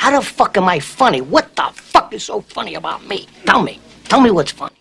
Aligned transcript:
How 0.00 0.18
the 0.18 0.24
fuck 0.24 0.56
am 0.56 0.66
I 0.66 0.80
funny? 0.80 1.20
What 1.20 1.54
the 1.56 1.70
fuck 1.74 2.14
is 2.14 2.24
so 2.24 2.40
funny 2.40 2.74
about 2.74 3.06
me? 3.06 3.28
Tell 3.44 3.62
me. 3.62 3.78
Tell 4.04 4.18
me 4.18 4.30
what's 4.30 4.50
funny. 4.50 4.74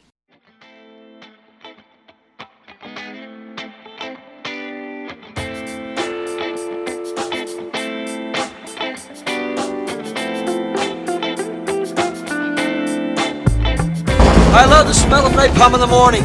I 14.55 14.65
love 14.70 14.88
the 14.88 14.93
smell 14.93 15.25
of 15.25 15.33
napalm 15.33 15.73
in 15.73 15.81
the 15.81 15.88
morning. 15.88 16.23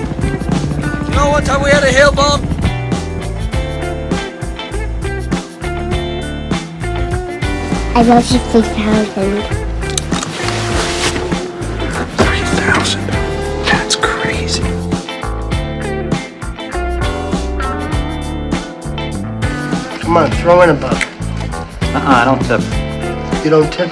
You 1.08 1.16
know 1.16 1.30
one 1.30 1.42
time 1.42 1.64
we 1.64 1.70
had 1.70 1.82
a 1.82 1.90
hail 1.90 2.12
bomb? 2.12 2.53
I 7.96 8.02
love 8.02 8.28
you 8.32 8.40
3000. 8.40 9.42
30,000? 12.18 13.06
That's 13.62 13.94
crazy. 13.94 14.62
Come 20.00 20.16
on, 20.16 20.30
throw 20.32 20.62
in 20.62 20.70
a 20.70 20.74
buck. 20.74 21.00
Uh-uh, 21.94 22.02
I 22.04 22.24
don't 22.24 22.42
tip. 22.42 22.60
You 23.44 23.50
don't 23.50 23.72
tip? 23.72 23.90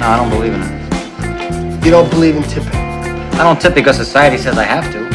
No, 0.00 0.06
I 0.08 0.16
don't 0.16 0.30
believe 0.30 0.54
in 0.54 0.62
it. 0.62 1.84
You 1.84 1.92
don't 1.92 2.10
believe 2.10 2.34
in 2.34 2.42
tipping? 2.42 2.74
I 2.74 3.44
don't 3.44 3.60
tip 3.60 3.74
because 3.74 3.96
society 3.96 4.38
says 4.38 4.58
I 4.58 4.64
have 4.64 4.90
to. 4.92 5.13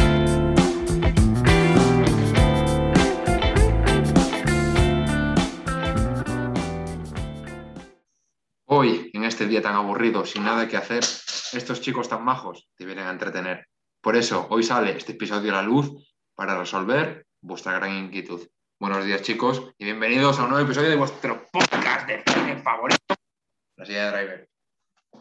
Sin 10.26 10.44
nada 10.44 10.68
que 10.68 10.76
hacer, 10.76 11.04
estos 11.04 11.82
chicos 11.82 12.10
tan 12.10 12.24
majos 12.26 12.68
te 12.76 12.84
vienen 12.84 13.06
a 13.06 13.12
entretener. 13.12 13.68
Por 14.02 14.16
eso, 14.16 14.48
hoy 14.50 14.64
sale 14.64 14.98
este 14.98 15.12
episodio 15.12 15.52
a 15.52 15.58
la 15.58 15.62
luz 15.62 16.12
para 16.34 16.58
resolver 16.58 17.28
vuestra 17.42 17.74
gran 17.74 17.96
inquietud. 17.96 18.48
Buenos 18.80 19.06
días, 19.06 19.22
chicos, 19.22 19.72
y 19.78 19.86
bienvenidos 19.86 20.40
a 20.40 20.44
un 20.44 20.50
nuevo 20.50 20.66
episodio 20.66 20.90
de 20.90 20.96
vuestro 20.96 21.46
podcast 21.52 22.08
de 22.08 22.24
cine 22.26 22.58
favorito, 22.58 23.14
La 23.76 23.86
Silla 23.86 24.06
de 24.06 24.18
Driver. 24.18 24.50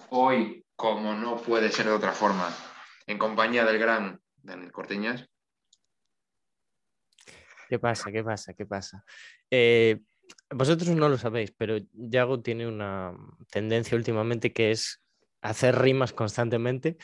Hoy, 0.08 0.64
como 0.74 1.12
no 1.12 1.36
puede 1.36 1.70
ser 1.70 1.84
de 1.84 1.92
otra 1.92 2.12
forma, 2.12 2.48
en 3.06 3.18
compañía 3.18 3.66
del 3.66 3.78
gran 3.78 4.18
Daniel 4.36 4.72
Corteñas. 4.72 5.28
¿Qué 7.68 7.78
pasa? 7.78 8.10
¿Qué 8.10 8.24
pasa? 8.24 8.54
¿Qué 8.54 8.64
pasa? 8.64 9.04
Eh, 9.50 10.00
vosotros 10.50 10.88
no 10.90 11.08
lo 11.08 11.18
sabéis, 11.18 11.52
pero 11.56 11.76
Yago 11.92 12.40
tiene 12.40 12.66
una 12.66 13.12
tendencia 13.50 13.96
últimamente 13.96 14.52
que 14.52 14.70
es 14.70 15.02
hacer 15.42 15.78
rimas 15.78 16.12
constantemente 16.12 16.96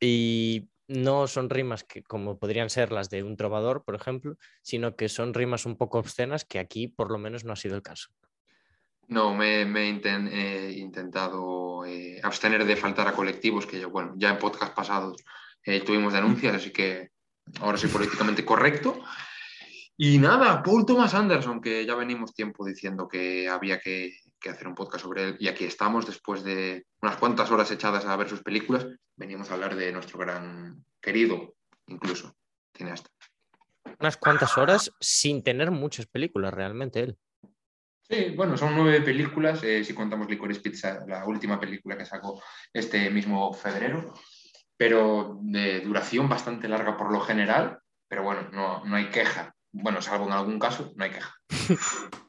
y 0.00 0.68
no 0.88 1.26
son 1.26 1.48
rimas 1.50 1.84
que 1.84 2.02
como 2.02 2.38
podrían 2.38 2.70
ser 2.70 2.92
las 2.92 3.08
de 3.08 3.22
un 3.22 3.36
trovador, 3.36 3.84
por 3.84 3.94
ejemplo, 3.94 4.36
sino 4.62 4.96
que 4.96 5.08
son 5.08 5.34
rimas 5.34 5.66
un 5.66 5.76
poco 5.76 5.98
obscenas 5.98 6.44
que 6.44 6.58
aquí 6.58 6.88
por 6.88 7.10
lo 7.10 7.18
menos 7.18 7.44
no 7.44 7.52
ha 7.52 7.56
sido 7.56 7.76
el 7.76 7.82
caso. 7.82 8.10
No, 9.08 9.34
me, 9.34 9.64
me 9.64 9.88
he 9.88 9.92
inten- 9.92 10.30
he 10.32 10.72
intentado 10.78 11.84
eh, 11.84 12.20
abstener 12.22 12.64
de 12.64 12.76
faltar 12.76 13.08
a 13.08 13.12
colectivos 13.12 13.66
que 13.66 13.80
yo, 13.80 13.90
bueno, 13.90 14.14
ya 14.16 14.30
en 14.30 14.38
podcast 14.38 14.74
pasados 14.74 15.22
eh, 15.64 15.80
tuvimos 15.80 16.12
denuncias, 16.12 16.54
así 16.56 16.70
que 16.70 17.10
ahora 17.60 17.76
soy 17.78 17.90
políticamente 17.90 18.44
correcto. 18.44 19.02
Y 19.96 20.18
nada, 20.18 20.62
Paul 20.62 20.86
Thomas 20.86 21.14
Anderson, 21.14 21.60
que 21.60 21.84
ya 21.84 21.94
venimos 21.94 22.34
tiempo 22.34 22.64
diciendo 22.64 23.06
que 23.08 23.48
había 23.48 23.78
que, 23.78 24.16
que 24.40 24.50
hacer 24.50 24.66
un 24.66 24.74
podcast 24.74 25.04
sobre 25.04 25.24
él, 25.24 25.36
y 25.38 25.48
aquí 25.48 25.64
estamos 25.64 26.06
después 26.06 26.42
de 26.42 26.86
unas 27.00 27.16
cuantas 27.16 27.50
horas 27.50 27.70
echadas 27.70 28.04
a 28.04 28.16
ver 28.16 28.28
sus 28.28 28.42
películas, 28.42 28.86
venimos 29.16 29.50
a 29.50 29.54
hablar 29.54 29.76
de 29.76 29.92
nuestro 29.92 30.18
gran 30.18 30.84
querido, 31.00 31.54
incluso, 31.86 32.34
cineasta. 32.74 33.08
Unas 34.00 34.16
cuantas 34.16 34.58
horas 34.58 34.90
sin 35.00 35.42
tener 35.44 35.70
muchas 35.70 36.06
películas 36.06 36.52
realmente 36.52 37.00
él. 37.00 37.18
Sí, 38.02 38.34
bueno, 38.36 38.56
son 38.56 38.74
nueve 38.74 39.00
películas, 39.00 39.62
eh, 39.62 39.84
si 39.84 39.94
contamos 39.94 40.28
Licorice 40.28 40.60
Pizza, 40.60 41.04
la 41.06 41.24
última 41.24 41.60
película 41.60 41.96
que 41.96 42.04
sacó 42.04 42.42
este 42.72 43.10
mismo 43.10 43.52
febrero, 43.52 44.12
pero 44.76 45.38
de 45.40 45.80
duración 45.80 46.28
bastante 46.28 46.68
larga 46.68 46.96
por 46.96 47.12
lo 47.12 47.20
general, 47.20 47.78
pero 48.08 48.24
bueno, 48.24 48.48
no, 48.52 48.84
no 48.84 48.96
hay 48.96 49.08
queja. 49.08 49.54
Bueno, 49.72 50.02
salvo 50.02 50.26
en 50.26 50.32
algún 50.32 50.58
caso, 50.58 50.92
no 50.96 51.04
hay 51.04 51.10
queja. 51.10 51.34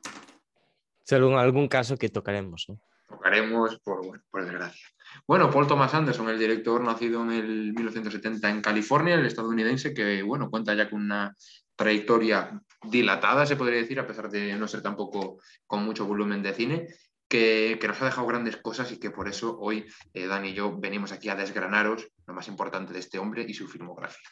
Solo 1.06 1.30
en 1.32 1.38
algún 1.38 1.68
caso 1.68 1.98
que 1.98 2.10
tocaremos. 2.10 2.66
¿no? 2.70 2.80
Tocaremos 3.10 3.80
por, 3.82 4.06
bueno, 4.06 4.24
por 4.32 4.46
desgracia. 4.46 4.88
Bueno, 5.28 5.52
Paul 5.52 5.68
Thomas 5.68 5.94
Anderson, 5.94 6.30
el 6.30 6.40
director 6.40 6.82
nacido 6.82 7.22
en 7.24 7.32
el 7.32 7.74
1970 7.74 8.50
en 8.50 8.62
California, 8.62 9.16
el 9.16 9.26
estadounidense, 9.26 9.94
que 9.94 10.24
bueno, 10.24 10.50
cuenta 10.50 10.74
ya 10.74 10.90
con 10.90 11.02
una 11.02 11.36
trayectoria 11.76 12.60
dilatada, 12.84 13.46
se 13.46 13.56
podría 13.56 13.80
decir, 13.80 14.00
a 14.00 14.08
pesar 14.08 14.30
de 14.30 14.56
no 14.56 14.68
ser 14.68 14.82
tampoco 14.82 15.40
con 15.68 15.84
mucho 15.84 16.06
volumen 16.06 16.42
de 16.42 16.54
cine, 16.54 16.88
que, 17.28 17.78
que 17.80 17.88
nos 17.88 18.02
ha 18.02 18.06
dejado 18.06 18.28
grandes 18.28 18.58
cosas 18.58 18.92
y 18.92 19.00
que 19.00 19.12
por 19.12 19.28
eso 19.28 19.58
hoy 19.60 19.86
eh, 20.14 20.28
Dan 20.28 20.46
y 20.46 20.54
yo 20.54 20.78
venimos 20.78 21.12
aquí 21.12 21.30
a 21.30 21.36
desgranaros 21.36 22.08
lo 22.26 22.34
más 22.34 22.48
importante 22.48 22.94
de 22.94 23.00
este 23.00 23.20
hombre 23.20 23.46
y 23.48 23.54
su 23.54 23.68
filmografía. 23.68 24.30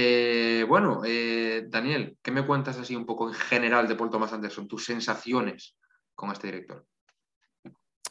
Eh, 0.00 0.64
bueno, 0.68 1.02
eh, 1.04 1.64
Daniel, 1.66 2.16
¿qué 2.22 2.30
me 2.30 2.46
cuentas 2.46 2.78
así 2.78 2.94
un 2.94 3.04
poco 3.04 3.26
en 3.26 3.34
general 3.34 3.88
de 3.88 3.96
Paul 3.96 4.10
Thomas 4.10 4.32
Anderson, 4.32 4.68
tus 4.68 4.84
sensaciones 4.84 5.76
con 6.14 6.30
este 6.30 6.46
director? 6.46 6.86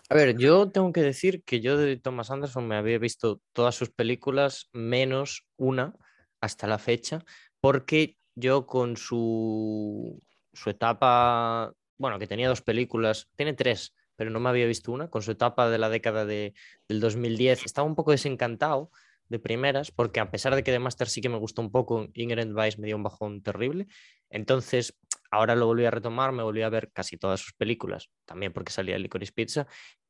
A 0.09 0.13
ver, 0.13 0.37
yo 0.37 0.69
tengo 0.69 0.91
que 0.91 1.01
decir 1.01 1.43
que 1.45 1.61
yo 1.61 1.77
de 1.77 1.95
Thomas 1.95 2.29
Anderson 2.29 2.67
me 2.67 2.75
había 2.75 2.99
visto 2.99 3.39
todas 3.53 3.73
sus 3.73 3.89
películas 3.89 4.67
menos 4.73 5.47
una 5.55 5.93
hasta 6.41 6.67
la 6.67 6.77
fecha, 6.77 7.23
porque 7.61 8.17
yo 8.35 8.65
con 8.65 8.97
su, 8.97 10.21
su 10.51 10.69
etapa, 10.69 11.71
bueno, 11.97 12.19
que 12.19 12.27
tenía 12.27 12.49
dos 12.49 12.61
películas, 12.61 13.29
tiene 13.37 13.53
tres, 13.53 13.95
pero 14.17 14.29
no 14.29 14.41
me 14.41 14.49
había 14.49 14.65
visto 14.65 14.91
una, 14.91 15.09
con 15.09 15.21
su 15.21 15.31
etapa 15.31 15.69
de 15.69 15.77
la 15.77 15.87
década 15.87 16.25
de, 16.25 16.53
del 16.89 16.99
2010, 16.99 17.63
estaba 17.63 17.87
un 17.87 17.95
poco 17.95 18.11
desencantado 18.11 18.91
de 19.29 19.39
primeras, 19.39 19.91
porque 19.91 20.19
a 20.19 20.31
pesar 20.31 20.55
de 20.55 20.63
que 20.63 20.71
de 20.71 20.79
Master 20.79 21.07
sí 21.07 21.21
que 21.21 21.29
me 21.29 21.37
gustó 21.37 21.61
un 21.61 21.71
poco, 21.71 22.07
Inherent 22.13 22.55
Vice 22.55 22.79
me 22.79 22.87
dio 22.87 22.95
un 22.95 23.03
bajón 23.03 23.41
terrible. 23.41 23.87
Entonces, 24.29 24.97
ahora 25.31 25.55
lo 25.55 25.65
volví 25.65 25.85
a 25.85 25.91
retomar, 25.91 26.31
me 26.31 26.43
volví 26.43 26.61
a 26.61 26.69
ver 26.69 26.91
casi 26.91 27.17
todas 27.17 27.39
sus 27.39 27.53
películas, 27.53 28.09
también 28.25 28.53
porque 28.53 28.71
salía 28.71 28.97
Licorice 28.97 29.33
Pizza, 29.33 29.67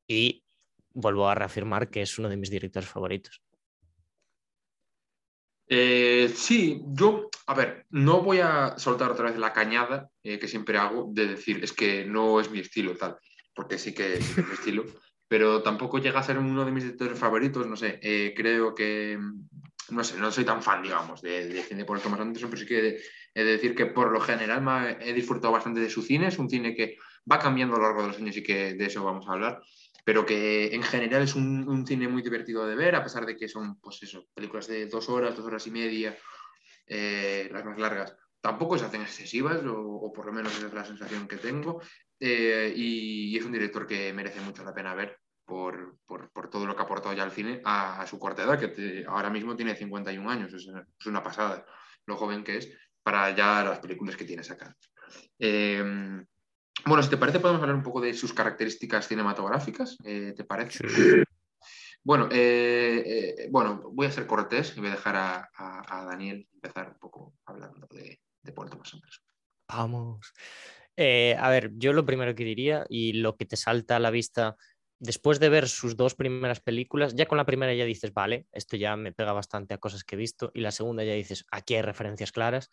y 0.08 0.44
vuelvo 0.94 1.28
a 1.28 1.36
reafirmar 1.36 1.90
que 1.90 2.02
es 2.02 2.18
uno 2.18 2.30
de 2.30 2.38
mis 2.38 2.50
directores 2.50 2.90
favoritos. 2.90 3.42
Eh, 5.70 6.32
sí, 6.34 6.82
yo, 6.88 7.30
a 7.46 7.54
ver, 7.54 7.86
no 7.90 8.22
voy 8.22 8.40
a 8.40 8.78
soltar 8.78 9.12
otra 9.12 9.30
vez 9.30 9.38
la 9.38 9.52
cañada 9.52 10.10
eh, 10.24 10.40
que 10.40 10.48
siempre 10.48 10.78
hago 10.78 11.10
de 11.12 11.28
decir 11.28 11.62
es 11.62 11.74
que 11.74 12.06
no 12.06 12.40
es 12.40 12.50
mi 12.50 12.60
estilo 12.60 12.96
tal, 12.96 13.18
porque 13.54 13.78
sí 13.78 13.94
que, 13.94 14.22
sí 14.22 14.34
que 14.34 14.42
es 14.42 14.48
mi 14.48 14.54
estilo, 14.54 14.86
pero 15.28 15.62
tampoco 15.62 16.00
llega 16.00 16.20
a 16.20 16.24
ser 16.24 16.38
uno 16.38 16.66
de 16.66 16.72
mis 16.72 16.84
directores 16.84 17.18
favoritos, 17.18 17.68
no 17.68 17.76
sé, 17.76 18.00
eh, 18.02 18.34
creo 18.36 18.74
que, 18.74 19.20
no 19.90 20.04
sé, 20.04 20.18
no 20.18 20.32
soy 20.32 20.46
tan 20.46 20.62
fan, 20.62 20.82
digamos, 20.82 21.22
de, 21.22 21.48
de 21.48 21.64
cine 21.64 21.86
por 21.86 22.00
Thomas 22.00 22.20
Anderson, 22.20 22.50
pero 22.50 22.62
sí 22.62 22.68
que 22.68 23.00
he 23.34 23.44
de 23.44 23.52
decir 23.52 23.76
que 23.76 23.86
por 23.86 24.12
lo 24.12 24.20
general 24.20 24.62
me 24.62 24.98
he 25.08 25.14
disfrutado 25.14 25.54
bastante 25.54 25.80
de 25.80 25.90
su 25.90 26.02
cine, 26.02 26.28
es 26.28 26.40
un 26.40 26.50
cine 26.50 26.76
que 26.76 26.98
va 27.30 27.40
cambiando 27.40 27.76
a 27.76 27.80
lo 27.80 27.86
largo 27.86 28.02
de 28.02 28.08
los 28.08 28.18
años 28.18 28.38
y 28.38 28.44
que 28.44 28.74
de 28.74 28.86
eso 28.86 29.04
vamos 29.04 29.28
a 29.28 29.34
hablar, 29.34 29.62
pero 30.06 30.26
que 30.26 30.74
en 30.74 30.82
general 30.82 31.24
es 31.24 31.36
un, 31.36 31.68
un, 31.68 31.86
cine 31.86 32.08
muy 32.08 32.22
divertido 32.22 32.66
de 32.66 32.76
ver, 32.76 32.96
a 32.96 33.04
pesar 33.04 33.26
de 33.26 33.36
que 33.36 33.48
son, 33.48 33.80
pues 33.80 34.02
eso, 34.04 34.26
películas 34.34 34.68
de 34.68 34.88
dos 34.88 35.10
horas, 35.10 35.36
dos 35.36 35.46
horas 35.46 35.68
y 35.68 35.72
media, 35.72 36.18
eh, 36.88 37.50
las 37.52 37.66
más 37.66 37.78
largas. 37.78 38.16
Tampoco 38.40 38.78
se 38.78 38.86
hacen 38.86 39.02
excesivas, 39.02 39.64
o, 39.66 39.78
o, 39.78 40.14
por 40.14 40.26
lo 40.26 40.32
menos 40.32 40.58
esa 40.58 40.68
es 40.68 40.74
la 40.74 40.86
sensación 40.86 41.28
que 41.28 41.36
tengo, 41.36 41.82
eh, 42.20 42.74
y, 42.76 43.34
y, 43.34 43.38
es 43.38 43.46
un 43.46 43.52
director 43.52 43.86
que 43.86 44.12
merece 44.14 44.42
mucho 44.42 44.64
la 44.64 44.74
pena 44.74 44.96
ver 44.96 45.20
por, 45.46 45.98
por, 46.06 46.32
por 46.32 46.50
todo 46.50 46.66
lo 46.66 46.76
que 46.76 46.82
ha 46.82 46.86
aportado 46.86 47.14
ya 47.16 47.24
al 47.24 47.32
cine 47.32 47.62
a, 47.64 48.02
a 48.02 48.08
su 48.08 48.20
corta 48.20 48.44
edad, 48.44 48.60
que 48.60 48.68
te, 48.70 49.06
ahora 49.06 49.30
mismo 49.30 49.56
tiene 49.56 49.76
51 49.76 50.30
años, 50.30 50.54
es, 50.54 50.68
es, 50.68 51.06
una 51.06 51.24
pasada 51.24 51.66
lo 52.06 52.18
joven 52.18 52.44
que 52.44 52.58
es 52.58 52.70
para 53.04 53.36
ya 53.36 53.64
las 53.64 53.80
películas 53.80 54.16
que 54.16 54.26
tiene 54.26 54.44
sacadas. 54.44 54.92
Eh, 55.40 55.84
bueno, 56.86 57.04
si 57.04 57.10
te 57.10 57.18
parece, 57.18 57.40
podemos 57.40 57.62
hablar 57.62 57.76
un 57.76 57.84
poco 57.84 58.02
de 58.02 58.14
sus 58.14 58.34
características 58.34 59.08
cinematográficas. 59.08 59.98
Eh, 60.04 60.34
¿Te 60.36 60.44
parece? 60.44 60.88
Sí. 60.88 61.24
Bueno, 62.04 62.30
bueno, 63.52 63.82
voy 63.92 64.08
a 64.08 64.12
ser 64.12 64.28
cortés 64.28 64.74
y 64.78 64.80
voy 64.80 64.90
a 64.90 64.94
dejar 64.94 65.16
a, 65.18 65.50
a, 65.54 66.00
a 66.00 66.06
Daniel 66.06 66.48
empezar 66.54 66.90
un 66.90 67.00
poco 67.00 67.34
hablando 67.46 67.86
de, 67.92 68.22
de 68.42 68.52
Paul 68.54 68.70
Thomas 68.70 68.94
Anderson. 68.94 69.24
Vamos. 69.68 70.34
Eh, 70.98 71.36
a 71.40 71.50
ver, 71.50 71.72
yo 71.76 71.94
lo 71.94 72.06
primero 72.06 72.34
que 72.34 72.44
diría 72.44 72.86
y 72.90 73.14
lo 73.14 73.38
que 73.38 73.46
te 73.46 73.56
salta 73.56 73.96
a 73.96 74.00
la 74.00 74.10
vista 74.10 74.58
después 75.00 75.40
de 75.40 75.50
ver 75.50 75.70
sus 75.70 75.96
dos 75.96 76.16
primeras 76.16 76.60
películas, 76.60 77.14
ya 77.16 77.28
con 77.28 77.38
la 77.38 77.46
primera 77.46 77.74
ya 77.76 77.86
dices, 77.86 78.14
vale, 78.14 78.48
esto 78.52 78.78
ya 78.78 78.96
me 78.96 79.14
pega 79.14 79.32
bastante 79.32 79.76
a 79.76 79.78
cosas 79.78 80.04
que 80.04 80.16
he 80.16 80.18
visto, 80.18 80.52
y 80.56 80.62
la 80.62 80.72
segunda 80.72 81.04
ya 81.04 81.14
dices, 81.14 81.46
aquí 81.52 81.76
hay 81.76 81.84
referencias 81.84 82.32
claras, 82.32 82.72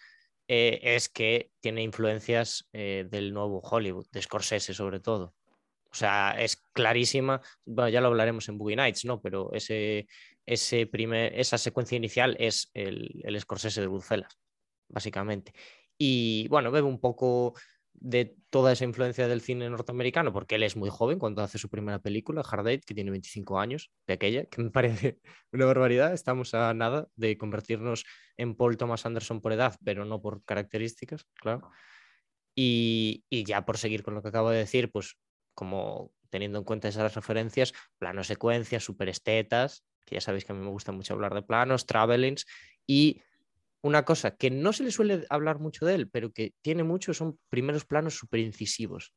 eh, 0.49 0.81
es 0.83 1.11
que 1.11 1.51
tiene 1.61 1.83
influencias 1.83 2.67
eh, 2.73 3.07
del 3.11 3.33
nuevo 3.35 3.61
Hollywood, 3.61 4.07
de 4.11 4.23
Scorsese 4.23 4.73
sobre 4.73 5.01
todo. 5.01 5.35
O 5.91 5.97
sea, 5.97 6.35
es 6.39 6.57
clarísima, 6.73 7.41
bueno, 7.65 7.89
ya 7.89 8.01
lo 8.01 8.09
hablaremos 8.09 8.49
en 8.49 8.59
Boogie 8.59 8.75
Nights, 8.75 9.05
¿no? 9.05 9.21
Pero 9.21 9.53
ese, 9.53 10.09
ese 10.45 10.87
primer, 10.87 11.39
esa 11.39 11.57
secuencia 11.57 11.97
inicial 11.97 12.37
es 12.41 12.71
el, 12.75 13.21
el 13.23 13.41
Scorsese 13.41 13.83
de 13.83 13.87
Bruselas, 13.87 14.37
básicamente. 14.89 15.53
Y 15.97 16.49
bueno, 16.49 16.73
bebe 16.73 16.89
un 16.89 17.01
poco 17.01 17.55
de 18.05 18.37
toda 18.51 18.73
esa 18.73 18.85
influencia 18.85 19.27
del 19.29 19.41
cine 19.41 19.71
norteamericano, 19.71 20.31
porque 20.31 20.57
él 20.57 20.63
es 20.63 20.77
muy 20.77 20.91
joven 20.91 21.19
cuando 21.19 21.43
hace 21.43 21.57
su 21.57 21.71
primera 21.71 22.01
película, 22.01 22.43
Hard 22.43 22.69
Eight, 22.69 22.85
que 22.85 22.93
tiene 22.93 23.11
25 23.11 23.59
años, 23.59 23.91
de 24.07 24.13
aquella, 24.13 24.45
que 24.45 24.63
me 24.63 24.71
parece 24.71 25.21
una 25.53 25.65
barbaridad. 25.65 26.13
Estamos 26.13 26.53
a 26.53 26.75
nada 26.75 27.09
de 27.17 27.39
convertirnos 27.39 28.05
en 28.37 28.57
Paul 28.57 28.77
Thomas 28.77 29.07
Anderson 29.07 29.41
por 29.41 29.55
edad, 29.55 29.77
pero 29.83 30.05
no 30.05 30.21
por 30.21 30.45
características, 30.45 31.25
claro. 31.35 31.71
Y, 32.55 33.25
y 33.31 33.45
ya 33.45 33.65
por 33.65 33.79
seguir 33.79 34.03
con 34.03 34.15
lo 34.15 34.21
que 34.21 34.29
acabo 34.29 34.51
de 34.51 34.59
decir, 34.59 34.93
pues 34.93 35.17
como 35.55 36.13
teniendo 36.29 36.59
en 36.59 36.65
cuenta 36.65 36.89
esas 36.89 37.15
referencias, 37.15 37.73
plano 37.97 38.23
secuencias, 38.23 38.85
super 38.85 39.09
estetas, 39.09 39.83
que 40.05 40.17
ya 40.17 40.21
sabéis 40.21 40.45
que 40.45 40.53
a 40.53 40.55
mí 40.55 40.61
me 40.63 40.71
gusta 40.71 40.93
mucho 40.93 41.15
hablar 41.15 41.33
de 41.33 41.41
planos, 41.41 41.87
travelings 41.87 42.45
y 42.87 43.23
una 43.85 44.03
cosa 44.07 44.35
que 44.35 44.51
no 44.51 44.73
se 44.73 44.83
le 44.83 44.91
suele 44.91 45.27
hablar 45.29 45.59
mucho 45.59 45.85
de 45.85 45.95
él, 45.95 46.09
pero 46.09 46.33
que 46.33 46.55
tiene 46.63 46.83
mucho, 46.83 47.13
son 47.13 47.39
primeros 47.51 47.85
planos 47.85 48.15
súper 48.15 48.41
incisivos. 48.41 49.13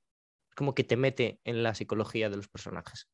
Como 0.57 0.75
que 0.75 0.83
te 0.83 0.97
mete 0.97 1.39
en 1.45 1.63
la 1.63 1.73
psicología 1.73 2.29
de 2.29 2.35
los 2.35 2.49
personajes. 2.49 3.07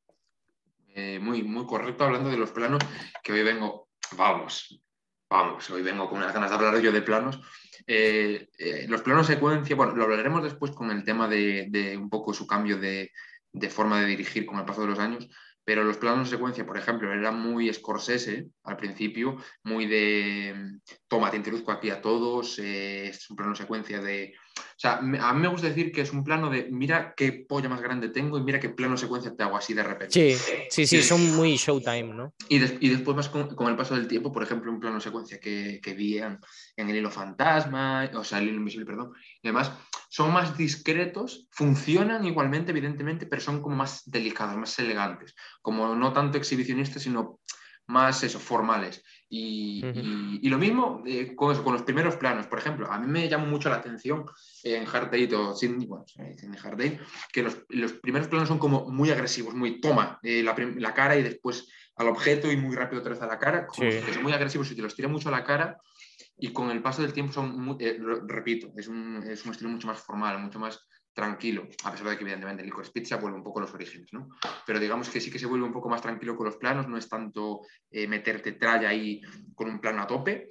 Eh, 0.95 1.19
muy, 1.21 1.43
muy 1.43 1.67
correcto 1.67 2.05
hablando 2.05 2.31
de 2.31 2.37
los 2.37 2.49
planos, 2.49 2.81
que 3.23 3.33
hoy 3.33 3.43
vengo, 3.43 3.89
vamos, 4.17 4.81
vamos, 5.29 5.69
hoy 5.69 5.83
vengo 5.83 6.09
con 6.09 6.17
unas 6.17 6.33
ganas 6.33 6.49
de 6.49 6.55
hablar 6.55 6.81
yo 6.81 6.91
de 6.91 7.03
planos. 7.03 7.39
Eh, 7.85 8.49
eh, 8.57 8.87
los 8.89 9.03
planos 9.03 9.27
secuencia, 9.27 9.75
bueno, 9.75 9.93
lo 9.95 10.05
hablaremos 10.05 10.43
después 10.43 10.71
con 10.71 10.89
el 10.89 11.03
tema 11.03 11.27
de, 11.27 11.67
de 11.69 11.95
un 11.95 12.09
poco 12.09 12.33
su 12.33 12.47
cambio 12.47 12.77
de, 12.79 13.11
de, 13.51 13.69
forma 13.69 14.01
de 14.01 14.07
dirigir 14.07 14.47
con 14.47 14.57
el 14.57 14.65
paso 14.65 14.81
de 14.81 14.87
los 14.87 14.97
años, 14.97 15.29
pero 15.65 15.83
los 15.83 15.97
planos 15.97 16.29
de 16.29 16.35
secuencia, 16.35 16.65
por 16.65 16.77
ejemplo, 16.77 17.11
eran 17.11 17.39
muy 17.39 17.71
Scorsese 17.73 18.47
al 18.63 18.77
principio, 18.77 19.37
muy 19.63 19.87
de 19.87 20.79
toma, 21.07 21.31
te 21.31 21.37
introduzco 21.37 21.71
aquí 21.71 21.89
a 21.89 22.01
todos, 22.01 22.59
eh, 22.59 23.07
es 23.07 23.29
un 23.29 23.35
plano 23.35 23.55
secuencia 23.55 24.01
de... 24.01 24.33
O 24.57 24.79
sea, 24.83 24.97
a 24.97 25.01
mí 25.01 25.39
me 25.41 25.47
gusta 25.47 25.67
decir 25.67 25.91
que 25.91 26.01
es 26.01 26.11
un 26.11 26.23
plano 26.23 26.49
de 26.49 26.67
mira 26.71 27.13
qué 27.15 27.45
polla 27.47 27.69
más 27.69 27.81
grande 27.81 28.09
tengo 28.09 28.37
y 28.37 28.43
mira 28.43 28.59
qué 28.59 28.69
plano 28.69 28.97
secuencia 28.97 29.33
te 29.35 29.43
hago 29.43 29.55
así 29.57 29.73
de 29.73 29.83
repente. 29.83 30.37
Sí, 30.37 30.65
sí, 30.69 30.87
sí, 30.87 31.01
son 31.01 31.35
muy 31.35 31.55
showtime, 31.55 32.13
¿no? 32.13 32.33
Y, 32.49 32.59
des- 32.59 32.75
y 32.81 32.89
después 32.89 33.15
más 33.15 33.29
con, 33.29 33.55
con 33.55 33.67
el 33.67 33.75
paso 33.77 33.95
del 33.95 34.07
tiempo, 34.07 34.31
por 34.31 34.43
ejemplo, 34.43 34.71
un 34.71 34.79
plano 34.79 34.99
secuencia 34.99 35.39
que, 35.39 35.79
que 35.81 35.93
vi 35.93 36.17
en, 36.17 36.37
en 36.75 36.89
el 36.89 36.97
hilo 36.97 37.09
fantasma, 37.09 38.09
o 38.13 38.23
sea, 38.23 38.39
el 38.39 38.49
hilo 38.49 38.57
invisible, 38.57 38.85
perdón, 38.85 39.13
y 39.41 39.47
demás, 39.47 39.71
son 40.09 40.33
más 40.33 40.57
discretos, 40.57 41.47
funcionan 41.51 42.25
igualmente, 42.25 42.71
evidentemente, 42.71 43.25
pero 43.25 43.41
son 43.41 43.61
como 43.61 43.75
más 43.77 44.03
delicados, 44.05 44.57
más 44.57 44.77
elegantes, 44.79 45.33
como 45.61 45.95
no 45.95 46.11
tanto 46.13 46.37
exhibicionistas, 46.37 47.01
sino 47.03 47.39
más 47.87 48.23
eso, 48.23 48.39
formales. 48.39 49.03
Y, 49.29 49.83
Ujú. 49.83 49.99
y- 49.99 50.39
y 50.43 50.49
lo 50.49 50.57
mismo 50.59 51.01
eh, 51.07 51.35
con, 51.35 51.51
eso, 51.51 51.63
con 51.63 51.73
los 51.73 51.81
primeros 51.83 52.15
planos, 52.17 52.45
por 52.47 52.59
ejemplo, 52.59 52.91
a 52.91 52.99
mí 52.99 53.07
me 53.07 53.27
llama 53.27 53.45
mucho 53.45 53.69
la 53.69 53.77
atención 53.77 54.25
en 54.63 54.85
Hard 54.85 55.05
Date 55.05 55.35
o 55.35 55.55
Sydney, 55.55 55.87
bueno, 55.87 56.05
en 56.17 56.55
Hard 56.55 56.77
Date, 56.77 56.99
que 57.31 57.41
los, 57.41 57.57
los 57.69 57.93
primeros 57.93 58.27
planos 58.27 58.47
son 58.47 58.59
como 58.59 58.85
muy 58.91 59.09
agresivos, 59.09 59.55
muy 59.55 59.81
toma 59.81 60.19
eh, 60.21 60.43
la, 60.43 60.93
cara 60.93 61.15
y 61.17 61.23
después 61.23 61.67
al 61.95 62.07
objeto 62.09 62.51
y 62.51 62.57
muy 62.57 62.75
rápido 62.75 63.01
otra 63.01 63.13
vez 63.13 63.21
a 63.23 63.27
la 63.27 63.39
cara, 63.39 63.65
como 63.65 63.89
Sí. 63.89 63.97
que 64.05 64.13
son 64.13 64.23
muy 64.23 64.33
agresivos 64.33 64.69
y 64.71 64.75
te 64.75 64.81
los 64.81 64.95
tira 64.95 65.07
mucho 65.07 65.29
a 65.29 65.31
la 65.31 65.43
cara 65.43 65.77
y 66.37 66.49
con 66.53 66.69
el 66.71 66.81
paso 66.81 67.01
del 67.01 67.13
tiempo 67.13 67.33
son, 67.33 67.59
muy- 67.59 67.77
eh, 67.79 67.97
repito, 68.27 68.71
es 68.77 68.87
un, 68.87 69.23
es 69.27 69.43
un 69.45 69.51
estilo 69.51 69.69
mucho 69.71 69.87
más 69.87 69.99
formal, 69.99 70.39
mucho 70.39 70.59
más 70.59 70.79
tranquilo, 71.13 71.67
a 71.83 71.91
pesar 71.91 72.09
de 72.09 72.15
que 72.17 72.23
evidentemente 72.23 72.61
el 72.63 72.67
Licorice 72.67 72.91
Pizza 72.91 73.17
vuelve 73.17 73.37
un 73.37 73.43
poco 73.43 73.59
los 73.59 73.73
orígenes, 73.73 74.11
¿no? 74.13 74.29
Pero 74.65 74.79
digamos 74.79 75.09
que 75.09 75.21
sí 75.21 75.29
que 75.29 75.39
se 75.39 75.45
vuelve 75.45 75.65
un 75.65 75.73
poco 75.73 75.87
más 75.89 76.01
tranquilo 76.01 76.35
con 76.35 76.47
los 76.47 76.57
planos, 76.57 76.87
no 76.87 76.97
es 76.97 77.07
tanto 77.07 77.61
eh, 77.91 78.07
meterte 78.07 78.53
tralla 78.53 78.89
ahí 78.89 79.21
con 79.53 79.69
un 79.69 79.79
plano 79.79 80.01
a 80.01 80.07
tope. 80.07 80.49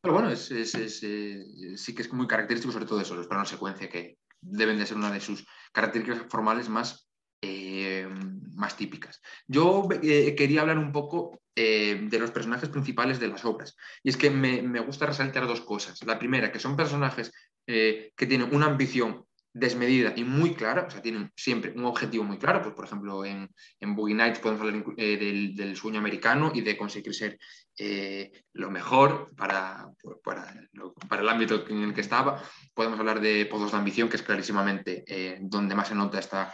Pero 0.00 0.14
bueno, 0.14 0.30
es, 0.30 0.50
es- 0.50 1.02
eh, 1.02 1.44
sí 1.76 1.94
que 1.94 2.02
es 2.02 2.12
muy 2.12 2.26
característico 2.26 2.72
sobre 2.72 2.86
todo 2.86 3.00
eso, 3.00 3.14
los 3.14 3.26
planos 3.26 3.48
secuencia 3.48 3.88
que 3.88 4.18
deben 4.40 4.78
de 4.78 4.86
ser 4.86 4.96
una 4.96 5.10
de 5.12 5.20
sus 5.20 5.46
características 5.72 6.26
formales 6.30 6.68
más, 6.68 7.08
eh, 7.42 8.06
más 8.54 8.76
típicas. 8.76 9.20
Yo 9.46 9.88
quería 9.90 10.60
hablar 10.62 10.78
un 10.78 10.92
poco 10.92 11.40
de 11.56 12.18
los 12.18 12.32
personajes 12.32 12.68
principales 12.68 13.20
de 13.20 13.28
las 13.28 13.44
obras. 13.44 13.76
Y 14.02 14.08
es 14.10 14.16
que 14.16 14.28
me, 14.28 14.60
me 14.60 14.80
gusta 14.80 15.06
resaltar 15.06 15.46
dos 15.46 15.60
cosas. 15.60 16.04
La 16.04 16.18
primera, 16.18 16.50
que 16.50 16.58
son 16.58 16.76
personajes 16.76 17.30
que 17.66 18.12
tienen 18.28 18.54
una 18.54 18.66
ambición 18.66 19.24
desmedida 19.54 20.12
y 20.16 20.24
muy 20.24 20.52
clara, 20.54 20.84
o 20.86 20.90
sea, 20.90 21.00
tienen 21.00 21.30
siempre 21.36 21.72
un 21.76 21.84
objetivo 21.84 22.24
muy 22.24 22.38
claro, 22.38 22.60
pues 22.60 22.74
por 22.74 22.84
ejemplo 22.86 23.24
en, 23.24 23.48
en 23.80 23.94
Boogie 23.94 24.14
Nights 24.16 24.40
podemos 24.40 24.60
hablar 24.66 24.84
eh, 24.96 25.16
del, 25.16 25.54
del 25.54 25.76
sueño 25.76 26.00
americano 26.00 26.50
y 26.52 26.60
de 26.60 26.76
conseguir 26.76 27.14
ser 27.14 27.38
eh, 27.78 28.32
lo 28.52 28.70
mejor 28.70 29.32
para, 29.36 29.86
para, 30.24 30.68
para 31.08 31.22
el 31.22 31.28
ámbito 31.28 31.64
en 31.68 31.82
el 31.84 31.94
que 31.94 32.00
estaba. 32.00 32.42
Podemos 32.74 32.98
hablar 32.98 33.20
de 33.20 33.46
Pozos 33.46 33.70
de 33.70 33.78
Ambición, 33.78 34.08
que 34.08 34.16
es 34.16 34.22
clarísimamente 34.22 35.04
eh, 35.06 35.38
donde 35.40 35.74
más 35.76 35.86
se 35.88 35.94
nota 35.94 36.18
esta, 36.18 36.52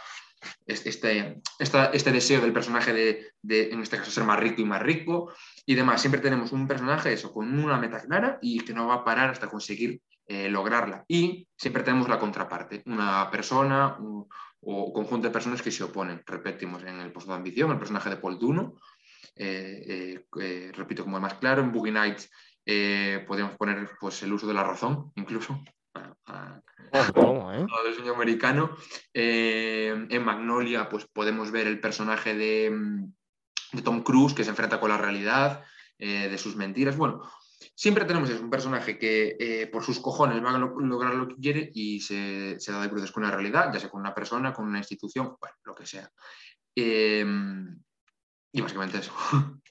es- 0.67 0.85
este, 0.85 1.41
esta- 1.59 1.87
este 1.93 2.11
deseo 2.11 2.39
del 2.41 2.53
personaje 2.53 2.93
de, 2.93 3.31
de, 3.41 3.69
en 3.71 3.81
este 3.81 3.97
caso, 3.97 4.11
ser 4.11 4.25
más 4.25 4.39
rico 4.39 4.61
y 4.61 4.65
más 4.65 4.81
rico 4.81 5.33
y 5.65 5.73
demás. 5.73 6.01
Siempre 6.01 6.21
tenemos 6.21 6.51
un 6.51 6.67
personaje, 6.67 7.13
eso, 7.13 7.33
con 7.33 7.59
una 7.59 7.77
meta 7.79 7.99
clara 7.99 8.37
y 8.43 8.59
que 8.59 8.73
no 8.73 8.87
va 8.87 8.95
a 8.95 9.03
parar 9.03 9.31
hasta 9.31 9.49
conseguir 9.49 10.01
eh, 10.27 10.49
lograrla. 10.49 11.03
Y 11.07 11.47
siempre 11.57 11.83
tenemos 11.83 12.07
la 12.07 12.19
contraparte, 12.19 12.83
una 12.85 13.29
persona 13.29 13.97
o 14.63 14.93
conjunto 14.93 15.27
de 15.27 15.33
personas 15.33 15.61
que 15.61 15.71
se 15.71 15.83
oponen. 15.83 16.21
Repetimos 16.25 16.83
en 16.83 16.99
el 17.01 17.11
Pozo 17.11 17.27
de 17.29 17.35
Ambición, 17.35 17.71
el 17.71 17.79
personaje 17.79 18.09
de 18.09 18.17
Paul 18.17 18.37
Duno, 18.37 18.75
eh, 19.35 20.23
eh, 20.39 20.71
repito 20.75 21.03
como 21.03 21.17
el 21.17 21.21
más 21.23 21.33
claro, 21.35 21.61
en 21.61 21.71
Boogie 21.71 21.91
Nights 21.91 22.29
podemos 23.27 23.57
poner 23.57 23.89
pues, 23.99 24.21
el 24.23 24.31
uso 24.33 24.47
de 24.47 24.53
la 24.53 24.63
razón, 24.63 25.11
incluso. 25.15 25.59
para- 25.91 26.15
para- 26.23 26.61
toma, 27.13 27.57
¿eh? 27.57 27.65
sueño 27.95 28.13
americano. 28.13 28.77
En 29.13 30.23
Magnolia, 30.23 30.87
pues 30.87 31.05
podemos 31.07 31.51
ver 31.51 31.67
el 31.67 31.81
personaje 31.81 32.35
de, 32.35 32.69
mm, 32.71 33.13
de 33.73 33.81
Tom 33.81 34.01
Cruise 34.03 34.33
que 34.33 34.43
se 34.45 34.51
enfrenta 34.51 34.79
con 34.79 34.89
la 34.89 34.97
realidad, 34.97 35.65
de 35.97 36.37
sus 36.37 36.55
mentiras. 36.55 36.97
Bueno, 36.97 37.21
siempre 37.75 38.05
tenemos 38.05 38.29
eso, 38.29 38.41
un 38.43 38.49
personaje 38.49 38.97
que 38.97 39.35
eh, 39.39 39.67
por 39.67 39.83
sus 39.83 39.99
cojones 39.99 40.43
va 40.43 40.51
a 40.55 40.57
lo- 40.57 40.79
lograr 40.79 41.13
lo 41.15 41.27
que 41.27 41.35
quiere 41.35 41.69
y 41.73 41.99
se, 41.99 42.59
se 42.59 42.71
da 42.71 42.81
de 42.81 42.87
bruces 42.87 43.11
con 43.11 43.23
la 43.23 43.31
realidad, 43.31 43.71
ya 43.73 43.79
sea 43.79 43.89
con 43.89 44.01
una 44.01 44.13
persona, 44.15 44.53
con 44.53 44.65
una 44.65 44.79
institución, 44.79 45.35
bueno, 45.39 45.55
lo 45.63 45.75
que 45.75 45.85
sea. 45.85 46.11
Eh, 46.75 47.25
y 48.53 48.61
básicamente 48.61 48.97
eso. 48.99 49.13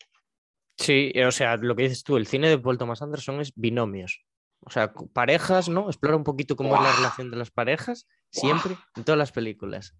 Sí, 0.78 1.12
o 1.26 1.30
sea, 1.30 1.58
lo 1.58 1.76
que 1.76 1.82
dices 1.82 2.02
tú, 2.02 2.16
el 2.16 2.26
cine 2.26 2.48
de 2.48 2.56
Paul 2.58 2.78
Thomas 2.78 3.02
Anderson 3.02 3.38
es 3.42 3.52
binomios. 3.54 4.24
O 4.60 4.70
sea, 4.70 4.94
parejas, 5.12 5.68
¿no? 5.68 5.88
Explora 5.90 6.16
un 6.16 6.24
poquito 6.24 6.56
cómo 6.56 6.74
es 6.74 6.80
la 6.80 6.96
relación 6.96 7.30
de 7.30 7.36
las 7.36 7.50
parejas, 7.50 8.06
siempre, 8.30 8.78
en 8.96 9.04
todas 9.04 9.18
las 9.18 9.30
películas. 9.30 9.94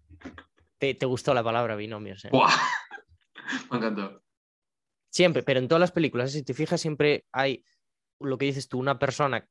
Te, 0.79 0.95
te 0.95 1.05
gustó 1.05 1.35
la 1.35 1.43
palabra 1.43 1.75
binomios, 1.75 2.25
¿eh? 2.25 2.31
Me 3.71 3.77
encantó. 3.77 4.23
Siempre, 5.11 5.43
pero 5.43 5.59
en 5.59 5.67
todas 5.67 5.81
las 5.81 5.91
películas, 5.91 6.31
si 6.31 6.41
te 6.43 6.55
fijas, 6.55 6.81
siempre 6.81 7.27
hay 7.31 7.63
lo 8.23 8.37
que 8.37 8.45
dices 8.45 8.67
tú, 8.67 8.79
una 8.79 8.99
persona 8.99 9.47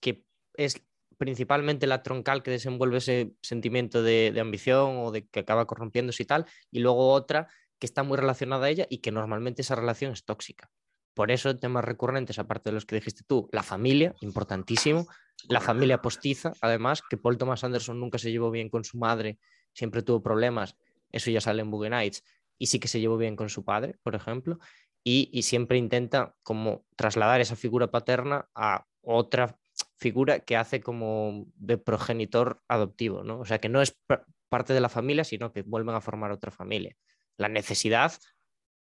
que 0.00 0.24
es 0.54 0.82
principalmente 1.16 1.86
la 1.86 2.02
troncal 2.02 2.42
que 2.42 2.50
desenvuelve 2.50 2.98
ese 2.98 3.34
sentimiento 3.42 4.02
de, 4.02 4.36
ambición 4.40 4.98
o 4.98 5.10
de 5.10 5.26
que 5.26 5.40
acaba 5.40 5.66
corrompiéndose 5.66 6.22
y 6.22 6.26
tal, 6.26 6.46
y 6.70 6.80
luego 6.80 7.10
otra 7.12 7.48
que 7.78 7.86
está 7.86 8.02
muy 8.02 8.16
relacionada 8.16 8.66
a 8.66 8.70
ella 8.70 8.86
y 8.88 8.98
que 8.98 9.12
normalmente 9.12 9.62
esa 9.62 9.74
relación 9.74 10.12
es 10.12 10.24
tóxica. 10.24 10.70
Por 11.14 11.30
eso, 11.30 11.56
temas 11.56 11.84
recurrentes, 11.84 12.38
aparte 12.38 12.70
de 12.70 12.74
los 12.74 12.86
que 12.86 12.96
dijiste 12.96 13.22
tú, 13.26 13.48
la 13.52 13.62
familia, 13.62 14.14
importantísimo, 14.20 15.06
la 15.48 15.60
familia 15.60 16.02
postiza, 16.02 16.52
además, 16.60 17.02
que 17.08 17.16
Paul 17.16 17.38
Thomas 17.38 17.62
Anderson 17.62 18.00
nunca 18.00 18.18
se 18.18 18.32
llevó 18.32 18.50
bien 18.50 18.68
con 18.68 18.84
su 18.84 18.98
madre, 18.98 19.38
siempre 19.72 20.02
tuvo 20.02 20.22
problemas, 20.22 20.76
eso 21.12 21.30
ya 21.30 21.40
sale 21.40 21.62
en 21.62 21.70
Boogie 21.70 22.10
y 22.58 22.66
sí 22.66 22.78
que 22.78 22.88
se 22.88 23.00
llevó 23.00 23.16
bien 23.16 23.36
con 23.36 23.48
su 23.48 23.64
padre, 23.64 23.96
por 24.02 24.14
ejemplo, 24.14 24.58
y, 25.04 25.28
y 25.32 25.42
siempre 25.42 25.78
intenta 25.78 26.34
como 26.42 26.84
trasladar 26.96 27.40
esa 27.40 27.56
figura 27.56 27.90
paterna 27.90 28.48
a 28.54 28.86
otra 29.02 29.58
figura 29.98 30.40
que 30.40 30.56
hace 30.56 30.80
como 30.80 31.46
de 31.56 31.76
progenitor 31.78 32.62
adoptivo, 32.68 33.22
¿no? 33.22 33.38
O 33.40 33.44
sea, 33.44 33.58
que 33.58 33.68
no 33.68 33.82
es 33.82 33.92
pa- 34.06 34.24
parte 34.48 34.72
de 34.72 34.80
la 34.80 34.88
familia, 34.88 35.24
sino 35.24 35.52
que 35.52 35.62
vuelven 35.62 35.94
a 35.94 36.00
formar 36.00 36.30
otra 36.32 36.50
familia. 36.50 36.96
La 37.36 37.48
necesidad, 37.48 38.12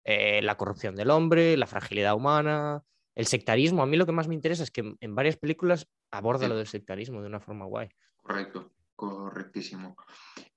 eh, 0.05 0.41
la 0.41 0.55
corrupción 0.57 0.95
del 0.95 1.09
hombre, 1.11 1.57
la 1.57 1.67
fragilidad 1.67 2.15
humana, 2.15 2.83
el 3.15 3.25
sectarismo. 3.25 3.81
A 3.81 3.85
mí 3.85 3.97
lo 3.97 4.05
que 4.05 4.11
más 4.11 4.27
me 4.27 4.35
interesa 4.35 4.63
es 4.63 4.71
que 4.71 4.81
en- 4.81 4.97
en 5.01 5.15
varias 5.15 5.37
películas 5.37 5.87
aborda 6.11 6.43
Sí. 6.43 6.49
lo 6.49 6.55
del 6.57 6.67
sectarismo 6.67 7.21
de 7.21 7.27
una 7.27 7.39
forma 7.39 7.65
guay. 7.65 7.89
Correcto, 8.21 8.71
correctísimo. 8.95 9.95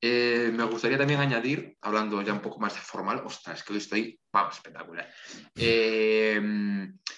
Eh, 0.01 0.51
me 0.55 0.65
gustaría 0.65 0.99
también 0.99 1.21
añadir, 1.21 1.77
hablando 1.81 2.23
ya 2.23 2.33
un 2.33 2.41
poco 2.41 2.61
más 2.61 2.75
de 2.75 2.81
formal, 2.81 3.23
ostras, 3.25 3.63
que 3.63 3.73
hoy 3.73 3.79
estoy, 3.79 4.21
espectacular, 4.51 5.09
Eh, 5.57 6.41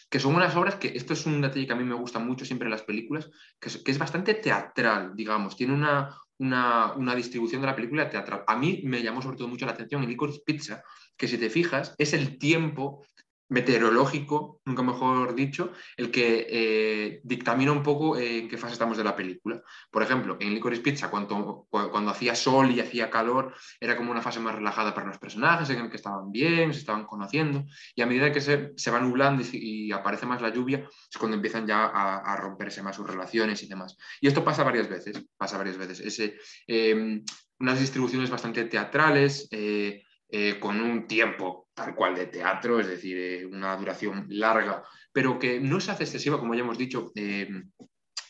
que 0.09 0.19
son 0.19 0.35
unas 0.35 0.57
obras 0.57 0.77
que, 0.77 0.89
esto 0.89 1.12
es 1.12 1.27
un 1.27 1.41
detalle 1.41 1.67
que 1.67 1.73
a 1.73 1.77
mí 1.77 1.85
me 1.85 1.95
gusta 1.95 2.19
mucho 2.19 2.45
siempre 2.45 2.67
en 2.67 2.73
las 2.73 2.83
películas, 2.83 3.31
que 3.61 3.69
es, 3.69 3.79
que 3.79 3.91
es 3.91 3.99
bastante 3.99 4.35
teatral, 4.35 5.15
digamos, 5.15 5.57
tiene 5.57 5.75
una, 5.75 6.17
una, 6.39 6.95
una 6.95 7.15
distribución 7.15 7.61
de 7.61 7.69
la 7.69 7.77
película 7.77 8.09
teatral. 8.09 8.43
A 8.47 8.57
mí 8.57 8.81
me 8.85 9.03
llamó 9.03 9.23
sobre 9.23 9.37
todo 9.37 9.49
mucho 9.49 9.67
la 9.67 9.73
atención 9.73 10.03
en 10.03 10.09
Licorice 10.09 10.43
Pizza, 10.45 10.83
que 11.17 11.29
si 11.29 11.39
te 11.39 11.50
fijas, 11.50 11.95
es 11.99 12.12
el 12.15 12.39
tiempo 12.39 13.05
meteorológico, 13.50 14.61
nunca 14.64 14.83
mejor 14.83 15.35
dicho, 15.35 15.73
el 15.97 16.11
que 16.11 16.47
eh, 16.49 17.21
dictamina 17.25 17.73
un 17.73 17.83
poco 17.83 18.16
eh, 18.16 18.38
en 18.38 18.49
qué 18.49 18.57
fase 18.57 18.75
estamos 18.75 18.97
de 18.97 19.04
la 19.04 19.16
película. 19.16 19.61
Por 19.90 20.02
ejemplo, 20.02 20.37
en 20.40 20.54
Licorice 20.54 20.83
Pizza, 20.83 21.11
cuando, 21.11 21.66
hacía 22.09 22.35
sol 22.37 22.71
y 22.71 22.80
hacía 22.80 23.11
calor, 23.11 23.54
era 23.80 23.97
como 23.97 24.12
una 24.12 24.23
fase 24.23 24.38
más 24.38 24.54
relajada 24.54 24.95
para 24.95 25.09
los 25.09 25.19
personajes, 25.19 25.69
en 25.71 25.80
el 25.80 25.90
que 25.90 25.97
estaban 25.97 26.30
bien, 26.30 26.73
se 26.73 26.80
estaban 26.80 27.04
conociendo, 27.04 27.64
y 27.95 28.02
a 28.02 28.07
medida 28.07 28.33
que 28.33 28.40
se, 28.40 28.90
va 28.90 29.00
nublando 29.00 29.42
y, 29.52 29.90
aparece 29.90 30.26
más 30.26 30.40
la 30.40 30.50
lluvia, 30.50 30.88
es 31.11 31.19
cuando 31.19 31.37
empiezan 31.37 31.66
ya 31.66 31.87
a, 31.87 32.37
romperse 32.37 32.83
más 32.83 32.97
sus 32.97 33.07
relaciones 33.07 33.62
y 33.64 33.69
demás. 33.69 33.97
Y 34.21 34.28
esto 34.28 34.45
pasa 34.45 34.62
varias 34.62 34.88
veces, 34.88 35.26
pasa 35.37 35.59
varias 35.59 35.76
veces. 35.76 36.00
Ese, 36.00 36.38
eh, 36.69 37.21
unas 37.59 37.80
distribuciones 37.80 38.30
bastante 38.30 38.64
teatrales, 38.64 39.49
eh, 39.50 40.61
con 40.61 40.80
un 40.80 41.09
tiempo 41.09 41.70
tal 41.80 41.94
cual 41.94 42.14
de 42.14 42.26
teatro, 42.26 42.80
es 42.80 42.87
decir, 42.87 43.16
eh, 43.16 43.46
una 43.46 43.76
duración 43.76 44.26
larga, 44.28 44.82
pero 45.12 45.38
que 45.38 45.60
no 45.60 45.80
se 45.80 45.90
hace 45.90 46.04
excesiva, 46.04 46.38
como 46.38 46.54
ya 46.54 46.60
hemos 46.60 46.78
dicho, 46.78 47.12
eh, 47.14 47.49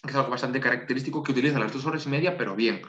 es 0.02 0.14
algo 0.14 0.30
bastante 0.30 0.60
característico, 0.60 1.22
que 1.22 1.32
utiliza 1.32 1.58
las 1.58 1.72
dos 1.72 1.84
horas 1.84 2.06
y 2.06 2.08
media, 2.08 2.36
pero 2.36 2.56
bien, 2.56 2.82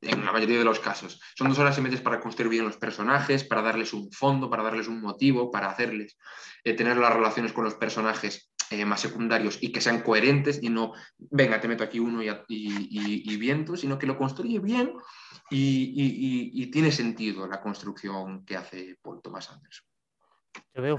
en 0.00 0.24
la 0.24 0.32
mayoría 0.32 0.58
de 0.58 0.64
los 0.64 0.80
casos. 0.80 1.20
Son 1.36 1.48
dos 1.48 1.58
horas 1.58 1.78
y 1.78 1.80
media 1.80 2.02
para 2.02 2.20
construir 2.20 2.50
bien 2.50 2.64
los 2.64 2.76
personajes, 2.76 3.44
para 3.44 3.62
darles 3.62 3.92
un 3.92 4.10
fondo, 4.10 4.50
para 4.50 4.62
darles 4.62 4.88
un 4.88 5.00
motivo, 5.00 5.50
para 5.50 5.70
hacerles 5.70 6.16
eh, 6.64 6.74
tener 6.74 6.96
las 6.96 7.12
relaciones 7.12 7.52
con 7.52 7.64
los 7.64 7.74
personajes 7.74 8.50
eh, 8.70 8.84
más 8.84 9.00
secundarios 9.00 9.58
y 9.60 9.72
que 9.72 9.80
sean 9.80 10.02
coherentes 10.02 10.62
y 10.62 10.68
no, 10.68 10.92
venga, 11.18 11.60
te 11.60 11.68
meto 11.68 11.84
aquí 11.84 11.98
uno 11.98 12.22
y, 12.22 13.36
viento, 13.36 13.76
sino 13.76 13.98
que 13.98 14.06
lo 14.06 14.16
construye 14.16 14.58
bien 14.58 14.92
y, 15.50 16.70
tiene 16.70 16.90
sentido 16.90 17.46
la 17.46 17.60
construcción 17.60 18.44
que 18.44 18.56
hace 18.56 18.98
Paul 19.02 19.20
Thomas 19.22 19.50
Anderson. 19.50 19.86
Te 20.72 20.80
veo 20.80 20.96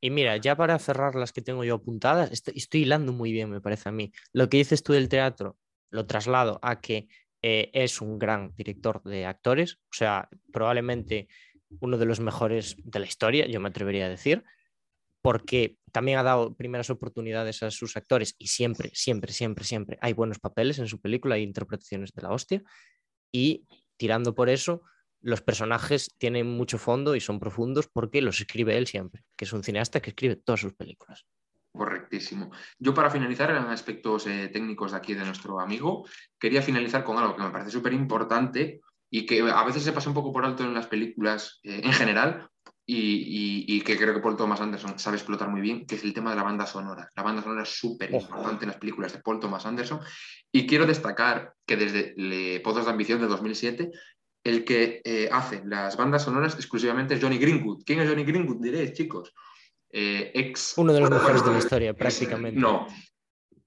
Y 0.00 0.10
mira, 0.10 0.36
ya 0.36 0.56
para 0.56 0.78
cerrar 0.78 1.14
las 1.14 1.32
que 1.32 1.42
tengo 1.42 1.64
yo 1.64 1.76
apuntadas, 1.76 2.32
estoy, 2.32 2.54
estoy 2.56 2.82
hilando 2.82 3.12
muy 3.12 3.32
bien, 3.32 3.50
me 3.50 3.60
parece 3.60 3.88
a 3.88 3.92
mí. 3.92 4.12
Lo 4.32 4.48
que 4.48 4.56
dices 4.58 4.82
tú 4.82 4.92
del 4.92 5.08
teatro, 5.08 5.56
lo 5.90 6.06
traslado 6.06 6.58
a 6.62 6.80
que 6.80 7.08
eh, 7.46 7.70
es 7.74 8.00
un 8.00 8.18
gran 8.18 8.54
director 8.56 9.02
de 9.02 9.26
actores, 9.26 9.74
o 9.74 9.92
sea, 9.92 10.30
probablemente 10.50 11.28
uno 11.80 11.98
de 11.98 12.06
los 12.06 12.18
mejores 12.18 12.74
de 12.82 12.98
la 12.98 13.04
historia, 13.04 13.46
yo 13.46 13.60
me 13.60 13.68
atrevería 13.68 14.06
a 14.06 14.08
decir, 14.08 14.44
porque 15.24 15.78
también 15.90 16.18
ha 16.18 16.22
dado 16.22 16.54
primeras 16.54 16.90
oportunidades 16.90 17.62
a 17.62 17.70
sus 17.70 17.96
actores 17.96 18.34
y 18.38 18.48
siempre, 18.48 18.90
siempre, 18.92 19.32
siempre, 19.32 19.64
siempre 19.64 19.98
hay 20.02 20.12
buenos 20.12 20.38
papeles 20.38 20.78
en 20.78 20.86
su 20.86 21.00
película, 21.00 21.36
hay 21.36 21.42
interpretaciones 21.42 22.12
de 22.12 22.20
la 22.20 22.30
hostia, 22.30 22.62
y 23.32 23.64
tirando 23.96 24.34
por 24.34 24.50
eso, 24.50 24.82
los 25.22 25.40
personajes 25.40 26.10
tienen 26.18 26.46
mucho 26.46 26.76
fondo 26.76 27.16
y 27.16 27.20
son 27.20 27.40
profundos 27.40 27.88
porque 27.90 28.20
los 28.20 28.38
escribe 28.38 28.76
él 28.76 28.86
siempre, 28.86 29.24
que 29.34 29.46
es 29.46 29.52
un 29.54 29.64
cineasta 29.64 30.02
que 30.02 30.10
escribe 30.10 30.36
todas 30.36 30.60
sus 30.60 30.74
películas. 30.74 31.24
Correctísimo. 31.72 32.50
Yo 32.78 32.92
para 32.92 33.08
finalizar 33.08 33.50
en 33.50 33.56
aspectos 33.56 34.26
eh, 34.26 34.50
técnicos 34.52 34.92
de 34.92 34.98
aquí 34.98 35.14
de 35.14 35.24
nuestro 35.24 35.58
amigo, 35.58 36.06
quería 36.38 36.60
finalizar 36.60 37.02
con 37.02 37.16
algo 37.16 37.34
que 37.34 37.44
me 37.44 37.50
parece 37.50 37.70
súper 37.70 37.94
importante 37.94 38.82
y 39.10 39.24
que 39.24 39.40
a 39.40 39.64
veces 39.64 39.84
se 39.84 39.92
pasa 39.92 40.10
un 40.10 40.14
poco 40.14 40.34
por 40.34 40.44
alto 40.44 40.64
en 40.64 40.74
las 40.74 40.86
películas 40.86 41.60
eh, 41.62 41.80
en 41.82 41.92
general 41.94 42.50
y, 42.86 42.96
y, 42.96 43.76
y, 43.76 43.80
que 43.80 43.96
creo 43.96 44.12
que 44.12 44.20
Paul 44.20 44.36
Thomas 44.36 44.60
Anderson 44.60 44.98
sabe 44.98 45.16
explotar 45.16 45.48
muy 45.48 45.60
bien, 45.60 45.86
que 45.86 45.94
es 45.94 46.04
el 46.04 46.12
tema 46.12 46.30
de 46.30 46.36
la 46.36 46.42
banda 46.42 46.66
sonora. 46.66 47.10
La 47.16 47.22
banda 47.22 47.42
sonora 47.42 47.62
es 47.62 47.70
súper 47.70 48.12
importante 48.12 48.64
en 48.64 48.68
las 48.68 48.78
películas 48.78 49.12
de 49.12 49.20
Paul 49.20 49.40
Thomas 49.40 49.64
Anderson 49.64 50.00
y 50.52 50.66
quiero 50.66 50.86
destacar 50.86 51.54
que 51.66 51.76
desde 51.76 52.14
Le 52.16 52.60
Pozos 52.60 52.84
de 52.84 52.90
Ambición 52.90 53.20
de 53.20 53.26
2007 53.26 53.90
el 54.44 54.64
que 54.64 55.00
eh, 55.04 55.30
hace 55.32 55.62
las 55.64 55.96
bandas 55.96 56.24
sonoras 56.24 56.54
exclusivamente 56.56 57.14
es 57.14 57.22
Johnny 57.22 57.38
Greenwood. 57.38 57.82
¿Quién 57.86 58.00
es 58.00 58.08
Johnny 58.08 58.24
Greenwood? 58.24 58.62
Diréis, 58.62 58.92
chicos. 58.92 59.32
Eh, 59.90 60.32
ex... 60.34 60.74
Uno 60.76 60.92
de 60.92 61.00
los 61.00 61.10
mejores 61.10 61.42
de 61.42 61.52
la 61.52 61.58
historia, 61.58 61.94
prácticamente. 61.94 62.60
No, 62.60 62.86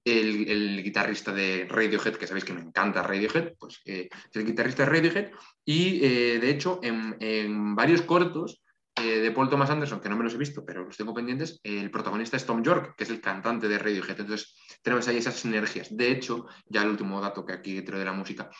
el, 0.04 0.48
el, 0.48 0.82
guitarrista 0.82 1.32
de 1.32 1.66
Radiohead, 1.68 2.16
que 2.16 2.26
sabéis 2.26 2.44
que 2.44 2.52
me 2.52 2.60
encanta 2.60 3.02
Radiohead, 3.02 3.54
pues 3.58 3.80
eh, 3.84 4.08
es 4.12 4.36
el 4.36 4.46
guitarrista 4.46 4.84
de 4.84 4.90
Radiohead 4.90 5.30
y 5.64 6.04
eh, 6.04 6.38
de 6.38 6.50
hecho 6.50 6.80
en, 6.82 7.16
en, 7.20 7.74
varios 7.74 8.02
cortos 8.02 8.62
eh, 9.00 9.20
de 9.20 9.30
Paul 9.30 9.48
Thomas 9.48 9.70
Anderson, 9.70 10.00
que 10.00 10.08
no 10.08 10.16
me 10.16 10.24
los 10.24 10.34
he 10.34 10.38
visto, 10.38 10.64
pero 10.64 10.84
los 10.84 10.96
tengo 10.96 11.14
pendientes, 11.14 11.60
el 11.62 11.90
protagonista 11.90 12.36
es 12.36 12.46
Tom 12.46 12.62
York, 12.62 12.94
que 12.96 13.04
es 13.04 13.10
el 13.10 13.20
cantante 13.20 13.68
de 13.68 13.78
Radiohead. 13.78 14.20
Entonces 14.20 14.56
tenemos 14.82 15.06
ahí 15.08 15.16
esas 15.16 15.34
sinergias. 15.34 15.96
De 15.96 16.10
hecho, 16.10 16.46
ya 16.66 16.82
el 16.82 16.88
último 16.88 17.20
dato 17.20 17.44
que 17.44 17.52
aquí 17.52 17.74
dentro 17.74 17.98
de 17.98 18.04
la 18.04 18.12
música, 18.12 18.50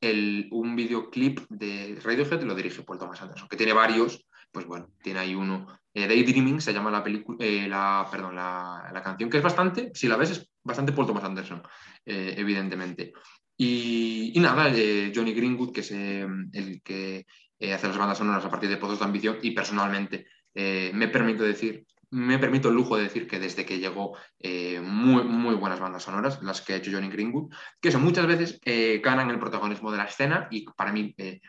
el, 0.00 0.48
un 0.50 0.76
videoclip 0.76 1.40
de 1.48 1.98
Radiohead 2.02 2.42
lo 2.42 2.54
dirige 2.54 2.82
Paul 2.82 2.98
Thomas 2.98 3.20
Anderson, 3.22 3.48
que 3.48 3.56
tiene 3.56 3.72
varios, 3.72 4.26
pues 4.54 4.66
bueno, 4.66 4.90
tiene 5.02 5.20
ahí 5.20 5.34
uno. 5.34 5.66
Eh, 5.92 6.06
Daydreaming 6.06 6.60
se 6.60 6.72
llama 6.72 6.90
la 6.90 7.02
película, 7.02 7.38
eh, 7.44 7.68
la, 7.68 8.06
perdón, 8.10 8.36
la, 8.36 8.90
la, 8.92 9.02
canción, 9.02 9.28
que 9.28 9.38
es 9.38 9.42
bastante, 9.42 9.90
si 9.94 10.08
la 10.08 10.16
ves, 10.16 10.30
es 10.30 10.50
bastante 10.62 10.92
Paul 10.92 11.06
Thomas 11.06 11.24
Anderson, 11.24 11.62
eh, 12.06 12.34
evidentemente. 12.36 13.12
Y, 13.56 14.32
nada, 14.36 14.72
eh, 14.74 15.12
Johnny 15.14 15.32
Greenwood, 15.32 15.72
que 15.72 15.80
es 15.80 15.90
el 15.92 16.82
que 16.82 17.26
hace 17.72 17.88
las 17.88 17.96
bandas 17.96 18.18
sonoras 18.18 18.44
a 18.44 18.50
partir 18.50 18.68
de 18.68 18.76
Pozos 18.76 18.98
de 18.98 19.04
Ambición, 19.04 19.38
y 19.42 19.52
personalmente 19.52 20.26
me 20.54 21.08
permito 21.08 21.42
decir 21.42 21.84
me 22.14 22.38
permito 22.38 22.68
el 22.68 22.76
lujo 22.76 22.96
de 22.96 23.02
decir 23.02 23.26
que 23.26 23.40
desde 23.40 23.66
que 23.66 23.80
llegó, 23.80 24.16
eh, 24.38 24.80
muy, 24.80 25.24
muy 25.24 25.56
buenas 25.56 25.80
bandas 25.80 26.04
sonoras, 26.04 26.40
las 26.42 26.60
que 26.62 26.72
ha 26.72 26.76
hecho 26.76 26.92
Johnny 26.92 27.08
Greenwood, 27.08 27.52
que 27.80 27.88
eso 27.88 27.98
muchas 27.98 28.26
veces 28.26 28.60
eh, 28.64 29.00
ganan 29.02 29.30
el 29.30 29.40
protagonismo 29.40 29.90
de 29.90 29.98
la 29.98 30.04
escena 30.04 30.46
y 30.48 30.64
para 30.64 30.92
mí, 30.92 31.12
eh, 31.18 31.40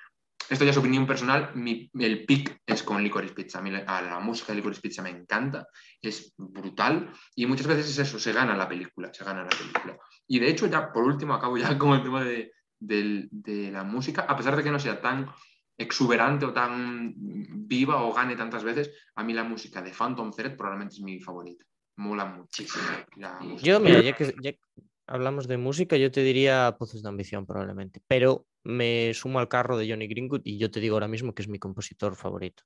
esto 0.49 0.65
ya 0.65 0.71
es 0.71 0.77
opinión 0.77 1.05
personal, 1.05 1.51
mi, 1.53 1.89
el 1.93 2.25
pick 2.25 2.61
es 2.65 2.81
con 2.81 3.01
Licorice 3.03 3.35
Pizza. 3.35 3.59
A 3.59 3.61
mí 3.61 3.69
la, 3.69 3.83
la, 3.83 4.19
música 4.19 4.51
de 4.51 4.57
Licorice 4.57 4.81
Pizza 4.81 5.03
me 5.03 5.11
encanta, 5.11 5.67
es 6.01 6.33
brutal 6.35 7.11
y 7.35 7.45
muchas 7.45 7.67
veces 7.67 7.89
es 7.89 7.99
eso, 7.99 8.19
se 8.19 8.33
gana 8.33 8.57
la 8.57 8.67
película, 8.67 9.13
se 9.13 9.23
gana 9.23 9.43
la 9.43 9.49
película. 9.49 9.97
Y 10.27 10.39
de 10.39 10.49
hecho, 10.49 10.65
ya 10.65 10.91
por 10.91 11.03
último, 11.03 11.35
acabo 11.35 11.57
ya 11.57 11.77
con 11.77 11.93
el 11.93 12.01
tema 12.01 12.23
de, 12.23 12.53
de, 12.79 13.27
de 13.29 13.71
la 13.71 13.83
música, 13.83 14.21
a 14.27 14.35
pesar 14.35 14.55
de 14.55 14.63
que 14.63 14.71
no 14.71 14.79
sea 14.79 14.99
tan 14.99 15.29
exuberante 15.77 16.45
o 16.45 16.53
tan 16.53 17.13
viva 17.67 18.03
o 18.03 18.13
gane 18.13 18.35
tantas 18.35 18.63
veces, 18.63 18.91
a 19.15 19.23
mí 19.23 19.33
la 19.33 19.43
música 19.43 19.81
de 19.81 19.91
Phantom 19.91 20.31
Thread 20.31 20.55
probablemente 20.55 20.95
es 20.95 21.01
mi 21.01 21.19
favorita. 21.19 21.65
Mola 21.97 22.25
muchísimo. 22.25 22.83
yo, 23.61 23.79
mira, 23.79 24.01
ya 24.01 24.13
que, 24.13 24.33
ya 24.41 24.51
hablamos 25.07 25.47
de 25.47 25.57
música, 25.57 25.97
yo 25.97 26.11
te 26.11 26.21
diría 26.21 26.75
Pozos 26.77 27.03
de 27.03 27.09
Ambición 27.09 27.45
probablemente, 27.45 28.01
pero 28.07 28.45
me 28.63 29.13
sumo 29.13 29.39
al 29.39 29.47
carro 29.47 29.77
de 29.77 29.89
Johnny 29.89 30.07
Greenwood 30.07 30.41
y 30.43 30.57
yo 30.57 30.71
te 30.71 30.79
digo 30.79 30.95
ahora 30.95 31.07
mismo 31.07 31.33
que 31.33 31.41
es 31.41 31.47
mi 31.47 31.59
compositor 31.59 32.15
favorito. 32.15 32.63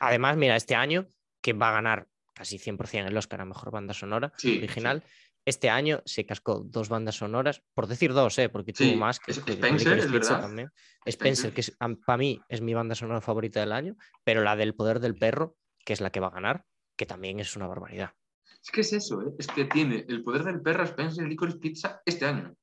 Además, 0.00 0.36
mira, 0.36 0.56
este 0.56 0.74
año 0.74 1.06
que 1.40 1.52
va 1.52 1.70
a 1.70 1.72
ganar 1.72 2.08
casi 2.34 2.58
100% 2.58 3.08
el 3.08 3.16
Oscar 3.16 3.42
a 3.42 3.44
Mejor 3.44 3.70
Banda 3.70 3.92
Sonora 3.92 4.32
sí, 4.36 4.58
original, 4.58 5.02
sí. 5.04 5.31
Este 5.44 5.70
año 5.70 6.02
se 6.04 6.24
cascó 6.24 6.60
dos 6.64 6.88
bandas 6.88 7.16
sonoras, 7.16 7.62
por 7.74 7.88
decir 7.88 8.12
dos, 8.12 8.38
¿eh? 8.38 8.48
porque 8.48 8.72
tuvo 8.72 8.88
sí, 8.88 8.96
más 8.96 9.18
que, 9.18 9.32
Spencer, 9.32 9.98
es 9.98 10.10
verdad. 10.10 10.40
también. 10.40 10.70
Spencer, 11.04 11.50
Spencer, 11.50 11.52
que 11.52 11.60
es, 11.62 11.76
para 12.06 12.16
mí 12.16 12.40
es 12.48 12.60
mi 12.60 12.74
banda 12.74 12.94
sonora 12.94 13.20
favorita 13.20 13.60
del 13.60 13.72
año, 13.72 13.96
pero 14.22 14.42
la 14.42 14.54
del 14.54 14.74
Poder 14.74 15.00
del 15.00 15.16
Perro, 15.16 15.56
que 15.84 15.94
es 15.94 16.00
la 16.00 16.10
que 16.10 16.20
va 16.20 16.28
a 16.28 16.32
ganar, 16.32 16.64
que 16.96 17.06
también 17.06 17.40
es 17.40 17.56
una 17.56 17.66
barbaridad. 17.66 18.14
Es 18.62 18.70
que 18.70 18.82
es 18.82 18.92
eso, 18.92 19.20
¿eh? 19.22 19.32
es 19.36 19.48
que 19.48 19.64
tiene 19.64 20.04
el 20.08 20.22
Poder 20.22 20.44
del 20.44 20.62
Perro, 20.62 20.84
Spencer, 20.84 21.26
Licorice 21.26 21.58
Pizza 21.58 22.00
este 22.04 22.24
año. 22.24 22.54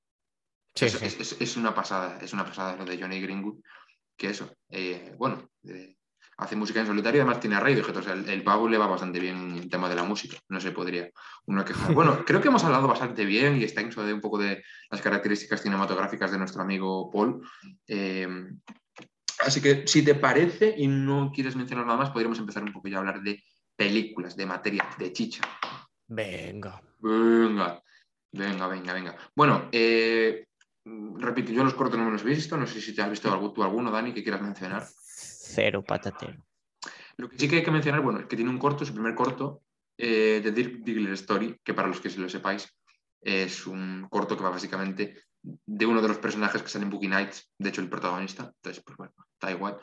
Sí, 0.74 0.86
es, 0.86 0.94
sí. 0.94 1.06
Es, 1.06 1.42
es, 1.42 1.58
una 1.58 1.76
pasada, 1.76 2.20
es 2.22 2.32
una 2.32 2.46
pasada 2.46 2.78
lo 2.78 2.86
de 2.86 2.98
Johnny 2.98 3.20
Greenwood, 3.20 3.62
que 4.16 4.30
eso, 4.30 4.54
eh, 4.70 5.14
bueno, 5.18 5.50
eh, 5.64 5.98
hace 6.40 6.56
música 6.56 6.80
en 6.80 6.88
solitario 6.88 7.20
y 7.20 7.22
además 7.22 7.42
tiene 7.42 7.58
a 7.58 7.60
Radiohead, 7.60 7.98
o 7.98 8.02
sea, 8.02 8.14
el, 8.14 8.28
el, 8.30 8.44
pavo 8.44 8.70
le 8.70 8.78
va 8.78 8.88
bastante 8.88 9.20
bien 9.20 9.36
en 9.36 9.58
el 9.58 9.70
tema 9.70 9.90
de 9.90 9.96
la 9.96 10.04
música, 10.04 10.38
no 10.48 10.62
se 10.62 10.72
podría 10.72 11.10
uno 11.46 11.66
quejar. 11.66 11.94
Bueno, 11.94 12.24
creo 12.26 12.42
que 12.42 12.48
hemos 12.48 12.64
hablado 12.64 12.88
bastante 12.88 13.26
bien 13.26 13.58
y 13.58 13.64
extenso 13.64 14.04
de 14.04 14.14
un 14.14 14.22
poco 14.22 14.38
de 14.38 14.64
las 14.90 15.02
características 15.02 15.62
cinematográficas 15.62 16.32
de 16.32 16.38
nuestro 16.38 16.62
amigo 16.62 17.12
Paul. 17.12 17.42
Eh, 17.88 18.28
así 19.46 19.62
que 19.62 19.86
si 19.86 20.04
te 20.04 20.16
parece 20.16 20.74
y 20.78 20.88
no 20.88 21.32
quieres 21.34 21.56
mencionar 21.56 21.86
nada 21.86 22.00
más, 22.00 22.12
podríamos 22.12 22.40
empezar 22.40 22.64
un 22.64 22.72
poco 22.72 22.88
ya 22.88 22.98
a 22.98 23.00
hablar 23.00 23.22
de 23.22 23.44
películas, 23.76 24.36
de 24.36 24.46
materia, 24.46 24.88
de 24.98 25.12
chicha. 25.12 25.42
Venga. 26.08 26.82
Venga, 27.00 27.84
venga, 28.32 28.68
venga, 28.68 28.94
venga. 28.94 29.16
Bueno, 29.36 29.70
eh, 29.72 30.46
repito, 31.18 31.52
yo 31.52 31.64
los 31.64 31.74
cortos 31.74 32.00
no 32.00 32.06
me 32.06 32.12
los 32.12 32.22
he 32.22 32.26
visto, 32.26 32.58
no 32.58 32.66
sé 32.66 32.82
si 32.82 32.96
te 32.96 33.02
has 33.02 33.10
visto 33.10 33.52
tú 33.54 33.64
alguno, 33.64 33.92
Dani, 33.92 34.14
que 34.14 34.24
quieras 34.24 34.42
mencionar 34.42 34.86
cero 35.50 35.84
patatero. 35.84 36.46
Lo 37.18 37.30
que 37.30 37.38
sí 37.38 37.50
que 37.50 37.58
hay 37.58 37.64
que 37.64 37.72
mencionar, 37.72 38.02
bueno, 38.02 38.20
es 38.20 38.28
que 38.28 38.36
tiene 38.36 38.52
un 38.52 38.58
corto, 38.58 38.86
su 38.86 38.94
primer 38.94 39.16
corto, 39.16 39.64
eh, 39.98 40.40
de 40.44 40.52
Dirk 40.52 40.84
Diggler 40.84 41.14
Story, 41.14 41.60
que 41.64 41.74
para 41.74 41.88
los 41.88 42.00
que 42.00 42.10
se 42.10 42.20
lo 42.20 42.30
sepáis, 42.30 42.74
es 43.22 43.68
un 43.68 44.08
corto 44.10 44.38
que 44.38 44.44
va 44.44 44.50
básicamente 44.50 45.24
de 45.42 45.86
uno 45.86 46.02
de 46.02 46.08
los 46.08 46.18
personajes 46.18 46.62
que 46.62 46.70
sale 46.70 46.86
en 46.86 46.92
Boogie 46.92 47.10
Nights, 47.10 47.52
de 47.58 47.70
hecho 47.70 47.82
el 47.82 47.90
protagonista, 47.90 48.54
entonces, 48.56 48.84
pues 48.84 48.98
bueno, 48.98 49.14
está 49.34 49.52
igual. 49.52 49.78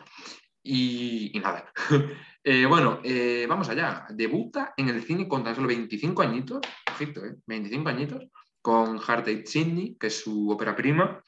Y, 0.63 1.39
nada. 1.43 1.73
eh, 2.45 2.67
bueno, 2.67 3.01
eh, 3.05 3.47
vamos 3.49 3.69
allá. 3.69 4.07
Debuta 4.11 4.75
en 4.77 4.89
el 4.89 5.03
cine 5.03 5.29
con 5.29 5.45
tan 5.45 5.55
solo 5.55 5.69
25 5.69 6.23
añitos, 6.23 6.61
perfecto, 6.85 7.25
¿eh? 7.25 7.37
25 7.47 7.89
añitos, 7.89 8.27
con 8.61 8.99
Heart 8.99 9.47
Sydney, 9.47 9.97
que 9.97 10.09
es 10.09 10.21
su 10.21 10.51
ópera 10.51 10.75
prima. 10.75 11.23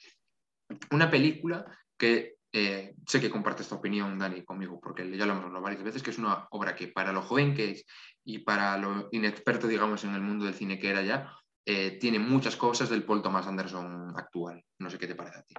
Una 0.91 1.09
película 1.09 1.65
que 1.97 2.38
eh, 2.53 2.95
sé 3.07 3.21
que 3.21 3.31
comparte 3.31 3.63
esta 3.63 3.75
opinión, 3.75 4.19
Dani, 4.19 4.43
conmigo, 4.43 4.81
porque 4.81 5.09
ya 5.17 5.27
lo 5.27 5.33
hemos 5.33 5.45
hablado 5.45 5.63
varias 5.63 5.83
veces, 5.83 6.03
que 6.03 6.11
es 6.11 6.19
una 6.19 6.47
obra 6.51 6.75
que 6.75 6.89
para 6.89 7.13
lo 7.13 7.23
joven 7.23 7.55
que 7.55 7.73
es 7.73 7.85
y 8.25 8.39
para 8.39 8.77
lo 8.79 9.09
inexperto, 9.13 9.67
digamos, 9.67 10.05
en 10.05 10.15
el 10.15 10.21
mundo 10.21 10.45
del 10.45 10.55
cine 10.55 10.79
que 10.79 10.91
era 10.91 11.03
ya, 11.03 11.33
eh, 11.67 11.99
tiene 12.01 12.19
muchas 12.19 12.57
cosas 12.57 12.89
del 12.89 13.05
Paul 13.05 13.23
Thomas 13.23 13.47
Anderson 13.47 14.15
actual. 14.17 14.65
No 14.79 14.89
sé 14.89 14.99
qué 14.99 15.07
te 15.07 15.15
parece 15.15 15.39
a 15.39 15.43
ti. 15.43 15.55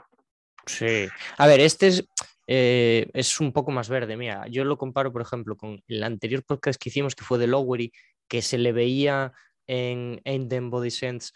Sí. 0.66 1.08
A 1.38 1.48
ver, 1.48 1.60
este 1.60 1.88
es, 1.88 2.08
eh, 2.48 3.08
es 3.14 3.40
un 3.40 3.54
poco 3.54 3.72
más 3.72 3.90
verde. 3.90 4.18
Mira, 4.18 4.48
yo 4.48 4.64
lo 4.66 4.78
comparo, 4.78 5.12
por 5.12 5.22
ejemplo, 5.22 5.56
con 5.56 5.84
el 5.88 6.04
anterior 6.04 6.44
podcast 6.44 6.82
que 6.82 6.90
hicimos, 6.90 7.14
que 7.14 7.24
fue 7.24 7.38
de 7.38 7.48
Lowery, 7.48 7.92
que 8.28 8.42
se 8.42 8.58
le 8.58 8.72
veía 8.72 9.34
en 9.68 10.20
Ain't 10.26 10.50
Them 10.50 10.72
Body 10.72 10.90
Sense 10.90 11.32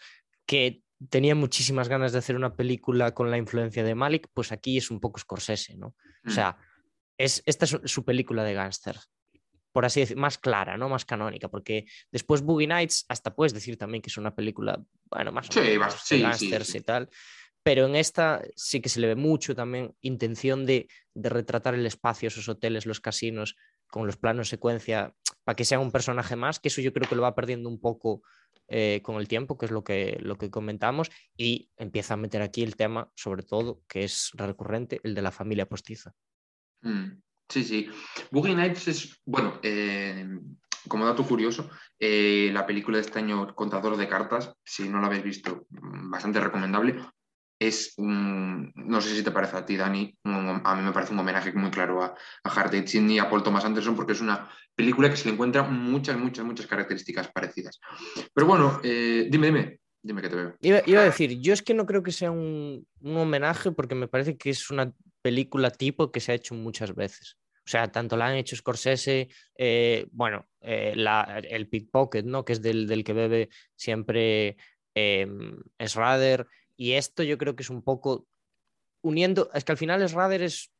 que 0.46 0.82
tenía 1.10 1.34
muchísimas 1.34 1.88
ganas 1.88 2.12
de 2.12 2.18
hacer 2.18 2.36
una 2.36 2.54
película 2.56 3.12
con 3.14 3.30
la 3.30 3.36
influencia 3.38 3.82
de 3.84 3.94
Malik, 3.94 4.28
pues 4.32 4.52
aquí 4.52 4.76
es 4.78 4.90
un 4.90 5.00
poco 5.00 5.18
Scorsese, 5.20 5.76
¿no? 5.76 5.88
O 5.88 5.94
Mm. 6.24 6.30
sea, 6.30 6.56
es, 7.18 7.42
esta 7.46 7.64
es 7.66 7.76
su- 7.84 8.04
película 8.04 8.42
de 8.44 8.54
gángster, 8.54 8.96
por 9.72 9.84
así 9.84 10.00
decir, 10.00 10.16
más 10.16 10.38
clara, 10.38 10.76
¿no? 10.76 10.88
Más 10.88 11.04
canónica, 11.04 11.48
porque 11.48 11.86
después 12.10 12.42
Boogie 12.42 12.66
Nights 12.68 13.04
hasta 13.08 13.34
puedes 13.34 13.52
decir 13.52 13.76
también 13.76 14.02
que 14.02 14.08
es 14.10 14.16
una 14.16 14.34
película, 14.34 14.82
bueno, 15.10 15.32
más 15.32 15.48
o 15.50 15.52
Sí, 15.52 15.60
menos 15.60 16.08
de 16.08 16.18
gángsters 16.20 16.68
sí. 16.68 16.78
y 16.78 16.80
tal. 16.80 17.08
Pero 17.62 17.86
en 17.86 17.96
esta 17.96 18.42
sí 18.56 18.80
que 18.80 18.88
se 18.88 19.00
le 19.00 19.06
ve 19.08 19.14
mucho 19.16 19.54
también 19.54 19.96
intención 20.02 20.66
de, 20.66 20.86
de 21.14 21.28
retratar 21.30 21.74
el 21.74 21.86
espacio, 21.86 22.28
esos 22.28 22.48
hoteles, 22.48 22.84
los 22.86 23.00
casinos, 23.00 23.56
con 23.88 24.06
los 24.06 24.16
planos 24.16 24.48
secuencia, 24.48 25.14
para 25.44 25.56
que 25.56 25.64
sea 25.64 25.78
un 25.78 25.90
personaje 25.92 26.36
más, 26.36 26.60
que 26.60 26.68
eso 26.68 26.80
yo 26.80 26.92
creo 26.92 27.08
que 27.08 27.14
lo 27.16 27.22
va 27.22 27.34
perdiendo 27.34 27.68
un 27.68 27.80
poco 27.80 28.22
eh, 28.68 29.00
con 29.02 29.16
el 29.16 29.28
tiempo, 29.28 29.56
que 29.58 29.66
es 29.66 29.72
lo 29.72 29.84
que, 29.84 30.18
lo 30.20 30.36
que 30.36 30.50
comentamos, 30.50 31.10
y 31.36 31.70
empieza 31.76 32.14
a 32.14 32.18
meter 32.18 32.42
aquí 32.42 32.62
el 32.62 32.76
tema, 32.76 33.10
sobre 33.14 33.42
todo, 33.42 33.82
que 33.88 34.04
es 34.04 34.30
recurrente, 34.34 35.00
el 35.02 35.14
de 35.14 35.22
la 35.22 35.30
familia 35.30 35.68
postiza. 35.68 36.14
Mm, 36.82 37.22
Sí, 37.48 37.62
sí. 37.62 37.88
Boogie 38.30 38.54
Nights 38.54 38.88
es, 38.88 39.20
bueno, 39.24 39.60
eh, 39.62 40.26
como 40.88 41.06
dato 41.06 41.24
curioso, 41.24 41.70
eh, 41.98 42.50
la 42.52 42.66
película 42.66 42.98
de 42.98 43.02
este 43.02 43.18
año, 43.18 43.54
Contador 43.54 43.96
de 43.96 44.08
Cartas, 44.08 44.52
si 44.64 44.88
no 44.88 45.00
la 45.00 45.06
habéis 45.06 45.24
visto, 45.24 45.66
mm, 45.70 46.10
bastante 46.10 46.40
recomendable. 46.40 46.96
Es 47.58 47.94
un, 47.98 48.72
no 48.74 49.00
sé 49.00 49.14
si 49.14 49.22
te 49.22 49.30
parece 49.30 49.56
a 49.56 49.64
ti, 49.64 49.76
Dani, 49.76 50.16
a 50.24 50.74
mí 50.76 50.82
me 50.82 50.92
parece 50.92 51.12
un 51.12 51.20
homenaje 51.20 51.52
muy 51.52 51.70
claro 51.70 52.02
a, 52.02 52.14
a 52.42 52.68
Sydney 52.86 53.16
y 53.16 53.18
a 53.18 53.30
Paul 53.30 53.42
Thomas 53.42 53.64
Anderson, 53.64 53.94
porque 53.96 54.12
es 54.12 54.20
una 54.20 54.50
película 54.74 55.08
que 55.08 55.16
se 55.16 55.28
le 55.28 55.34
encuentra 55.34 55.62
muchas, 55.62 56.18
muchas, 56.18 56.44
muchas 56.44 56.66
características 56.66 57.28
parecidas. 57.28 57.78
Pero 58.34 58.46
bueno, 58.46 58.80
eh, 58.82 59.28
dime, 59.30 59.46
dime, 59.46 59.80
dime 60.02 60.20
que 60.22 60.28
te 60.28 60.36
iba 60.92 61.00
a 61.00 61.04
decir, 61.04 61.38
yo 61.40 61.52
es 61.52 61.62
que 61.62 61.74
no 61.74 61.86
creo 61.86 62.02
que 62.02 62.12
sea 62.12 62.30
un, 62.30 62.86
un 63.00 63.16
homenaje 63.16 63.70
porque 63.72 63.94
me 63.94 64.08
parece 64.08 64.36
que 64.36 64.50
es 64.50 64.70
una 64.70 64.92
película 65.22 65.70
tipo 65.70 66.10
que 66.10 66.20
se 66.20 66.32
ha 66.32 66.34
hecho 66.34 66.54
muchas 66.54 66.94
veces. 66.94 67.38
O 67.66 67.70
sea, 67.70 67.90
tanto 67.90 68.16
la 68.18 68.26
han 68.26 68.34
hecho 68.36 68.56
Scorsese, 68.56 69.28
eh, 69.56 70.06
bueno, 70.10 70.46
eh, 70.60 70.92
la- 70.96 71.40
el 71.48 71.66
pickpocket, 71.68 72.26
¿no? 72.26 72.44
Que 72.44 72.52
es 72.52 72.60
del, 72.60 72.86
del 72.86 73.04
que 73.04 73.14
bebe 73.14 73.48
siempre 73.74 74.56
eh, 74.94 75.26
Schrader. 75.82 76.46
Y 76.76 76.92
esto 76.92 77.22
yo 77.22 77.38
creo 77.38 77.54
que 77.56 77.62
es 77.62 77.70
un 77.70 77.82
poco 77.82 78.26
uniendo, 79.02 79.50
es 79.54 79.64
que 79.64 79.72
al 79.72 79.78
final 79.78 80.06
Schrader 80.08 80.42
es, 80.42 80.70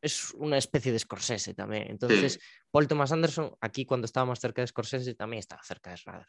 es 0.00 0.32
una 0.34 0.56
especie 0.56 0.92
de 0.92 0.98
Scorsese 0.98 1.54
también. 1.54 1.90
Entonces, 1.90 2.38
Paul 2.70 2.88
Thomas 2.88 3.12
Anderson, 3.12 3.54
aquí 3.60 3.84
cuando 3.84 4.06
estaba 4.06 4.26
más 4.26 4.40
cerca 4.40 4.62
de 4.62 4.68
Scorsese, 4.68 5.14
también 5.14 5.40
estaba 5.40 5.62
cerca 5.62 5.90
de 5.90 5.96
Schrader. 5.96 6.26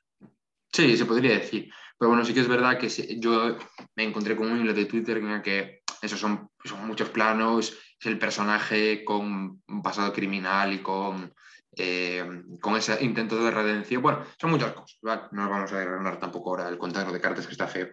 Sí, 0.73 0.95
se 0.95 1.05
podría 1.05 1.37
decir. 1.37 1.69
Pero 1.97 2.09
bueno, 2.09 2.25
sí 2.25 2.33
que 2.33 2.39
es 2.39 2.47
verdad 2.47 2.77
que 2.77 2.89
yo 3.19 3.57
me 3.95 4.03
encontré 4.03 4.35
con 4.35 4.51
un 4.51 4.61
hilo 4.61 4.73
de 4.73 4.85
Twitter 4.85 5.17
en 5.17 5.29
el 5.29 5.41
que 5.41 5.81
esos 6.01 6.19
son, 6.19 6.49
son 6.63 6.87
muchos 6.87 7.09
planos, 7.09 7.77
es 7.99 8.05
el 8.05 8.17
personaje 8.17 9.03
con 9.05 9.61
un 9.67 9.81
pasado 9.83 10.11
criminal 10.11 10.73
y 10.73 10.81
con, 10.81 11.33
eh, 11.77 12.43
con 12.59 12.75
ese 12.75 13.03
intento 13.03 13.41
de 13.43 13.51
redención. 13.51 14.01
Bueno, 14.01 14.23
son 14.39 14.51
muchas 14.51 14.73
cosas, 14.73 14.97
¿vale? 15.01 15.23
No 15.31 15.49
vamos 15.49 15.71
a 15.71 15.77
desgranar 15.77 16.19
tampoco 16.19 16.49
ahora 16.49 16.69
el 16.69 16.77
contador 16.77 17.13
de 17.13 17.21
cartas 17.21 17.45
que 17.45 17.53
está 17.53 17.67
feo. 17.67 17.89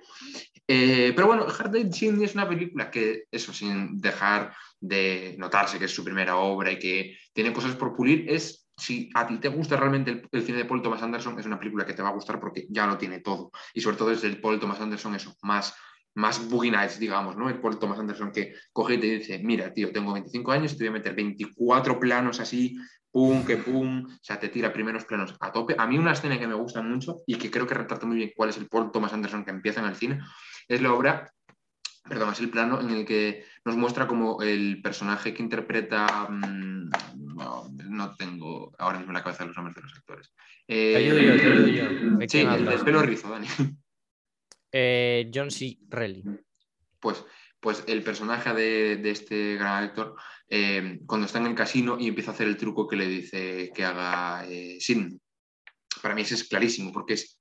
Eh, 0.67 1.13
pero 1.15 1.29
bueno, 1.29 1.47
Hard 1.47 1.93
Sydney 1.93 2.25
es 2.25 2.35
una 2.35 2.49
película 2.49 2.91
que, 2.91 3.25
eso, 3.31 3.53
sin 3.53 4.01
dejar 4.01 4.55
de 4.81 5.37
notarse 5.39 5.79
que 5.79 5.87
es 5.87 5.95
su 5.95 6.05
primera 6.05 6.37
obra 6.37 6.73
y 6.73 6.79
que 6.79 7.19
tiene 7.33 7.53
cosas 7.53 7.75
por 7.77 7.95
pulir, 7.95 8.29
es 8.29 8.69
si 8.77 9.11
a 9.15 9.27
ti 9.27 9.39
te 9.39 9.49
gusta 9.49 9.77
realmente 9.77 10.11
el, 10.11 10.29
el 10.31 10.43
cine 10.43 10.59
de 10.59 10.65
Paul 10.65 10.83
Thomas 10.83 11.03
Anderson, 11.03 11.39
es 11.39 11.47
una 11.47 11.59
película 11.59 11.85
que 11.85 11.95
te 11.95 12.03
va 12.03 12.11
a 12.11 12.15
gustar 12.15 12.39
porque 12.39 12.67
ya 12.71 12.87
lo 12.87 12.97
tiene 12.97 13.21
todo. 13.21 13.51
Y 13.75 13.81
sobre 13.81 13.97
todo 13.97 14.13
es 14.13 14.23
el 14.25 14.41
Paul 14.41 14.61
Thomas 14.61 14.81
Anderson, 14.81 15.15
eso, 15.15 15.35
más, 15.43 15.75
más 16.19 16.49
Boogie 16.51 16.73
Nights, 16.73 16.99
digamos, 16.99 17.37
¿no? 17.37 17.49
El 17.49 17.61
Paul 17.61 17.79
Thomas 17.79 17.99
Anderson 18.01 18.33
que 18.33 18.55
coge 18.73 18.95
y 18.95 18.99
te 18.99 19.07
dice, 19.07 19.39
mira, 19.39 19.73
tío, 19.73 19.93
tengo 19.93 20.13
25 20.13 20.51
años 20.51 20.73
y 20.73 20.77
te 20.77 20.83
voy 20.83 20.89
a 20.89 20.99
meter 20.99 21.15
24 21.15 22.01
planos 22.01 22.41
así, 22.41 22.77
pum, 23.13 23.45
que 23.45 23.57
pum, 23.57 24.05
o 24.05 24.19
sea, 24.21 24.39
te 24.41 24.49
tira 24.49 24.73
primeros 24.73 25.05
planos 25.05 25.37
a 25.39 25.53
tope. 25.53 25.77
A 25.79 25.87
mí 25.87 25.97
una 25.97 26.13
escena 26.13 26.37
que 26.37 26.49
me 26.49 26.55
gusta 26.55 26.83
mucho 26.83 27.19
y 27.25 27.37
que 27.37 27.53
creo 27.53 27.69
que 27.69 27.75
retrata 27.75 28.05
muy 28.05 28.17
bien 28.17 28.33
cuál 28.35 28.51
es 28.51 28.57
el 28.57 28.69
Paul 28.69 28.91
Thomas 28.91 29.13
Anderson 29.13 29.45
que 29.45 29.53
empieza 29.53 29.81
en 29.81 29.87
el 29.87 29.95
cine, 29.95 30.21
es 30.67 30.83
la 30.83 30.93
obra 30.93 31.33
perdón, 32.09 32.33
es 32.33 32.41
el 32.41 32.51
plano 32.51 32.81
en 32.81 32.91
el 32.91 33.05
que 33.05 33.45
nos 33.65 33.77
muestra 33.77 34.07
como 34.07 34.43
el 34.43 34.81
personaje 34.83 35.35
que 35.35 35.43
interpreta. 35.43 36.27
mmm, 36.29 36.91
no, 37.37 37.69
no, 37.91 38.17
tengo 38.17 38.73
ahora 38.79 38.99
mismo 38.99 39.13
en 39.13 39.19
la 39.19 39.23
cabeza 39.23 39.45
los 39.45 39.55
nombres 39.55 39.77
de 39.77 39.83
los 39.83 39.95
actores. 39.95 40.33
Eh, 40.67 40.93
te 40.95 40.99
ayudo 40.99 41.21
yo, 41.21 41.37
te 41.37 41.47
ayudo 41.47 41.67
yo. 41.69 42.17
¿De 42.17 42.29
sí, 42.29 42.41
el 42.41 42.65
del 42.65 42.81
pelo 42.81 43.03
rizo, 43.03 43.29
Dani. 43.29 43.47
Eh, 44.73 45.31
John 45.33 45.51
C. 45.51 45.79
Reilly. 45.89 46.25
Pues, 47.01 47.25
pues 47.61 47.85
el 47.87 48.03
personaje 48.03 48.53
de, 48.53 48.97
de 48.97 49.11
este 49.11 49.55
gran 49.55 49.85
actor, 49.85 50.15
eh, 50.49 51.01
cuando 51.07 51.27
está 51.27 51.39
en 51.39 51.47
el 51.47 51.55
casino 51.55 51.97
y 51.99 52.09
empieza 52.09 52.31
a 52.31 52.35
hacer 52.35 52.49
el 52.49 52.57
truco 52.57 52.87
que 52.87 52.97
le 52.97 53.07
dice 53.07 53.71
que 53.75 53.85
haga 53.85 54.45
eh. 54.49 54.79
Para 56.03 56.15
mí 56.15 56.23
ese 56.23 56.35
es 56.35 56.45
clarísimo, 56.45 56.93
porque 56.93 57.15
es 57.15 57.41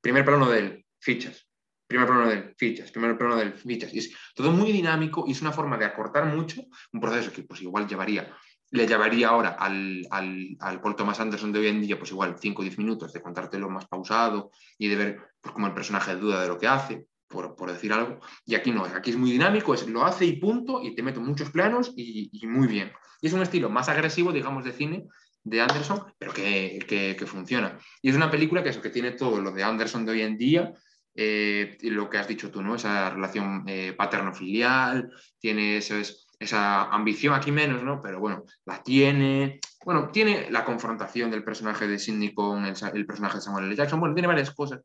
primer 0.00 0.24
plano 0.24 0.50
de 0.50 0.58
él, 0.58 0.86
fichas, 1.00 1.48
primer 1.86 2.06
plano 2.06 2.28
de 2.28 2.54
fichas, 2.56 2.90
primer 2.90 3.16
plano 3.16 3.36
de 3.36 3.52
fichas. 3.52 3.92
Y 3.94 3.98
es 3.98 4.12
todo 4.34 4.52
muy 4.52 4.72
dinámico 4.72 5.24
y 5.26 5.32
es 5.32 5.40
una 5.40 5.52
forma 5.52 5.78
de 5.78 5.86
acortar 5.86 6.26
mucho 6.26 6.62
un 6.92 7.00
proceso 7.00 7.32
que 7.32 7.42
pues 7.42 7.62
igual 7.62 7.88
llevaría, 7.88 8.36
le 8.70 8.86
llevaría 8.86 9.28
ahora 9.28 9.50
al, 9.50 10.06
al, 10.10 10.56
al 10.60 10.80
Paul 10.80 10.96
Thomas 10.96 11.20
Anderson 11.20 11.52
de 11.52 11.60
hoy 11.60 11.68
en 11.68 11.80
día, 11.80 11.98
pues 11.98 12.10
igual 12.10 12.36
5 12.38 12.60
o 12.60 12.64
10 12.64 12.78
minutos 12.78 13.12
de 13.12 13.22
contártelo 13.22 13.68
más 13.70 13.86
pausado 13.86 14.50
y 14.78 14.88
de 14.88 14.96
ver 14.96 15.18
pues, 15.40 15.54
cómo 15.54 15.66
el 15.66 15.74
personaje 15.74 16.16
duda 16.16 16.42
de 16.42 16.48
lo 16.48 16.58
que 16.58 16.66
hace, 16.66 17.06
por, 17.28 17.54
por, 17.54 17.72
decir 17.72 17.92
algo. 17.92 18.20
Y 18.44 18.54
aquí 18.54 18.72
no, 18.72 18.84
aquí 18.84 19.10
es 19.10 19.16
muy 19.16 19.30
dinámico, 19.30 19.74
es, 19.74 19.86
lo 19.86 20.04
hace 20.04 20.26
y 20.26 20.36
punto, 20.36 20.82
y 20.82 20.94
te 20.94 21.02
meto 21.02 21.20
muchos 21.20 21.50
planos 21.50 21.92
y, 21.96 22.28
y 22.32 22.46
muy 22.46 22.66
bien. 22.66 22.92
Y 23.20 23.28
es 23.28 23.32
un 23.32 23.42
estilo 23.42 23.70
más 23.70 23.88
agresivo, 23.88 24.32
digamos, 24.32 24.64
de 24.64 24.72
cine 24.72 25.06
de 25.46 25.60
Anderson, 25.60 26.02
pero 26.18 26.32
que, 26.32 26.80
que, 26.88 27.14
que, 27.16 27.26
funciona. 27.26 27.78
Y 28.02 28.10
es 28.10 28.16
una 28.16 28.30
película 28.30 28.64
que, 28.64 28.70
eso, 28.70 28.82
que 28.82 28.90
tiene 28.90 29.12
todo 29.12 29.40
lo 29.40 29.52
de 29.52 29.62
Anderson 29.62 30.04
de 30.04 30.12
hoy 30.12 30.22
en 30.22 30.36
día, 30.36 30.72
eh, 31.14 31.78
lo 31.82 32.10
que 32.10 32.18
has 32.18 32.26
dicho 32.26 32.50
tú, 32.50 32.62
¿no? 32.62 32.74
Esa 32.74 33.10
relación 33.10 33.62
eh, 33.68 33.94
paterno-filial, 33.96 35.08
tiene 35.38 35.76
eso 35.76 35.94
es, 35.94 36.25
esa 36.38 36.84
ambición 36.84 37.34
aquí 37.34 37.50
menos, 37.50 37.82
¿no? 37.82 38.00
Pero 38.02 38.20
bueno, 38.20 38.44
la 38.64 38.82
tiene. 38.82 39.60
Bueno, 39.84 40.10
tiene 40.10 40.50
la 40.50 40.64
confrontación 40.64 41.30
del 41.30 41.44
personaje 41.44 41.86
de 41.86 41.98
Sidney 41.98 42.34
con 42.34 42.64
el, 42.66 43.06
personaje 43.06 43.36
de 43.36 43.42
Samuel 43.42 43.66
L. 43.66 43.76
Jackson. 43.76 44.00
Bueno, 44.00 44.14
tiene 44.14 44.28
varias 44.28 44.50
cosas 44.50 44.82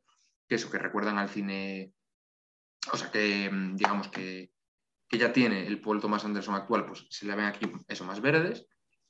que 0.47 0.55
eso, 0.55 0.69
que 0.69 0.77
recuerdan 0.77 1.17
al 1.17 1.29
cine. 1.29 1.91
O 2.91 2.97
sea, 2.97 3.11
que 3.11 3.49
digamos 3.73 4.07
que, 4.07 4.51
que 5.07 5.17
ya 5.17 5.33
tiene 5.33 5.67
el 5.67 5.81
Paul 5.81 5.99
Thomas 5.99 6.23
Anderson 6.25 6.55
actual, 6.55 6.85
pues 6.85 7.05
se 7.09 7.25
le 7.25 7.35
ven 7.35 7.45
aquí 7.45 7.71
eso 7.87 8.05
más 8.05 8.21
verdes. 8.21 8.67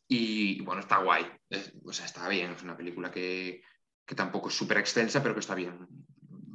Y 0.08 0.62
bueno, 0.62 0.82
está 0.82 0.98
guay. 0.98 1.26
O 1.86 1.94
sea, 1.94 2.06
está 2.06 2.28
bien. 2.28 2.52
Es 2.52 2.64
una 2.64 2.76
película 2.76 3.12
que, 3.12 3.62
que 4.06 4.16
tampoco 4.16 4.50
es 4.50 4.56
súper 4.56 4.78
extensa, 4.78 5.22
pero 5.22 5.36
que 5.36 5.42
está 5.42 5.56
bien 5.56 5.88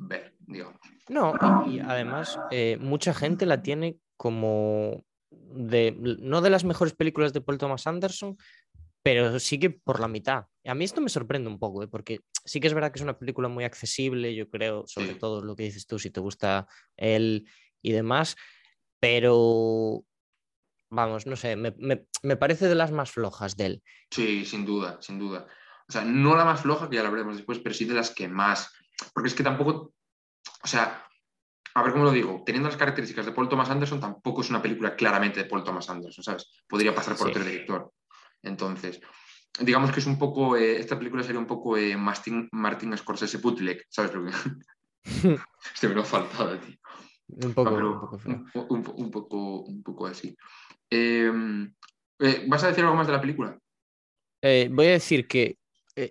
ver, 0.09 0.35
digamos. 0.41 0.81
No, 1.09 1.35
y, 1.67 1.77
y 1.77 1.81
además, 1.81 2.39
eh, 2.51 2.77
mucha 2.81 3.15
gente 3.15 3.47
la 3.47 3.63
tiene 3.63 3.99
como 4.17 5.05
de, 5.31 5.95
no 5.99 6.41
de 6.41 6.51
las 6.51 6.65
mejores 6.65 6.95
películas 6.95 7.33
de 7.33 7.41
Paul 7.41 7.59
Thomas 7.59 7.87
Anderson, 7.87 8.37
pero 9.03 9.39
sí 9.39 9.59
que 9.59 9.71
por 9.71 10.01
la 10.01 10.09
mitad. 10.09 10.47
A 10.65 10.75
mí 10.75 10.85
esto 10.85 11.01
me 11.01 11.09
sorprende 11.09 11.49
un 11.49 11.59
poco, 11.59 11.83
¿eh? 11.83 11.89
porque 11.89 12.21
sí 12.45 12.61
que 12.61 12.67
es 12.67 12.75
verdad 12.75 12.91
que 12.91 12.99
es 12.99 13.05
una 13.05 13.19
película 13.19 13.49
muy 13.49 13.65
accesible, 13.65 14.35
yo 14.35 14.49
creo, 14.51 14.85
sobre 14.87 15.15
todo 15.15 15.43
lo 15.43 15.55
que 15.55 15.65
dices 15.65 15.87
tú, 15.87 15.99
si 15.99 16.11
te 16.11 16.21
gusta 16.21 16.67
él 16.97 17.49
y 17.83 17.93
demás, 17.93 18.37
pero 18.99 20.03
vamos, 20.91 21.27
no 21.27 21.37
sé, 21.37 21.57
me, 21.57 21.73
me, 21.79 22.07
me, 22.23 22.37
parece 22.37 22.69
de 22.69 22.75
las 22.75 22.91
más 22.91 23.11
flojas 23.11 23.57
de 23.57 23.67
él. 23.67 23.83
Sí, 24.11 24.45
sin 24.45 24.65
duda, 24.65 24.99
sin 25.01 25.19
duda. 25.19 25.47
O 25.89 25.93
sea, 25.93 26.03
no 26.03 26.35
la 26.35 26.45
más 26.45 26.63
floja, 26.63 26.91
que 26.91 26.97
ya 26.97 27.03
la 27.03 27.11
veremos 27.11 27.37
después, 27.37 27.61
pero 27.61 27.75
sí 27.75 27.85
de 27.85 27.95
las 27.95 28.11
que 28.11 28.29
más. 28.29 28.73
Porque 29.15 29.29
es 29.29 29.35
que 29.35 29.45
tampoco, 29.45 29.95
o 30.63 30.67
sea, 30.67 31.07
a 31.79 31.83
ver 31.83 31.93
cómo 31.93 32.05
lo 32.05 32.11
digo, 32.13 32.43
teniendo 32.47 32.69
las 32.71 32.79
características 32.79 33.27
de 33.27 33.33
Paul 33.33 33.49
Thomas 33.51 33.69
Anderson, 33.69 34.01
tampoco 34.01 34.41
es 34.41 34.49
una 34.51 34.63
película 34.63 34.97
claramente 34.97 35.43
de 35.43 35.49
Paul 35.49 35.63
Thomas 35.63 35.89
Anderson, 35.91 36.25
¿sabes? 36.25 36.51
Podría 36.67 36.95
pasar 36.95 37.17
por 37.17 37.27
sí. 37.27 37.31
otro 37.33 37.45
director. 37.45 37.93
Entonces, 38.43 39.01
digamos 39.61 39.93
que 39.93 40.01
es 40.01 40.07
un 40.07 40.19
poco, 40.19 40.57
eh, 40.57 40.79
esta 40.79 40.97
película 40.99 41.23
sería 41.23 41.39
un 41.39 41.47
poco 41.47 41.77
eh, 41.77 41.97
Martin, 41.97 42.49
Martin 42.53 42.97
Scorsese 42.97 43.39
Bootleg, 43.39 43.85
¿sabes 43.91 44.15
lo 44.15 44.25
que? 44.25 44.33
Este 45.75 45.89
me 45.89 45.95
lo 45.95 46.03
ha 46.03 46.05
faltado, 46.05 46.59
tío. 46.59 46.77
Un 47.29 47.53
poco, 47.53 47.75
un 47.75 48.01
poco 48.01 48.19
feo. 48.19 48.45
un, 48.55 48.67
un- 48.71 48.93
un 48.97 49.11
poco, 49.11 49.61
un 49.63 49.83
poco 49.83 50.07
así. 50.07 50.37
Eh, 50.89 51.31
eh, 52.21 52.45
¿Vas 52.49 52.65
a 52.65 52.69
decir 52.69 52.85
algo 52.85 52.97
más 52.97 53.07
de 53.07 53.13
la 53.13 53.21
película? 53.21 53.59
Eh, 54.43 54.69
voy 54.73 54.87
a 54.87 54.91
decir 54.93 55.27
que, 55.27 55.59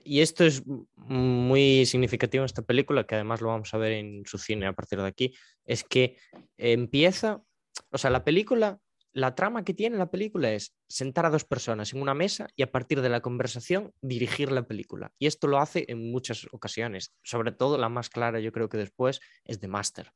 y 0.04 0.22
esto 0.22 0.44
es 0.44 0.64
muy 0.96 1.86
significativo 1.86 2.44
en 2.44 2.46
esta 2.46 2.64
película, 2.64 3.06
que 3.06 3.16
además 3.16 3.42
lo 3.42 3.50
vamos 3.50 3.74
a 3.74 3.78
ver 3.78 3.94
en 3.94 4.26
su 4.26 4.38
cine 4.38 4.66
a 4.66 4.74
partir 4.74 5.00
de 5.00 5.08
aquí, 5.08 5.34
es 5.64 5.84
que 5.84 6.18
empieza, 6.58 7.44
o 7.92 7.98
sea, 7.98 8.10
la 8.10 8.24
película, 8.24 8.80
la 9.14 9.36
trama 9.36 9.64
que 9.64 9.74
tiene 9.74 9.98
la 9.98 10.10
película 10.10 10.52
es 10.52 10.76
sentar 10.90 11.26
a 11.26 11.30
dos 11.30 11.46
personas 11.46 11.94
en 11.94 12.02
una 12.02 12.14
mesa 12.14 12.48
y 12.56 12.64
a 12.64 12.72
partir 12.72 13.02
de 13.02 13.10
la 13.10 13.22
conversación 13.22 13.94
dirigir 14.02 14.52
la 14.52 14.68
película. 14.68 15.14
Y 15.20 15.28
esto 15.28 15.48
lo 15.48 15.60
hace 15.60 15.86
en 15.88 16.12
muchas 16.12 16.48
ocasiones, 16.52 17.14
sobre 17.24 17.52
todo 17.52 17.78
la 17.78 17.90
más 17.90 18.10
clara 18.10 18.40
yo 18.40 18.52
creo 18.52 18.70
que 18.70 18.78
después 18.78 19.22
es 19.46 19.60
The 19.60 19.68
Master. 19.68 20.12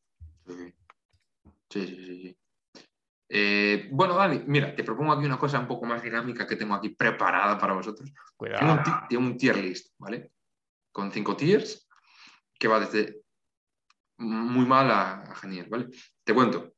Sí. 0.47 0.73
sí, 1.69 2.21
sí. 2.21 2.38
Eh, 3.31 3.87
bueno, 3.91 4.15
Dani, 4.15 4.41
mira, 4.47 4.75
te 4.75 4.83
propongo 4.83 5.13
aquí 5.13 5.25
una 5.25 5.37
cosa 5.37 5.59
un 5.59 5.67
poco 5.67 5.85
más 5.85 6.01
dinámica 6.01 6.47
que 6.47 6.55
tengo 6.55 6.73
aquí 6.73 6.89
preparada 6.89 7.57
para 7.59 7.73
vosotros. 7.73 8.11
Tengo 8.11 8.25
Cuidado. 8.35 8.73
un, 8.73 9.07
tengo 9.07 9.23
un 9.23 9.37
tier 9.37 9.57
list, 9.57 9.93
¿vale? 9.99 10.31
Con 10.91 11.11
cinco 11.11 11.37
tiers, 11.37 11.87
que 12.57 12.67
va 12.67 12.79
desde 12.79 13.21
muy 14.17 14.65
mala 14.65 15.21
a 15.21 15.35
genial, 15.35 15.67
¿vale? 15.69 15.89
Te 16.23 16.33
cuento. 16.33 16.73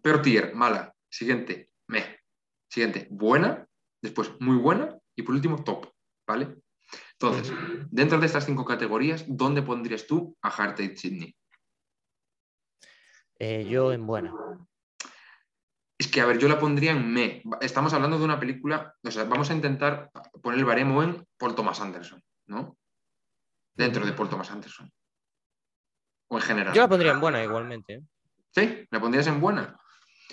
Peor 0.00 0.22
tier, 0.22 0.54
mala. 0.54 0.94
Siguiente, 1.08 1.70
me. 1.88 2.20
Siguiente, 2.68 3.08
buena. 3.10 3.66
Después, 4.00 4.32
muy 4.38 4.56
buena. 4.56 4.96
Y 5.16 5.22
por 5.22 5.34
último, 5.34 5.62
top, 5.64 5.92
¿vale? 6.26 6.56
Entonces, 7.12 7.52
dentro 7.90 8.18
de 8.18 8.26
estas 8.26 8.46
cinco 8.46 8.64
categorías, 8.64 9.24
¿dónde 9.26 9.62
pondrías 9.62 10.06
tú 10.06 10.36
a 10.40 10.74
Eight 10.78 10.96
Sydney? 10.96 11.36
Eh, 13.38 13.66
yo 13.68 13.92
en 13.92 14.06
buena. 14.06 14.32
Es 16.00 16.08
que, 16.08 16.22
a 16.22 16.24
ver, 16.24 16.38
yo 16.38 16.48
la 16.48 16.58
pondría 16.58 16.92
en 16.92 17.12
me. 17.12 17.42
Estamos 17.60 17.92
hablando 17.92 18.18
de 18.18 18.24
una 18.24 18.40
película, 18.40 18.96
o 19.04 19.10
sea, 19.10 19.24
vamos 19.24 19.50
a 19.50 19.54
intentar 19.54 20.10
poner 20.42 20.58
el 20.58 20.64
baremo 20.64 21.02
en 21.02 21.28
Paul 21.36 21.54
Thomas 21.54 21.78
Anderson, 21.82 22.24
¿no? 22.46 22.78
Dentro 23.74 24.06
de 24.06 24.14
Paul 24.14 24.30
Thomas 24.30 24.50
Anderson. 24.50 24.90
O 26.28 26.38
en 26.38 26.42
general. 26.42 26.72
Yo 26.72 26.80
la 26.80 26.88
pondría 26.88 27.12
en 27.12 27.20
buena 27.20 27.44
igualmente. 27.44 27.92
¿eh? 27.92 28.02
¿Sí? 28.50 28.88
¿La 28.90 28.98
pondrías 28.98 29.26
en 29.26 29.42
buena? 29.42 29.78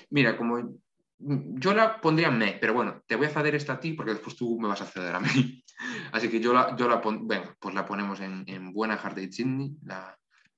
Mira, 0.10 0.38
como 0.38 0.80
yo 1.20 1.74
la 1.74 2.00
pondría 2.00 2.30
en 2.30 2.38
me, 2.38 2.58
pero 2.62 2.74
bueno, 2.74 3.04
te 3.06 3.18
voy 3.18 3.26
a 3.26 3.32
ceder 3.32 3.54
esta 3.54 3.74
a 3.74 3.80
ti 3.82 3.92
porque 3.92 4.14
después 4.14 4.38
tú 4.38 4.58
me 4.62 4.70
vas 4.70 4.82
a 4.82 4.86
ceder 4.86 5.16
a 5.16 5.20
mí. 5.20 5.66
Así 6.14 6.30
que 6.30 6.40
yo 6.40 6.54
la, 6.54 6.78
yo 6.78 6.88
la 6.88 7.02
pon... 7.02 7.28
Venga, 7.28 7.58
pues 7.60 7.76
la 7.76 7.86
ponemos 7.86 8.22
en, 8.22 8.46
en 8.48 8.72
buena 8.72 8.94
Hard 8.94 9.20
Eight 9.20 9.34
Sydney, 9.34 9.76
la, 9.84 10.18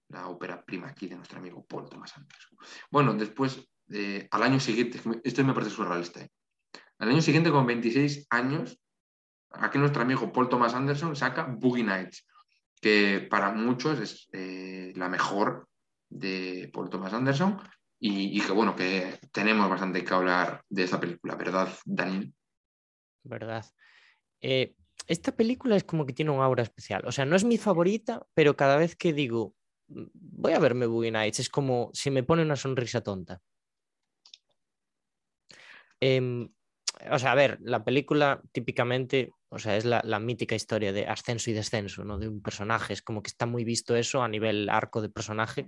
la 0.09 0.27
ópera 0.27 0.63
prima 0.63 0.89
aquí 0.89 1.07
de 1.07 1.15
nuestro 1.15 1.39
amigo 1.39 1.65
Paul 1.65 1.89
Thomas 1.89 2.15
Anderson. 2.15 2.59
Bueno, 2.91 3.15
después, 3.15 3.67
eh, 3.91 4.27
al 4.31 4.43
año 4.43 4.59
siguiente, 4.59 4.99
esto 5.23 5.43
me 5.43 5.53
parece 5.53 5.71
surrealista. 5.71 6.21
¿eh? 6.21 6.29
Al 6.99 7.09
año 7.09 7.21
siguiente, 7.21 7.51
con 7.51 7.65
26 7.65 8.27
años, 8.29 8.79
aquí 9.51 9.77
nuestro 9.77 10.01
amigo 10.01 10.31
Paul 10.31 10.49
Thomas 10.49 10.73
Anderson 10.73 11.15
saca 11.15 11.45
Boogie 11.45 11.83
Nights, 11.83 12.25
que 12.81 13.27
para 13.29 13.51
muchos 13.51 13.99
es 13.99 14.29
eh, 14.33 14.93
la 14.95 15.09
mejor 15.09 15.67
de 16.09 16.69
Paul 16.73 16.89
Thomas 16.89 17.13
Anderson 17.13 17.59
y, 17.99 18.37
y 18.37 18.41
que 18.41 18.51
bueno, 18.51 18.75
que 18.75 19.19
tenemos 19.31 19.69
bastante 19.69 20.03
que 20.03 20.13
hablar 20.13 20.63
de 20.69 20.83
esta 20.83 20.99
película, 20.99 21.35
¿verdad, 21.35 21.69
Daniel? 21.85 22.33
¿verdad? 23.23 23.65
Eh, 24.41 24.75
esta 25.07 25.35
película 25.35 25.75
es 25.75 25.83
como 25.83 26.05
que 26.05 26.13
tiene 26.13 26.31
un 26.31 26.41
aura 26.41 26.63
especial. 26.63 27.03
O 27.05 27.11
sea, 27.11 27.25
no 27.25 27.35
es 27.35 27.43
mi 27.43 27.57
favorita, 27.57 28.25
pero 28.33 28.55
cada 28.55 28.77
vez 28.77 28.95
que 28.95 29.13
digo, 29.13 29.55
"Mm, 29.87 30.03
voy 30.13 30.53
a 30.53 30.59
verme 30.59 30.85
Boogie 30.85 31.11
Nights, 31.11 31.39
es 31.39 31.49
como 31.49 31.89
si 31.93 32.11
me 32.11 32.23
pone 32.23 32.43
una 32.43 32.55
sonrisa 32.55 33.01
tonta. 33.01 33.41
Em, 35.99 36.49
o 37.11 37.19
sea, 37.19 37.31
a 37.31 37.35
ver, 37.35 37.59
la 37.61 37.83
película 37.83 38.41
típicamente, 38.51 39.31
o 39.49 39.59
sea, 39.59 39.77
es 39.77 39.85
la, 39.85 40.19
mítica 40.19 40.55
historia 40.55 40.91
de 40.91 41.07
ascenso 41.07 41.49
y 41.49 41.53
descenso, 41.53 42.03
¿no? 42.03 42.17
De 42.17 42.27
un 42.27 42.41
personaje. 42.41 42.93
Es 42.93 43.01
como 43.01 43.21
que 43.21 43.29
está 43.29 43.45
muy 43.45 43.63
visto 43.63 43.95
eso 43.95 44.21
a 44.21 44.27
nivel 44.27 44.69
arco 44.69 45.01
de 45.01 45.09
personaje, 45.09 45.67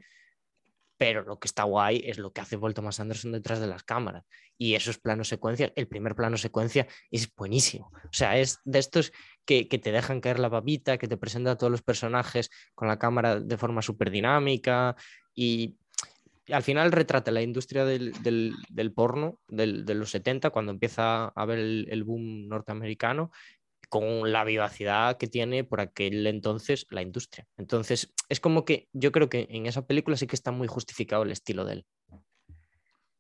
pero 0.98 1.24
lo 1.24 1.40
que 1.40 1.48
está 1.48 1.64
guay 1.64 2.04
es 2.06 2.20
lo 2.20 2.32
que 2.32 2.42
hace 2.42 2.58
Paul 2.58 2.74
Thomas 2.74 3.00
Anderson 3.00 3.32
detrás 3.32 3.60
de 3.60 3.68
las 3.68 3.84
cámaras. 3.84 4.26
Y 4.58 4.76
esos 4.76 5.00
planos 5.00 5.30
secuencia, 5.30 5.72
el 5.76 5.88
primer 5.88 6.16
plano 6.16 6.38
secuencia 6.38 6.88
es 7.10 7.34
buenísimo. 7.34 7.92
O 8.04 8.14
sea, 8.14 8.38
es 8.38 8.60
de 8.66 8.80
estos 8.80 9.12
que, 9.46 9.68
que 9.68 9.80
te 9.80 9.92
dejan 9.92 10.22
caer 10.22 10.38
la 10.38 10.50
babita, 10.50 10.98
que 10.98 11.08
te 11.08 11.18
presentan 11.18 11.54
a 11.54 11.58
todos 11.58 11.72
los 11.72 11.82
personajes 11.82 12.52
con 12.76 12.88
la 12.88 13.00
cámara 13.00 13.40
de 13.40 13.58
forma 13.58 13.82
súper 13.82 14.12
dinámica 14.12 14.96
y 15.34 15.78
al 16.50 16.64
final 16.64 16.92
retrata 16.92 17.32
la 17.32 17.42
industria 17.42 17.86
del, 17.86 18.14
del- 18.24 18.94
porno 18.94 19.40
del- 19.48 19.86
de 19.86 19.96
los 19.96 20.12
70, 20.12 20.50
cuando 20.50 20.72
empieza 20.72 21.26
a 21.26 21.32
haber 21.36 21.60
el, 21.60 22.04
boom 22.04 22.48
norteamericano, 22.48 23.32
con 23.90 24.32
la 24.32 24.44
vivacidad 24.44 25.18
que 25.18 25.28
tiene 25.28 25.64
por 25.64 25.82
aquel 25.82 26.26
entonces 26.26 26.88
la 26.90 27.02
industria. 27.02 27.48
Entonces, 27.58 28.14
es 28.30 28.40
como 28.40 28.64
que 28.64 28.88
yo 28.94 29.12
creo 29.12 29.30
que 29.30 29.48
en 29.50 29.66
esa 29.66 29.86
película 29.86 30.16
sí 30.16 30.28
que 30.28 30.36
está 30.36 30.52
muy 30.52 30.68
justificado 30.68 31.24
el 31.24 31.32
estilo 31.32 31.66
de 31.66 31.74
él. 31.74 31.86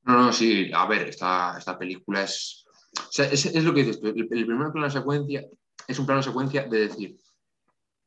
No, 0.04 0.18
no, 0.18 0.34
sí, 0.34 0.72
a 0.74 0.88
ver, 0.88 1.10
esta, 1.10 1.56
esta 1.58 1.78
película 1.78 2.24
es, 2.24 2.66
o 2.98 3.12
sea, 3.12 3.26
es, 3.26 3.54
lo 3.64 3.74
que 3.74 3.84
dices, 3.84 4.02
el, 4.04 4.22
el 4.32 4.46
primer 4.46 4.72
plano 4.72 4.86
de 4.88 4.92
secuencia 4.92 5.46
es 5.88 6.00
un 6.00 6.06
plano 6.06 6.22
de 6.22 6.28
secuencia 6.28 6.64
de 6.64 6.80
decir, 6.88 7.18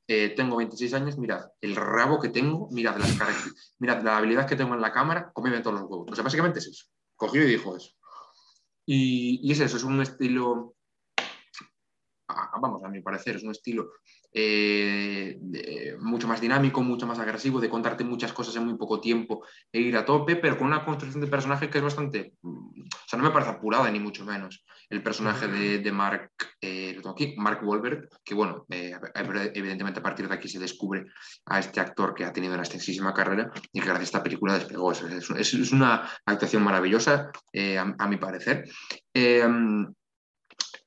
eh, 0.07 0.35
tengo 0.37 0.57
26 0.57 0.93
años, 0.95 1.19
mirad 1.19 1.47
el 1.61 1.77
rabo 1.77 2.21
que 2.21 2.29
tengo, 2.29 2.69
mirad, 2.71 2.97
las 2.99 3.17
mirad 3.79 4.03
la 4.03 4.19
habilidad 4.19 4.47
que 4.47 4.57
tengo 4.57 4.75
en 4.75 4.81
la 4.81 4.93
cámara, 4.93 5.31
cómeme 5.33 5.61
todos 5.61 5.81
los 5.81 5.90
huevos. 5.90 6.09
O 6.12 6.14
sea, 6.14 6.25
básicamente 6.25 6.59
es 6.59 6.67
eso. 6.67 6.87
Cogió 7.17 7.43
y 7.43 7.47
dijo 7.47 7.77
eso. 7.77 7.90
Y, 8.87 9.40
y 9.43 9.53
es 9.53 9.61
eso, 9.61 9.79
es 9.79 9.85
un 9.85 10.03
estilo, 10.03 10.77
ah, 12.29 12.59
vamos, 12.61 12.85
a 12.85 12.88
mi 12.88 13.01
parecer, 13.01 13.37
es 13.37 13.43
un 13.43 13.53
estilo 13.53 13.93
eh, 14.35 15.38
de- 15.40 15.97
mucho 16.01 16.27
más 16.29 16.40
dinámico, 16.40 16.83
mucho 16.83 17.07
más 17.07 17.18
agresivo, 17.20 17.61
de 17.61 17.70
contarte 17.70 18.03
muchas 18.05 18.33
cosas 18.33 18.57
en 18.57 18.64
muy 18.66 18.75
poco 18.77 19.01
tiempo 19.01 19.44
e 19.73 19.81
ir 19.81 19.97
a 19.97 20.05
tope, 20.05 20.37
pero 20.37 20.59
con 20.59 20.66
una 20.66 20.85
construcción 20.85 21.20
de 21.23 21.29
personaje 21.29 21.70
que 21.70 21.79
es 21.79 21.85
bastante, 21.85 22.35
mm, 22.42 22.49
o 22.83 23.09
sea, 23.09 23.16
no 23.18 23.25
me 23.25 23.31
parece 23.31 23.53
apurada 23.53 23.90
ni 23.90 24.01
mucho 24.01 24.25
menos. 24.25 24.64
El 24.90 25.03
personaje 25.03 25.47
de, 25.49 25.79
de 25.79 25.92
Mark, 25.92 26.33
eh, 26.61 26.92
lo 26.97 27.03
tengo 27.03 27.14
aquí, 27.14 27.35
Mark 27.38 27.61
Wahlberg, 27.62 28.09
que 28.25 28.35
bueno, 28.35 28.66
eh, 28.70 28.92
evidentemente 29.55 30.01
a 30.01 30.03
partir 30.03 30.29
de 30.29 30.35
aquí 30.35 30.49
se 30.49 30.59
descubre 30.59 31.05
a 31.47 31.59
este 31.61 31.81
actor 31.81 32.12
que 32.14 32.25
ha 32.25 32.33
tenido 32.33 32.53
una 32.55 32.62
extensísima 32.62 33.14
carrera 33.14 33.51
y 33.73 33.81
que 33.81 33.87
gracias 33.87 34.01
a 34.01 34.05
esta 34.05 34.23
película 34.23 34.55
despegó. 34.55 34.92
Es, 34.92 35.01
es- 35.03 35.55
es 35.55 35.73
una 35.73 36.11
actuación 36.27 36.62
maravillosa, 36.62 37.31
eh, 37.53 37.79
a, 37.79 37.94
a 37.99 38.09
mi 38.09 38.16
parecer. 38.16 38.64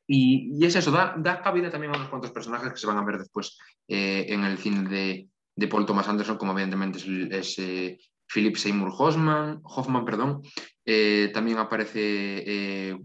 Y, 0.07 0.51
y 0.57 0.65
es 0.65 0.75
eso, 0.75 0.89
da, 0.91 1.15
da 1.17 1.41
cabida 1.41 1.69
también 1.69 1.93
a 1.93 1.97
unos 1.97 2.09
cuantos 2.09 2.31
personajes 2.31 2.71
que 2.71 2.77
se 2.79 2.87
van 2.87 2.97
a 2.97 3.03
ver 3.05 3.17
después 3.17 3.57
eh, 3.87 4.25
en 4.29 4.43
el 4.45 4.57
cine 4.57 4.87
de, 4.89 5.27
de 5.55 5.67
Paul 5.67 5.85
Thomas 5.85 6.07
Anderson, 6.07 6.37
como 6.37 6.53
evidentemente 6.53 6.99
es, 7.37 7.59
eh, 7.59 7.99
Philip 8.33 8.55
Seymour 8.55 8.91
Hoffman, 8.97 9.59
Hoffman 9.63 10.05
perdón. 10.05 10.41
Eh, 10.85 11.29
también 11.33 11.57
aparece... 11.57 12.95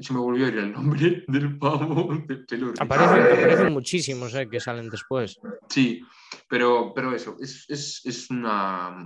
se 0.00 0.12
me 0.12 0.18
volvió 0.20 0.46
a 0.46 0.48
ir 0.48 0.58
el 0.58 0.72
nombre 0.72 1.24
del 1.28 1.58
pavo 1.58 2.14
de. 2.26 2.44
Aparecen, 2.80 3.38
aparecen 3.38 3.72
muchísimos 3.72 4.32
que 4.50 4.60
salen 4.60 4.88
después. 4.88 5.38
Sí, 5.68 6.00
pero, 6.48 6.92
pero 6.94 7.14
eso, 7.14 7.36
es, 7.40 7.64
es- 7.68 8.02
es 8.04 8.30
una... 8.30 8.96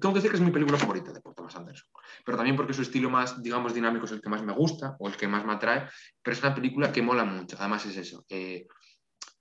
Tengo 0.00 0.12
que 0.14 0.18
decir 0.18 0.30
que 0.30 0.36
es 0.36 0.42
mi 0.42 0.50
película 0.50 0.78
favorita 0.78 1.12
de 1.12 1.20
Paul 1.20 1.34
Thomas 1.34 1.56
Anderson, 1.56 1.88
pero 2.24 2.36
también 2.36 2.56
porque 2.56 2.74
su 2.74 2.82
estilo 2.82 3.10
más, 3.10 3.42
digamos, 3.42 3.74
dinámico 3.74 4.06
es 4.06 4.12
el 4.12 4.20
que 4.20 4.28
más 4.28 4.42
me 4.42 4.52
gusta 4.52 4.96
o 4.98 5.08
el 5.08 5.16
que 5.16 5.28
más 5.28 5.44
me 5.44 5.52
atrae, 5.54 5.88
pero 6.22 6.36
es 6.36 6.42
una 6.42 6.54
película 6.54 6.92
que 6.92 7.02
mola 7.02 7.24
mucho, 7.24 7.56
además 7.58 7.84
es 7.86 7.96
eso, 7.96 8.24
eh, 8.28 8.66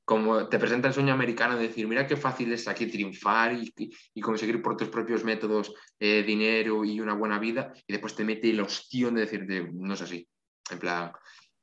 como 0.05 0.49
te 0.49 0.59
presenta 0.59 0.89
el 0.89 0.93
sueño 0.93 1.13
americano 1.13 1.55
de 1.55 1.67
decir, 1.67 1.87
mira 1.87 2.05
qué 2.05 2.17
fácil 2.17 2.51
es 2.51 2.67
aquí 2.67 2.87
triunfar 2.87 3.53
y, 3.53 3.73
y 4.13 4.21
conseguir 4.21 4.61
por 4.61 4.75
tus 4.75 4.89
propios 4.89 5.23
métodos 5.23 5.73
eh, 5.99 6.23
dinero 6.23 6.83
y 6.83 6.99
una 6.99 7.13
buena 7.13 7.39
vida, 7.39 7.73
y 7.87 7.93
después 7.93 8.13
te 8.15 8.25
mete 8.25 8.49
el 8.49 8.59
ostión 8.59 9.15
de 9.15 9.21
decirte, 9.21 9.69
no 9.73 9.93
es 9.93 10.01
así, 10.01 10.27
en 10.69 10.79
plan... 10.79 11.11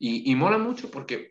Y, 0.03 0.33
y 0.33 0.35
mola 0.35 0.57
mucho 0.57 0.91
porque 0.91 1.29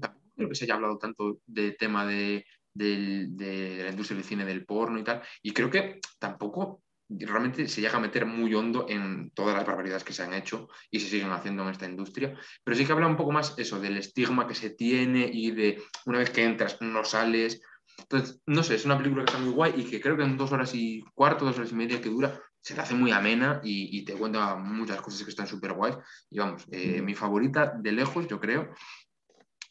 tampoco 0.00 0.24
creo 0.34 0.48
que 0.48 0.54
se 0.54 0.64
haya 0.64 0.76
hablado 0.76 0.96
tanto 0.96 1.40
del 1.44 1.76
tema 1.76 2.06
de, 2.06 2.46
del- 2.72 3.36
de 3.36 3.82
la 3.84 3.90
industria 3.90 4.16
del 4.16 4.24
cine 4.24 4.46
del 4.46 4.64
porno 4.64 4.98
y 4.98 5.04
tal, 5.04 5.20
y 5.42 5.50
creo 5.52 5.68
que 5.68 6.00
tampoco 6.18 6.80
realmente 7.08 7.66
se 7.68 7.80
llega 7.80 7.96
a 7.96 8.00
meter 8.00 8.26
muy 8.26 8.54
hondo 8.54 8.86
en 8.88 9.30
todas 9.30 9.56
las 9.56 9.66
barbaridades 9.66 10.04
que 10.04 10.12
se 10.12 10.22
han 10.22 10.34
hecho 10.34 10.68
y 10.90 11.00
se 11.00 11.08
siguen 11.08 11.30
haciendo 11.30 11.62
en 11.62 11.70
esta 11.70 11.86
industria, 11.86 12.38
pero 12.62 12.76
sí 12.76 12.84
que 12.84 12.92
habla 12.92 13.06
un 13.06 13.16
poco 13.16 13.32
más 13.32 13.54
eso 13.56 13.80
del 13.80 13.96
estigma 13.96 14.46
que 14.46 14.54
se 14.54 14.70
tiene 14.70 15.28
y 15.32 15.50
de 15.52 15.82
una 16.06 16.18
vez 16.18 16.30
que 16.30 16.44
entras 16.44 16.78
no 16.80 17.04
sales. 17.04 17.60
Entonces, 17.98 18.40
no 18.46 18.62
sé, 18.62 18.76
es 18.76 18.84
una 18.84 18.98
película 18.98 19.24
que 19.24 19.32
está 19.32 19.42
muy 19.42 19.52
guay 19.52 19.72
y 19.76 19.84
que 19.84 20.00
creo 20.00 20.16
que 20.16 20.22
en 20.22 20.36
dos 20.36 20.52
horas 20.52 20.74
y 20.74 21.02
cuarto, 21.14 21.44
dos 21.44 21.58
horas 21.58 21.72
y 21.72 21.74
media 21.74 22.00
que 22.00 22.10
dura, 22.10 22.40
se 22.60 22.74
le 22.74 22.82
hace 22.82 22.94
muy 22.94 23.10
amena 23.10 23.60
y, 23.64 23.98
y 23.98 24.04
te 24.04 24.12
cuenta 24.12 24.56
muchas 24.56 25.00
cosas 25.00 25.22
que 25.22 25.30
están 25.30 25.46
súper 25.46 25.72
guays. 25.72 25.96
Y 26.30 26.38
vamos, 26.38 26.66
eh, 26.70 27.00
mi 27.02 27.14
favorita 27.14 27.74
de 27.78 27.92
lejos, 27.92 28.28
yo 28.28 28.38
creo. 28.38 28.72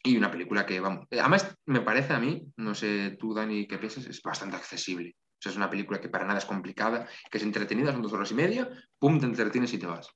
Y 0.02 0.16
una 0.16 0.30
película 0.30 0.66
que, 0.66 0.80
vamos, 0.80 1.06
eh, 1.10 1.20
además 1.20 1.56
me 1.66 1.80
parece 1.80 2.12
a 2.12 2.18
mí, 2.18 2.44
no 2.56 2.74
sé 2.74 3.16
tú, 3.18 3.34
Dani, 3.34 3.66
qué 3.66 3.78
piensas, 3.78 4.06
es 4.06 4.22
bastante 4.22 4.56
accesible. 4.56 5.16
O 5.38 5.40
sea, 5.40 5.50
es 5.52 5.56
una 5.56 5.70
película 5.70 6.00
que 6.00 6.08
para 6.08 6.24
nada 6.26 6.38
es 6.38 6.44
complicada, 6.44 7.06
que 7.30 7.38
es 7.38 7.44
entretenida, 7.44 7.92
son 7.92 8.02
dos 8.02 8.12
horas 8.12 8.30
y 8.32 8.34
media, 8.34 8.68
pum, 8.98 9.20
te 9.20 9.26
entretienes 9.26 9.72
y 9.72 9.78
te 9.78 9.86
vas. 9.86 10.08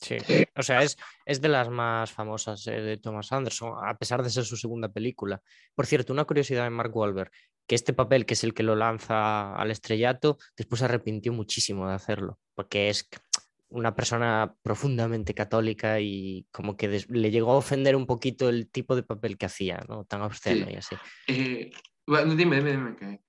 Sí, 0.00 0.16
o 0.54 0.62
sea, 0.62 0.82
es, 0.82 0.96
es 1.26 1.40
de 1.40 1.48
las 1.48 1.68
más 1.68 2.12
famosas 2.12 2.64
eh, 2.68 2.80
de 2.80 2.96
Thomas 2.98 3.32
Anderson, 3.32 3.72
a 3.84 3.96
pesar 3.98 4.22
de 4.22 4.30
ser 4.30 4.44
su 4.44 4.56
segunda 4.56 4.88
película. 4.88 5.42
Por 5.74 5.86
cierto, 5.86 6.12
una 6.12 6.24
curiosidad 6.24 6.64
de 6.64 6.70
Mark 6.70 6.96
Wahlberg, 6.96 7.32
que 7.66 7.74
este 7.74 7.92
papel, 7.92 8.24
que 8.24 8.34
es 8.34 8.44
el 8.44 8.54
que 8.54 8.62
lo 8.62 8.76
lanza 8.76 9.54
al 9.56 9.70
estrellato, 9.72 10.38
después 10.56 10.78
se 10.78 10.84
arrepintió 10.84 11.32
muchísimo 11.32 11.88
de 11.88 11.94
hacerlo, 11.94 12.38
porque 12.54 12.88
es 12.90 13.08
una 13.70 13.94
persona 13.94 14.54
profundamente 14.62 15.34
católica 15.34 16.00
y 16.00 16.46
como 16.52 16.76
que 16.76 16.88
des- 16.88 17.10
le 17.10 17.30
llegó 17.32 17.52
a 17.52 17.56
ofender 17.56 17.96
un 17.96 18.06
poquito 18.06 18.48
el 18.48 18.70
tipo 18.70 18.94
de 18.96 19.02
papel 19.02 19.36
que 19.36 19.46
hacía, 19.46 19.84
¿no? 19.88 20.04
Tan 20.04 20.22
obsceno 20.22 20.66
Sí. 20.66 20.72
y 20.72 20.76
así. 20.76 20.96
Eh, 21.26 21.70
bueno, 22.06 22.34
dime, 22.36 22.56
dime, 22.56 22.70
dime. 22.70 22.96
Que... 22.96 23.20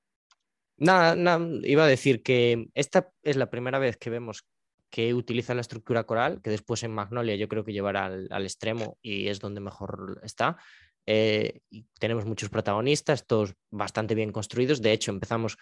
Nada, 0.79 1.15
nada, 1.15 1.45
iba 1.63 1.83
a 1.83 1.87
decir 1.87 2.23
que 2.23 2.67
esta 2.73 3.11
es 3.23 3.35
la 3.35 3.49
primera 3.49 3.79
vez 3.79 3.97
que 3.97 4.09
vemos 4.09 4.45
que 4.89 5.13
utiliza 5.13 5.53
la 5.53 5.61
estructura 5.61 6.05
coral, 6.05 6.41
que 6.41 6.49
después 6.49 6.81
en 6.83 6.91
Magnolia 6.93 7.35
yo 7.35 7.47
creo 7.47 7.63
que 7.63 7.73
llevará 7.73 8.05
al, 8.05 8.43
extremo 8.43 8.97
y 9.01 9.27
es 9.27 9.39
donde 9.39 9.61
mejor 9.61 10.19
está. 10.23 10.57
Eh, 11.05 11.59
tenemos 11.99 12.25
muchos 12.25 12.49
protagonistas, 12.49 13.27
todos 13.27 13.53
bastante 13.69 14.15
bien 14.15 14.31
construidos. 14.31 14.81
De 14.81 14.91
hecho, 14.91 15.11
empezamos 15.11 15.57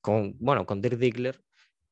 con, 0.00 0.36
bueno, 0.38 0.66
con 0.66 0.80
Dirk 0.80 0.98
Diggler. 0.98 1.40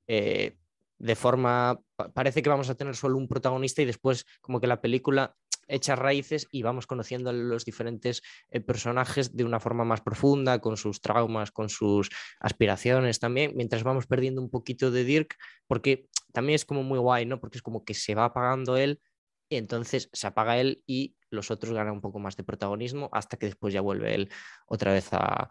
eh, 0.08 0.56
de 0.98 1.16
forma, 1.16 1.80
pa- 1.96 2.12
parece 2.12 2.42
que 2.42 2.50
vamos 2.50 2.68
a 2.68 2.74
tener 2.74 2.94
solo 2.94 3.16
un 3.16 3.26
protagonista 3.26 3.80
y 3.80 3.86
después 3.86 4.26
como 4.42 4.60
que 4.60 4.66
la 4.66 4.82
película 4.82 5.34
echa 5.70 5.96
raíces 5.96 6.48
y 6.50 6.62
vamos 6.62 6.86
conociendo 6.86 7.30
a 7.30 7.32
los 7.32 7.64
diferentes 7.64 8.22
eh, 8.50 8.60
personajes 8.60 9.34
de 9.36 9.44
una 9.44 9.60
forma 9.60 9.84
más 9.84 10.00
profunda, 10.00 10.60
con 10.60 10.76
sus 10.76 11.00
traumas, 11.00 11.50
con 11.50 11.68
sus 11.68 12.10
aspiraciones 12.40 13.18
también, 13.18 13.52
mientras 13.54 13.82
vamos 13.82 14.06
perdiendo 14.06 14.42
un 14.42 14.50
poquito 14.50 14.90
de 14.90 15.04
Dirk, 15.04 15.36
porque 15.66 16.08
también 16.32 16.56
es 16.56 16.64
como 16.64 16.82
muy 16.82 16.98
guay, 16.98 17.26
¿no? 17.26 17.40
Porque 17.40 17.58
es 17.58 17.62
como 17.62 17.84
que 17.84 17.94
se 17.94 18.14
va 18.14 18.26
apagando 18.26 18.76
él 18.76 19.00
y 19.48 19.56
entonces 19.56 20.08
se 20.12 20.26
apaga 20.26 20.58
él 20.58 20.82
y 20.86 21.16
los 21.30 21.50
otros 21.50 21.72
ganan 21.72 21.94
un 21.94 22.00
poco 22.00 22.18
más 22.18 22.36
de 22.36 22.44
protagonismo 22.44 23.08
hasta 23.12 23.36
que 23.36 23.46
después 23.46 23.74
ya 23.74 23.80
vuelve 23.80 24.14
él 24.14 24.30
otra 24.66 24.92
vez 24.92 25.08
a, 25.12 25.48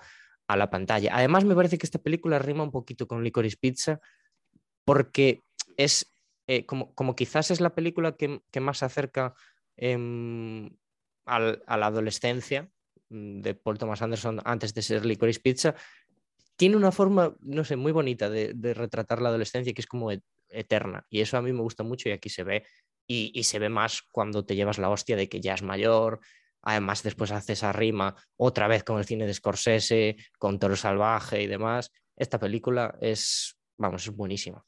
la 0.48 0.70
pantalla. 0.72 1.12
Además, 1.14 1.46
me 1.46 1.54
parece 1.54 1.78
que 1.78 1.86
esta 1.86 2.00
película 2.00 2.40
rima 2.40 2.64
un 2.64 2.72
poquito 2.72 3.08
con 3.08 3.24
Licorice 3.24 3.58
Pizza 3.58 4.00
porque 4.84 5.44
es 5.78 6.12
eh, 6.48 6.66
como, 6.66 6.96
como 6.96 7.16
quizás 7.16 7.52
es 7.52 7.62
la 7.62 7.76
película 7.76 8.16
que, 8.16 8.42
que 8.50 8.60
más 8.60 8.80
se 8.80 8.86
acerca 8.86 9.36
em, 9.80 10.70
al- 11.26 11.64
a 11.66 11.78
la 11.78 11.88
adolescencia 11.88 12.70
mm, 13.10 13.42
de 13.42 13.56
Paul 13.56 13.78
Thomas 13.78 14.02
Anderson 14.02 14.42
antes 14.46 14.74
de 14.74 14.82
ser 14.82 15.06
Licorice 15.06 15.40
Pizza, 15.40 15.76
tiene 16.56 16.76
una 16.76 16.92
forma, 16.92 17.36
no 17.42 17.64
sé, 17.64 17.76
muy 17.78 17.92
bonita 17.92 18.30
de, 18.30 18.54
de 18.54 18.74
retratar 18.74 19.22
la 19.22 19.30
adolescencia 19.30 19.74
que 19.74 19.82
es 19.82 19.88
como 19.88 20.12
et- 20.12 20.24
eterna. 20.50 21.06
Y 21.10 21.22
eso 21.22 21.38
a 21.38 21.42
mí 21.42 21.54
me 21.54 21.62
gusta 21.62 21.84
mucho 21.84 22.10
y 22.10 22.12
aquí 22.12 22.30
se 22.30 22.44
ve. 22.44 22.66
Y, 23.08 23.32
y 23.34 23.44
se 23.44 23.60
ve 23.60 23.70
más 23.70 24.02
cuando 24.12 24.46
te 24.46 24.56
llevas 24.56 24.78
la 24.78 24.90
hostia 24.90 25.16
de 25.16 25.30
que 25.30 25.40
ya 25.42 25.54
es 25.54 25.64
mayor. 25.64 26.20
Además, 26.62 27.02
después 27.02 27.32
hace 27.32 27.54
esa 27.54 27.72
rima 27.72 28.16
otra 28.36 28.68
vez 28.68 28.84
con 28.84 29.00
el 29.00 29.06
cine 29.06 29.26
de 29.26 29.34
Scorsese, 29.34 30.18
con 30.38 30.60
Toro 30.60 30.76
Salvaje 30.76 31.42
y 31.42 31.48
demás. 31.48 31.92
Esta 32.18 32.38
película 32.38 32.98
es, 33.00 33.58
vamos, 33.78 34.06
es 34.06 34.14
buenísima. 34.16 34.64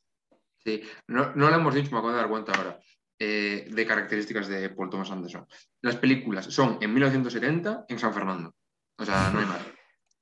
Sí, 0.63 0.81
no, 1.07 1.35
no 1.35 1.49
lo 1.49 1.55
hemos 1.57 1.75
dicho, 1.75 1.91
me 1.91 1.97
acabo 1.97 2.11
de 2.11 2.17
dar 2.17 2.29
cuenta 2.29 2.53
ahora, 2.53 2.79
eh, 3.23 3.67
de 3.69 3.85
características 3.85 4.47
de 4.47 4.69
Paul 4.71 4.89
Thomas 4.89 5.11
Anderson. 5.11 5.45
Las 5.81 5.95
películas 5.97 6.45
son 6.45 6.79
en 6.81 6.91
1970 6.91 7.85
en 7.87 7.99
San 7.99 8.11
Fernando. 8.15 8.55
O 8.97 9.05
sea, 9.05 9.29
no 9.29 9.37
hay 9.39 9.45
más. 9.45 9.61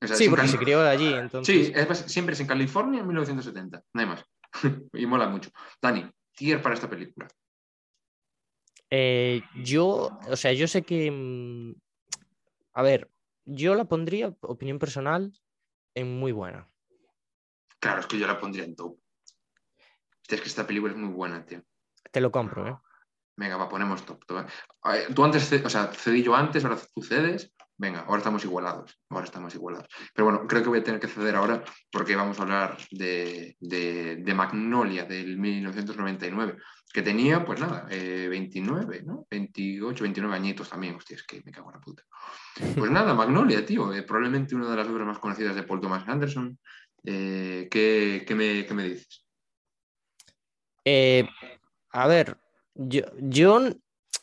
O 0.01 0.07
sea, 0.07 0.17
Sí, 0.17 0.27
porque 0.27 0.41
Cali- 0.41 0.51
se 0.51 0.57
crió 0.57 0.81
allí, 0.81 1.13
entonces. 1.13 1.67
Sí, 1.67 1.71
es 1.73 1.97
siempre 2.11 2.33
es 2.33 2.41
en 2.41 2.47
California 2.47 2.99
en 2.99 3.07
1970, 3.07 3.81
no 3.93 4.01
hay 4.01 4.07
más. 4.07 4.25
y 4.93 5.05
mola 5.05 5.29
mucho. 5.29 5.49
Dani, 5.81 6.11
tier 6.35 6.61
para 6.61 6.75
esta 6.75 6.89
película. 6.89 7.29
Eh, 8.89 9.43
yo, 9.63 10.09
o 10.27 10.35
sea, 10.35 10.51
yo 10.51 10.67
sé 10.67 10.81
que, 10.81 11.09
mm, 11.09 11.75
a 12.73 12.81
ver, 12.81 13.09
yo 13.45 13.75
la 13.75 13.85
pondría, 13.85 14.35
opinión 14.41 14.77
personal, 14.77 15.31
en 15.95 16.19
muy 16.19 16.33
buena. 16.33 16.67
Claro, 17.79 18.01
es 18.01 18.07
que 18.07 18.19
yo 18.19 18.27
la 18.27 18.39
pondría 18.41 18.65
en 18.65 18.75
top. 18.75 18.99
Es 20.27 20.41
que 20.41 20.47
esta 20.49 20.67
película 20.67 20.91
es 20.91 20.99
muy 20.99 21.13
buena, 21.13 21.45
tío. 21.45 21.63
Te 22.11 22.19
lo 22.19 22.29
compro, 22.31 22.67
¿eh? 22.67 22.77
Venga, 23.39 23.55
va, 23.55 23.69
ponemos 23.69 24.05
top. 24.05 24.21
A 24.83 24.91
ver, 24.91 25.13
Tú 25.15 25.23
antes, 25.23 25.49
o 25.63 25.69
sea, 25.69 25.87
cedí 25.93 26.21
yo 26.23 26.35
antes, 26.35 26.65
ahora 26.65 26.77
tú 26.93 27.01
cedes. 27.01 27.53
Venga, 27.77 28.01
ahora 28.01 28.17
estamos 28.17 28.43
igualados. 28.43 28.99
Ahora 29.09 29.23
estamos 29.23 29.55
igualados. 29.55 29.87
Pero 30.13 30.25
bueno, 30.25 30.45
creo 30.45 30.61
que 30.61 30.67
voy 30.67 30.79
a 30.79 30.83
tener 30.83 30.99
que 30.99 31.07
ceder 31.07 31.37
ahora 31.37 31.63
porque 31.89 32.17
vamos 32.17 32.37
a 32.37 32.41
hablar 32.43 32.77
de, 32.91 33.55
de- 33.61 34.33
Magnolia 34.35 35.05
del 35.05 35.37
1999, 35.37 36.57
que 36.93 37.01
tenía, 37.01 37.45
pues 37.45 37.61
nada, 37.61 37.87
eh, 37.89 38.27
29, 38.29 39.03
¿no? 39.05 39.25
28, 39.31 40.03
29 40.03 40.35
añitos 40.35 40.69
también. 40.69 40.95
Hostia, 40.95 41.15
es 41.15 41.23
que 41.23 41.41
me 41.45 41.51
cago 41.53 41.69
en 41.69 41.75
la 41.75 41.81
puta. 41.81 42.03
Pues 42.77 42.91
nada, 42.91 43.13
Magnolia, 43.13 43.65
tío. 43.65 43.93
eh, 43.93 44.03
probablemente 44.03 44.53
una 44.55 44.69
de 44.69 44.75
las 44.75 44.87
obras 44.89 45.07
más 45.07 45.19
conocidas 45.19 45.55
de 45.55 45.63
Paul 45.63 45.79
Thomas 45.79 46.05
Anderson. 46.09 46.59
Eh, 47.05 47.69
¿qué, 47.71 48.25
qué 48.27 48.35
me, 48.35 48.65
qué 48.65 48.73
me 48.73 48.83
dices? 48.83 49.25
Eh, 50.83 51.25
a 51.91 52.07
ver, 52.07 52.38
yo, 52.81 53.01
yo, 53.17 53.59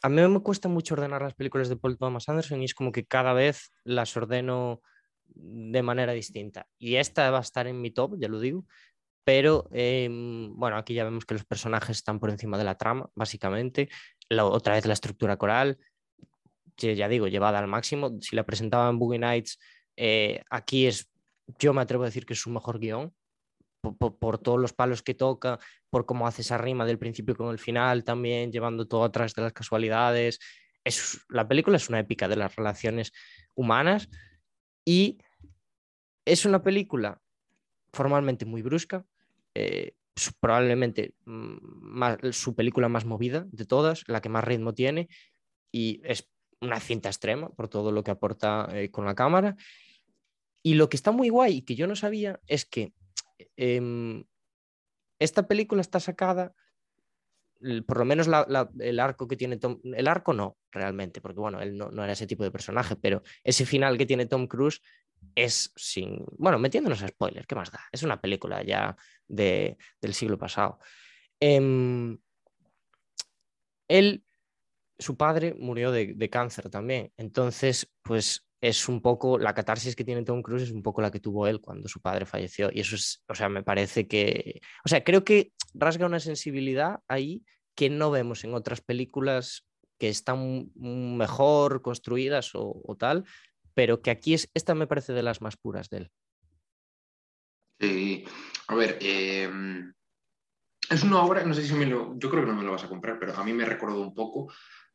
a 0.02 0.08
mí 0.08 0.28
me 0.28 0.40
cuesta 0.40 0.68
mucho 0.68 0.94
ordenar 0.94 1.20
las 1.20 1.34
películas 1.34 1.68
de 1.68 1.76
Paul 1.76 1.98
Thomas 1.98 2.28
Anderson 2.28 2.62
y 2.62 2.64
es 2.64 2.74
como 2.74 2.90
que 2.90 3.04
cada 3.04 3.34
vez 3.34 3.70
las 3.84 4.16
ordeno 4.16 4.80
de 5.26 5.82
manera 5.82 6.12
distinta. 6.12 6.66
Y 6.78 6.96
esta 6.96 7.30
va 7.30 7.38
a 7.38 7.42
estar 7.42 7.66
en 7.66 7.80
mi 7.80 7.90
top, 7.90 8.16
ya 8.18 8.28
lo 8.28 8.40
digo, 8.40 8.64
pero 9.24 9.68
em, 9.72 10.54
bueno, 10.56 10.78
aquí 10.78 10.94
ya 10.94 11.04
vemos 11.04 11.26
que 11.26 11.34
los 11.34 11.44
personajes 11.44 11.98
están 11.98 12.18
por 12.18 12.30
encima 12.30 12.56
de 12.56 12.64
la 12.64 12.76
trama, 12.76 13.10
básicamente. 13.14 13.90
La, 14.28 14.46
otra 14.46 14.74
vez 14.74 14.86
la 14.86 14.94
estructura 14.94 15.36
coral, 15.36 15.78
ya 16.78 17.08
digo, 17.08 17.28
llevada 17.28 17.58
al 17.58 17.66
máximo. 17.66 18.18
Si 18.20 18.36
la 18.36 18.44
presentaba 18.44 18.88
en 18.88 18.98
Boogie 18.98 19.18
Nights, 19.18 19.58
eh, 19.96 20.42
aquí 20.48 20.86
es, 20.86 21.10
yo 21.58 21.74
me 21.74 21.82
atrevo 21.82 22.04
a 22.04 22.06
decir 22.06 22.24
que 22.24 22.32
es 22.32 22.40
su 22.40 22.50
mejor 22.50 22.78
guion. 22.78 23.14
Por, 23.94 24.38
todos 24.38 24.60
los 24.60 24.72
palos 24.72 25.02
que 25.02 25.14
toca, 25.14 25.58
por 25.90 26.06
cómo 26.06 26.26
hace 26.26 26.42
esa 26.42 26.58
rima 26.58 26.84
del 26.84 26.98
principio 26.98 27.36
con 27.36 27.50
el 27.50 27.58
final, 27.58 28.04
también 28.04 28.50
llevando 28.50 28.86
todo 28.86 29.04
atrás 29.04 29.34
de 29.34 29.42
las 29.42 29.52
casualidades. 29.52 30.38
Es, 30.84 31.20
la 31.28 31.46
película 31.46 31.76
es 31.76 31.88
una 31.88 32.00
épica 32.00 32.28
de 32.28 32.36
las 32.36 32.56
relaciones 32.56 33.12
humanas 33.54 34.08
y 34.84 35.18
es 36.24 36.44
una 36.44 36.62
película 36.62 37.20
formalmente 37.92 38.44
muy 38.44 38.62
brusca, 38.62 39.04
eh, 39.54 39.94
probablemente 40.40 41.14
mm, 41.24 42.30
su 42.32 42.54
película 42.54 42.88
más 42.88 43.04
movida 43.04 43.46
de 43.50 43.66
todas, 43.66 44.04
la 44.06 44.20
que 44.20 44.28
más 44.28 44.44
ritmo 44.44 44.74
tiene 44.74 45.08
y 45.72 46.00
es 46.04 46.28
una 46.60 46.80
cinta 46.80 47.08
extrema 47.08 47.48
por 47.50 47.68
todo 47.68 47.92
lo 47.92 48.02
que 48.02 48.10
aporta 48.10 48.68
eh, 48.72 48.90
con 48.90 49.04
la 49.04 49.14
cámara. 49.14 49.56
Y 50.62 50.74
lo 50.74 50.88
que 50.88 50.96
está 50.96 51.12
muy 51.12 51.28
guay 51.28 51.58
y 51.58 51.62
que 51.62 51.76
yo 51.76 51.86
no 51.86 51.96
sabía 51.96 52.40
es 52.46 52.64
que 52.64 52.92
em, 53.56 54.24
esta 55.18 55.46
película 55.46 55.80
está 55.80 56.00
sacada, 56.00 56.54
por 57.86 57.98
lo 57.98 58.04
menos 58.04 58.28
el 58.80 59.00
arco 59.00 59.26
que 59.26 59.36
tiene 59.36 59.56
Tom, 59.56 59.80
el 59.82 60.08
arco 60.08 60.32
no, 60.32 60.58
realmente, 60.70 61.20
porque 61.20 61.40
bueno, 61.40 61.60
él 61.60 61.76
no, 61.76 61.90
era 62.04 62.12
ese 62.12 62.26
tipo 62.26 62.44
de 62.44 62.50
personaje, 62.50 62.96
pero 62.96 63.22
ese 63.42 63.64
final 63.64 63.96
que 63.96 64.06
tiene 64.06 64.26
Tom 64.26 64.46
Cruise 64.46 64.82
es 65.34 65.72
sin, 65.74 66.24
bueno, 66.38 66.58
metiéndonos 66.58 67.02
a 67.02 67.08
spoiler, 67.08 67.46
¿qué 67.46 67.54
más 67.54 67.72
da? 67.72 67.80
Es 67.90 68.02
una 68.02 68.20
película 68.20 68.62
ya 68.62 68.96
de- 69.26 69.76
del 70.00 70.14
siglo 70.14 70.38
pasado. 70.38 70.78
Em, 71.40 72.18
él, 73.88 74.24
su 74.98 75.16
padre 75.16 75.54
murió 75.54 75.90
de 75.92 76.30
cáncer 76.30 76.68
también, 76.70 77.12
entonces, 77.16 77.90
pues 78.02 78.45
es 78.60 78.88
un 78.88 79.00
poco 79.00 79.38
la 79.38 79.54
catarsis 79.54 79.94
que 79.94 80.04
tiene 80.04 80.24
Tom 80.24 80.42
Cruise 80.42 80.62
es 80.62 80.70
un 80.70 80.82
poco 80.82 81.02
la 81.02 81.10
que 81.10 81.20
tuvo 81.20 81.46
él 81.46 81.60
cuando 81.60 81.88
su 81.88 82.00
padre 82.00 82.26
falleció 82.26 82.70
y 82.72 82.80
eso 82.80 82.96
es, 82.96 83.22
o 83.28 83.34
sea, 83.34 83.48
me 83.48 83.62
parece 83.62 84.08
que, 84.08 84.60
o 84.84 84.88
sea, 84.88 85.04
creo 85.04 85.24
que 85.24 85.52
rasga 85.74 86.06
una 86.06 86.20
sensibilidad 86.20 87.00
ahí 87.08 87.44
que 87.74 87.90
no 87.90 88.10
vemos 88.10 88.44
en 88.44 88.54
otras 88.54 88.80
películas 88.80 89.66
que 89.98 90.08
están 90.08 90.70
mejor 90.74 91.82
construidas 91.82 92.50
o, 92.54 92.96
tal, 92.98 93.24
pero 93.74 94.00
que 94.00 94.10
aquí 94.10 94.34
es, 94.34 94.50
esta 94.54 94.74
me 94.74 94.86
parece 94.86 95.12
de 95.12 95.22
las 95.22 95.40
más 95.40 95.56
puras 95.56 95.88
de 95.90 95.98
él. 95.98 96.10
Sí, 97.78 98.24
a 98.68 98.74
ver, 98.74 98.98
eh, 99.00 99.50
es 100.88 101.02
una 101.02 101.22
obra, 101.22 101.44
no 101.44 101.54
sé 101.54 101.66
si 101.66 101.74
me 101.74 101.86
lo, 101.86 102.18
yo 102.18 102.30
creo 102.30 102.44
que 102.44 102.50
no 102.50 102.56
me 102.56 102.64
lo 102.64 102.72
vas 102.72 102.84
a 102.84 102.88
comprar, 102.88 103.18
pero 103.18 103.34
a 103.36 103.44
mí 103.44 103.52
me 103.52 103.64
recordó 103.64 104.00
un 104.00 104.14
poco 104.14 104.52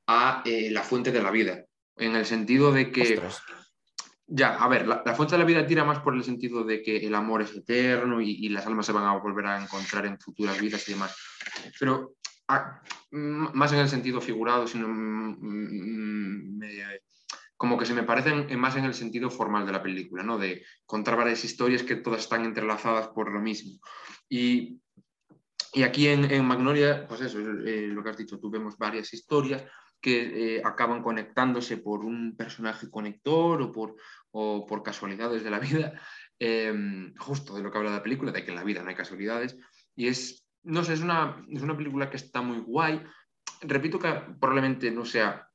a 0.07 0.41
eh, 0.45 0.69
La 0.71 0.83
Fuente 0.83 1.11
de 1.11 1.21
la 1.21 1.31
Vida, 1.31 1.65
en 2.01 2.15
el 2.15 2.25
sentido 2.25 2.71
de 2.71 2.91
que, 2.91 3.01
Ostras. 3.13 3.43
ya, 4.27 4.55
a 4.55 4.67
ver, 4.67 4.87
la, 4.87 5.03
la 5.05 5.13
Fuente 5.13 5.35
de 5.35 5.39
la 5.39 5.45
Vida 5.45 5.65
tira 5.67 5.83
más 5.83 5.99
por 5.99 6.15
el 6.15 6.23
sentido 6.23 6.63
de 6.63 6.81
que 6.81 6.97
el 6.97 7.13
amor 7.15 7.41
es 7.43 7.55
eterno 7.55 8.19
y, 8.21 8.31
y 8.31 8.49
las 8.49 8.65
almas 8.65 8.85
se 8.87 8.91
van 8.91 9.03
a 9.05 9.17
volver 9.17 9.45
a 9.45 9.61
encontrar 9.61 10.05
en 10.07 10.19
futuras 10.19 10.59
vidas 10.59 10.87
y 10.89 10.93
demás, 10.93 11.15
pero 11.79 12.15
mm, 13.11 13.53
más 13.53 13.71
en 13.73 13.79
el 13.79 13.89
sentido 13.89 14.19
figurado, 14.19 14.67
sino 14.67 14.87
mm, 14.87 16.57
me- 16.57 16.99
como 17.55 17.77
que 17.77 17.85
se 17.85 17.93
me 17.93 18.01
parecen 18.03 18.47
en- 18.49 18.59
más 18.59 18.75
en 18.75 18.85
el 18.85 18.95
sentido 18.95 19.29
formal 19.29 19.65
de 19.67 19.71
la 19.71 19.83
película, 19.83 20.23
¿no? 20.23 20.39
De 20.39 20.65
contar 20.87 21.15
varias 21.15 21.45
historias 21.45 21.83
que 21.83 21.97
todas 21.97 22.21
están 22.21 22.43
entrelazadas 22.43 23.09
por 23.09 23.31
lo 23.31 23.39
mismo. 23.39 23.79
Y, 24.27 24.81
y 25.73 25.83
aquí 25.83 26.07
en, 26.07 26.25
en 26.31 26.43
Magnolia, 26.45 27.05
pues 27.07 27.21
eso, 27.21 27.39
eh, 27.39 27.87
lo 27.87 28.01
que 28.03 28.09
has 28.09 28.17
dicho, 28.17 28.39
tú 28.39 28.49
vemos 28.49 28.75
varias 28.79 29.13
historias 29.13 29.63
que 30.01 30.55
eh, 30.57 30.61
acaban 30.65 31.03
conectándose 31.03 31.77
por 31.77 32.03
un 32.03 32.35
personaje 32.35 32.89
conector 32.89 33.61
o 33.61 33.71
por, 33.71 33.95
o 34.31 34.65
por 34.65 34.83
casualidades 34.83 35.43
de 35.43 35.49
la 35.49 35.59
vida, 35.59 35.93
eh, 36.39 36.73
justo 37.19 37.55
de 37.55 37.63
lo 37.63 37.71
que 37.71 37.77
habla 37.77 37.91
la 37.91 38.03
película, 38.03 38.31
de 38.31 38.43
que 38.43 38.49
en 38.49 38.55
la 38.55 38.63
vida 38.63 38.81
no 38.81 38.89
hay 38.89 38.95
casualidades. 38.95 39.57
Y 39.95 40.07
es, 40.07 40.47
no 40.63 40.83
sé, 40.83 40.93
es 40.93 41.01
una, 41.01 41.45
es 41.49 41.61
una 41.61 41.77
película 41.77 42.09
que 42.09 42.17
está 42.17 42.41
muy 42.41 42.59
guay. 42.59 43.03
Repito 43.61 43.99
que 43.99 44.11
probablemente 44.39 44.89
no 44.89 45.05
sea, 45.05 45.50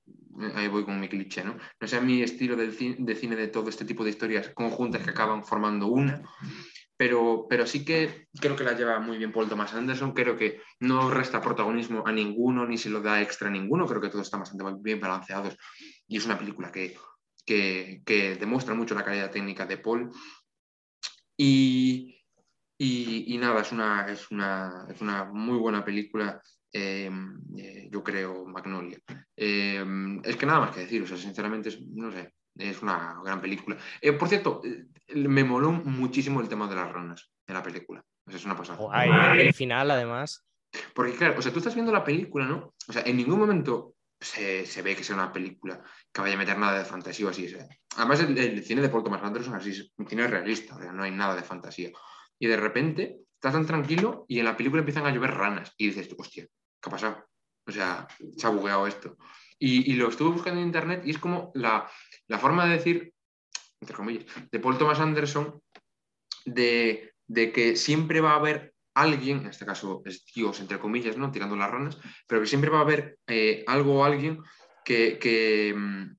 ahí 0.54 0.68
voy 0.68 0.84
con 0.84 1.00
mi 1.00 1.08
cliché, 1.08 1.44
¿no? 1.44 1.56
No 1.80 1.88
sea 1.88 2.00
mi 2.00 2.22
estilo 2.22 2.56
de 2.56 2.72
cine 2.72 3.36
de 3.36 3.48
todo 3.48 3.68
este 3.68 3.84
tipo 3.84 4.04
de 4.04 4.10
historias 4.10 4.50
conjuntas 4.50 5.02
que 5.02 5.10
acaban 5.10 5.44
formando 5.44 5.86
una, 5.86 6.22
pero, 6.96 7.46
pero 7.48 7.66
sí 7.66 7.84
que 7.84 8.28
creo 8.40 8.56
que 8.56 8.64
la 8.64 8.72
lleva 8.72 8.98
muy 9.00 9.18
bien 9.18 9.32
Paul 9.32 9.48
Thomas 9.48 9.74
Anderson, 9.74 10.12
creo 10.12 10.36
que 10.36 10.60
no 10.80 11.10
resta 11.10 11.42
protagonismo 11.42 12.02
a 12.06 12.12
ninguno 12.12 12.66
ni 12.66 12.78
se 12.78 12.90
lo 12.90 13.02
da 13.02 13.20
extra 13.20 13.48
a 13.48 13.50
ninguno, 13.50 13.86
creo 13.86 14.00
que 14.00 14.08
todos 14.08 14.26
están 14.26 14.40
bastante 14.40 14.64
bien 14.80 15.00
balanceados 15.00 15.56
y 16.08 16.16
es 16.16 16.24
una 16.24 16.38
película 16.38 16.72
que, 16.72 16.96
que, 17.44 18.02
que 18.04 18.36
demuestra 18.36 18.74
mucho 18.74 18.94
la 18.94 19.04
calidad 19.04 19.30
técnica 19.30 19.66
de 19.66 19.78
Paul. 19.78 20.10
Y, 21.36 22.24
y, 22.78 23.34
y 23.34 23.38
nada, 23.38 23.60
es 23.60 23.72
una, 23.72 24.06
es, 24.06 24.30
una, 24.30 24.86
es 24.88 25.00
una 25.02 25.24
muy 25.24 25.58
buena 25.58 25.84
película, 25.84 26.40
eh, 26.76 27.10
eh, 27.56 27.88
yo 27.90 28.02
creo, 28.02 28.44
Magnolia. 28.44 28.98
Eh, 29.36 29.84
es 30.22 30.36
que 30.36 30.46
nada 30.46 30.60
más 30.60 30.70
que 30.72 30.80
decir, 30.80 31.02
o 31.02 31.06
sea, 31.06 31.16
sinceramente, 31.16 31.70
es, 31.70 31.80
no 31.80 32.12
sé, 32.12 32.34
es 32.58 32.82
una 32.82 33.20
gran 33.24 33.40
película. 33.40 33.76
Eh, 34.00 34.12
por 34.12 34.28
cierto, 34.28 34.60
eh, 34.64 34.84
me 35.14 35.44
moló 35.44 35.72
muchísimo 35.72 36.40
el 36.40 36.48
tema 36.48 36.68
de 36.68 36.74
las 36.74 36.92
ranas 36.92 37.30
en 37.46 37.54
la 37.54 37.62
película. 37.62 38.04
O 38.26 38.30
sea, 38.30 38.38
es 38.38 38.44
una 38.44 38.56
pasada. 38.56 38.78
Guay, 38.78 39.40
el 39.40 39.54
final, 39.54 39.90
además. 39.90 40.44
Porque 40.94 41.14
claro, 41.14 41.38
o 41.38 41.42
sea, 41.42 41.52
tú 41.52 41.58
estás 41.58 41.74
viendo 41.74 41.92
la 41.92 42.04
película, 42.04 42.44
¿no? 42.46 42.74
O 42.88 42.92
sea, 42.92 43.02
en 43.02 43.16
ningún 43.16 43.38
momento 43.38 43.94
se, 44.20 44.66
se 44.66 44.82
ve 44.82 44.94
que 44.94 45.04
sea 45.04 45.16
una 45.16 45.32
película 45.32 45.82
que 46.12 46.20
vaya 46.20 46.34
a 46.34 46.38
meter 46.38 46.58
nada 46.58 46.78
de 46.78 46.84
fantasía 46.84 47.26
o 47.26 47.30
así. 47.30 47.54
Además, 47.96 48.20
el, 48.20 48.36
el 48.36 48.62
cine 48.64 48.82
de 48.82 48.88
Paul 48.90 49.04
Thomas 49.04 49.22
Anderson 49.22 49.54
así 49.54 49.70
es 49.70 49.92
un 49.96 50.06
cine 50.06 50.26
realista, 50.26 50.76
o 50.76 50.80
sea, 50.80 50.92
no 50.92 51.04
hay 51.04 51.12
nada 51.12 51.34
de 51.34 51.42
fantasía. 51.42 51.90
Y 52.38 52.46
de 52.46 52.56
repente 52.56 53.16
estás 53.34 53.54
tan 53.54 53.66
tranquilo 53.66 54.26
y 54.28 54.38
en 54.40 54.44
la 54.44 54.56
película 54.56 54.80
empiezan 54.80 55.06
a 55.06 55.10
llover 55.10 55.30
ranas 55.30 55.72
y 55.78 55.86
dices, 55.86 56.14
hostia, 56.18 56.46
¿qué 56.86 56.90
ha 56.90 56.92
pasado? 56.92 57.26
O 57.66 57.72
sea, 57.72 58.06
se 58.36 58.46
ha 58.46 58.50
bugueado 58.50 58.86
esto. 58.86 59.16
Y, 59.58 59.90
y 59.90 59.94
lo 59.96 60.08
estuve 60.08 60.30
buscando 60.30 60.60
en 60.60 60.66
internet 60.66 61.02
y 61.04 61.10
es 61.10 61.18
como 61.18 61.50
la, 61.54 61.90
la 62.28 62.38
forma 62.38 62.66
de 62.66 62.76
decir, 62.76 63.12
entre 63.80 63.96
comillas, 63.96 64.26
de 64.50 64.60
Paul 64.60 64.78
Thomas 64.78 65.00
Anderson, 65.00 65.60
de, 66.44 67.14
de 67.26 67.52
que 67.52 67.76
siempre 67.76 68.20
va 68.20 68.32
a 68.32 68.36
haber 68.36 68.74
alguien, 68.94 69.40
en 69.40 69.46
este 69.46 69.66
caso 69.66 70.02
es 70.04 70.24
Dios, 70.34 70.60
entre 70.60 70.78
comillas, 70.78 71.16
¿no? 71.16 71.32
Tirando 71.32 71.56
las 71.56 71.70
ranas, 71.70 71.98
pero 72.28 72.40
que 72.40 72.46
siempre 72.46 72.70
va 72.70 72.78
a 72.78 72.82
haber 72.82 73.18
eh, 73.26 73.64
algo 73.66 74.00
o 74.00 74.04
alguien 74.04 74.42
que, 74.84 75.18
que, 75.18 75.74
mm, 75.76 76.16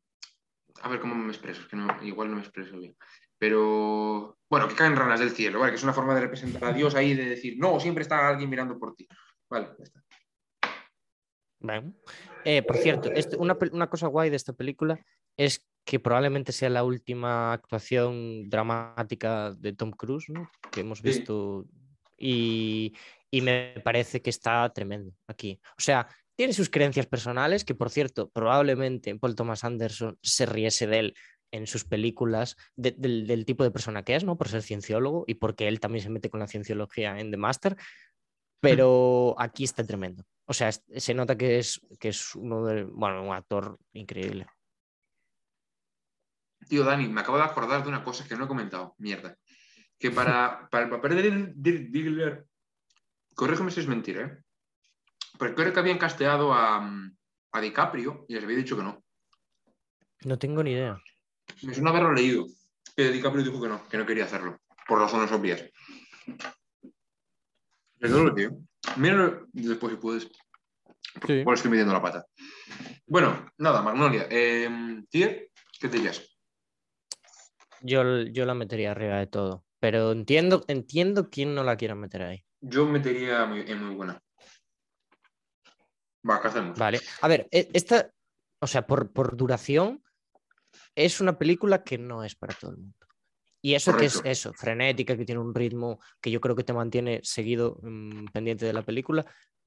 A 0.82 0.90
ver 0.90 1.00
cómo 1.00 1.16
me 1.16 1.30
expreso, 1.30 1.62
es 1.62 1.68
que 1.68 1.78
no, 1.78 1.88
igual 2.04 2.30
no 2.30 2.36
me 2.36 2.42
expreso 2.42 2.78
bien. 2.78 2.96
Pero, 3.40 4.38
bueno, 4.50 4.68
que 4.68 4.76
caen 4.76 4.96
ranas 4.96 5.20
del 5.20 5.32
cielo, 5.32 5.60
¿vale? 5.60 5.72
Que 5.72 5.78
es 5.78 5.84
una 5.84 5.94
forma 5.94 6.14
de 6.14 6.22
representar 6.22 6.66
a 6.66 6.74
Dios 6.74 6.96
ahí, 6.96 7.14
de 7.14 7.30
decir, 7.30 7.56
no, 7.58 7.80
siempre 7.80 8.02
está 8.02 8.28
alguien 8.28 8.50
mirando 8.50 8.78
por 8.78 8.94
ti. 8.96 9.08
Vale, 9.50 9.70
ya 9.78 9.84
está. 9.84 10.07
Bueno. 11.60 11.94
Eh, 12.46 12.62
por 12.62 12.78
cierto, 12.78 13.12
este- 13.14 13.36
una, 13.38 13.58
una 13.72 13.90
cosa 13.90 14.08
guay 14.08 14.30
de 14.30 14.36
esta 14.36 14.54
película 14.54 15.00
es 15.38 15.66
que 15.86 16.00
probablemente 16.00 16.52
sea 16.52 16.70
la 16.70 16.84
última 16.84 17.54
actuación 17.54 18.50
dramática 18.50 19.52
de 19.54 19.74
Tom 19.74 19.92
Cruise 19.92 20.30
¿no? 20.30 20.50
que 20.72 20.82
hemos 20.82 21.02
visto 21.02 21.66
y, 22.18 22.94
y 23.32 23.42
me 23.42 23.76
parece 23.84 24.22
que 24.22 24.30
está 24.30 24.70
tremendo 24.74 25.14
aquí. 25.28 25.60
O 25.78 25.82
sea, 25.82 26.08
tiene 26.36 26.54
sus 26.54 26.70
creencias 26.70 27.06
personales, 27.08 27.64
que 27.64 27.74
por 27.76 27.90
cierto, 27.90 28.30
probablemente 28.30 29.16
Paul 29.16 29.36
Thomas 29.36 29.64
Anderson 29.64 30.18
se 30.22 30.46
riese 30.46 30.88
de 30.88 31.00
él 31.00 31.14
en 31.52 31.66
sus 31.66 31.86
películas 31.86 32.58
de- 32.76 32.92
del, 32.98 33.26
del 33.26 33.46
tipo 33.46 33.64
de 33.64 33.72
persona 33.72 34.04
que 34.04 34.16
es, 34.16 34.24
¿no? 34.26 34.38
Por 34.38 34.50
ser 34.50 34.62
cienciólogo 34.64 35.24
y 35.28 35.36
porque 35.36 35.68
él 35.68 35.80
también 35.80 36.04
se 36.04 36.10
mete 36.10 36.30
con 36.30 36.40
la 36.42 36.48
cienciología 36.48 37.18
en 37.20 37.32
The 37.32 37.38
Master, 37.38 37.78
pero 38.60 39.36
aquí 39.38 39.64
está 39.64 39.86
tremendo. 39.86 40.24
O 40.46 40.54
sea, 40.54 40.72
se 40.72 41.14
nota 41.14 41.38
que 41.38 41.60
es, 41.60 41.82
que 42.00 42.10
es 42.10 42.36
uno 42.36 42.66
de, 42.66 42.84
bueno, 42.84 43.24
un 43.24 43.34
actor 43.34 43.78
increíble. 43.94 44.48
Tío, 46.68 46.84
Dani, 46.84 47.08
me 47.08 47.22
acabo 47.22 47.38
de 47.38 47.44
acordar 47.44 47.84
de 47.84 47.90
una 47.90 48.04
cosa 48.04 48.28
que 48.28 48.36
no 48.36 48.46
he 48.46 48.48
comentado. 48.48 48.96
Mierda. 48.98 49.38
Que 50.00 50.12
para, 50.12 50.68
para 50.72 50.86
el 50.86 50.90
papel 50.90 51.54
de 51.56 51.72
Diggler, 51.90 52.46
corrígeme 53.36 53.72
si 53.72 53.82
es 53.82 53.88
mentira, 53.88 54.22
¿eh? 54.26 54.38
Pero 55.38 55.54
creo 55.54 55.74
que 55.74 55.80
habían 55.80 56.00
casteado 56.00 56.52
a, 56.54 56.90
a 57.52 57.62
DiCaprio 57.62 58.26
y 58.28 58.34
les 58.34 58.44
había 58.44 58.58
dicho 58.58 58.76
que 58.76 58.84
no. 58.84 59.04
No 60.24 60.40
tengo 60.40 60.64
ni 60.64 60.72
idea. 60.72 61.00
Me 61.62 61.74
suena 61.74 61.92
haberlo 61.92 62.14
leído. 62.14 62.46
Que 62.96 63.12
DiCaprio 63.12 63.44
dijo 63.44 63.62
que 63.62 63.70
no, 63.70 63.88
que 63.88 63.98
no 63.98 64.06
quería 64.06 64.26
hacerlo. 64.26 64.60
Por 64.88 65.00
razones 65.00 65.32
obvias. 65.32 65.64
Perdón, 68.00 68.26
lo 68.26 68.34
tío. 68.36 68.52
Míralo 68.96 69.48
después 69.54 69.94
si 69.94 70.00
puedes. 70.00 70.30
Sí. 71.26 71.34
Igual 71.34 71.56
estoy 71.56 71.72
midiendo 71.72 71.94
la 71.94 72.02
pata. 72.02 72.26
Bueno, 73.08 73.52
nada, 73.58 73.82
Magnolia. 73.82 74.28
Eh, 74.30 74.70
Tier, 75.10 75.50
¿qué 75.80 75.88
te 75.90 75.98
dirías? 75.98 76.38
Yo, 77.82 78.22
yo 78.24 78.46
la 78.46 78.54
metería 78.54 78.92
arriba 78.92 79.18
de 79.18 79.28
todo, 79.28 79.64
pero 79.80 80.12
entiendo, 80.12 80.64
entiendo 80.68 81.30
quién 81.30 81.56
no 81.56 81.64
la 81.64 81.76
quiera 81.78 81.96
meter 81.96 82.22
ahí. 82.24 82.44
Yo 82.62 82.86
metería 82.86 83.46
muy- 83.46 83.62
en 83.62 83.84
muy 83.84 83.96
buena. 83.96 84.22
Va, 86.30 86.42
¿qué 86.42 86.48
hacemos? 86.48 86.78
Vale. 86.78 87.00
A 87.22 87.28
ver, 87.28 87.48
e- 87.52 87.70
esta, 87.74 88.12
o 88.60 88.68
sea, 88.68 88.86
por, 88.86 89.12
por 89.12 89.38
duración, 89.38 90.04
es 90.96 91.22
una 91.22 91.38
película 91.38 91.84
que 91.84 91.98
no 91.98 92.24
es 92.24 92.36
para 92.36 92.56
todo 92.56 92.72
el 92.72 92.78
mundo. 92.78 92.97
Y 93.68 93.76
eso 93.76 93.98
que 93.98 94.06
es 94.06 94.14
Correcto. 94.14 94.30
eso, 94.30 94.54
frenética, 94.54 95.18
que 95.18 95.26
tiene 95.26 95.42
un 95.42 95.54
ritmo 95.54 96.00
que 96.22 96.32
yo 96.32 96.40
creo 96.40 96.56
que 96.56 96.64
te 96.64 96.72
mantiene 96.72 97.20
seguido, 97.24 97.78
mm, 97.84 98.28
pendiente 98.32 98.66
de 98.66 98.72
la 98.72 98.82
película, 98.82 99.26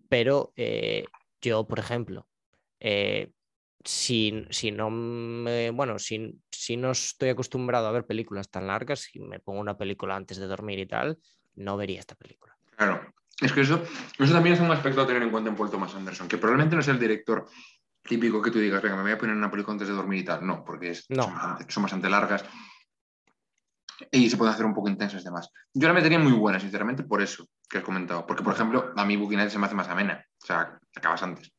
pero 0.09 0.55
eh, 0.57 1.05
yo, 1.43 1.69
por 1.69 1.81
ejemplo, 1.81 2.27
eh, 2.79 3.31
si, 3.85 4.47
si 4.49 4.71
no 4.71 4.89
me, 4.89 5.69
bueno, 5.69 5.99
si, 5.99 6.35
si 6.51 6.79
no 6.79 6.93
estoy 6.93 7.29
acostumbrado 7.29 7.89
a 7.89 7.93
ver 7.93 8.07
películas 8.07 8.49
tan 8.49 8.69
largas, 8.69 9.01
si 9.01 9.21
me 9.21 9.39
pongo 9.39 9.61
una 9.61 9.77
película 9.77 10.17
antes 10.17 10.39
de 10.39 10.47
dormir 10.47 10.79
y 10.79 10.87
tal, 10.87 11.19
no 11.57 11.77
vería 11.77 12.01
esta 12.01 12.15
película. 12.15 12.57
Claro. 12.79 13.03
Es 13.39 13.53
que 13.53 13.61
eso, 13.61 13.83
eso 14.19 14.33
también 14.33 14.55
es 14.55 14.63
un 14.63 14.71
aspecto 14.71 15.03
a 15.03 15.07
tener 15.07 15.23
en 15.23 15.31
cuenta 15.31 15.51
en 15.51 15.57
Paul 15.57 15.71
Thomas 15.71 15.95
Anderson, 15.95 16.27
que 16.27 16.39
probablemente 16.39 16.75
no 16.75 16.81
es 16.81 16.89
el 16.89 16.99
director 16.99 17.47
típico 18.03 18.41
que 18.41 18.51
tú 18.51 18.61
digas, 18.61 18.81
venga, 18.81 18.97
me 18.97 19.03
voy 19.03 19.13
a 19.13 19.19
poner 19.19 19.37
una 19.37 19.51
película 19.51 19.75
antes 19.75 19.89
de 19.89 19.95
dormir 19.95 20.21
y 20.21 20.25
tal. 20.25 20.47
No, 20.47 20.65
porque 20.65 20.93
es- 20.93 21.05
No. 21.11 21.25
Son, 21.25 21.69
son 21.71 21.83
bastante 21.83 22.09
largas 22.09 22.47
y 24.11 24.31
se 24.31 24.37
pueden 24.37 24.55
hacer 24.55 24.67
un 24.67 24.75
poco 24.75 24.89
intensas 24.89 25.23
y 25.23 25.25
demás. 25.25 25.51
Yo 25.75 25.89
la 25.89 25.95
metería 25.95 26.19
muy 26.19 26.33
buena, 26.33 26.59
sinceramente, 26.61 27.03
por 27.05 27.21
eso 27.23 27.47
que 27.69 27.79
has 27.79 27.85
comentado. 27.85 28.27
Porque, 28.27 28.43
por 28.43 28.55
ejemplo, 28.55 28.93
a 28.97 29.05
mí 29.05 29.17
Boogie 29.17 29.37
Nights 29.37 29.53
se 29.53 29.59
me 29.59 29.67
hace 29.67 29.75
más 29.75 29.89
amena. 29.89 30.25
O 30.43 30.47
sea, 30.47 30.79
acabas 30.95 31.23
antes. 31.23 31.53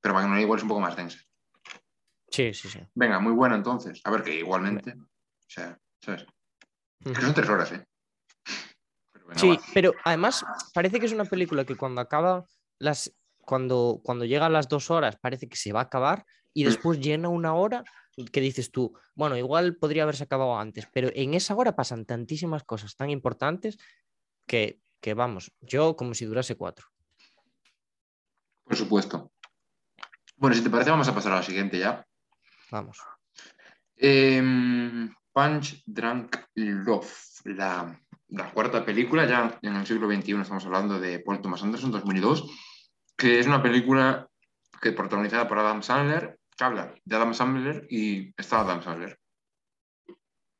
Pero 0.00 0.14
Magnolia 0.14 0.42
igual 0.42 0.58
es 0.58 0.62
un 0.62 0.68
poco 0.68 0.80
más 0.80 0.96
densa. 0.96 1.18
Sí, 2.30 2.52
sí, 2.54 2.68
sí. 2.68 2.80
Venga, 2.94 3.18
muy 3.20 3.32
buena 3.32 3.56
entonces. 3.56 4.00
A 4.04 4.10
ver, 4.10 4.22
que 4.22 4.34
igualmente. 4.38 4.92
O 4.92 5.48
sea, 5.48 5.78
¿sabes? 6.00 6.26
Es 7.04 7.12
que 7.12 7.20
son 7.24 7.34
tres 7.34 7.48
horas, 7.48 7.72
¿eh? 7.72 7.86
Pero 9.12 9.26
venga, 9.26 9.40
Sí, 9.40 9.50
va. 9.50 9.62
pero 9.74 9.92
además 10.04 10.44
parece 10.74 11.00
que 11.00 11.06
es 11.06 11.12
una 11.12 11.24
película 11.24 11.64
que 11.64 11.76
cuando 11.76 12.00
acaba 12.00 12.44
las. 12.78 13.12
Cuando, 13.38 14.00
cuando 14.02 14.24
llega 14.24 14.46
a 14.46 14.50
las 14.50 14.68
dos 14.68 14.90
horas 14.90 15.16
parece 15.20 15.48
que 15.48 15.54
se 15.56 15.72
va 15.72 15.78
a 15.78 15.84
acabar 15.84 16.26
y 16.56 16.64
Mm. 16.64 16.68
después 16.68 17.00
llena 17.00 17.28
una 17.28 17.52
hora 17.54 17.84
que 18.32 18.40
dices 18.40 18.70
tú, 18.70 18.98
bueno, 19.14 19.36
igual 19.36 19.76
podría 19.76 20.04
haberse 20.04 20.24
acabado 20.24 20.58
antes, 20.58 20.88
pero 20.90 21.10
en 21.14 21.34
esa 21.34 21.54
hora 21.54 21.76
pasan 21.76 22.06
tantísimas 22.06 22.64
cosas 22.64 22.96
tan 22.96 23.10
importantes 23.10 23.76
que, 24.46 24.80
que 25.02 25.12
vamos, 25.12 25.52
yo 25.60 25.96
como 25.96 26.14
si 26.14 26.24
durase 26.24 26.56
cuatro. 26.56 26.86
Por 28.64 28.74
supuesto. 28.74 29.30
Bueno, 30.36 30.56
si 30.56 30.62
te 30.62 30.70
parece, 30.70 30.90
vamos 30.90 31.08
a 31.08 31.14
pasar 31.14 31.32
a 31.32 31.36
la 31.36 31.42
siguiente 31.42 31.78
ya. 31.78 32.06
Vamos. 32.70 33.00
Em, 33.96 35.12
Punch 35.32 35.82
Drunk 35.84 36.36
Love, 36.54 37.42
la, 37.44 38.00
la 38.28 38.50
cuarta 38.50 38.82
película, 38.82 39.26
ya 39.26 39.58
en 39.60 39.76
el 39.76 39.86
siglo 39.86 40.10
XXI 40.10 40.40
estamos 40.40 40.64
hablando 40.64 40.98
de 40.98 41.18
Paul 41.20 41.42
Thomas 41.42 41.62
Anderson, 41.62 41.90
2002, 41.90 42.50
que 43.14 43.40
es 43.40 43.46
una 43.46 43.62
película 43.62 44.26
que 44.80 44.92
protagonizada 44.92 45.46
por 45.46 45.58
Adam 45.58 45.82
Sandler, 45.82 46.38
que 46.56 46.64
habla 46.64 46.94
de 47.04 47.16
Adam 47.16 47.34
Sandler 47.34 47.86
y 47.90 48.32
está 48.36 48.60
Adam 48.60 48.82
Sandler. 48.82 49.18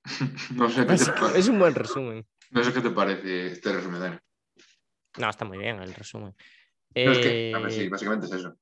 no, 0.54 0.68
sé 0.70 0.86
qué 0.86 0.94
Es, 0.94 1.12
te 1.14 1.38
es 1.38 1.48
un 1.48 1.58
buen 1.58 1.74
resumen. 1.74 2.26
no 2.50 2.64
sé 2.64 2.72
qué 2.72 2.80
te 2.80 2.90
parece 2.90 3.48
este 3.48 3.72
resumen, 3.72 4.00
Dani. 4.00 4.18
No, 5.18 5.30
está 5.30 5.44
muy 5.44 5.58
bien 5.58 5.80
el 5.80 5.94
resumen. 5.94 6.34
No, 6.94 7.12
es 7.12 7.18
que, 7.18 7.52
a 7.54 7.58
ver, 7.58 7.68
Eh, 7.68 7.74
sí, 7.74 7.88
básicamente 7.88 8.26
es 8.26 8.32
eso. 8.32 8.54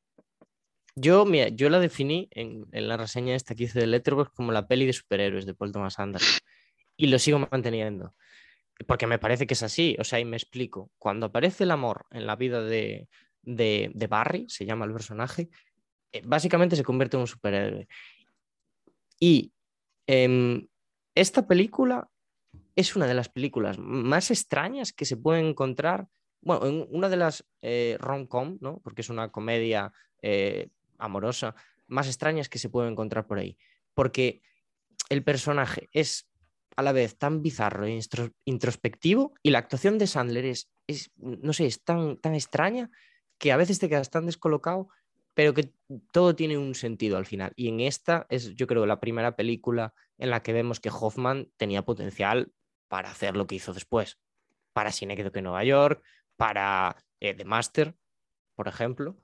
Yo, 0.97 1.25
mira, 1.25 1.49
yo 1.49 1.69
la 1.71 1.81
definí 1.81 2.29
en, 2.31 2.67
en 2.71 2.89
la 2.89 2.97
reseña 2.97 3.35
esta 3.35 3.55
que 3.55 3.65
hice 3.65 3.81
de 3.81 3.89
Letterboxd 3.89 4.33
como 4.33 4.53
la 4.53 4.69
peli 4.69 4.87
de 4.87 4.93
superhéroes 4.93 5.45
de 5.45 5.55
Paul 5.55 5.73
Thomas 5.73 5.99
Anderson. 5.99 6.39
Y 6.97 7.09
lo 7.09 7.19
sigo 7.19 7.41
manteniendo. 7.51 8.15
Porque 8.87 9.09
me 9.09 9.19
parece 9.19 9.47
que 9.49 9.55
es 9.55 9.63
así. 9.65 9.97
O 9.99 10.05
sea, 10.05 10.21
y 10.21 10.25
me 10.25 10.37
explico. 10.37 10.93
Cuando 10.99 11.27
aparece 11.27 11.65
el 11.65 11.73
amor 11.73 12.07
en 12.11 12.27
la 12.27 12.37
vida 12.37 12.63
de, 12.63 13.09
de, 13.43 13.91
de 13.93 14.07
Barry, 14.07 14.47
se 14.49 14.67
llama 14.67 14.85
el 14.85 14.93
personaje, 14.93 15.43
eh, 15.43 15.49
básicamente 16.25 16.77
se 16.77 16.85
convierte 16.85 17.17
en 17.17 17.23
un 17.23 17.27
superhéroe. 17.27 17.89
Y 19.19 19.53
em, 20.07 20.67
esta 21.15 21.47
película 21.47 22.11
es 22.77 22.97
una 22.97 23.07
de 23.07 23.15
las 23.15 23.29
películas 23.29 23.79
más 23.79 24.31
extrañas 24.31 24.93
que 24.93 25.05
se 25.05 25.17
pueden 25.17 25.47
encontrar. 25.47 26.09
Bueno, 26.41 26.67
en 26.67 26.87
una 26.91 27.09
de 27.09 27.17
las 27.17 27.47
eh, 27.63 27.97
rom-com, 28.01 28.59
¿no? 28.61 28.81
Porque 28.81 29.03
es 29.03 29.09
una 29.09 29.31
comedia 29.31 29.93
eh, 30.23 30.69
amorosa 30.99 31.55
más 31.87 32.07
extrañas 32.07 32.49
que 32.49 32.59
se 32.59 32.69
pueden 32.69 32.93
encontrar 32.93 33.27
por 33.27 33.39
ahí. 33.39 33.57
Porque 33.95 34.43
el 35.09 35.23
personaje 35.23 35.89
es 35.93 36.29
a 36.77 36.83
la 36.83 36.93
vez 36.93 37.17
tan 37.17 37.43
bizarro 37.43 37.87
e 37.87 38.01
introspectivo 38.45 39.35
y 39.43 39.51
la 39.51 39.59
actuación 39.59 39.99
de 39.99 40.07
Sandler 40.07 40.45
es, 40.47 40.71
es 40.87 41.13
no 41.17 41.53
sé, 41.53 41.67
es 41.67 41.83
tan, 41.85 42.17
tan 42.17 42.35
extraña 42.35 42.91
que 43.39 43.53
a 43.53 43.57
veces 43.57 43.79
te 43.79 43.89
quedas 43.89 44.11
tan 44.11 44.27
descolocado, 44.27 44.89
pero 45.35 45.53
que 45.53 45.73
todo 46.13 46.35
tiene 46.35 46.57
un 46.57 46.75
sentido 46.75 47.17
al 47.17 47.27
final. 47.27 47.53
Y 47.57 47.69
en 47.69 47.81
esta 47.81 48.27
es, 48.31 48.55
yo 48.55 48.67
creo, 48.67 48.87
la 48.87 49.01
primera 49.01 49.37
película 49.37 49.93
en 50.19 50.31
la 50.31 50.43
que 50.43 50.53
vemos 50.53 50.81
que 50.81 50.91
Hoffman 50.91 51.51
tenía 51.57 51.83
potencial 51.83 52.53
para 52.89 53.11
hacer 53.11 53.37
lo 53.37 53.47
que 53.47 53.57
hizo 53.57 53.75
después. 53.75 54.19
Para 54.73 54.93
Cinequedo 54.93 55.31
en 55.35 55.45
Nueva 55.45 55.65
York, 55.65 56.03
para 56.37 56.97
eh, 57.21 57.35
The 57.35 57.45
Master, 57.45 57.95
por 58.55 58.69
ejemplo. 58.69 59.17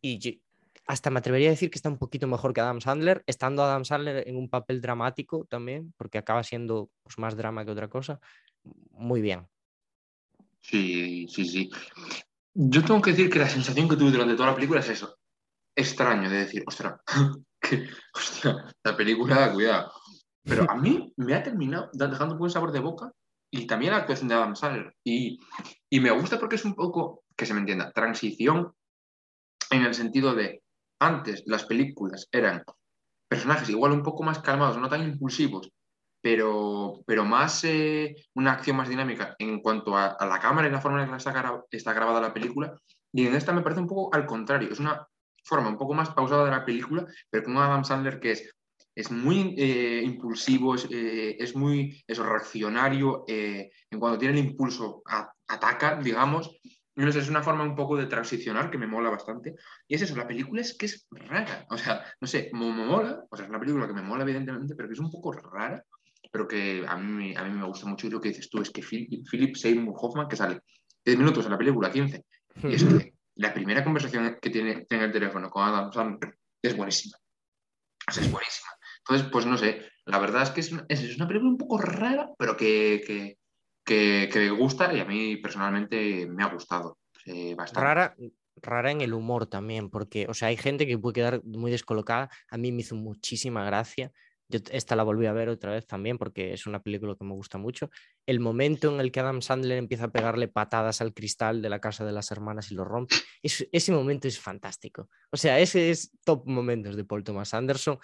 Y 0.00 0.40
hasta 0.86 1.10
me 1.10 1.18
atrevería 1.18 1.48
a 1.48 1.50
decir 1.50 1.70
que 1.70 1.78
está 1.78 1.88
un 1.88 1.98
poquito 1.98 2.26
mejor 2.26 2.52
que 2.52 2.60
Adam 2.60 2.80
Sandler, 2.80 3.22
estando 3.26 3.62
Adam 3.62 3.84
Sandler 3.84 4.26
en 4.26 4.36
un 4.36 4.48
papel 4.48 4.80
dramático 4.80 5.44
también, 5.44 5.92
porque 5.96 6.18
acaba 6.18 6.42
siendo 6.42 6.90
pues, 7.02 7.18
más 7.18 7.36
drama 7.36 7.64
que 7.64 7.72
otra 7.72 7.88
cosa. 7.88 8.20
Muy 8.90 9.20
bien. 9.20 9.46
Sí, 10.60 11.26
sí, 11.28 11.44
sí. 11.44 11.70
Yo 12.54 12.82
tengo 12.82 13.02
que 13.02 13.10
decir 13.10 13.28
que 13.28 13.38
la 13.38 13.48
sensación 13.48 13.88
que 13.88 13.96
tuve 13.96 14.12
durante 14.12 14.34
toda 14.34 14.48
la 14.48 14.54
película 14.54 14.80
es 14.80 14.88
eso. 14.88 15.18
Extraño 15.76 16.30
de 16.30 16.38
decir, 16.38 16.64
ostras, 16.66 17.00
que, 17.60 17.86
la 18.82 18.96
película, 18.96 19.52
cuidado. 19.52 19.92
Pero 20.42 20.70
a 20.70 20.74
mí 20.74 21.12
me 21.16 21.34
ha 21.34 21.42
terminado 21.42 21.90
dejando 21.92 22.34
un 22.34 22.38
buen 22.38 22.50
sabor 22.50 22.72
de 22.72 22.80
boca 22.80 23.12
y 23.50 23.66
también 23.66 23.92
la 23.92 23.98
actuación 23.98 24.28
de 24.28 24.34
Adam 24.34 24.56
Sandler. 24.56 24.94
Y, 25.04 25.38
y 25.90 26.00
me 26.00 26.10
gusta 26.12 26.38
porque 26.38 26.56
es 26.56 26.64
un 26.64 26.74
poco, 26.74 27.24
que 27.36 27.46
se 27.46 27.52
me 27.52 27.60
entienda, 27.60 27.92
transición 27.92 28.72
en 29.70 29.82
el 29.82 29.94
sentido 29.94 30.34
de 30.34 30.62
antes 31.00 31.42
las 31.46 31.64
películas 31.64 32.28
eran 32.32 32.62
personajes 33.28 33.68
igual 33.68 33.92
un 33.92 34.02
poco 34.02 34.22
más 34.22 34.38
calmados, 34.38 34.78
no 34.78 34.88
tan 34.88 35.02
impulsivos, 35.02 35.68
pero, 36.22 37.00
pero 37.06 37.24
más 37.24 37.64
eh, 37.64 38.14
una 38.34 38.52
acción 38.52 38.76
más 38.76 38.88
dinámica 38.88 39.34
en 39.38 39.60
cuanto 39.60 39.96
a, 39.96 40.06
a 40.06 40.26
la 40.26 40.38
cámara 40.38 40.68
y 40.68 40.70
la 40.70 40.80
forma 40.80 41.02
en 41.02 41.10
la 41.10 41.64
que 41.70 41.76
está 41.76 41.92
grabada 41.92 42.20
la 42.20 42.32
película. 42.32 42.74
Y 43.12 43.26
en 43.26 43.34
esta 43.34 43.52
me 43.52 43.62
parece 43.62 43.80
un 43.80 43.88
poco 43.88 44.14
al 44.14 44.26
contrario, 44.26 44.70
es 44.70 44.80
una 44.80 45.06
forma 45.46 45.68
un 45.68 45.78
poco 45.78 45.94
más 45.94 46.10
pausada 46.10 46.44
de 46.44 46.50
la 46.50 46.64
película, 46.64 47.06
pero 47.30 47.44
con 47.44 47.56
Adam 47.56 47.84
Sandler 47.84 48.18
que 48.20 48.32
es, 48.32 48.52
es 48.94 49.10
muy 49.10 49.54
eh, 49.58 50.02
impulsivo, 50.04 50.74
es, 50.74 50.86
eh, 50.90 51.36
es 51.38 51.54
muy 51.54 52.02
es 52.06 52.18
reaccionario, 52.18 53.24
eh, 53.28 53.70
en 53.90 54.00
cuanto 54.00 54.18
tiene 54.18 54.38
el 54.40 54.46
impulso 54.46 55.02
a- 55.06 55.30
ataca, 55.48 55.96
digamos. 56.02 56.58
No 56.96 57.12
sé, 57.12 57.18
es 57.18 57.28
una 57.28 57.42
forma 57.42 57.62
un 57.62 57.76
poco 57.76 57.94
de 57.96 58.06
transicionar 58.06 58.70
que 58.70 58.78
me 58.78 58.86
mola 58.86 59.10
bastante. 59.10 59.54
Y 59.86 59.94
es 59.96 60.02
eso, 60.02 60.16
la 60.16 60.26
película 60.26 60.62
es 60.62 60.74
que 60.78 60.86
es 60.86 61.06
rara. 61.10 61.66
O 61.68 61.76
sea, 61.76 62.02
no 62.22 62.26
sé, 62.26 62.48
me, 62.54 62.72
me 62.72 62.86
mola, 62.86 63.22
o 63.30 63.36
sea, 63.36 63.44
es 63.44 63.50
una 63.50 63.60
película 63.60 63.86
que 63.86 63.92
me 63.92 64.00
mola 64.02 64.22
evidentemente, 64.24 64.74
pero 64.74 64.88
que 64.88 64.94
es 64.94 65.00
un 65.00 65.10
poco 65.10 65.30
rara, 65.32 65.84
pero 66.32 66.48
que 66.48 66.84
a 66.88 66.96
mí, 66.96 67.36
a 67.36 67.44
mí 67.44 67.50
me 67.50 67.66
gusta 67.66 67.86
mucho. 67.86 68.06
Y 68.06 68.10
lo 68.10 68.18
que 68.20 68.30
dices 68.30 68.48
tú 68.48 68.62
es 68.62 68.70
que 68.70 68.80
Philip, 68.82 69.26
Philip 69.30 69.54
Seymour 69.56 69.94
Hoffman, 70.00 70.26
que 70.26 70.36
sale 70.36 70.60
10 71.04 71.18
minutos 71.18 71.44
en 71.44 71.50
la 71.52 71.58
película, 71.58 71.92
15, 71.92 72.24
y 72.62 72.74
es 72.74 72.82
que 72.84 73.14
la 73.36 73.54
primera 73.54 73.84
conversación 73.84 74.38
que 74.40 74.50
tiene 74.50 74.86
en 74.88 75.02
el 75.02 75.12
teléfono 75.12 75.50
con 75.50 75.64
Adam 75.64 75.92
Sandler 75.92 76.38
es 76.62 76.76
buenísima. 76.76 77.16
O 78.08 78.12
sea, 78.12 78.22
es 78.22 78.30
buenísima. 78.30 78.68
Entonces, 78.98 79.28
pues 79.30 79.46
no 79.46 79.56
sé, 79.56 79.82
la 80.04 80.18
verdad 80.18 80.42
es 80.42 80.50
que 80.50 80.60
es 80.60 80.72
una, 80.72 80.84
es, 80.88 81.16
una 81.16 81.28
película 81.28 81.50
un 81.50 81.58
poco 81.58 81.78
rara, 81.78 82.30
pero 82.38 82.56
que, 82.56 83.02
que, 83.06 83.38
que, 83.84 84.28
que 84.32 84.38
me 84.38 84.50
gusta 84.50 84.92
y 84.92 85.00
a 85.00 85.04
mí 85.04 85.36
personalmente 85.36 86.26
me 86.26 86.42
ha 86.42 86.48
gustado 86.48 86.98
eh, 87.26 87.54
bastante. 87.54 87.86
Rara, 87.86 88.16
rara 88.56 88.90
en 88.90 89.00
el 89.00 89.12
humor 89.12 89.46
también, 89.46 89.90
porque, 89.90 90.26
o 90.28 90.34
sea, 90.34 90.48
hay 90.48 90.56
gente 90.56 90.86
que 90.86 90.98
puede 90.98 91.14
quedar 91.14 91.44
muy 91.44 91.70
descolocada. 91.70 92.30
A 92.50 92.56
mí 92.56 92.72
me 92.72 92.80
hizo 92.80 92.94
muchísima 92.94 93.64
gracia. 93.64 94.12
Yo 94.48 94.60
esta 94.70 94.94
la 94.94 95.02
volví 95.02 95.26
a 95.26 95.32
ver 95.32 95.48
otra 95.48 95.72
vez 95.72 95.86
también 95.86 96.18
porque 96.18 96.52
es 96.52 96.66
una 96.66 96.80
película 96.80 97.16
que 97.16 97.24
me 97.24 97.32
gusta 97.34 97.58
mucho. 97.58 97.90
El 98.26 98.38
momento 98.38 98.92
en 98.94 99.00
el 99.00 99.10
que 99.10 99.20
Adam 99.20 99.42
Sandler 99.42 99.76
empieza 99.78 100.04
a 100.04 100.12
pegarle 100.12 100.46
patadas 100.46 101.00
al 101.00 101.12
cristal 101.14 101.62
de 101.62 101.68
la 101.68 101.80
casa 101.80 102.04
de 102.04 102.12
las 102.12 102.30
hermanas 102.30 102.70
y 102.70 102.76
lo 102.76 102.84
rompe, 102.84 103.16
es- 103.42 103.68
ese 103.72 103.92
momento 103.92 104.28
es 104.28 104.38
fantástico. 104.38 105.08
O 105.30 105.36
sea, 105.36 105.58
ese 105.58 105.90
es 105.90 106.12
top 106.24 106.46
momentos 106.46 106.94
de 106.96 107.04
Paul 107.04 107.24
Thomas 107.24 107.54
Anderson. 107.54 107.98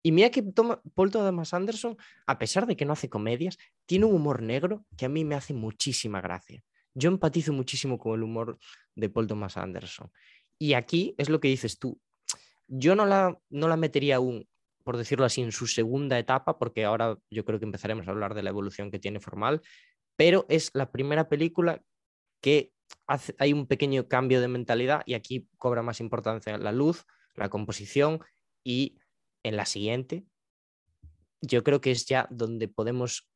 Y 0.00 0.12
mira 0.12 0.30
que 0.30 0.42
toma, 0.42 0.80
Paul 0.94 1.10
Thomas 1.10 1.52
Anderson, 1.52 1.96
a 2.26 2.38
pesar 2.38 2.66
de 2.66 2.76
que 2.76 2.84
no 2.84 2.92
hace 2.92 3.08
comedias, 3.08 3.58
tiene 3.84 4.04
un 4.04 4.14
humor 4.14 4.40
negro 4.42 4.84
que 4.96 5.06
a 5.06 5.08
mí 5.08 5.24
me 5.24 5.34
hace 5.34 5.52
muchísima 5.52 6.20
gracia. 6.20 6.62
Yo 6.94 7.08
empatizo 7.10 7.52
muchísimo 7.52 7.98
con 7.98 8.14
el 8.14 8.22
humor 8.22 8.58
de 8.94 9.08
Paul 9.08 9.26
Thomas 9.26 9.56
Anderson. 9.56 10.10
Y 10.58 10.74
aquí 10.74 11.14
es 11.18 11.28
lo 11.28 11.40
que 11.40 11.48
dices 11.48 11.78
tú. 11.78 12.00
Yo 12.68 12.94
no 12.94 13.06
la, 13.06 13.36
no 13.50 13.66
la 13.68 13.76
metería 13.76 14.16
aún, 14.16 14.48
por 14.88 14.96
decirlo 14.96 15.26
así, 15.26 15.42
en 15.42 15.52
su 15.52 15.66
segunda 15.66 16.18
etapa, 16.18 16.58
porque 16.58 16.86
ahora 16.86 17.18
yo 17.30 17.44
creo 17.44 17.58
que 17.58 17.66
empezaremos 17.66 18.08
a 18.08 18.10
hablar 18.10 18.32
de 18.32 18.42
la 18.42 18.48
evolución 18.48 18.90
que 18.90 18.98
tiene 18.98 19.20
formal, 19.20 19.60
pero 20.16 20.46
es 20.48 20.70
la 20.72 20.90
primera 20.90 21.28
película 21.28 21.82
que 22.40 22.72
hay 23.36 23.52
un 23.52 23.66
pequeño 23.66 24.08
cambio 24.08 24.40
de 24.40 24.48
mentalidad 24.48 25.02
y 25.04 25.12
aquí 25.12 25.46
cobra 25.58 25.82
más 25.82 26.00
importancia 26.00 26.56
la 26.56 26.72
luz, 26.72 27.04
la 27.34 27.50
composición 27.50 28.20
y 28.64 28.98
en 29.42 29.56
la 29.56 29.66
siguiente, 29.66 30.24
yo 31.42 31.62
creo 31.62 31.82
que 31.82 31.90
es 31.90 32.06
ya 32.06 32.26
donde 32.30 32.66
podemos 32.66 33.28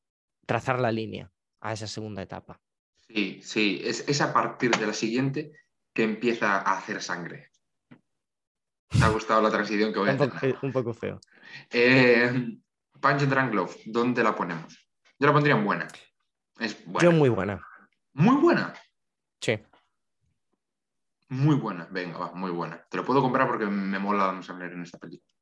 trazar 0.46 0.80
la 0.80 0.90
línea 0.90 1.30
a 1.60 1.74
esa 1.74 1.86
segunda 1.86 2.22
etapa. 2.22 2.62
Sí, 3.08 3.42
sí, 3.42 3.82
es 3.84 4.20
a 4.22 4.32
partir 4.32 4.70
de 4.70 4.86
la 4.86 4.94
siguiente 4.94 5.52
que 5.92 6.04
empieza 6.04 6.56
a 6.56 6.78
hacer 6.78 7.02
sangre. 7.02 7.51
¿Te 8.98 9.04
ha 9.04 9.08
gustado 9.08 9.42
la 9.42 9.50
transición 9.50 9.92
que 9.92 9.98
voy 9.98 10.08
a 10.08 10.12
Un 10.12 10.18
poco, 10.18 10.36
hacer? 10.36 10.58
un 10.62 10.72
poco 10.72 10.94
feo. 10.94 11.20
Eh, 11.70 12.58
Punch 13.00 13.22
and 13.22 13.30
Drunk 13.32 13.54
Love, 13.54 13.76
¿dónde 13.86 14.22
la 14.22 14.34
ponemos? 14.34 14.88
Yo 15.18 15.26
la 15.26 15.32
pondría 15.32 15.54
en 15.56 15.64
buena. 15.64 15.88
Es 16.58 16.84
buena. 16.84 17.10
Yo 17.10 17.12
muy 17.16 17.28
buena. 17.28 17.60
Muy 18.14 18.36
buena. 18.36 18.74
Sí. 19.40 19.58
Muy 21.28 21.56
buena. 21.56 21.88
Venga, 21.90 22.18
va, 22.18 22.32
muy 22.34 22.50
buena. 22.50 22.84
Te 22.90 22.96
lo 22.98 23.04
puedo 23.04 23.22
comprar 23.22 23.48
porque 23.48 23.66
me 23.66 23.98
mola 23.98 24.24
Adam 24.24 24.42
Sandler 24.42 24.72
en 24.72 24.82
esta 24.82 24.98
película, 24.98 25.32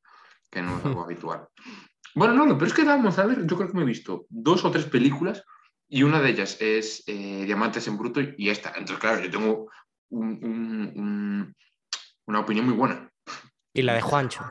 que 0.49 0.61
no 0.61 0.79
es 0.79 0.85
algo 0.85 1.03
habitual. 1.05 1.47
Bueno, 2.15 2.33
no, 2.33 2.45
no, 2.45 2.55
pero 2.57 2.67
es 2.67 2.73
que 2.73 2.81
Adam 2.83 3.11
Sandler 3.11 3.45
yo 3.45 3.55
creo 3.57 3.69
que 3.69 3.75
me 3.77 3.83
he 3.83 3.85
visto 3.85 4.25
dos 4.29 4.63
o 4.65 4.71
tres 4.71 4.85
películas 4.85 5.43
y 5.89 6.03
una 6.03 6.21
de 6.21 6.29
ellas 6.29 6.57
es 6.61 7.03
eh, 7.07 7.43
Diamantes 7.45 7.87
en 7.87 7.97
Bruto 7.97 8.21
y 8.21 8.49
esta. 8.49 8.69
Entonces, 8.69 8.99
claro, 8.99 9.21
yo 9.21 9.29
tengo 9.29 9.69
un- 10.09 10.39
un- 10.43 10.93
un- 10.95 11.55
una 12.27 12.39
opinión 12.39 12.65
muy 12.65 12.75
buena. 12.75 13.10
Y 13.73 13.81
la 13.83 13.93
de 13.93 14.01
Juancho. 14.01 14.43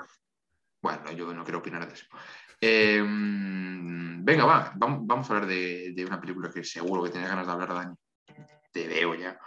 Bueno, 0.83 1.13
yo 1.13 1.33
no 1.35 1.45
quiero 1.45 1.59
opinar 1.59 1.87
de 1.87 1.95
eso. 1.95 2.07
Eh, 2.61 3.03
venga, 3.03 4.45
va, 4.45 4.73
vamos, 4.77 5.31
a 5.31 5.35
hablar 5.35 5.49
de, 5.49 5.93
de 5.95 6.05
una 6.07 6.21
película 6.21 6.51
que 6.51 6.65
seguro 6.65 7.03
que 7.03 7.11
tienes 7.11 7.29
ganas 7.29 7.47
de 7.47 7.53
hablar, 7.53 7.75
Dani. 7.75 7.95
Te 8.73 8.87
veo 8.89 9.15
ya. 9.15 9.39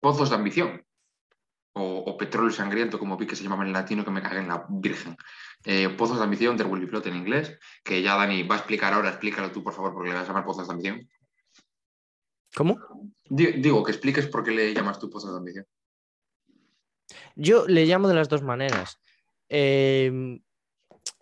Pozos 0.00 0.30
de 0.30 0.36
ambición. 0.36 0.82
O, 1.78 1.98
o 2.06 2.16
petróleo 2.16 2.50
sangriento, 2.50 2.98
como 2.98 3.18
vi 3.18 3.26
que 3.26 3.36
se 3.36 3.42
llamaba 3.42 3.64
en 3.66 3.72
latino, 3.72 4.02
que 4.02 4.10
me 4.10 4.22
cagué 4.22 4.40
en 4.40 4.48
la 4.48 4.66
virgen. 4.68 5.14
Eh, 5.64 5.90
Pozos 5.90 6.16
de 6.18 6.24
ambición, 6.24 6.56
There 6.56 6.68
Will 6.68 6.80
Be 6.82 6.90
Blood 6.90 7.06
en 7.08 7.16
inglés, 7.16 7.58
que 7.84 8.00
ya 8.00 8.16
Dani 8.16 8.42
va 8.44 8.54
a 8.54 8.58
explicar 8.58 8.94
ahora, 8.94 9.10
explícalo 9.10 9.52
tú, 9.52 9.62
por 9.62 9.74
favor, 9.74 9.92
porque 9.92 10.08
le 10.08 10.14
vas 10.14 10.24
a 10.24 10.28
llamar 10.28 10.44
Pozos 10.46 10.66
de 10.68 10.72
ambición. 10.72 11.08
¿Cómo? 12.54 12.78
Di- 13.28 13.60
Digo, 13.60 13.84
que 13.84 13.92
expliques 13.92 14.26
por 14.26 14.42
qué 14.42 14.52
le 14.52 14.72
llamas 14.72 14.98
tú 14.98 15.10
Pozos 15.10 15.32
de 15.32 15.36
ambición. 15.38 15.66
Yo 17.34 17.66
le 17.66 17.86
llamo 17.86 18.08
de 18.08 18.14
las 18.14 18.28
dos 18.28 18.42
maneras. 18.42 18.98
Eh, 19.48 20.40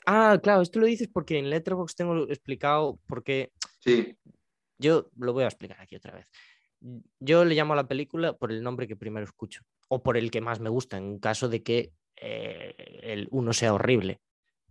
Ah, 0.07 0.39
claro, 0.43 0.63
esto 0.63 0.79
lo 0.81 0.87
dices 0.87 1.09
porque 1.13 1.39
en 1.39 1.49
Letterboxd 1.51 1.97
tengo 1.97 2.29
explicado 2.29 2.99
porque 3.07 3.53
Sí, 3.81 4.17
yo 4.79 5.11
lo 5.17 5.33
voy 5.33 5.45
a 5.45 5.49
explicar 5.49 5.81
aquí 5.81 5.97
otra 5.97 6.15
vez. 6.15 6.31
Yo 7.19 7.45
le 7.45 7.55
llamo 7.55 7.73
a 7.73 7.77
la 7.77 7.89
película 7.89 8.35
por 8.35 8.53
el 8.53 8.63
nombre 8.63 8.87
que 8.87 8.97
primero 8.97 9.25
escucho 9.25 9.63
o 9.89 10.03
por 10.03 10.17
el 10.17 10.31
que 10.31 10.41
más 10.43 10.61
me 10.61 10.69
gusta, 10.69 10.99
en 10.99 11.19
caso 11.19 11.49
de 11.49 11.63
que 11.63 11.93
eh, 12.17 12.75
el 13.03 13.29
uno 13.31 13.53
sea 13.53 13.73
horrible 13.73 14.21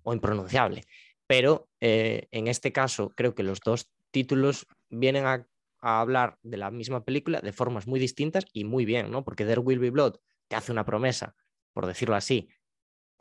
o 0.03 0.13
impronunciable. 0.13 0.83
Pero 1.25 1.69
eh, 1.79 2.27
en 2.31 2.47
este 2.47 2.71
caso 2.71 3.11
creo 3.15 3.33
que 3.33 3.43
los 3.43 3.59
dos 3.59 3.89
títulos 4.11 4.67
vienen 4.89 5.25
a, 5.25 5.47
a 5.79 6.01
hablar 6.01 6.37
de 6.43 6.57
la 6.57 6.69
misma 6.69 7.03
película 7.03 7.41
de 7.41 7.53
formas 7.53 7.87
muy 7.87 7.99
distintas 7.99 8.45
y 8.53 8.65
muy 8.65 8.85
bien, 8.85 9.09
¿no? 9.09 9.23
Porque 9.23 9.45
There 9.45 9.61
Will 9.61 9.79
Be 9.79 9.89
Blood 9.89 10.17
hace 10.55 10.71
una 10.71 10.85
promesa 10.85 11.35
por 11.73 11.87
decirlo 11.87 12.15
así, 12.15 12.49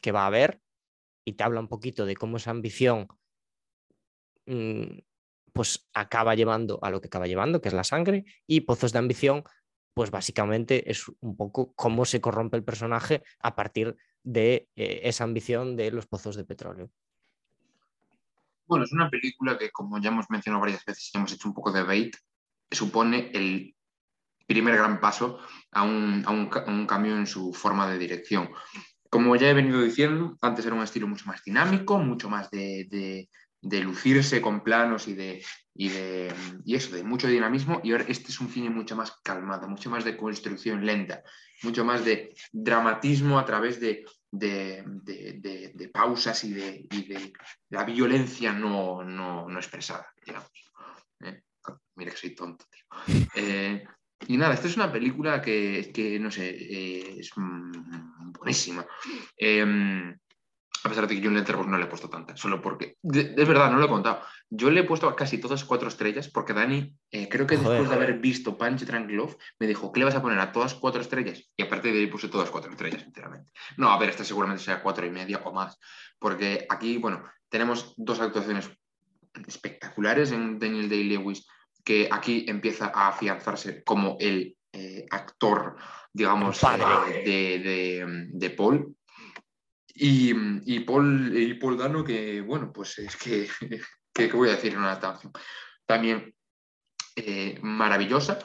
que 0.00 0.12
va 0.12 0.22
a 0.22 0.26
haber 0.26 0.60
y 1.24 1.32
te 1.32 1.44
habla 1.44 1.60
un 1.60 1.68
poquito 1.68 2.04
de 2.04 2.14
cómo 2.14 2.36
esa 2.36 2.50
ambición 2.50 3.08
mm, 4.46 4.98
pues 5.52 5.88
acaba 5.92 6.34
llevando 6.34 6.78
a 6.82 6.90
lo 6.90 7.00
que 7.00 7.08
acaba 7.08 7.26
llevando, 7.26 7.60
que 7.60 7.68
es 7.68 7.74
la 7.74 7.84
sangre, 7.84 8.24
y 8.46 8.62
Pozos 8.62 8.92
de 8.92 8.98
Ambición, 8.98 9.44
pues 9.94 10.10
básicamente 10.10 10.90
es 10.90 11.06
un 11.20 11.36
poco 11.36 11.74
cómo 11.74 12.04
se 12.04 12.20
corrompe 12.20 12.56
el 12.56 12.64
personaje 12.64 13.22
a 13.40 13.54
partir 13.54 13.96
de 14.22 14.68
eh, 14.76 15.00
esa 15.04 15.24
ambición 15.24 15.76
de 15.76 15.90
los 15.90 16.06
pozos 16.06 16.36
de 16.36 16.44
petróleo. 16.44 16.90
Bueno, 18.66 18.84
es 18.84 18.92
una 18.92 19.10
película 19.10 19.58
que, 19.58 19.70
como 19.70 20.00
ya 20.00 20.08
hemos 20.08 20.30
mencionado 20.30 20.62
varias 20.62 20.84
veces 20.84 21.10
y 21.12 21.18
hemos 21.18 21.32
hecho 21.32 21.48
un 21.48 21.54
poco 21.54 21.72
de 21.72 21.82
bait, 21.82 22.16
supone 22.70 23.30
el 23.34 23.76
primer 24.52 24.74
gran 24.76 25.00
paso 25.00 25.38
a 25.72 25.82
un, 25.82 26.22
a 26.26 26.30
un 26.30 26.46
ca- 26.48 26.64
a 26.66 26.70
un 26.70 26.86
cambio 26.86 27.16
en 27.16 27.26
su 27.26 27.52
forma 27.52 27.88
de 27.90 27.98
dirección. 27.98 28.50
Como 29.10 29.36
ya 29.36 29.48
he 29.50 29.54
venido 29.54 29.82
diciendo, 29.82 30.36
antes 30.40 30.64
era 30.66 30.74
un 30.74 30.82
estilo 30.82 31.06
mucho 31.06 31.26
más 31.26 31.42
dinámico, 31.44 31.98
mucho 31.98 32.28
más 32.30 32.50
de, 32.50 32.86
de- 32.90 33.28
de 33.64 33.80
lucirse 33.80 34.40
con 34.42 34.64
planos 34.64 35.06
y 35.06 35.14
de, 35.14 35.44
y 35.74 35.88
de 35.90 36.34
y 36.64 36.74
eso, 36.74 36.94
de 36.96 37.04
mucho 37.04 37.28
dinamismo, 37.28 37.80
y 37.84 37.92
ahora 37.92 38.04
este 38.08 38.28
es 38.32 38.40
un 38.40 38.48
cine 38.48 38.70
mucho 38.70 38.96
más 38.96 39.12
calmado, 39.22 39.68
mucho 39.68 39.88
más 39.88 40.04
de 40.04 40.16
construcción 40.16 40.84
lenta, 40.84 41.22
mucho 41.62 41.84
más 41.84 42.04
de 42.04 42.34
dramatismo 42.52 43.38
a 43.38 43.44
través 43.44 43.78
de, 43.80 44.04
de, 44.32 44.82
de- 45.74 45.88
pausas 45.92 46.42
y 46.44 46.52
de, 46.54 46.86
y 46.90 47.04
de 47.06 47.32
la 47.70 47.84
violencia 47.84 48.52
no, 48.52 49.04
no, 49.04 49.46
no 49.48 49.58
expresada, 49.58 50.06
digamos. 50.24 50.50
¿eh? 51.20 51.42
Mira 51.96 52.10
que 52.10 52.16
soy 52.16 52.34
tonto, 52.34 52.64
tío. 52.70 52.84
Eh, 53.36 53.84
y 54.28 54.36
nada, 54.36 54.54
esta 54.54 54.66
es 54.66 54.76
una 54.76 54.92
película 54.92 55.40
que, 55.40 55.90
que, 55.94 56.18
no 56.18 56.30
sé, 56.30 56.48
eh, 56.50 57.16
es 57.18 57.30
mm, 57.36 58.32
buenísima. 58.32 58.86
Eh, 59.36 60.14
a 60.84 60.88
pesar 60.88 61.06
de 61.06 61.14
que 61.14 61.20
yo 61.20 61.30
en 61.30 61.36
Letterboxd 61.36 61.68
no 61.68 61.78
le 61.78 61.84
he 61.84 61.88
puesto 61.88 62.10
tanta, 62.10 62.36
solo 62.36 62.60
porque, 62.60 62.96
es 63.02 63.48
verdad, 63.48 63.70
no 63.70 63.78
lo 63.78 63.84
he 63.84 63.88
contado. 63.88 64.20
Yo 64.50 64.70
le 64.70 64.80
he 64.80 64.84
puesto 64.84 65.08
a 65.08 65.14
casi 65.14 65.38
todas 65.38 65.64
cuatro 65.64 65.88
estrellas 65.88 66.28
porque 66.28 66.52
Dani, 66.52 66.96
eh, 67.10 67.28
creo 67.28 67.46
que 67.46 67.56
después 67.56 67.88
de 67.88 67.94
haber 67.94 68.18
visto 68.18 68.58
Punch 68.58 68.84
Drunk 68.84 69.10
Love, 69.10 69.36
me 69.60 69.68
dijo, 69.68 69.92
¿qué 69.92 70.00
le 70.00 70.06
vas 70.06 70.16
a 70.16 70.22
poner 70.22 70.40
a 70.40 70.50
todas 70.50 70.74
cuatro 70.74 71.00
estrellas? 71.00 71.50
Y 71.56 71.62
a 71.62 71.68
partir 71.68 71.92
de 71.92 72.00
ahí 72.00 72.06
puse 72.08 72.28
todas 72.28 72.50
cuatro 72.50 72.70
estrellas, 72.70 73.04
enteramente. 73.04 73.52
No, 73.76 73.90
a 73.90 73.98
ver, 73.98 74.10
esta 74.10 74.24
seguramente 74.24 74.64
sea 74.64 74.82
cuatro 74.82 75.06
y 75.06 75.10
media 75.10 75.40
o 75.44 75.52
más, 75.52 75.78
porque 76.18 76.66
aquí, 76.68 76.98
bueno, 76.98 77.22
tenemos 77.48 77.94
dos 77.96 78.20
actuaciones 78.20 78.68
espectaculares 79.46 80.32
en 80.32 80.58
Daniel 80.58 80.88
Day-Lewis, 80.88 81.46
que 81.84 82.08
aquí 82.10 82.44
empieza 82.48 82.92
a 82.94 83.08
afianzarse 83.08 83.82
como 83.84 84.16
el 84.20 84.56
eh, 84.72 85.06
actor, 85.10 85.76
digamos, 86.12 86.62
eh, 86.62 87.22
de, 87.24 87.58
de- 87.58 88.26
de 88.32 88.50
Paul. 88.50 88.96
Y, 89.94 90.32
y 90.64 90.80
Paul, 90.80 91.36
y 91.36 91.54
Paul 91.54 91.76
Dano, 91.76 92.02
que 92.02 92.40
bueno, 92.40 92.72
pues 92.72 92.98
es 92.98 93.16
que, 93.16 93.48
que, 94.14 94.28
¿qué 94.28 94.36
voy 94.36 94.48
a 94.48 94.52
decir 94.52 94.72
en 94.72 94.78
una 94.78 94.92
adaptación? 94.92 95.32
También 95.86 96.34
eh, 97.16 97.58
maravillosa. 97.62 98.38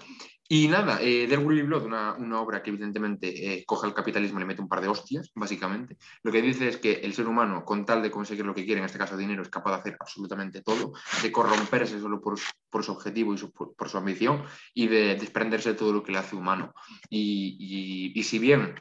Y 0.49 0.69
nada, 0.69 0.99
eh, 1.01 1.25
There 1.27 1.41
Will 1.43 1.63
Blood, 1.63 1.83
una, 1.85 2.13
una 2.13 2.39
obra 2.39 2.63
que 2.63 2.69
evidentemente 2.69 3.27
eh, 3.53 3.65
coge 3.65 3.85
el 3.87 3.93
capitalismo 3.93 4.39
y 4.39 4.41
le 4.41 4.45
mete 4.45 4.61
un 4.61 4.69
par 4.69 4.79
de 4.79 4.87
hostias, 4.87 5.29
básicamente. 5.35 5.97
Lo 6.23 6.31
que 6.31 6.41
dice 6.41 6.69
es 6.69 6.77
que 6.77 6.93
el 6.93 7.13
ser 7.13 7.27
humano, 7.27 7.65
con 7.65 7.85
tal 7.85 8.01
de 8.01 8.09
conseguir 8.09 8.45
lo 8.45 8.55
que 8.55 8.63
quiere, 8.65 8.79
en 8.79 8.85
este 8.85 8.97
caso 8.97 9.17
dinero, 9.17 9.41
es 9.41 9.49
capaz 9.49 9.71
de 9.71 9.77
hacer 9.79 9.97
absolutamente 9.99 10.61
todo, 10.61 10.93
de 11.21 11.31
corromperse 11.33 11.99
solo 11.99 12.21
por, 12.21 12.39
por 12.69 12.83
su 12.83 12.93
objetivo 12.93 13.33
y 13.33 13.37
por, 13.47 13.89
su 13.89 13.97
ambición 13.97 14.43
y 14.73 14.87
de 14.87 15.15
desprenderse 15.15 15.73
de 15.73 15.75
todo 15.75 15.91
lo 15.91 16.01
que 16.01 16.13
le 16.13 16.19
hace 16.19 16.35
humano. 16.37 16.73
Y, 17.09 18.13
y- 18.15 18.23
si 18.23 18.39
bien 18.39 18.75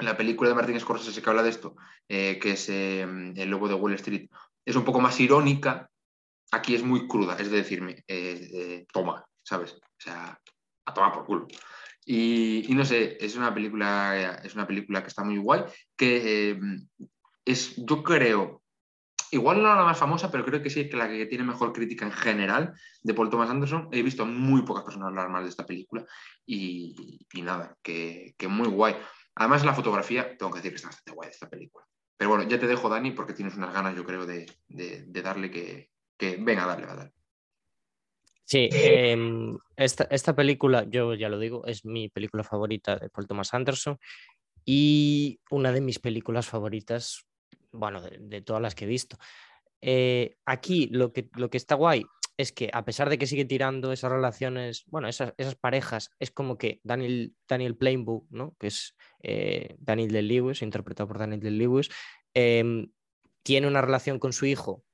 la 0.00 0.16
película 0.16 0.48
de 0.50 0.54
Martin 0.56 0.78
Scorsese 0.80 1.22
que 1.22 1.30
habla 1.30 1.42
de 1.42 1.50
esto, 1.50 1.76
eh, 2.08 2.38
que 2.38 2.52
es 2.52 2.68
eh, 2.68 3.02
El 3.02 3.48
Lobo 3.48 3.68
de 3.68 3.74
Wall 3.74 3.94
Street, 3.94 4.28
es 4.64 4.76
un 4.76 4.84
poco 4.84 5.00
más 5.00 5.18
irónica, 5.20 5.90
aquí 6.52 6.74
es 6.74 6.82
muy 6.82 7.06
cruda, 7.06 7.36
es 7.38 7.50
de 7.50 7.56
decirme, 7.58 8.04
eh, 8.06 8.84
toma, 8.92 9.24
¿sabes? 9.42 9.72
O 9.74 9.80
sea, 9.98 10.38
a 10.86 10.94
tomar 10.94 11.12
por 11.12 11.26
culo. 11.26 11.46
Y, 12.04 12.66
no 12.70 12.84
sé, 12.84 13.18
es 13.24 13.36
una 13.36 13.52
película, 13.52 14.40
es 14.44 14.54
una 14.54 14.66
película 14.66 15.02
que 15.02 15.08
está 15.08 15.24
muy 15.24 15.38
guay, 15.38 15.64
que 15.96 16.50
eh, 16.50 16.60
es, 17.44 17.74
yo 17.76 18.04
creo, 18.04 18.62
igual 19.32 19.62
no 19.62 19.74
la 19.74 19.84
más 19.84 19.98
famosa, 19.98 20.30
pero 20.30 20.44
creo 20.44 20.62
que 20.62 20.70
sí 20.70 20.88
que 20.88 20.96
la 20.96 21.08
que 21.08 21.26
tiene 21.26 21.42
mejor 21.44 21.72
crítica 21.72 22.04
en 22.04 22.12
general 22.12 22.74
de 23.02 23.14
Paul 23.14 23.28
Thomas 23.28 23.50
Anderson. 23.50 23.88
He 23.90 24.02
visto 24.02 24.24
muy 24.24 24.62
pocas 24.62 24.84
personas 24.84 25.08
hablar 25.08 25.28
mal 25.28 25.42
de 25.42 25.50
esta 25.50 25.66
película 25.66 26.06
y, 26.46 27.18
nada, 27.42 27.76
que, 27.82 28.34
muy 28.48 28.68
guay. 28.68 28.96
Además, 29.34 29.64
la 29.64 29.74
fotografía, 29.74 30.36
tengo 30.36 30.52
que 30.52 30.58
decir 30.58 30.72
que 30.72 30.76
está 30.76 30.88
bastante 30.88 31.12
guay 31.12 31.28
de 31.28 31.32
esta 31.34 31.50
película. 31.50 31.84
Pero 32.16 32.30
bueno, 32.30 32.44
ya 32.48 32.58
te 32.58 32.66
dejo, 32.66 32.88
Dani, 32.88 33.10
porque 33.10 33.34
tienes 33.34 33.56
unas 33.56 33.74
ganas, 33.74 33.94
yo 33.94 34.04
creo, 34.04 34.24
de, 34.26 34.46
de- 34.68 35.22
darle 35.22 35.50
que, 35.50 35.90
que. 36.16 36.38
Venga, 36.40 36.64
dale, 36.64 36.86
dale. 36.86 37.12
Sí, 38.46 38.68
em, 38.72 39.58
esta, 39.76 40.04
esta 40.04 40.36
película, 40.36 40.86
yo 40.88 41.14
ya 41.14 41.28
lo 41.28 41.38
digo, 41.40 41.66
es 41.66 41.84
mi 41.84 42.08
película 42.08 42.44
favorita 42.44 42.96
de 42.96 43.10
Paul 43.10 43.26
Thomas 43.26 43.52
Anderson 43.52 43.98
y 44.64 45.40
una 45.50 45.72
de 45.72 45.80
mis 45.80 45.98
películas 45.98 46.46
favoritas, 46.46 47.26
bueno, 47.72 48.00
de, 48.00 48.18
de 48.20 48.42
todas 48.42 48.62
las 48.62 48.76
que 48.76 48.84
he 48.84 48.88
visto. 48.88 49.18
Eh, 49.80 50.36
aquí 50.46 50.88
lo 50.92 51.12
que, 51.12 51.28
lo 51.34 51.50
que 51.50 51.56
está 51.56 51.74
guay 51.74 52.04
es 52.36 52.52
que 52.52 52.70
a 52.72 52.84
pesar 52.84 53.08
de 53.08 53.18
que 53.18 53.26
sigue 53.26 53.44
tirando 53.44 53.92
esas 53.92 54.12
relaciones, 54.12 54.84
bueno, 54.86 55.08
esas, 55.08 55.32
esas 55.38 55.56
parejas, 55.56 56.10
es 56.18 56.30
como 56.30 56.58
que 56.58 56.80
Daniel, 56.84 57.34
Daniel 57.48 57.76
Plainview, 57.76 58.26
¿no? 58.30 58.54
que 58.60 58.68
es 58.68 58.94
eh, 59.22 59.76
Daniel 59.78 60.10
de 60.12 60.22
Lewis, 60.22 60.62
interpretado 60.62 61.08
por 61.08 61.18
Daniel 61.18 61.40
de 61.40 61.50
Lewis, 61.50 61.90
em, 62.34 62.92
tiene 63.42 63.66
una 63.66 63.80
relación 63.80 64.18
con 64.18 64.32
su 64.32 64.46
hijo 64.46 64.84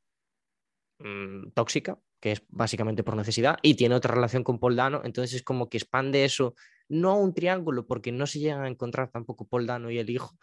mm, 1.00 1.50
tóxica, 1.54 1.98
que 2.22 2.32
es 2.32 2.42
básicamente 2.48 3.02
por 3.02 3.16
necesidad, 3.16 3.58
y 3.62 3.74
tiene 3.74 3.96
otra 3.96 4.14
relación 4.14 4.44
con 4.44 4.60
Paul 4.60 4.76
Dano, 4.76 5.02
entonces 5.04 5.34
es 5.34 5.42
como 5.42 5.68
que 5.68 5.78
expande 5.78 6.24
eso, 6.24 6.54
no 6.88 7.10
a 7.10 7.16
un 7.16 7.34
triángulo, 7.34 7.84
porque 7.86 8.12
no 8.12 8.26
se 8.28 8.38
llegan 8.38 8.62
a 8.62 8.68
encontrar 8.68 9.10
tampoco 9.10 9.46
Paul 9.48 9.66
Dano 9.66 9.90
y 9.90 9.98
el 9.98 10.08
hijo, 10.08 10.38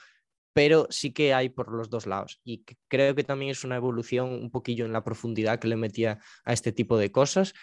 pero 0.53 0.87
sí 0.89 1.13
que 1.13 1.33
hay 1.33 1.47
por 1.49 1.71
los 1.71 1.89
dos 1.89 2.05
lados. 2.05 2.41
Y 2.43 2.65
creo 2.89 3.15
que 3.15 3.23
también 3.23 3.51
es 3.51 3.63
una 3.63 3.77
evolución 3.77 4.27
un 4.29 4.51
poquillo 4.51 4.85
en 4.85 4.91
la 4.91 5.05
profundidad 5.05 5.57
que 5.59 5.69
le 5.69 5.77
metía 5.77 6.19
a 6.43 6.51
este 6.51 6.73
tipo 6.73 6.97
de 6.97 7.11
cosas. 7.11 7.53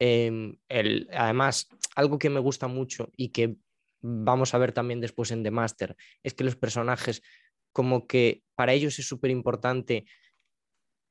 Em, 0.00 0.56
el- 0.68 1.08
además, 1.12 1.68
algo 1.94 2.18
que 2.18 2.30
me 2.30 2.40
gusta 2.40 2.66
mucho 2.66 3.10
y 3.16 3.28
que 3.28 3.56
vamos 4.00 4.52
a 4.54 4.58
ver 4.58 4.72
también 4.72 5.00
después 5.00 5.30
en 5.30 5.44
The 5.44 5.50
Master, 5.52 5.96
es 6.24 6.34
que 6.34 6.42
los 6.44 6.56
personajes, 6.56 7.22
como 7.72 8.06
que 8.08 8.42
para 8.56 8.72
ellos 8.72 8.98
es 8.98 9.06
súper 9.06 9.30
importante 9.30 10.06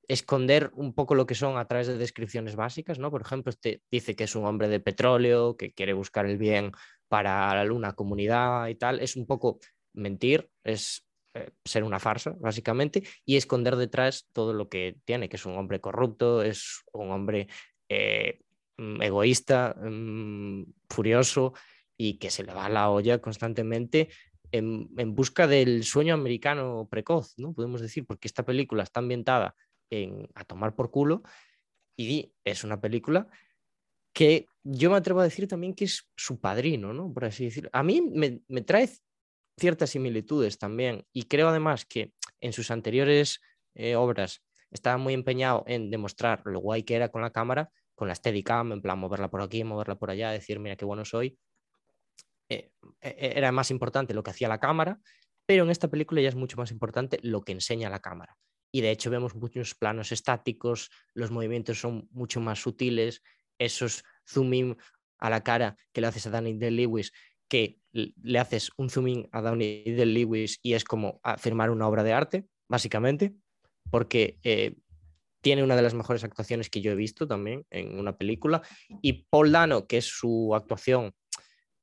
esconder 0.09 0.71
un 0.73 0.93
poco 0.93 1.13
lo 1.13 1.27
que 1.27 1.35
son 1.35 1.57
a 1.57 1.65
través 1.65 1.87
de 1.87 1.97
descripciones 1.97 2.55
básicas, 2.55 2.97
¿no? 2.97 3.11
Por 3.11 3.21
ejemplo, 3.21 3.51
este 3.51 3.83
dice 3.91 4.15
que 4.15 4.23
es 4.23 4.35
un 4.35 4.43
hombre 4.45 4.67
de 4.67 4.79
petróleo, 4.79 5.55
que 5.55 5.71
quiere 5.71 5.93
buscar 5.93 6.25
el 6.25 6.37
bien 6.37 6.71
para 7.07 7.63
una 7.71 7.93
comunidad 7.93 8.67
y 8.67 8.75
tal. 8.75 8.99
Es 8.99 9.15
un 9.15 9.27
poco 9.27 9.59
mentir, 9.93 10.49
es 10.63 11.05
eh, 11.35 11.51
ser 11.63 11.83
una 11.83 11.99
farsa, 11.99 12.35
básicamente, 12.39 13.03
y 13.23 13.37
esconder 13.37 13.75
detrás 13.75 14.27
todo 14.33 14.51
lo 14.51 14.67
que 14.67 14.97
tiene, 15.05 15.29
que 15.29 15.35
es 15.35 15.45
un 15.45 15.55
hombre 15.55 15.79
corrupto, 15.79 16.41
es 16.41 16.81
un 16.91 17.11
hombre 17.11 17.47
eh, 17.87 18.39
mm, 18.77 19.03
egoísta, 19.03 19.75
mm, 19.79 20.63
furioso 20.89 21.53
y 21.95 22.17
que 22.17 22.31
se 22.31 22.43
le 22.43 22.53
va 22.53 22.67
la 22.67 22.89
olla 22.89 23.19
constantemente 23.19 24.09
en, 24.51 24.89
en 24.97 25.13
busca 25.13 25.45
del 25.45 25.83
sueño 25.83 26.15
americano 26.15 26.87
precoz, 26.89 27.35
¿no? 27.37 27.53
Podemos 27.53 27.79
decir, 27.79 28.07
porque 28.07 28.27
esta 28.27 28.43
película 28.43 28.81
está 28.81 29.01
ambientada 29.01 29.53
en 29.89 30.27
A 30.35 30.43
tomar 30.45 30.75
por 30.75 30.91
culo 30.91 31.23
y 31.97 32.33
es 32.43 32.63
una 32.63 32.79
película 32.79 33.27
que 34.13 34.47
yo 34.63 34.89
me 34.89 34.97
atrevo 34.97 35.19
a 35.19 35.23
decir 35.23 35.47
también 35.47 35.73
que 35.73 35.85
es 35.85 36.09
su 36.15 36.39
padrino, 36.39 36.93
¿no? 36.93 37.13
Por 37.13 37.25
así 37.25 37.45
decirlo. 37.45 37.69
A 37.73 37.83
mí 37.83 38.01
me, 38.01 38.41
me 38.47 38.61
trae 38.61 38.89
ciertas 39.57 39.91
similitudes 39.91 40.57
también 40.57 41.05
y 41.13 41.23
creo 41.23 41.49
además 41.49 41.85
que 41.85 42.13
en 42.41 42.53
sus 42.53 42.71
anteriores 42.71 43.41
eh, 43.75 43.95
obras 43.95 44.41
estaba 44.71 44.97
muy 44.97 45.13
empeñado 45.13 45.63
en 45.67 45.89
demostrar 45.91 46.41
lo 46.45 46.59
guay 46.59 46.83
que 46.83 46.95
era 46.95 47.09
con 47.09 47.21
la 47.21 47.31
cámara, 47.31 47.71
con 47.95 48.07
la 48.07 48.15
Steadicam, 48.15 48.71
en 48.71 48.81
plan 48.81 48.97
moverla 48.97 49.29
por 49.29 49.41
aquí, 49.41 49.63
moverla 49.63 49.95
por 49.95 50.11
allá, 50.11 50.31
decir, 50.31 50.59
mira 50.59 50.75
qué 50.75 50.85
bueno 50.85 51.05
soy. 51.05 51.37
Eh, 52.49 52.71
eh, 53.01 53.33
era 53.35 53.51
más 53.51 53.71
importante 53.71 54.13
lo 54.13 54.23
que 54.23 54.31
hacía 54.31 54.47
la 54.47 54.59
cámara, 54.59 54.99
pero 55.45 55.63
en 55.63 55.69
esta 55.69 55.87
película 55.87 56.21
ya 56.21 56.29
es 56.29 56.35
mucho 56.35 56.57
más 56.57 56.71
importante 56.71 57.19
lo 57.21 57.41
que 57.41 57.51
enseña 57.51 57.89
la 57.89 57.99
cámara. 57.99 58.37
Y 58.71 58.81
de 58.81 58.91
hecho 58.91 59.09
vemos 59.09 59.35
muchos 59.35 59.75
planos 59.75 60.11
estáticos, 60.11 60.91
los 61.13 61.31
movimientos 61.31 61.79
son 61.79 62.07
mucho 62.11 62.39
más 62.39 62.59
sutiles, 62.59 63.21
esos 63.57 64.03
zoom 64.27 64.53
in 64.53 64.77
a 65.17 65.29
la 65.29 65.43
cara 65.43 65.75
que 65.91 66.01
le 66.01 66.07
haces 66.07 66.27
a 66.27 66.29
Danny 66.29 66.53
de 66.53 66.71
Lewis, 66.71 67.11
que 67.47 67.79
le 67.91 68.39
haces 68.39 68.71
un 68.77 68.89
zoom 68.89 69.07
in 69.07 69.29
a 69.31 69.41
Danny 69.41 69.83
de 69.83 70.05
Lewis 70.05 70.59
y 70.61 70.73
es 70.73 70.83
como 70.83 71.19
firmar 71.37 71.71
una 71.71 71.87
obra 71.87 72.03
de 72.03 72.13
arte, 72.13 72.45
básicamente, 72.67 73.33
porque 73.89 74.37
eh, 74.43 74.75
tiene 75.41 75.63
una 75.63 75.75
de 75.75 75.81
las 75.81 75.93
mejores 75.93 76.23
actuaciones 76.23 76.69
que 76.69 76.81
yo 76.81 76.91
he 76.91 76.95
visto 76.95 77.27
también 77.27 77.65
en 77.71 77.97
una 77.97 78.17
película. 78.17 78.61
Y 79.01 79.25
Paul 79.29 79.51
Dano, 79.51 79.87
que 79.87 79.97
es 79.97 80.05
su 80.05 80.53
actuación 80.53 81.13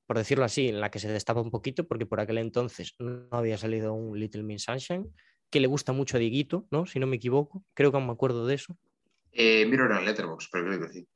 por 0.07 0.16
decirlo 0.16 0.45
así, 0.45 0.68
en 0.68 0.80
la 0.80 0.91
que 0.91 1.01
se 1.01 1.11
destapa 1.11 1.41
un 1.41 1.51
poquito, 1.51 1.87
porque 1.87 2.07
por 2.07 2.20
aquel 2.20 2.39
entonces 2.39 2.95
no 2.99 3.26
había 3.32 3.59
salido 3.59 3.93
un 3.93 4.18
Little 4.18 4.45
Miss 4.45 4.62
Sunshine, 4.62 5.12
que 5.51 5.61
le 5.61 5.66
gusta 5.66 5.92
mucho 5.92 6.16
a 6.16 6.20
Diguito, 6.20 6.66
¿no? 6.70 6.86
Si 6.86 6.99
no 6.99 7.07
me 7.07 7.16
equivoco, 7.16 7.64
creo 7.74 7.90
que 7.90 7.97
aún 7.97 8.07
me 8.07 8.12
acuerdo 8.12 8.47
de 8.47 8.55
eso. 8.55 8.76
Eh, 9.32 9.66
miro 9.66 9.84
en 9.84 10.05
Letterboxd, 10.05 10.49
pero 10.51 10.64
creo 10.66 10.80
que 10.80 10.92
sí. 10.92 11.09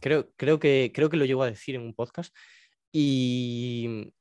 Creo, 0.00 0.30
creo, 0.36 0.58
que, 0.58 0.90
creo 0.94 1.08
que 1.08 1.16
lo 1.16 1.24
llegó 1.24 1.42
a 1.42 1.50
decir 1.50 1.74
en 1.74 1.82
un 1.82 1.94
podcast. 1.94 2.34
Y, 2.90 4.12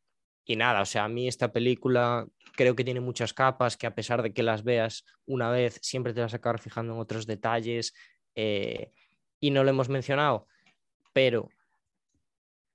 y 0.45 0.55
nada, 0.55 0.81
o 0.81 0.85
sea, 0.85 1.05
a 1.05 1.09
mí 1.09 1.27
esta 1.27 1.51
película 1.51 2.27
creo 2.55 2.75
que 2.75 2.83
tiene 2.83 2.99
muchas 2.99 3.33
capas, 3.33 3.77
que 3.77 3.87
a 3.87 3.95
pesar 3.95 4.21
de 4.21 4.33
que 4.33 4.43
las 4.43 4.63
veas 4.63 5.05
una 5.25 5.49
vez, 5.49 5.79
siempre 5.81 6.13
te 6.13 6.21
vas 6.21 6.33
a 6.33 6.37
acabar 6.37 6.59
fijando 6.59 6.93
en 6.93 6.99
otros 6.99 7.25
detalles. 7.25 7.93
eh, 8.35 8.91
y 9.41 9.49
no 9.49 9.63
lo 9.63 9.71
hemos 9.71 9.89
mencionado, 9.89 10.47
pero 11.11 11.49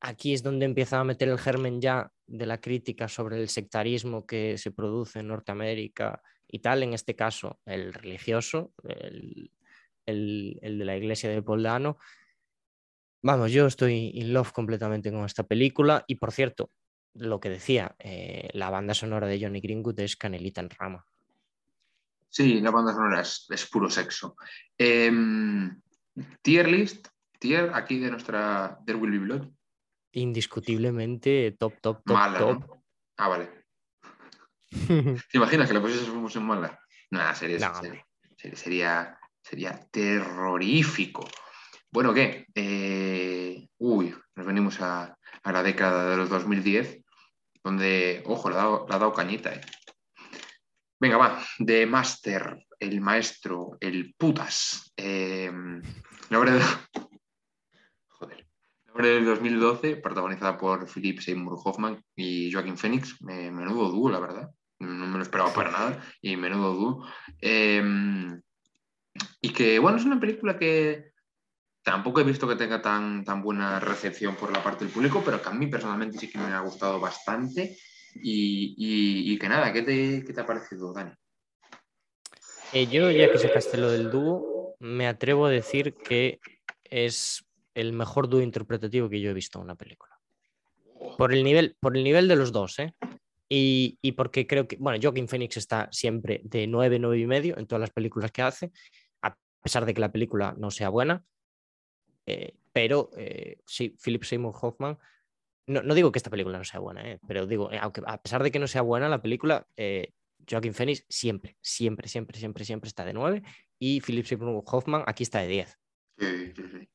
aquí 0.06 0.32
es 0.32 0.42
donde 0.42 0.64
empieza 0.66 1.00
a 1.00 1.04
meter 1.04 1.28
el 1.28 1.38
germen 1.38 1.80
ya 1.80 2.10
de 2.26 2.46
la 2.46 2.60
crítica 2.60 3.08
sobre 3.08 3.40
el 3.40 3.48
sectarismo 3.48 4.26
que 4.26 4.56
se 4.58 4.70
produce 4.70 5.20
en 5.20 5.28
Norteamérica 5.28 6.22
y 6.48 6.60
tal, 6.60 6.82
en 6.82 6.92
este 6.94 7.14
caso 7.16 7.60
el 7.66 7.92
religioso, 7.92 8.72
el, 8.84 9.50
el- 10.06 10.58
el 10.62 10.78
de 10.78 10.84
la 10.84 10.96
iglesia 10.96 11.30
de 11.30 11.42
Poldano. 11.42 11.98
Vamos, 13.22 13.50
yo 13.50 13.66
estoy 13.66 14.12
in 14.14 14.32
love 14.32 14.52
completamente 14.52 15.10
con 15.10 15.24
esta 15.24 15.42
película 15.42 16.04
y 16.06 16.14
por 16.16 16.30
cierto, 16.32 16.70
lo 17.14 17.40
que 17.40 17.48
decía, 17.48 17.96
eh, 17.98 18.48
la 18.52 18.70
banda 18.70 18.94
sonora 18.94 19.26
de 19.26 19.40
Johnny 19.40 19.60
Greenwood 19.60 19.98
es 20.00 20.16
Canelita 20.16 20.60
en 20.60 20.70
Rama. 20.70 21.06
Sí, 22.28 22.60
la 22.60 22.70
banda 22.70 22.92
sonora 22.92 23.22
es, 23.22 23.68
puro 23.72 23.88
sexo. 23.88 24.36
Em, 24.76 25.80
tier 26.42 26.68
list, 26.68 27.08
tier 27.38 27.70
aquí 27.72 27.98
de 27.98 28.10
nuestra 28.10 28.78
There 28.84 28.98
Will 28.98 29.12
Be 29.12 29.18
Blood. 29.18 29.48
Indiscutiblemente 30.16 31.54
top, 31.58 31.74
top, 31.82 32.02
top, 32.04 32.16
Mala, 32.16 32.38
top. 32.38 32.60
¿no? 32.60 32.82
Ah, 33.18 33.28
vale. 33.28 33.50
¿Te 35.30 35.36
imaginas 35.36 35.68
que 35.68 35.74
la 35.74 35.82
pusiésemos 35.82 36.34
en 36.36 36.42
mala? 36.42 36.80
Nada, 37.10 37.34
sería, 37.34 37.58
No, 37.58 37.74
sería, 37.74 38.56
sería, 38.56 39.18
sería, 39.42 39.86
terrorífico. 39.90 41.28
Bueno, 41.92 42.14
¿qué? 42.14 42.46
Eh, 42.54 43.68
uy, 43.78 44.14
nos 44.34 44.46
venimos 44.46 44.80
a, 44.80 45.16
a 45.42 45.52
la 45.52 45.62
década 45.62 46.10
de 46.10 46.16
los 46.16 46.30
2010, 46.30 47.02
donde, 47.62 48.22
ojo, 48.24 48.48
le 48.48 48.54
ha 48.56 48.58
dado, 48.58 48.86
le 48.88 48.94
ha 48.94 48.98
dado 48.98 49.12
cañita. 49.12 49.52
eh. 49.52 49.60
Venga, 50.98 51.18
va, 51.18 51.44
The 51.64 51.84
Master, 51.84 52.66
el 52.80 53.02
maestro, 53.02 53.76
el 53.80 54.14
putas. 54.16 54.92
Eh, 54.96 55.52
la 56.30 56.38
obra 56.38 56.58
obra 58.96 59.08
del 59.08 59.26
2012, 59.26 59.96
protagonizada 59.96 60.56
por 60.56 60.88
Philip 60.88 61.20
Seymour 61.20 61.58
Hoffman 61.64 62.02
y 62.16 62.50
Joaquin 62.50 62.78
Phoenix. 62.78 63.20
Me- 63.22 63.50
menudo 63.50 63.90
dúo, 63.90 64.10
la 64.10 64.18
verdad. 64.18 64.50
No 64.78 65.06
me 65.06 65.16
lo 65.18 65.22
esperaba 65.22 65.52
para 65.52 65.70
nada. 65.70 66.02
Y 66.22 66.36
menudo 66.36 66.72
dúo. 66.74 67.06
Eh, 67.40 67.82
y 69.40 69.50
que, 69.50 69.78
bueno, 69.78 69.98
es 69.98 70.04
una 70.04 70.18
película 70.18 70.58
que 70.58 71.12
tampoco 71.82 72.20
he 72.20 72.24
visto 72.24 72.48
que 72.48 72.56
tenga 72.56 72.80
tan, 72.82 73.22
tan 73.24 73.42
buena 73.42 73.78
recepción 73.80 74.34
por 74.34 74.50
la 74.52 74.62
parte 74.62 74.84
del 74.84 74.92
público, 74.94 75.22
pero 75.24 75.40
que 75.40 75.48
a 75.48 75.52
mí 75.52 75.66
personalmente 75.66 76.18
sí 76.18 76.30
que 76.30 76.38
me 76.38 76.52
ha 76.52 76.60
gustado 76.60 76.98
bastante. 76.98 77.76
Y, 78.14 78.74
y- 78.78 79.32
y 79.34 79.38
que 79.38 79.48
nada, 79.48 79.72
¿qué 79.74 79.82
te, 79.82 80.24
qué 80.26 80.32
te 80.32 80.40
ha 80.40 80.46
parecido, 80.46 80.92
Dani? 80.94 81.12
Eh, 82.72 82.86
yo, 82.86 83.10
ya 83.10 83.30
que 83.30 83.38
sacaste 83.38 83.76
lo 83.76 83.90
del 83.90 84.10
dúo, 84.10 84.74
me 84.80 85.06
atrevo 85.06 85.46
a 85.46 85.50
decir 85.50 85.94
que 85.94 86.40
es 86.84 87.45
el 87.76 87.92
mejor 87.92 88.28
dúo 88.28 88.40
interpretativo 88.40 89.08
que 89.08 89.20
yo 89.20 89.30
he 89.30 89.34
visto 89.34 89.58
en 89.58 89.64
una 89.64 89.76
película. 89.76 90.18
Por 91.18 91.32
el 91.32 91.44
nivel, 91.44 91.76
por 91.80 91.96
el 91.96 92.04
nivel 92.04 92.26
de 92.28 92.36
los 92.36 92.52
dos, 92.52 92.78
¿eh? 92.78 92.94
Y, 93.48 93.98
y 94.02 94.12
porque 94.12 94.46
creo 94.46 94.66
que, 94.66 94.76
bueno, 94.76 94.98
Joaquin 95.00 95.28
Phoenix 95.28 95.56
está 95.56 95.88
siempre 95.92 96.40
de 96.44 96.66
9, 96.66 96.98
9 96.98 97.18
y 97.18 97.26
medio 97.26 97.58
en 97.58 97.66
todas 97.66 97.80
las 97.80 97.90
películas 97.90 98.32
que 98.32 98.42
hace, 98.42 98.72
a 99.22 99.36
pesar 99.62 99.86
de 99.86 99.94
que 99.94 100.00
la 100.00 100.10
película 100.10 100.54
no 100.58 100.70
sea 100.70 100.88
buena. 100.88 101.24
Eh, 102.26 102.56
pero 102.72 103.10
eh, 103.16 103.58
sí, 103.66 103.96
Philip 104.02 104.24
Seymour 104.24 104.54
Hoffman, 104.60 104.98
no, 105.66 105.82
no 105.82 105.94
digo 105.94 106.12
que 106.12 106.18
esta 106.18 106.30
película 106.30 106.58
no 106.58 106.64
sea 106.64 106.80
buena, 106.80 107.08
¿eh? 107.08 107.18
pero 107.26 107.46
digo, 107.46 107.72
eh, 107.72 107.78
aunque 107.80 108.02
a 108.06 108.20
pesar 108.22 108.42
de 108.42 108.50
que 108.50 108.58
no 108.58 108.68
sea 108.68 108.82
buena 108.82 109.08
la 109.08 109.20
película, 109.20 109.66
eh, 109.76 110.12
Joaquin 110.48 110.74
Phoenix 110.74 111.04
siempre, 111.08 111.56
siempre, 111.60 112.08
siempre, 112.08 112.38
siempre, 112.38 112.64
siempre 112.64 112.88
está 112.88 113.04
de 113.04 113.12
9 113.12 113.42
y 113.78 114.00
Philip 114.00 114.24
Seymour 114.24 114.62
Hoffman 114.66 115.02
aquí 115.06 115.24
está 115.24 115.40
de 115.40 115.48
10. 115.48 115.78
Sí, 116.18 116.52
sí, 116.54 116.62
sí. 116.70 116.88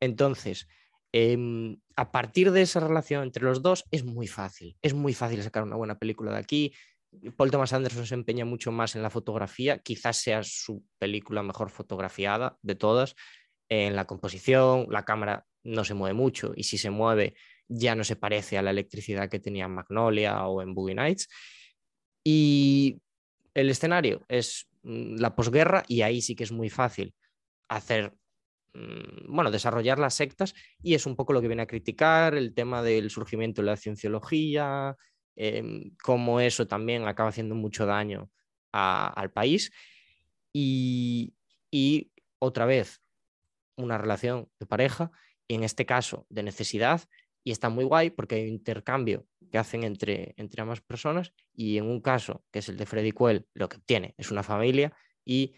Entonces, 0.00 0.68
em, 1.12 1.78
a 1.96 2.12
partir 2.12 2.52
de 2.52 2.62
esa 2.62 2.80
relación 2.80 3.22
entre 3.22 3.44
los 3.44 3.62
dos 3.62 3.84
es 3.90 4.04
muy 4.04 4.26
fácil, 4.26 4.76
es 4.82 4.94
muy 4.94 5.14
fácil 5.14 5.42
sacar 5.42 5.62
una 5.62 5.76
buena 5.76 5.98
película 5.98 6.32
de 6.32 6.38
aquí. 6.38 6.74
Paul 7.36 7.50
Thomas 7.50 7.72
Anderson 7.72 8.06
se 8.06 8.14
empeña 8.14 8.44
mucho 8.44 8.72
más 8.72 8.94
en 8.96 9.02
la 9.02 9.10
fotografía, 9.10 9.78
quizás 9.78 10.18
sea 10.18 10.42
su 10.42 10.84
película 10.98 11.42
mejor 11.42 11.70
fotografiada 11.70 12.58
de 12.62 12.74
todas. 12.74 13.14
En 13.68 13.96
la 13.96 14.06
composición, 14.06 14.86
la 14.90 15.04
cámara 15.04 15.46
no 15.64 15.84
se 15.84 15.94
mueve 15.94 16.14
mucho 16.14 16.52
y 16.54 16.64
si 16.64 16.78
se 16.78 16.90
mueve 16.90 17.34
ya 17.68 17.94
no 17.94 18.04
se 18.04 18.16
parece 18.16 18.58
a 18.58 18.62
la 18.62 18.70
electricidad 18.70 19.28
que 19.28 19.40
tenía 19.40 19.64
en 19.64 19.74
Magnolia 19.74 20.46
o 20.46 20.62
en 20.62 20.74
Boogie 20.74 20.94
Nights. 20.94 21.28
Y 22.24 23.00
el 23.54 23.70
escenario 23.70 24.24
es 24.28 24.68
mm, 24.82 25.16
la 25.16 25.34
posguerra 25.34 25.84
y 25.88 26.02
ahí 26.02 26.20
sí 26.20 26.34
que 26.36 26.44
es 26.44 26.52
muy 26.52 26.70
fácil 26.70 27.14
hacer, 27.68 28.14
bueno, 29.28 29.50
desarrollar 29.50 29.98
las 29.98 30.14
sectas 30.14 30.54
y 30.82 30.94
es 30.94 31.06
un 31.06 31.16
poco 31.16 31.32
lo 31.32 31.40
que 31.40 31.48
viene 31.48 31.62
a 31.62 31.66
criticar, 31.66 32.34
el 32.34 32.54
tema 32.54 32.82
del 32.82 33.10
surgimiento 33.10 33.62
de 33.62 33.66
la 33.66 33.76
cienciología, 33.76 34.96
em, 35.36 35.94
cómo 36.02 36.40
eso 36.40 36.66
también 36.66 37.06
acaba 37.06 37.30
haciendo 37.30 37.54
mucho 37.54 37.86
daño 37.86 38.30
al 38.72 39.30
país. 39.32 39.72
Y, 40.52 41.32
otra 42.38 42.66
vez 42.66 43.02
una 43.76 43.98
relación 43.98 44.48
de 44.58 44.66
pareja 44.66 45.10
y 45.48 45.54
en 45.54 45.64
este 45.64 45.86
caso 45.86 46.26
de 46.28 46.42
necesidad 46.42 47.02
y 47.44 47.50
está 47.50 47.68
muy 47.70 47.84
guay 47.84 48.10
porque 48.10 48.36
hay 48.36 48.48
intercambio 48.48 49.26
que 49.50 49.58
hacen 49.58 49.84
entre, 49.84 50.34
entre 50.36 50.62
ambas 50.62 50.80
personas 50.80 51.32
y 51.54 51.78
en 51.78 51.86
un 51.86 52.00
caso 52.00 52.44
que 52.50 52.60
es 52.60 52.68
el 52.68 52.76
de 52.76 52.86
Freddy 52.86 53.12
Quell 53.12 53.46
lo 53.54 53.68
que 53.68 53.78
obtiene 53.78 54.14
es 54.18 54.30
una 54.30 54.42
familia 54.42 54.92
y 55.24 55.54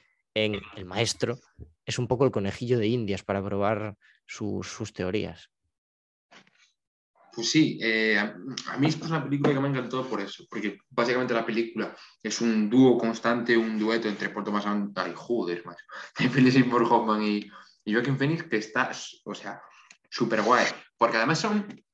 el 0.46 0.84
maestro 0.84 1.38
es 1.84 1.98
un 1.98 2.06
poco 2.06 2.24
el 2.24 2.30
conejillo 2.30 2.78
de 2.78 2.86
indias 2.86 3.22
para 3.22 3.42
probar 3.42 3.96
sus, 4.28 4.92
teorías. 4.92 5.50
Pues 7.34 7.50
sí, 7.50 7.78
eh, 7.80 8.18
a, 8.18 8.76
mí 8.78 8.88
es 8.88 9.00
una 9.00 9.24
película 9.24 9.54
que 9.54 9.60
me 9.60 9.68
ha 9.68 9.70
encantado 9.70 10.06
por 10.08 10.20
eso, 10.20 10.44
porque 10.50 10.80
básicamente 10.90 11.34
la 11.34 11.46
película 11.46 11.96
es 12.22 12.40
un 12.40 12.68
dúo 12.68 12.98
constante, 12.98 13.56
un 13.56 13.78
dueto 13.78 14.08
entre 14.08 14.28
Paul 14.30 14.44
Thomas 14.44 14.66
Anderson, 14.66 15.14
joder, 15.14 15.64
macho, 15.64 15.84
Seymour 16.50 16.82
Hoffman 16.82 17.22
y, 17.22 17.50
y 17.84 17.94
Joaquin 17.94 18.18
Phoenix, 18.18 18.42
que 18.42 18.56
está, 18.56 18.90
o 19.24 19.34
sea, 19.34 19.62
súper 20.10 20.42
guay, 20.42 20.66
porque 20.98 21.16
además 21.16 21.38
son 21.38 21.84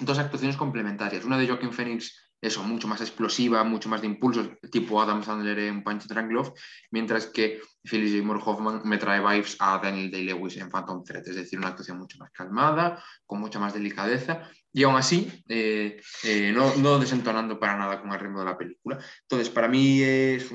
dos 0.00 0.18
actuaciones 0.18 0.56
complementarias. 0.56 1.24
Una 1.24 1.38
de 1.38 1.48
Joaquin 1.48 1.72
Phoenix, 1.72 2.25
eso, 2.40 2.62
mucho 2.62 2.86
más 2.88 3.00
explosiva, 3.00 3.64
mucho 3.64 3.88
más 3.88 4.00
de 4.00 4.06
impulsos, 4.06 4.50
tipo 4.70 5.00
Adam 5.00 5.22
Sandler 5.22 5.58
en 5.58 5.82
Punch 5.82 6.06
Drunk 6.06 6.30
Love, 6.30 6.52
mientras 6.90 7.26
que 7.26 7.60
Philip 7.82 8.10
Seymour 8.10 8.40
Hoffman 8.44 8.82
me 8.84 8.98
trae 8.98 9.20
vibes 9.20 9.56
a 9.58 9.78
Daniel 9.78 10.10
Day-Lewis 10.10 10.56
en 10.58 10.70
Phantom 10.70 11.02
Thread, 11.02 11.26
es 11.28 11.36
decir, 11.36 11.58
una 11.58 11.68
actuación 11.68 11.98
mucho 11.98 12.18
más 12.18 12.30
calmada, 12.30 13.02
con 13.24 13.40
mucha 13.40 13.58
más 13.58 13.72
delicadeza, 13.74 14.48
y 14.76 14.82
aún 14.82 14.96
así, 14.96 15.32
eh, 15.48 15.98
eh, 16.24 16.52
no, 16.52 16.98
desentonando 16.98 17.58
para 17.58 17.78
nada 17.78 17.98
con 17.98 18.12
el 18.12 18.20
ritmo 18.20 18.40
de 18.40 18.44
la 18.44 18.58
película. 18.58 18.98
Entonces, 19.22 19.48
para 19.48 19.68
mí 19.68 20.02
es, 20.02 20.52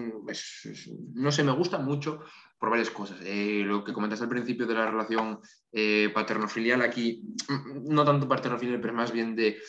no 1.16 1.32
sé, 1.32 1.44
me 1.44 1.52
gusta 1.54 1.80
mucho 1.80 2.20
por 2.60 2.70
varias 2.70 2.92
cosas. 2.92 3.18
Eh, 3.24 3.64
lo 3.66 3.84
que 3.84 3.94
comentaste 3.94 4.26
al 4.26 4.30
principio 4.30 4.68
de 4.68 4.76
la 4.76 4.92
relación 4.92 5.40
eh, 5.72 6.12
paterno-filial, 6.14 6.84
aquí 6.84 7.24
mm, 7.48 7.92
no 7.92 8.06
tanto 8.06 8.28
paterno-filial, 8.28 8.80
pero 8.80 8.94
más 8.94 9.12
bien 9.12 9.36
de 9.36 9.60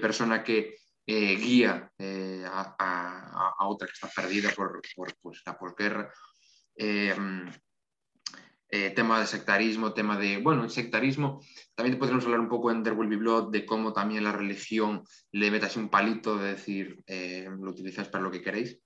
persona 0.00 0.44
que 0.44 0.76
eh, 1.06 1.36
guía 1.36 1.90
eh, 1.98 2.44
a, 2.46 3.54
otra 3.60 3.86
que 3.86 3.92
está 3.92 4.08
perdida 4.08 4.50
por, 4.50 4.80
por, 4.94 5.14
pues, 5.20 5.42
la 5.46 5.56
posguerra. 5.56 6.12
Eh, 6.76 7.14
eh, 8.68 8.90
tema 8.90 9.20
de 9.20 9.26
sectarismo, 9.26 9.94
tema 9.94 10.18
de, 10.18 10.38
bueno, 10.38 10.68
sectarismo, 10.68 11.40
también 11.76 11.98
podríamos 11.98 12.24
hablar 12.24 12.40
un 12.40 12.48
poco 12.48 12.72
en 12.72 12.82
There 12.82 12.96
Will 12.96 13.50
de 13.52 13.64
cómo 13.64 13.92
también 13.92 14.24
la 14.24 14.32
religión 14.32 15.04
le 15.30 15.52
mete 15.52 15.66
así 15.66 15.78
un 15.78 15.88
palito 15.88 16.36
de 16.36 16.54
decir, 16.54 17.04
lo 17.06 17.70
utilizáis 17.70 18.08
para 18.08 18.24
lo 18.24 18.30
que 18.30 18.42
queréis 18.42 18.80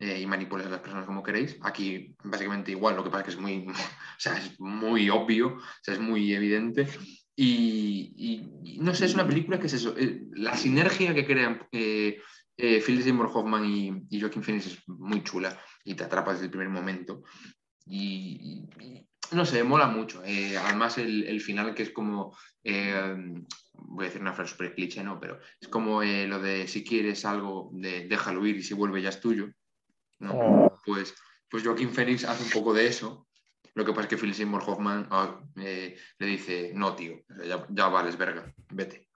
y 0.00 0.24
manipulas 0.24 0.66
a 0.66 0.70
las 0.70 0.80
personas 0.80 1.04
como 1.04 1.22
queréis. 1.22 1.58
Aquí 1.60 2.16
básicamente 2.24 2.70
igual, 2.70 2.96
lo 2.96 3.04
que 3.04 3.10
pasa 3.10 3.20
es 3.20 3.24
que 3.26 3.30
es 3.32 3.40
muy, 3.40 3.66
o 3.68 4.18
sea, 4.18 4.38
es 4.38 4.58
muy 4.58 5.10
obvio, 5.10 5.56
o 5.56 5.82
sea, 5.82 5.92
es 5.92 6.00
muy 6.00 6.32
evidente. 6.32 6.88
Y, 7.40 8.12
y- 8.16 8.78
no 8.80 8.92
sé, 8.94 9.04
es 9.04 9.14
una 9.14 9.26
película 9.26 9.60
que 9.60 9.68
es 9.68 9.72
eso, 9.74 9.94
eh, 9.96 10.22
la 10.32 10.56
sinergia 10.56 11.14
que 11.14 11.24
crean 11.24 11.68
eh, 11.70 12.20
eh, 12.56 12.82
Philip 12.84 13.02
Seymour 13.04 13.30
Hoffman 13.32 13.64
y, 13.64 13.92
y 14.10 14.20
Joaquin 14.20 14.42
Phoenix 14.42 14.66
es 14.66 14.88
muy 14.88 15.22
chula 15.22 15.56
y 15.84 15.94
te 15.94 16.02
atrapa 16.02 16.32
desde 16.32 16.46
el 16.46 16.50
primer 16.50 16.68
momento. 16.68 17.22
Y, 17.86 18.66
y- 18.80 19.06
no 19.30 19.44
sé, 19.44 19.62
mola 19.62 19.86
mucho. 19.86 20.24
Eh, 20.24 20.56
además, 20.58 20.98
el, 20.98 21.24
el 21.24 21.40
final 21.40 21.74
que 21.74 21.84
es 21.84 21.90
como, 21.90 22.36
eh, 22.64 23.14
voy 23.74 24.04
a 24.04 24.08
decir 24.08 24.20
una 24.22 24.32
frase 24.32 24.52
súper 24.52 24.74
cliché, 24.74 25.04
¿no? 25.04 25.20
Pero 25.20 25.38
es 25.60 25.68
como 25.68 26.02
lo 26.02 26.40
de 26.40 26.66
si 26.66 26.82
quieres 26.82 27.24
algo, 27.24 27.70
de, 27.72 28.08
déjalo 28.08 28.44
ir 28.46 28.56
y 28.56 28.62
si 28.64 28.74
vuelve 28.74 29.00
ya 29.02 29.10
es 29.10 29.20
tuyo. 29.20 29.48
¿no? 30.18 30.32
Oh. 30.32 30.80
Pues, 30.84 31.14
pues 31.48 31.62
Joaquín 31.62 31.90
Phoenix 31.90 32.24
hace 32.24 32.42
un 32.42 32.50
poco 32.50 32.74
de 32.74 32.86
eso. 32.88 33.27
Lo 33.74 33.84
que 33.84 33.92
pasa 33.92 34.02
es 34.02 34.08
que 34.08 34.16
Philip 34.16 34.34
Seymour 34.34 34.62
Hoffman 34.66 35.06
ah, 35.10 35.40
eh, 35.56 35.96
le 36.18 36.26
dice, 36.26 36.72
no, 36.74 36.94
tío, 36.94 37.22
ya, 37.44 37.66
ya 37.68 37.88
vales, 37.88 38.16
verga, 38.16 38.52
vete. 38.70 39.08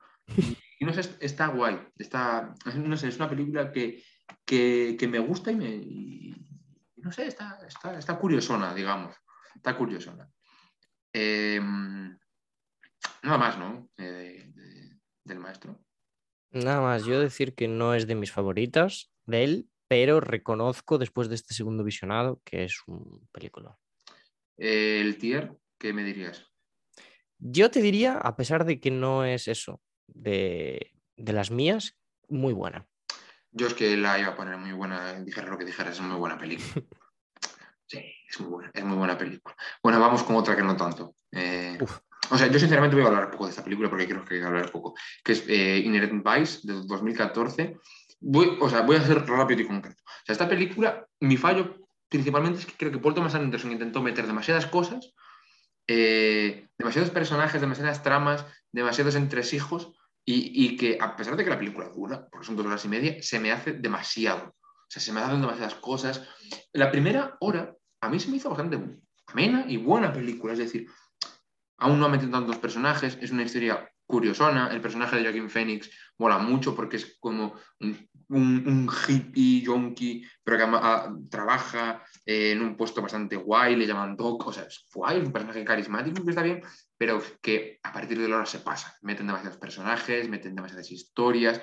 Y 0.78 0.84
no 0.84 0.92
sé, 0.92 1.00
está 1.20 1.48
guay. 1.48 1.78
Está, 1.98 2.54
no 2.74 2.96
sé, 2.96 3.08
es 3.08 3.16
una 3.16 3.28
película 3.28 3.70
que, 3.72 4.02
que, 4.44 4.96
que 4.98 5.08
me 5.08 5.18
gusta 5.18 5.50
y 5.52 5.56
me... 5.56 6.36
no 6.96 7.12
sé, 7.12 7.26
está, 7.26 7.58
está, 7.66 7.98
está 7.98 8.18
curiosona, 8.18 8.74
digamos. 8.74 9.14
Está 9.54 9.76
curiosona. 9.76 10.28
Eh, 11.12 11.60
nada 13.22 13.38
más, 13.38 13.58
¿no? 13.58 13.88
Eh, 13.98 14.50
de- 14.54 14.98
del 15.24 15.38
maestro. 15.38 15.78
Nada 16.50 16.80
más, 16.80 17.04
yo 17.04 17.20
decir 17.20 17.54
que 17.54 17.68
no 17.68 17.94
es 17.94 18.06
de 18.06 18.14
mis 18.14 18.32
favoritas 18.32 19.12
de 19.26 19.44
él, 19.44 19.68
pero 19.88 20.20
reconozco 20.20 20.98
después 20.98 21.28
de 21.28 21.34
este 21.36 21.54
segundo 21.54 21.84
visionado 21.84 22.40
que 22.44 22.64
es 22.64 22.82
un 22.86 23.28
película. 23.32 23.78
Eh, 24.58 25.00
el 25.00 25.18
tier, 25.18 25.56
¿qué 25.78 25.92
me 25.92 26.04
dirías? 26.04 26.46
Yo 27.38 27.70
te 27.70 27.82
diría, 27.82 28.18
a 28.18 28.36
pesar 28.36 28.64
de 28.64 28.78
que 28.80 28.90
no 28.90 29.24
es 29.24 29.48
eso, 29.48 29.80
de, 30.06 30.92
de 31.16 31.32
las 31.32 31.50
mías, 31.50 31.96
muy 32.28 32.52
buena. 32.52 32.86
Yo 33.50 33.66
es 33.66 33.74
que 33.74 33.96
la 33.96 34.18
iba 34.18 34.28
a 34.28 34.36
poner 34.36 34.56
muy 34.56 34.72
buena, 34.72 35.20
dijera 35.20 35.48
lo 35.48 35.58
que 35.58 35.64
dijeras, 35.64 35.96
es 35.96 36.00
muy 36.00 36.16
buena 36.16 36.38
película. 36.38 36.84
Sí, 37.84 38.02
es 38.26 38.40
muy 38.40 38.48
buena, 38.48 38.70
es 38.72 38.84
muy 38.84 38.96
buena 38.96 39.18
película. 39.18 39.54
Bueno, 39.82 40.00
vamos 40.00 40.22
con 40.22 40.36
otra 40.36 40.56
que 40.56 40.62
no 40.62 40.74
tanto. 40.74 41.14
Eh, 41.30 41.76
o 42.30 42.38
sea, 42.38 42.46
yo 42.46 42.58
sinceramente 42.58 42.96
voy 42.96 43.04
a 43.04 43.08
hablar 43.08 43.30
poco 43.30 43.44
de 43.44 43.50
esta 43.50 43.62
película 43.62 43.90
porque 43.90 44.08
creo 44.08 44.24
que 44.24 44.42
hablar 44.42 44.72
poco, 44.72 44.94
que 45.22 45.32
es 45.32 45.44
eh, 45.46 45.82
Inherent 45.84 46.24
Vice 46.24 46.60
de 46.62 46.72
2014. 46.86 47.76
Voy, 48.20 48.56
o 48.58 48.70
sea, 48.70 48.80
voy 48.80 48.96
a 48.96 49.02
ser 49.02 49.26
rápido 49.26 49.60
y 49.60 49.66
concreto. 49.66 50.02
O 50.06 50.24
sea, 50.24 50.32
esta 50.32 50.48
película, 50.48 51.06
mi 51.20 51.36
fallo 51.36 51.81
principalmente 52.12 52.60
es 52.60 52.66
que 52.66 52.76
creo 52.76 52.92
que 52.92 52.98
Paul 52.98 53.14
Thomas 53.14 53.34
Anderson 53.34 53.72
intentó 53.72 54.02
meter 54.02 54.26
demasiadas 54.26 54.66
cosas, 54.66 55.14
eh, 55.88 56.68
demasiados 56.76 57.10
personajes, 57.10 57.60
demasiadas 57.60 58.02
tramas, 58.02 58.44
demasiados 58.70 59.14
entresijos 59.14 59.92
y, 60.26 60.52
y 60.66 60.76
que 60.76 60.98
a 61.00 61.16
pesar 61.16 61.36
de 61.36 61.44
que 61.44 61.50
la 61.50 61.58
película 61.58 61.88
dura, 61.88 62.28
porque 62.30 62.46
son 62.46 62.56
dos 62.56 62.66
horas 62.66 62.84
y 62.84 62.88
media, 62.88 63.22
se 63.22 63.40
me 63.40 63.50
hace 63.50 63.72
demasiado. 63.72 64.48
O 64.48 64.90
sea, 64.90 65.00
se 65.00 65.10
me 65.10 65.20
hacen 65.20 65.40
demasiadas 65.40 65.74
cosas. 65.76 66.28
La 66.74 66.90
primera 66.90 67.38
hora 67.40 67.74
a 68.02 68.10
mí 68.10 68.20
se 68.20 68.28
me 68.28 68.36
hizo 68.36 68.50
bastante 68.50 68.78
amena 69.26 69.64
y 69.66 69.78
buena 69.78 70.12
película, 70.12 70.52
es 70.52 70.58
decir, 70.58 70.86
aún 71.78 71.98
no 71.98 72.04
ha 72.04 72.10
metido 72.10 72.30
tantos 72.30 72.58
personajes, 72.58 73.16
es 73.22 73.30
una 73.30 73.42
historia 73.42 73.90
curiosona, 74.06 74.68
el 74.68 74.82
personaje 74.82 75.16
de 75.16 75.22
Joaquin 75.22 75.48
Phoenix 75.48 75.90
mola 76.18 76.36
mucho 76.36 76.76
porque 76.76 76.96
es 76.98 77.16
como 77.18 77.54
un, 77.80 78.08
un- 78.32 78.64
un 78.66 78.88
hippie, 79.08 79.60
yonki, 79.62 80.24
pero 80.42 80.56
que 80.56 80.62
ama- 80.64 80.80
ah, 80.82 81.14
trabaja 81.30 82.02
eh, 82.26 82.52
en 82.52 82.62
un 82.62 82.76
puesto 82.76 83.02
bastante 83.02 83.36
guay, 83.36 83.76
le 83.76 83.86
llaman 83.86 84.16
Doc, 84.16 84.46
o 84.46 84.52
sea, 84.52 84.64
es 84.64 84.86
guay, 84.92 85.18
un 85.18 85.32
personaje 85.32 85.64
carismático 85.64 86.22
que 86.24 86.30
está 86.30 86.42
bien, 86.42 86.62
pero 86.96 87.20
que 87.40 87.78
a 87.82 87.92
partir 87.92 88.18
de 88.18 88.28
la 88.28 88.36
hora 88.36 88.46
se 88.46 88.60
pasa, 88.60 88.96
meten 89.02 89.26
demasiados 89.26 89.58
personajes, 89.58 90.28
meten 90.28 90.54
demasiadas 90.54 90.90
historias, 90.92 91.60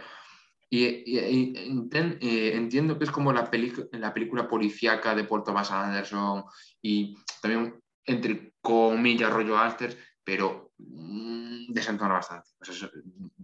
y, 0.70 0.86
y- 0.86 1.20
y 1.20 1.54
enten- 1.72 2.18
eh, 2.22 2.52
entiendo 2.56 2.98
que 2.98 3.06
es 3.06 3.12
como 3.12 3.34
la, 3.34 3.50
la 3.94 4.14
película 4.14 4.48
policíaca 4.48 5.16
de 5.16 5.24
Paul 5.24 5.44
Thomas 5.44 5.72
Anderson 5.72 6.44
y 6.82 7.18
también 7.42 7.82
entre 8.06 8.54
comillas 8.62 9.32
rollo 9.34 9.58
Asters, 9.58 9.98
pero 10.24 10.74
mm, 10.78 11.72
desentona 11.74 12.14
bastante. 12.16 12.50
Sea, 12.62 12.74
eso, 12.74 12.90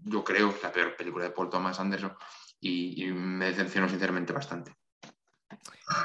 yo 0.04 0.24
creo 0.24 0.50
que 0.52 0.58
es 0.58 0.64
la 0.64 0.72
peor 0.72 0.96
película 0.96 1.24
de 1.26 1.32
Paul 1.32 1.50
Thomas 1.50 1.80
Anderson 1.80 2.14
y, 2.66 3.06
me 3.14 3.46
decepcionó 3.46 3.88
sinceramente 3.88 4.34
bastante. 4.34 4.74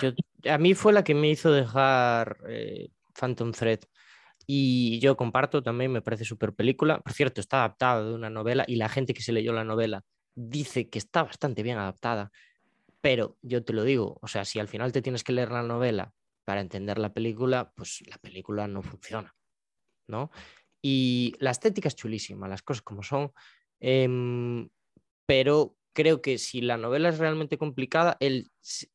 Yo- 0.01 0.13
a 0.51 0.59
mí 0.59 0.75
fue 0.75 0.93
la 0.93 1.05
que 1.05 1.15
me 1.15 1.31
hizo 1.31 1.53
dejar 1.53 2.39
eh, 2.49 2.91
Phantom 3.19 3.53
Thread. 3.53 3.81
Y 4.47 4.99
yo 5.01 5.17
comparto 5.17 5.63
también, 5.63 5.93
me 5.93 6.03
parece 6.03 6.25
súper 6.25 6.55
película. 6.55 7.01
Por 7.01 7.13
cierto, 7.13 7.41
está 7.41 7.59
adaptada 7.59 8.05
de 8.05 8.15
una 8.15 8.31
novela 8.31 8.65
y 8.67 8.77
la 8.77 8.89
gente 8.89 9.15
que 9.15 9.23
se 9.23 9.33
leyó 9.33 9.53
la 9.53 9.65
novela 9.65 10.05
dice 10.35 10.89
que 10.89 10.99
está 10.99 11.23
bastante 11.23 11.63
bien 11.63 11.79
adaptada. 11.79 12.33
Pero 13.01 13.39
yo 13.43 13.65
te 13.65 13.73
lo 13.73 13.85
digo, 13.85 14.19
o 14.21 14.29
sea, 14.29 14.45
si 14.45 14.59
al 14.59 14.69
final 14.69 14.93
te 14.93 15.03
tienes 15.03 15.25
que 15.25 15.33
leer 15.33 15.51
la 15.53 15.63
novela 15.63 16.13
para 16.45 16.61
entender 16.61 16.99
la 16.99 17.13
película, 17.13 17.73
pues 17.77 18.03
la 18.09 18.19
película 18.19 18.67
no 18.67 18.83
funciona, 18.83 19.35
¿no? 20.09 20.31
Y 20.83 21.35
la 21.39 21.51
estética 21.53 21.89
es 21.89 21.97
chulísima, 21.97 22.49
las 22.49 22.63
cosas 22.63 22.83
como 22.83 23.03
son, 23.03 23.33
em, 23.79 24.69
pero 25.27 25.77
creo 25.93 26.23
que 26.23 26.39
si 26.39 26.61
la 26.61 26.77
novela 26.77 27.09
es 27.11 27.19
realmente 27.19 27.59
complicada, 27.59 28.17
él 28.21 28.51
se, 28.61 28.89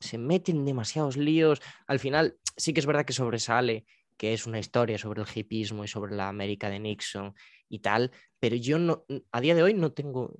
se- 0.00 0.18
mete 0.18 0.52
en 0.52 0.64
demasiados 0.64 1.16
líos. 1.16 1.60
Al 1.86 1.98
final, 1.98 2.38
sí 2.56 2.72
que 2.72 2.80
es 2.80 2.86
verdad 2.86 3.04
que 3.04 3.12
sobresale 3.12 3.86
que 4.16 4.34
es 4.34 4.46
una 4.46 4.58
historia 4.58 4.98
sobre 4.98 5.22
el 5.22 5.28
hipismo 5.34 5.82
y 5.84 5.88
sobre 5.88 6.14
la 6.14 6.28
América 6.28 6.68
de 6.68 6.78
Nixon 6.78 7.34
y 7.70 7.78
tal, 7.78 8.10
pero 8.38 8.54
yo 8.56 8.78
no, 8.78 9.04
a 9.32 9.40
día 9.40 9.54
de 9.54 9.62
hoy 9.62 9.72
no 9.74 9.92
tengo 9.92 10.34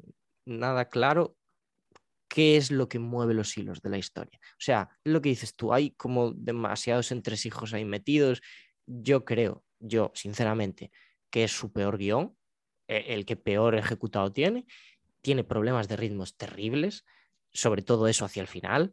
nada 0.44 0.88
claro 0.90 1.36
qué 2.28 2.56
es 2.56 2.70
lo 2.70 2.88
que 2.88 2.98
mueve 2.98 3.34
los 3.34 3.56
hilos 3.56 3.82
de 3.82 3.90
la 3.90 3.98
historia. 3.98 4.38
O 4.42 4.60
sea, 4.60 4.88
es 5.04 5.12
lo 5.12 5.20
que 5.20 5.30
dices 5.30 5.56
tú, 5.56 5.72
hay 5.72 5.90
como 5.92 6.32
demasiados 6.32 7.10
entresijos 7.12 7.74
ahí 7.74 7.84
metidos. 7.84 8.40
Yo 8.86 9.24
creo, 9.24 9.64
yo 9.78 10.12
sinceramente, 10.14 10.92
que 11.30 11.44
es 11.44 11.52
su 11.52 11.72
peor 11.72 11.98
guion, 11.98 12.36
eh, 12.88 13.06
el 13.08 13.24
que 13.26 13.36
peor 13.36 13.74
ejecutado 13.74 14.32
tiene, 14.32 14.66
tiene 15.22 15.44
problemas 15.44 15.88
de 15.88 15.96
ritmos 15.96 16.36
terribles, 16.36 17.04
sobre 17.52 17.82
todo 17.82 18.08
eso 18.08 18.24
hacia 18.24 18.42
el 18.42 18.48
final, 18.48 18.92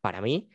para 0.00 0.20
mí, 0.20 0.48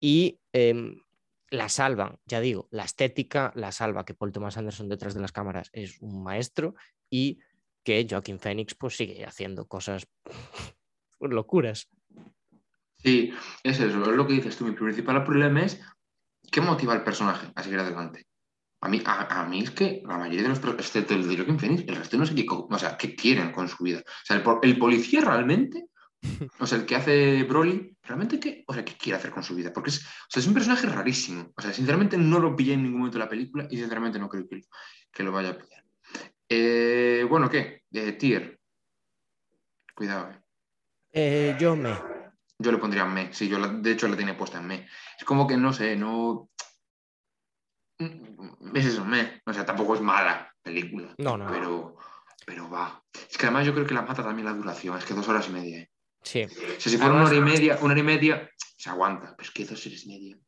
y 0.00 0.40
em, 0.52 1.02
la 1.50 1.68
salvan, 1.68 2.18
ya 2.26 2.40
digo, 2.40 2.68
la 2.70 2.84
estética 2.84 3.52
la 3.54 3.72
salva, 3.72 4.04
que 4.04 4.14
Paul 4.14 4.32
Thomas 4.32 4.56
Anderson 4.56 4.88
detrás 4.88 5.14
de 5.14 5.20
las 5.20 5.32
cámaras 5.32 5.70
es 5.72 6.00
un 6.00 6.22
maestro 6.22 6.74
y 7.10 7.38
que 7.82 8.06
Joaquin 8.08 8.38
Phoenix 8.38 8.74
pues 8.74 8.96
sigue 8.96 9.24
haciendo 9.24 9.66
cosas 9.66 10.06
locuras. 11.20 11.88
Sí, 12.98 13.32
es 13.62 13.80
eso, 13.80 14.02
es 14.02 14.16
lo 14.16 14.26
que 14.26 14.34
dices 14.34 14.56
tú. 14.56 14.66
Mi 14.66 14.72
principal 14.72 15.24
problema 15.24 15.62
es 15.62 15.80
qué 16.50 16.60
motiva 16.60 16.92
al 16.92 17.04
personaje 17.04 17.50
a 17.54 17.62
seguir 17.62 17.80
adelante. 17.80 18.26
A 18.82 18.88
mí, 18.88 19.02
a, 19.04 19.40
a 19.42 19.46
mí 19.46 19.60
es 19.60 19.70
que 19.70 20.02
la 20.06 20.16
mayoría 20.16 20.42
de 20.42 20.48
los, 20.48 20.58
excepto 20.78 21.14
el 21.14 21.28
de 21.28 21.36
Joaquin 21.36 21.58
Phoenix, 21.60 21.84
el 21.86 21.96
resto 21.96 22.16
no 22.16 22.24
sé 22.24 22.34
qué, 22.34 22.46
o 22.48 22.78
sea, 22.78 22.96
qué 22.96 23.14
quieren 23.14 23.52
con 23.52 23.68
su 23.68 23.84
vida. 23.84 24.00
O 24.00 24.24
sea, 24.24 24.36
el, 24.36 24.42
po- 24.42 24.60
el 24.62 24.78
policía 24.78 25.20
realmente, 25.20 25.86
o 26.58 26.66
sea, 26.66 26.78
el 26.78 26.86
que 26.86 26.96
hace 26.96 27.42
Broly, 27.44 27.94
realmente 28.02 28.40
qué, 28.40 28.64
o 28.66 28.72
sea, 28.72 28.84
qué 28.84 28.94
quiere 28.94 29.18
hacer 29.18 29.30
con 29.32 29.42
su 29.42 29.54
vida. 29.54 29.70
Porque 29.72 29.90
es, 29.90 29.98
o 30.00 30.26
sea, 30.30 30.40
es 30.40 30.46
un 30.46 30.54
personaje 30.54 30.86
rarísimo. 30.86 31.52
O 31.54 31.60
sea, 31.60 31.72
sinceramente 31.74 32.16
no 32.16 32.38
lo 32.38 32.56
pillé 32.56 32.72
en 32.72 32.82
ningún 32.84 33.00
momento 33.00 33.18
de 33.18 33.24
la 33.24 33.30
película 33.30 33.66
y 33.70 33.76
sinceramente 33.76 34.18
no 34.18 34.28
creo 34.30 34.48
que, 34.48 34.62
que 35.12 35.22
lo 35.22 35.32
vaya 35.32 35.50
a 35.50 35.58
pillar. 35.58 35.84
Eh, 36.48 37.26
bueno, 37.28 37.50
¿qué? 37.50 37.82
Eh, 37.92 38.12
tier. 38.12 38.58
Cuidado, 39.94 40.30
eh. 40.30 40.40
Eh, 41.12 41.56
yo 41.60 41.76
me. 41.76 41.94
Yo 42.58 42.72
le 42.72 42.78
pondría 42.78 43.04
me, 43.04 43.32
sí, 43.32 43.48
yo 43.48 43.58
la- 43.58 43.68
de 43.68 43.92
hecho 43.92 44.08
la 44.08 44.16
tenía 44.16 44.36
puesta 44.36 44.58
en 44.58 44.66
me. 44.66 44.86
Es 45.18 45.24
como 45.24 45.46
que 45.46 45.56
no 45.56 45.72
sé, 45.72 45.96
no. 45.96 46.50
Es 48.74 48.86
eso, 48.86 49.04
me. 49.04 49.42
O 49.44 49.52
sea, 49.52 49.64
tampoco 49.66 49.94
es 49.94 50.00
mala 50.00 50.52
película. 50.62 51.14
No, 51.18 51.36
no. 51.36 51.46
Pero, 51.50 51.96
pero 52.46 52.70
va. 52.70 53.02
Es 53.30 53.36
que 53.36 53.46
además 53.46 53.66
yo 53.66 53.74
creo 53.74 53.86
que 53.86 53.94
la 53.94 54.02
mata 54.02 54.22
también 54.22 54.46
la 54.46 54.54
duración. 54.54 54.96
Es 54.96 55.04
que 55.04 55.14
dos 55.14 55.28
horas 55.28 55.48
y 55.48 55.52
media. 55.52 55.78
¿eh? 55.80 55.90
Sí. 56.22 56.44
O 56.44 56.48
sea, 56.48 56.92
si 56.92 56.96
fuera 56.96 57.12
una 57.12 57.24
hora 57.26 57.36
y 57.36 57.40
media, 57.40 57.78
una 57.80 57.92
hora 57.92 58.00
y 58.00 58.04
media, 58.04 58.50
se 58.76 58.90
aguanta. 58.90 59.34
Pero 59.36 59.48
es 59.48 59.50
que 59.50 59.64
dos 59.64 59.86
horas 59.86 60.04
y 60.04 60.08
media. 60.08 60.38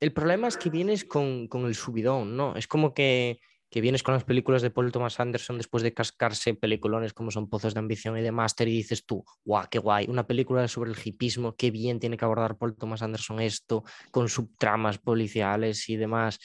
El 0.00 0.12
problema 0.12 0.48
es 0.48 0.56
que 0.56 0.70
vienes 0.70 1.04
con, 1.04 1.48
con 1.48 1.66
el 1.66 1.74
subidón, 1.74 2.36
¿no? 2.36 2.56
Es 2.56 2.66
como 2.66 2.92
que, 2.92 3.38
que 3.70 3.80
vienes 3.80 4.02
con 4.02 4.14
las 4.14 4.24
películas 4.24 4.60
de 4.60 4.70
Paul 4.70 4.92
Thomas 4.92 5.18
Anderson 5.18 5.56
después 5.56 5.82
de 5.82 5.94
cascarse 5.94 6.54
peliculones 6.54 7.12
como 7.12 7.30
son 7.30 7.48
Pozos 7.48 7.74
de 7.74 7.80
Ambición 7.80 8.18
y 8.18 8.22
de 8.22 8.32
Master 8.32 8.68
y 8.68 8.76
dices 8.76 9.06
tú, 9.06 9.24
guau, 9.44 9.66
qué 9.70 9.78
guay, 9.78 10.06
una 10.08 10.26
película 10.26 10.66
sobre 10.68 10.90
el 10.90 10.96
hipismo, 11.02 11.56
qué 11.56 11.70
bien 11.70 12.00
tiene 12.00 12.16
que 12.16 12.24
abordar 12.24 12.58
Paul 12.58 12.76
Thomas 12.76 13.02
Anderson 13.02 13.40
esto, 13.40 13.84
con 14.10 14.28
subtramas 14.28 14.98
policiales 14.98 15.88
y 15.88 15.96
demás. 15.96 16.38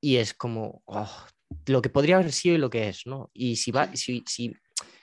Y 0.00 0.16
es 0.16 0.34
como, 0.34 0.82
oh, 0.86 1.26
lo 1.66 1.82
que 1.82 1.88
podría 1.88 2.16
haber 2.18 2.32
sido 2.32 2.54
y 2.54 2.58
lo 2.58 2.70
que 2.70 2.88
es, 2.88 3.06
¿no? 3.06 3.30
Y 3.32 3.56
si, 3.56 3.70
va, 3.70 3.88
si, 3.96 4.22
si, 4.26 4.52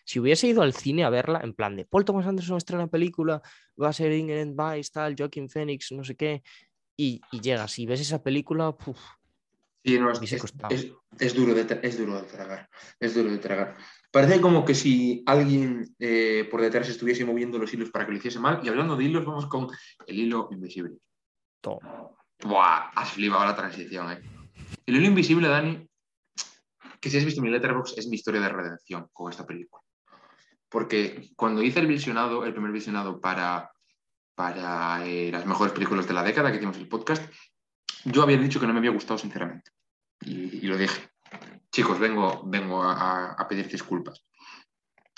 si 0.06 0.20
hubiese 0.20 0.48
ido 0.48 0.62
al 0.62 0.74
cine 0.74 1.04
a 1.04 1.10
verla, 1.10 1.42
en 1.44 1.54
plan 1.54 1.76
de 1.76 1.86
Paul 1.86 2.06
Thomas 2.06 2.28
Anderson 2.28 2.58
estrena 2.58 2.88
película, 2.88 3.42
va 3.82 3.90
a 3.90 3.94
ser 3.94 4.12
Inherent 4.12 4.56
Vice, 4.58 4.92
tal, 4.94 5.16
Joaquin 5.18 5.50
Phoenix, 5.50 5.92
no 5.92 6.04
sé 6.04 6.16
qué, 6.16 6.44
y, 6.96 7.22
y 7.32 7.42
llegas 7.42 7.80
y 7.80 7.86
ves 7.86 8.02
esa 8.02 8.22
película, 8.22 8.72
puf, 8.78 9.00
Sí, 9.86 10.00
no, 10.00 10.12
es, 10.12 10.22
es- 10.22 10.54
es- 10.70 10.92
es 11.20 11.34
duro 11.36 11.54
de, 11.54 11.80
es 11.84 11.98
duro 11.98 12.22
de 12.22 12.28
tragar. 12.28 12.70
Es 13.02 13.14
duro 13.16 13.30
de 13.30 13.38
tragar. 13.38 13.76
Parece 14.12 14.40
como 14.40 14.64
que 14.64 14.76
si 14.76 15.22
alguien 15.26 15.94
eh, 16.00 16.48
por 16.50 16.62
detrás 16.62 16.88
estuviese 16.88 17.26
moviendo 17.26 17.58
los 17.58 17.74
hilos 17.74 17.92
para 17.92 18.06
que 18.06 18.12
lo 18.14 18.18
hiciese 18.18 18.40
mal. 18.40 18.62
Y 18.64 18.70
hablando 18.70 18.96
de 18.96 19.04
hilos, 19.04 19.26
vamos 19.26 19.46
con 19.48 19.68
el 20.08 20.18
hilo 20.20 20.48
invisible. 20.52 20.96
toma. 21.60 22.10
Buah, 22.44 22.92
has 22.96 23.12
flipado 23.12 23.44
la 23.46 23.56
transición, 23.56 24.12
¿eh? 24.14 24.22
El 24.86 24.98
hilo 24.98 25.08
invisible, 25.08 25.48
Dani, 25.48 25.88
que 27.00 27.10
si 27.10 27.18
has 27.18 27.26
visto 27.26 27.42
mi 27.42 27.50
letterbox, 27.50 27.98
es 27.98 28.08
mi 28.08 28.16
historia 28.16 28.42
de 28.42 28.50
redención 28.50 29.08
con 29.14 29.32
esta 29.32 29.46
película. 29.46 29.84
Porque 30.70 31.30
cuando 31.36 31.62
hice 31.62 31.80
el 31.80 31.88
visionado, 31.88 32.46
el 32.46 32.54
primer 32.54 32.72
visionado 32.72 33.20
para, 33.20 33.72
para 34.36 35.06
eh, 35.06 35.32
las 35.32 35.46
mejores 35.46 35.74
películas 35.74 36.08
de 36.08 36.14
la 36.14 36.24
década, 36.24 36.52
que 36.52 36.58
hicimos 36.58 36.78
el 36.78 36.88
podcast, 36.88 37.24
yo 38.06 38.24
había 38.24 38.38
dicho 38.38 38.60
que 38.60 38.68
no 38.68 38.74
me 38.74 38.80
había 38.80 38.92
gustado, 38.92 39.18
sinceramente. 39.18 39.72
Y, 40.22 40.62
lo 40.62 40.78
dije. 40.78 41.10
Chicos, 41.72 42.00
vengo, 42.00 42.44
vengo 42.46 42.84
a 42.84 43.46
pedir 43.48 43.68
disculpas. 43.68 44.24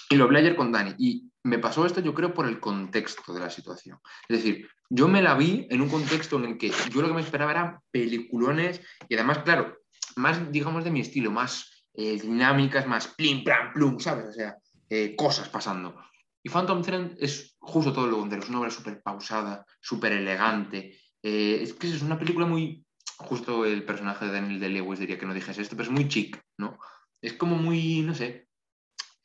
Y 0.10 0.16
lo 0.16 0.26
hablé 0.26 0.40
ayer 0.40 0.56
con 0.56 0.72
Dani. 0.72 0.94
Y 0.98 1.32
me 1.44 1.60
pasó 1.60 1.86
esto, 1.86 2.02
yo 2.02 2.14
creo, 2.14 2.34
por 2.34 2.48
el 2.48 2.60
contexto 2.60 3.34
de 3.34 3.40
la 3.40 3.50
situación. 3.50 4.00
Es 4.28 4.38
decir, 4.38 4.68
yo 4.90 5.08
me 5.08 5.22
la 5.22 5.36
vi 5.36 5.68
en 5.70 5.82
un 5.82 5.90
contexto 5.90 6.38
en 6.38 6.46
el 6.46 6.58
que 6.58 6.72
yo 6.92 7.02
lo 7.02 7.08
que 7.08 7.14
me 7.14 7.22
esperaba 7.22 7.52
eran 7.52 7.80
peliculones 7.92 8.82
y 9.10 9.16
además, 9.16 9.40
claro, 9.40 9.78
más, 10.16 10.52
digamos, 10.52 10.84
de 10.84 10.92
mi 10.92 11.02
estilo, 11.02 11.32
más 11.32 11.86
eh, 11.94 12.20
dinámicas, 12.20 12.88
más 12.88 13.08
plim, 13.10 13.44
plam, 13.44 13.74
plum, 13.74 14.00
¿sabes? 14.00 14.26
O 14.30 14.34
sea, 14.34 14.58
eh, 14.90 15.16
cosas 15.16 15.50
pasando. 15.50 15.96
Y 16.44 16.50
Phantom 16.50 16.82
Thread 16.84 17.12
es 17.20 17.56
justo 17.60 17.92
todo 17.92 18.08
lo 18.08 18.20
contrario, 18.20 18.44
es 18.44 18.50
una 18.50 18.60
obra 18.60 18.70
súper 18.70 19.02
pausada, 19.02 19.66
súper 19.80 20.12
elegante. 20.14 21.00
Eh, 21.24 21.60
es 21.62 21.74
que 21.74 21.88
es 21.88 22.02
una 22.02 22.20
película 22.20 22.46
muy... 22.46 22.84
Justo 23.18 23.66
el 23.66 23.86
personaje 23.86 24.26
de 24.26 24.32
Daniel 24.34 24.60
de 24.60 24.70
Lewis 24.70 25.00
diría 25.00 25.18
que 25.18 25.26
no 25.26 25.34
dijese 25.34 25.62
esto, 25.62 25.78
pero 25.78 25.90
es 25.90 25.94
muy 25.94 26.10
chic, 26.10 26.42
¿no? 26.58 26.78
Es 27.22 27.34
como 27.34 27.56
muy, 27.56 28.02
no 28.02 28.14
sé, 28.14 28.45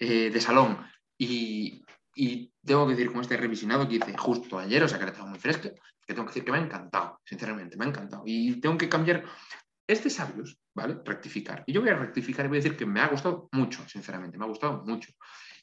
eh, 0.01 0.31
de 0.31 0.41
salón. 0.41 0.79
Y, 1.17 1.85
y, 2.15 2.53
tengo 2.65 2.87
que 2.87 2.95
decir, 2.95 3.13
con 3.13 3.21
este 3.21 3.37
revisionado 3.37 3.89
que 3.89 3.97
hice 3.97 4.17
justo 4.17 4.59
ayer, 4.59 4.83
o 4.83 4.89
sea 4.89 4.99
que 4.99 5.07
la 5.07 5.13
tengo 5.13 5.29
muy 5.29 5.39
fresca, 5.39 5.71
que 5.71 6.15
tengo 6.15 6.25
que 6.25 6.31
decir 6.31 6.45
que 6.45 6.53
me 6.53 6.59
ha 6.59 6.63
encantado, 6.63 7.21
sinceramente, 7.25 7.77
me 7.77 7.85
ha 7.85 7.89
encantado. 7.89 8.23
Y 8.27 8.61
tengo 8.61 8.77
que 8.77 8.89
cambiar. 8.89 9.25
Este 9.87 10.09
sabios, 10.09 10.57
¿vale? 10.75 10.99
Rectificar. 11.05 11.65
Y 11.67 11.73
yo 11.73 11.81
voy 11.81 11.91
a 11.91 11.97
rectificar 11.97 12.47
y 12.47 12.49
voy 12.49 12.59
a 12.59 12.63
decir 12.63 12.77
que 12.77 12.87
me 12.87 13.01
ha 13.01 13.09
gustado 13.09 13.49
mucho, 13.53 13.87
sinceramente, 13.89 14.39
me 14.39 14.45
ha 14.45 14.49
gustado 14.49 14.85
mucho. 14.87 15.13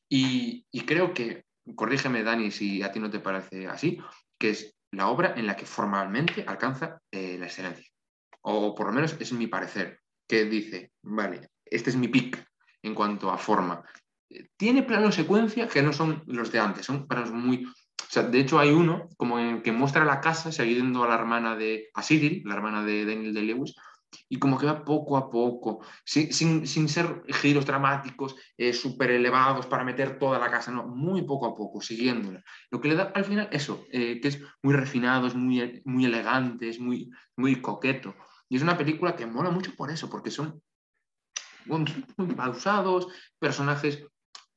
Y, 0.09 0.65
y 0.71 0.81
creo 0.81 1.13
que, 1.13 1.45
corrígeme, 1.75 2.23
Dani, 2.23 2.51
si 2.51 2.83
a 2.83 2.91
ti 2.91 2.99
no 2.99 3.09
te 3.09 3.19
parece 3.19 3.67
así, 3.67 3.99
que 4.37 4.49
es 4.51 4.75
la 4.91 5.07
obra 5.07 5.33
en 5.35 5.47
la 5.47 5.55
que 5.55 5.65
formalmente 5.65 6.43
alcanza 6.47 7.01
eh, 7.11 7.37
la 7.37 7.45
excelencia. 7.45 7.89
O 8.41 8.75
por 8.75 8.87
lo 8.87 8.93
menos 8.93 9.15
es 9.19 9.31
mi 9.33 9.47
parecer, 9.47 10.01
que 10.27 10.45
dice, 10.45 10.91
vale, 11.01 11.49
este 11.65 11.89
es 11.89 11.95
mi 11.95 12.07
pick 12.07 12.45
en 12.81 12.93
cuanto 12.93 13.31
a 13.31 13.37
forma. 13.37 13.83
Tiene 14.57 14.83
plano 14.83 15.11
secuencia 15.11 15.67
que 15.67 15.81
no 15.81 15.93
son 15.93 16.23
los 16.27 16.51
de 16.51 16.59
antes, 16.59 16.85
son 16.85 17.07
planos 17.07 17.31
muy... 17.31 17.65
O 17.65 18.09
sea, 18.09 18.23
de 18.23 18.39
hecho 18.39 18.59
hay 18.59 18.71
uno 18.71 19.07
como 19.17 19.37
en 19.39 19.61
que 19.61 19.71
muestra 19.71 20.05
la 20.05 20.21
casa 20.21 20.51
siguiendo 20.51 21.03
a 21.03 21.09
la 21.09 21.15
hermana 21.15 21.55
de 21.55 21.89
a 21.93 22.01
Cyril, 22.01 22.43
la 22.45 22.55
hermana 22.55 22.83
de 22.83 23.05
Daniel 23.05 23.33
de 23.33 23.41
Lewis, 23.41 23.75
y 24.29 24.39
como 24.39 24.57
que 24.57 24.65
va 24.65 24.83
poco 24.83 25.17
a 25.17 25.29
poco, 25.29 25.81
sin, 26.05 26.31
sin, 26.33 26.67
sin 26.67 26.89
ser 26.89 27.23
giros 27.27 27.65
dramáticos 27.65 28.35
eh, 28.57 28.73
súper 28.73 29.11
elevados 29.11 29.65
para 29.67 29.83
meter 29.83 30.17
toda 30.17 30.39
la 30.39 30.49
casa, 30.49 30.71
no, 30.71 30.87
muy 30.87 31.23
poco 31.23 31.47
a 31.47 31.55
poco, 31.55 31.81
siguiéndola. 31.81 32.43
Lo 32.71 32.79
que 32.79 32.89
le 32.89 32.95
da 32.95 33.11
al 33.13 33.25
final 33.25 33.49
eso, 33.51 33.85
eh, 33.91 34.19
que 34.21 34.29
es 34.29 34.41
muy 34.61 34.73
refinado, 34.73 35.27
es 35.27 35.35
muy, 35.35 35.81
muy 35.85 36.05
elegante, 36.05 36.69
es 36.69 36.79
muy, 36.79 37.09
muy 37.35 37.61
coqueto. 37.61 38.15
Y 38.49 38.55
es 38.55 38.61
una 38.61 38.77
película 38.77 39.15
que 39.15 39.25
mola 39.25 39.49
mucho 39.49 39.75
por 39.75 39.91
eso, 39.91 40.09
porque 40.09 40.31
son 40.31 40.61
muy 41.65 42.33
pausados, 42.35 43.07
personajes, 43.39 44.05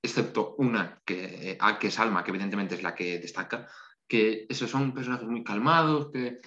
excepto 0.03 0.55
una 0.59 1.01
que, 1.05 1.57
ah, 1.61 1.79
que 1.79 1.89
es 1.89 1.99
Alma, 1.99 2.25
que 2.25 2.31
evidentemente 2.31 2.75
es 2.75 2.83
la 2.83 2.95
que 2.95 3.19
destaca, 3.19 3.69
que 4.09 4.47
esos 4.49 4.71
son 4.71 4.93
personajes 4.93 5.29
muy 5.29 5.45
calmados, 5.45 6.11
que 6.13 6.41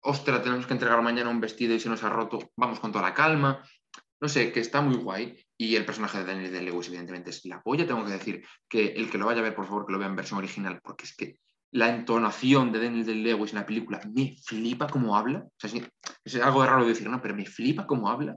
ostra, 0.00 0.42
tenemos 0.42 0.66
que 0.66 0.72
entregar 0.72 1.02
mañana 1.02 1.30
un 1.30 1.40
vestido 1.40 1.74
y 1.74 1.80
se 1.80 1.88
nos 1.88 2.02
ha 2.04 2.08
roto, 2.08 2.50
vamos 2.56 2.80
con 2.80 2.92
toda 2.92 3.08
la 3.08 3.14
calma. 3.14 3.62
No 4.20 4.28
sé, 4.28 4.52
que 4.52 4.60
está 4.60 4.80
muy 4.80 4.96
guay. 4.96 5.36
Y 5.56 5.76
el 5.76 5.84
personaje 5.84 6.18
de 6.18 6.24
Daniel 6.24 6.52
de 6.52 6.62
Lewis, 6.62 6.88
evidentemente, 6.88 7.30
es 7.30 7.44
la 7.44 7.62
polla. 7.62 7.86
Tengo 7.86 8.04
que 8.04 8.12
decir 8.12 8.44
que 8.68 8.86
el 8.86 9.10
que 9.10 9.18
lo 9.18 9.26
vaya 9.26 9.40
a 9.40 9.44
ver, 9.44 9.54
por 9.54 9.66
favor, 9.66 9.86
que 9.86 9.92
lo 9.92 9.98
vea 9.98 10.08
en 10.08 10.16
versión 10.16 10.38
original, 10.38 10.80
porque 10.82 11.04
es 11.04 11.16
que 11.16 11.38
la 11.72 11.94
entonación 11.94 12.72
de 12.72 12.80
Daniel 12.80 13.06
de 13.06 13.14
Lewis 13.14 13.52
en 13.52 13.58
la 13.58 13.66
película 13.66 14.00
me 14.12 14.34
flipa 14.44 14.86
cómo 14.88 15.16
habla. 15.16 15.46
Es 16.24 16.34
algo 16.36 16.64
raro 16.64 16.82
de 16.82 16.90
decir, 16.90 17.08
¿no? 17.08 17.20
Pero 17.20 17.34
me 17.34 17.46
flipa 17.46 17.86
cómo 17.86 18.08
habla. 18.08 18.36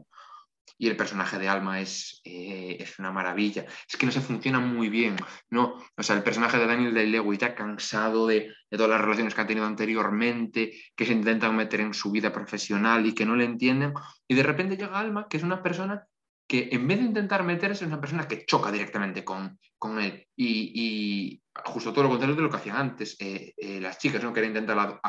Y 0.78 0.88
el 0.88 0.98
personaje 0.98 1.38
de 1.38 1.48
Alma 1.48 1.80
es, 1.80 2.22
eh, 2.24 2.78
es 2.80 2.98
una 2.98 3.12
maravilla. 3.12 3.66
Es 3.88 3.98
que 3.98 4.06
no 4.06 4.12
se 4.12 4.22
funciona 4.22 4.60
muy 4.60 4.90
bien, 4.90 5.16
¿no? 5.50 5.76
O 5.96 6.04
sea, 6.04 6.16
el 6.16 6.24
personaje 6.24 6.58
de 6.58 6.66
Daniel 6.66 6.94
de 6.94 7.06
Lewis 7.06 7.40
ya 7.40 7.54
cansado 7.54 8.26
de, 8.26 8.52
de, 8.70 8.78
todas 8.78 8.90
las 8.90 9.02
relaciones 9.02 9.36
que 9.36 9.42
ha 9.42 9.48
tenido 9.48 9.66
anteriormente, 9.66 10.74
que 10.96 11.06
se 11.06 11.14
intentan 11.14 11.56
meter 11.56 11.82
en 11.82 11.94
su 11.94 12.12
vida 12.12 12.34
profesional 12.34 13.06
y 13.06 13.14
que 13.14 13.26
no 13.26 13.36
le 13.36 13.46
entienden. 13.46 13.94
Y 14.28 14.36
de 14.36 14.44
repente 14.44 14.78
llega 14.78 15.00
Alma, 15.00 15.28
que 15.30 15.38
es 15.38 15.44
una 15.44 15.62
persona 15.62 16.08
que 16.52 16.68
en 16.70 16.86
vez 16.86 17.00
de 17.00 17.06
intentar 17.06 17.44
meterse, 17.44 17.86
es 17.86 17.88
una 17.88 18.02
persona 18.02 18.28
que 18.28 18.46
choca 18.46 18.74
directamente 18.74 19.24
con, 19.24 19.58
con 19.78 20.02
él. 20.02 20.28
Y, 20.36 20.74
y, 20.76 21.42
justo 21.64 21.94
todo 21.94 22.04
lo 22.04 22.10
contrario 22.10 22.36
de 22.36 22.42
lo 22.42 22.50
que 22.50 22.58
hacían 22.58 22.76
antes. 22.76 23.16
Eh, 23.20 23.54
eh, 23.56 23.80
las 23.80 23.98
chicas 23.98 24.22
no 24.22 24.34
quieren 24.34 24.52
intentar 24.52 25.00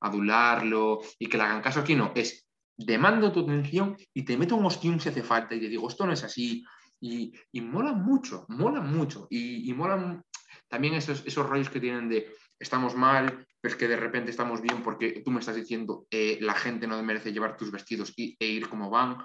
adularlo 0.00 1.00
y 1.18 1.28
que 1.28 1.38
le 1.38 1.44
hagan 1.44 1.62
caso 1.62 1.80
aquí, 1.80 1.94
no. 1.94 2.12
Es 2.14 2.46
demando 2.84 3.32
tu 3.32 3.40
atención 3.40 3.96
y 4.14 4.24
te 4.24 4.36
meto 4.36 4.56
un 4.56 4.66
ostión 4.66 5.00
si 5.00 5.08
hace 5.08 5.22
falta 5.22 5.54
y 5.54 5.60
te 5.60 5.68
digo, 5.68 5.88
esto 5.88 6.06
no 6.06 6.12
es 6.12 6.24
así. 6.24 6.64
Y, 7.00 7.32
y 7.50 7.60
mola 7.60 7.92
mucho, 7.92 8.46
mola 8.48 8.80
mucho. 8.80 9.26
Y, 9.28 9.68
y 9.68 9.74
molan 9.74 10.22
también 10.68 10.94
esos, 10.94 11.24
esos 11.26 11.46
rollos 11.46 11.68
que 11.68 11.80
tienen 11.80 12.08
de 12.08 12.32
estamos 12.58 12.94
mal, 12.94 13.46
pero 13.60 13.74
es 13.74 13.78
que 13.78 13.88
de 13.88 13.96
repente 13.96 14.30
estamos 14.30 14.62
bien 14.62 14.82
porque 14.82 15.20
tú 15.24 15.30
me 15.30 15.40
estás 15.40 15.56
diciendo 15.56 16.06
eh, 16.10 16.38
la 16.40 16.54
gente 16.54 16.86
no 16.86 17.02
merece 17.02 17.32
llevar 17.32 17.56
tus 17.56 17.70
vestidos 17.70 18.12
y, 18.16 18.36
e 18.38 18.46
ir 18.46 18.68
como 18.68 18.88
van. 18.88 19.18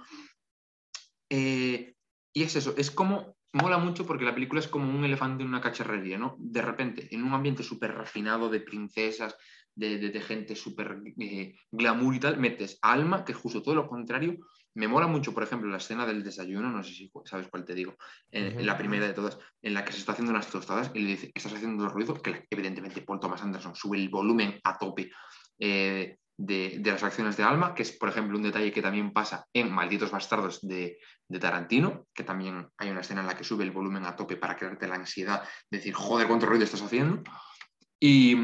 Eh, 1.30 1.96
y 2.34 2.44
es 2.44 2.56
eso, 2.56 2.74
es 2.78 2.92
como, 2.92 3.38
mola 3.54 3.78
mucho 3.78 4.06
porque 4.06 4.26
la 4.26 4.34
película 4.34 4.60
es 4.60 4.68
como 4.68 4.90
un 4.90 5.06
elefante 5.06 5.44
en 5.44 5.50
una 5.50 5.62
cacharrería, 5.62 6.18
¿no? 6.18 6.36
De 6.40 6.62
repente, 6.62 7.08
en 7.12 7.24
un 7.24 7.34
ambiente 7.34 7.64
súper 7.64 7.96
refinado 7.96 8.50
de 8.50 8.60
princesas, 8.60 9.36
de, 9.78 10.00
de, 10.00 10.10
de 10.10 10.22
gente 10.22 10.56
súper 10.56 11.02
eh, 11.20 11.56
glamour 11.72 12.16
y 12.16 12.20
tal, 12.20 12.38
metes 12.40 12.80
alma, 12.82 13.24
que 13.24 13.32
es 13.32 13.38
justo 13.38 13.62
todo 13.62 13.76
lo 13.76 13.88
contrario. 13.88 14.38
Me 14.74 14.88
mola 14.88 15.08
mucho, 15.08 15.34
por 15.34 15.44
ejemplo, 15.44 15.70
la 15.70 15.78
escena 15.78 16.06
del 16.06 16.24
desayuno, 16.24 16.70
no 16.70 16.84
sé 16.84 16.94
si 16.94 17.12
sabes 17.26 17.48
cuál 17.48 17.64
te 17.64 17.74
digo, 17.74 17.96
en, 18.32 18.44
uh 18.44 18.48
-huh. 18.48 18.60
en 18.60 18.66
la 18.66 18.78
primera 18.78 19.08
de 19.08 19.14
todas, 19.14 19.38
en 19.62 19.74
la 19.74 19.86
que 19.86 19.92
se 19.92 20.00
está 20.00 20.12
haciendo 20.12 20.32
unas 20.32 20.50
tostadas 20.50 20.92
y 20.94 21.00
le 21.00 21.12
dice, 21.12 21.32
estás 21.34 21.54
haciendo 21.54 21.88
ruido, 21.90 22.16
que 22.22 22.46
evidentemente 22.50 23.02
Paul 23.02 23.20
Thomas 23.20 23.42
Anderson 23.42 23.76
sube 23.76 23.98
el 23.98 24.10
volumen 24.10 24.60
a 24.64 24.78
tope. 24.78 25.12
Eh, 25.60 26.18
de, 26.40 26.78
de, 26.80 26.92
las 26.92 27.02
acciones 27.02 27.36
de 27.36 27.44
Alma, 27.44 27.74
que 27.74 27.82
es, 27.82 27.92
por 27.92 28.10
ejemplo, 28.10 28.38
un 28.38 28.44
detalle 28.44 28.72
que 28.72 28.84
también 28.84 29.12
pasa 29.12 29.48
en 29.54 29.72
Malditos 29.72 30.12
Bastardos 30.12 30.62
de, 30.62 31.00
de, 31.28 31.40
Tarantino, 31.40 32.06
que 32.14 32.24
también 32.24 32.68
hay 32.78 32.92
una 32.92 33.02
escena 33.02 33.22
en 33.22 33.28
la 33.28 33.36
que 33.36 33.44
sube 33.44 33.64
el 33.64 33.72
volumen 33.72 34.06
a 34.06 34.16
tope 34.16 34.38
para 34.38 34.56
crearte 34.56 34.88
la 34.88 34.96
ansiedad 34.96 35.42
de 35.72 35.78
decir, 35.80 35.96
joder, 35.96 36.28
cuánto 36.28 36.46
ruido 36.46 36.64
estás 36.64 36.84
haciendo. 36.84 37.24
Y, 38.00 38.36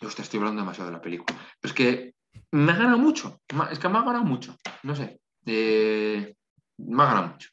Estoy 0.00 0.38
hablando 0.38 0.62
demasiado 0.62 0.90
de 0.90 0.96
la 0.96 1.02
película. 1.02 1.38
Pero 1.60 1.70
es 1.70 1.72
que 1.72 2.14
me 2.52 2.72
ha 2.72 2.76
ganado 2.76 2.98
mucho. 2.98 3.40
Es 3.70 3.78
que 3.78 3.88
me 3.88 3.98
ha 3.98 4.02
ganado 4.02 4.24
mucho. 4.24 4.56
No 4.82 4.94
sé. 4.94 5.20
Eh, 5.46 6.34
me 6.78 7.02
ha 7.02 7.06
ganado 7.06 7.28
mucho. 7.28 7.50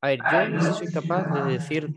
A 0.00 0.08
ver, 0.08 0.18
yo 0.18 0.48
no 0.50 0.74
soy 0.74 0.92
capaz 0.92 1.24
de 1.32 1.52
decir 1.52 1.92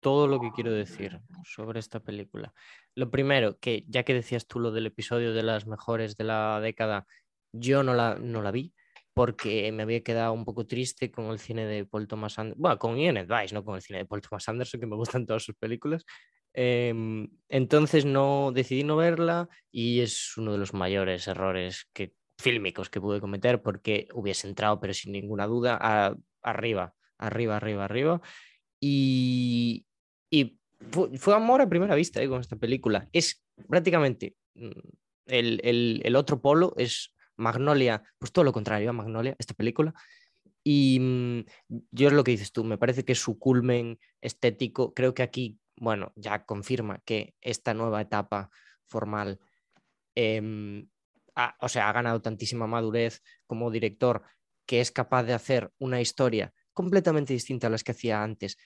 todo 0.00 0.28
lo 0.28 0.40
que 0.40 0.52
quiero 0.52 0.72
decir 0.72 1.20
sobre 1.44 1.80
esta 1.80 2.00
película. 2.00 2.52
Lo 2.94 3.10
primero, 3.10 3.58
que 3.58 3.84
ya 3.88 4.04
que 4.04 4.14
decías 4.14 4.46
tú 4.46 4.60
lo 4.60 4.70
del 4.70 4.86
episodio 4.86 5.32
de 5.32 5.42
las 5.42 5.66
mejores 5.66 6.16
de 6.16 6.24
la 6.24 6.60
década, 6.60 7.06
yo 7.52 7.82
no 7.82 7.94
la, 7.94 8.16
no 8.16 8.42
la 8.42 8.50
vi 8.50 8.74
porque 9.18 9.72
me 9.72 9.82
había 9.82 10.04
quedado 10.04 10.32
un 10.32 10.44
poco 10.44 10.64
triste 10.64 11.10
con 11.10 11.24
el 11.26 11.40
cine 11.40 11.66
de 11.66 11.84
Paul 11.84 12.06
Thomas 12.06 12.38
Anderson, 12.38 12.62
bueno, 12.62 12.78
con 12.78 12.96
Ian 12.96 13.16
Advice, 13.16 13.52
no 13.52 13.64
con 13.64 13.74
el 13.74 13.82
cine 13.82 13.98
de 13.98 14.06
Paul 14.06 14.20
Thomas 14.20 14.48
Anderson, 14.48 14.78
que 14.78 14.86
me 14.86 14.94
gustan 14.94 15.26
todas 15.26 15.42
sus 15.42 15.56
películas. 15.56 16.04
Eh, 16.60 16.92
entonces 17.48 18.04
no 18.04 18.50
decidí 18.52 18.82
no 18.82 18.96
verla 18.96 19.48
y 19.70 20.00
es 20.00 20.36
uno 20.36 20.50
de 20.50 20.58
los 20.58 20.74
mayores 20.74 21.28
errores 21.28 21.88
que, 21.92 22.14
fílmicos 22.36 22.90
que 22.90 23.00
pude 23.00 23.20
cometer 23.20 23.62
porque 23.62 24.08
hubiese 24.12 24.48
entrado, 24.48 24.80
pero 24.80 24.92
sin 24.92 25.12
ninguna 25.12 25.46
duda, 25.46 25.78
a, 25.80 26.16
arriba, 26.42 26.96
arriba, 27.16 27.58
arriba, 27.58 27.84
arriba. 27.84 28.20
Y, 28.80 29.86
y 30.32 30.58
fue, 30.90 31.34
amor 31.36 31.60
a 31.60 31.68
primera 31.68 31.94
vista 31.94 32.20
eh, 32.20 32.28
con 32.28 32.40
esta 32.40 32.56
película. 32.56 33.08
Es 33.12 33.44
prácticamente 33.68 34.34
mm, 34.54 34.70
el, 35.26 35.60
el, 35.62 36.00
el, 36.04 36.16
otro 36.16 36.42
polo, 36.42 36.74
es 36.76 37.14
Magnolia, 37.36 38.02
pues 38.18 38.32
todo 38.32 38.44
lo 38.44 38.52
contrario 38.52 38.90
a 38.90 38.94
Magnolia, 38.94 39.36
esta 39.38 39.54
película. 39.54 39.94
Y 40.64 40.98
mmm, 41.00 41.40
yo 41.92 42.08
es 42.08 42.14
lo 42.14 42.24
que 42.24 42.32
dices 42.32 42.50
tú, 42.50 42.64
me 42.64 42.78
parece 42.78 43.04
que 43.04 43.14
su 43.14 43.38
culmen 43.38 44.00
estético, 44.20 44.92
creo 44.92 45.14
que 45.14 45.22
aquí, 45.22 45.60
bueno, 45.80 46.12
ya 46.16 46.44
confirma 46.44 47.00
que 47.04 47.34
esta 47.40 47.74
nueva 47.74 48.00
etapa 48.00 48.50
formal, 48.84 49.40
eh, 50.14 50.86
ha, 51.34 51.56
o 51.60 51.68
sea, 51.68 51.88
ha 51.88 51.92
ganado 51.92 52.20
tantísima 52.20 52.66
madurez 52.66 53.22
como 53.46 53.70
director 53.70 54.22
que 54.66 54.80
es 54.80 54.90
capaz 54.90 55.22
de 55.24 55.32
hacer 55.32 55.72
una 55.78 56.00
historia 56.00 56.52
completamente 56.74 57.32
distinta 57.32 57.68
a 57.68 57.70
las 57.70 57.82
que 57.82 57.92
hacía 57.92 58.22
antes. 58.22 58.58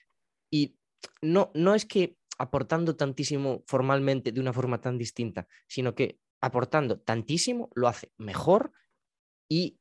Y 0.50 0.76
no, 1.20 1.52
no 1.54 1.74
es 1.74 1.86
que 1.86 2.18
aportando 2.38 2.96
tantísimo 2.96 3.62
formalmente 3.66 4.32
de 4.32 4.40
una 4.40 4.52
forma 4.52 4.80
tan 4.80 4.98
distinta, 4.98 5.46
sino 5.68 5.94
que 5.94 6.18
aportando 6.40 6.98
tantísimo 6.98 7.70
lo 7.74 7.86
hace 7.86 8.12
mejor 8.18 8.72
y 9.48 9.78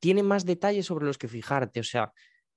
tiene 0.00 0.22
más 0.22 0.46
detalles 0.46 0.86
sobre 0.86 1.04
los 1.04 1.18
que 1.18 1.28
fijarte, 1.28 1.80
o 1.80 1.84
sea, 1.84 2.12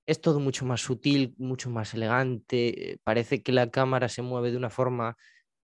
es 0.06 0.20
todo 0.20 0.40
mucho 0.40 0.64
más 0.66 0.80
sutil, 0.82 1.34
mucho 1.38 1.70
más 1.70 1.94
elegante, 1.94 2.98
parece 3.04 3.42
que 3.42 3.52
la 3.52 3.70
cámara 3.70 4.08
se 4.08 4.22
mueve 4.22 4.50
de 4.50 4.56
una 4.56 4.70
forma, 4.70 5.16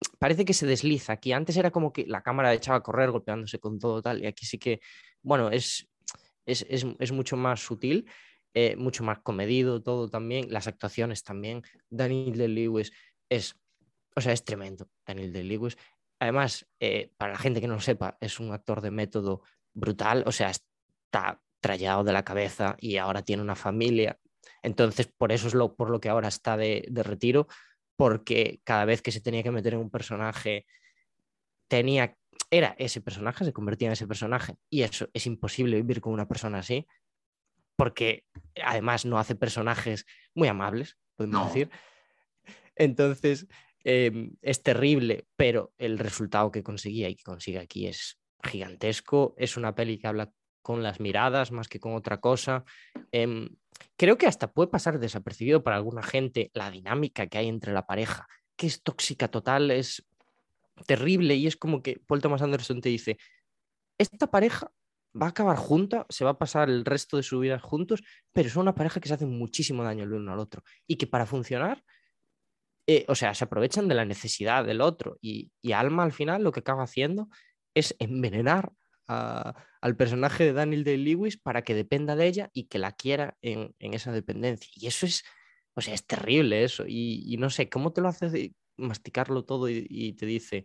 parece 0.19 0.45
que 0.45 0.55
se 0.55 0.67
desliza, 0.67 1.15
aquí 1.15 1.33
antes 1.33 1.57
era 1.57 1.71
como 1.71 1.93
que 1.93 2.07
la 2.07 2.23
cámara 2.23 2.55
echaba 2.55 2.79
a 2.79 2.83
correr 2.83 3.11
golpeándose 3.11 3.59
con 3.61 3.79
todo 3.79 4.03
tal, 4.03 4.23
y 4.23 4.27
aquí 4.27 4.47
sí 4.47 4.59
que, 4.59 4.81
bueno, 5.23 5.51
es, 5.51 5.89
es, 6.47 6.67
es, 6.71 6.87
es 6.99 7.13
mucho 7.13 7.37
más 7.37 7.61
sutil. 7.61 8.09
eh, 8.55 8.77
mucho 8.77 9.05
más 9.05 9.21
comedido 9.21 9.83
todo 9.83 10.09
también, 10.11 10.53
las 10.53 10.67
actuaciones 10.69 11.23
también. 11.25 11.63
Daniel 11.91 12.37
de 12.39 12.49
Lewis 12.49 12.93
es, 13.31 13.57
o 14.17 14.21
sea, 14.21 14.33
es 14.33 14.45
tremendo, 14.45 14.89
Daniel 15.07 15.33
de 15.33 15.45
Lewis. 15.45 15.79
Además, 16.21 16.67
eh, 16.81 17.13
para 17.19 17.33
la 17.35 17.39
gente 17.39 17.61
que 17.61 17.69
no 17.69 17.75
lo 17.75 17.81
sepa, 17.81 18.19
es 18.21 18.41
un 18.41 18.53
actor 18.53 18.81
de 18.83 18.91
método 18.93 19.43
brutal, 19.75 20.25
o 20.27 20.33
sea, 20.33 20.51
está 20.51 21.43
trallado 21.61 22.05
de 22.05 22.13
la 22.13 22.25
cabeza 22.25 22.77
y 22.81 22.97
ahora 22.99 23.23
tiene 23.25 23.43
una 23.43 23.57
familia. 23.57 24.20
Entonces, 24.63 25.07
por 25.07 25.33
eso 25.33 25.49
es 25.49 25.55
lo, 25.55 25.75
por 25.75 25.91
lo 25.91 26.01
que 26.01 26.09
ahora 26.09 26.29
está 26.29 26.57
de, 26.57 26.85
de 26.89 27.03
retiro, 27.03 27.49
porque 27.97 28.61
cada 28.65 28.85
vez 28.85 29.03
que 29.03 29.13
se 29.13 29.21
tenía 29.21 29.43
que 29.43 29.51
meter 29.51 29.75
en 29.75 29.81
un 29.81 29.91
personaje, 29.91 30.67
tenía, 31.69 32.17
era 32.51 32.75
ese 32.79 33.01
personaje, 33.01 33.45
se 33.45 33.53
convertía 33.53 33.89
en 33.89 33.93
ese 33.93 34.07
personaje. 34.07 34.57
Y 34.69 34.83
eso 34.83 35.09
es 35.13 35.27
imposible 35.27 35.77
vivir 35.77 36.01
con 36.01 36.13
una 36.13 36.27
persona 36.29 36.59
así, 36.59 36.87
porque 37.77 38.25
además 38.63 39.05
no 39.07 39.19
hace 39.19 39.35
personajes 39.35 40.05
muy 40.35 40.49
amables, 40.49 40.97
podemos 41.17 41.41
No. 41.41 41.47
decir. 41.47 41.71
Entonces, 42.77 43.47
eh, 43.85 44.31
es 44.43 44.63
terrible, 44.63 45.27
pero 45.37 45.73
el 45.79 45.99
resultado 45.99 46.51
que 46.51 46.63
conseguía 46.63 47.09
y 47.09 47.15
que 47.17 47.23
consigue 47.23 47.59
aquí 47.59 47.87
es 47.87 48.19
gigantesco. 48.43 49.35
Es 49.37 49.57
una 49.57 49.75
peli 49.75 49.99
que 49.99 50.07
habla 50.07 50.33
con 50.63 50.83
las 50.83 51.01
miradas 51.01 51.53
más 51.53 51.69
que 51.69 51.81
con 51.81 51.95
otra 51.95 52.21
cosa. 52.21 52.65
Em, 53.13 53.49
creo 53.97 54.19
que 54.19 54.27
hasta 54.27 54.53
puede 54.53 54.69
pasar 54.69 54.99
desapercibido 54.99 55.63
para 55.63 55.77
alguna 55.77 56.03
gente 56.03 56.51
la 56.55 56.71
dinámica 56.71 57.27
que 57.27 57.39
hay 57.39 57.49
entre 57.49 57.73
la 57.73 57.87
pareja, 57.87 58.27
que 58.57 58.67
es 58.67 58.83
tóxica 58.83 59.29
total, 59.29 59.71
es 59.71 60.07
terrible 60.87 61.35
y 61.35 61.47
es 61.47 61.57
como 61.57 61.83
que 61.83 62.01
Paul 62.07 62.23
Thomas 62.23 62.43
Anderson 62.43 62.81
te 62.81 62.89
dice, 62.89 63.19
esta 63.99 64.31
pareja 64.31 64.71
va 65.21 65.27
a 65.27 65.31
acabar 65.31 65.57
junta, 65.57 66.07
se 66.09 66.25
va 66.25 66.31
a 66.31 66.39
pasar 66.39 66.71
el 66.71 66.85
resto 66.85 67.17
de 67.17 67.23
su 67.23 67.41
vida 67.41 67.59
juntos, 67.59 68.03
pero 68.33 68.49
son 68.49 68.63
una 68.63 68.75
pareja 68.75 69.01
que 69.01 69.09
se 69.09 69.15
hace 69.15 69.27
muchísimo 69.27 69.83
daño 69.83 70.05
el 70.05 70.13
uno 70.13 70.33
al 70.33 70.39
otro 70.39 70.63
y 70.87 70.97
que 70.97 71.07
para 71.07 71.27
funcionar, 71.27 71.83
eh, 72.87 73.05
o 73.09 73.15
sea, 73.15 73.35
se 73.35 73.45
aprovechan 73.45 73.89
de 73.89 73.95
la 73.95 74.05
necesidad 74.05 74.65
del 74.65 74.81
otro 74.81 75.19
y, 75.21 75.51
y 75.61 75.73
Alma 75.73 76.05
al 76.05 76.13
final 76.13 76.43
lo 76.43 76.53
que 76.53 76.61
acaba 76.61 76.85
haciendo 76.85 77.29
es 77.75 77.95
envenenar 77.99 78.73
a- 79.11 79.55
al 79.81 79.97
personaje 79.97 80.45
de 80.45 80.53
Daniel 80.53 80.85
Day-Lewis 80.85 81.37
para 81.39 81.63
que 81.63 81.75
dependa 81.75 82.15
de 82.17 82.27
ella 82.27 82.51
y 82.53 82.65
que 82.65 82.79
la 82.79 82.93
quiera 82.93 83.37
en, 83.43 83.75
en 83.79 83.95
esa 83.95 84.13
dependencia. 84.13 84.71
Y 84.75 84.87
eso 84.87 85.07
es, 85.07 85.25
o 85.75 85.81
sea, 85.81 85.95
es 85.95 86.07
terrible 86.07 86.65
eso. 86.65 86.85
Y, 86.87 87.25
y 87.27 87.37
no 87.39 87.51
sé, 87.51 87.69
¿cómo 87.69 87.93
te 87.93 88.01
lo 88.01 88.09
hace 88.09 88.29
de 88.31 88.55
masticarlo 88.77 89.45
todo 89.45 89.69
y, 89.69 89.87
y 89.89 90.13
te 90.15 90.27
dice, 90.27 90.65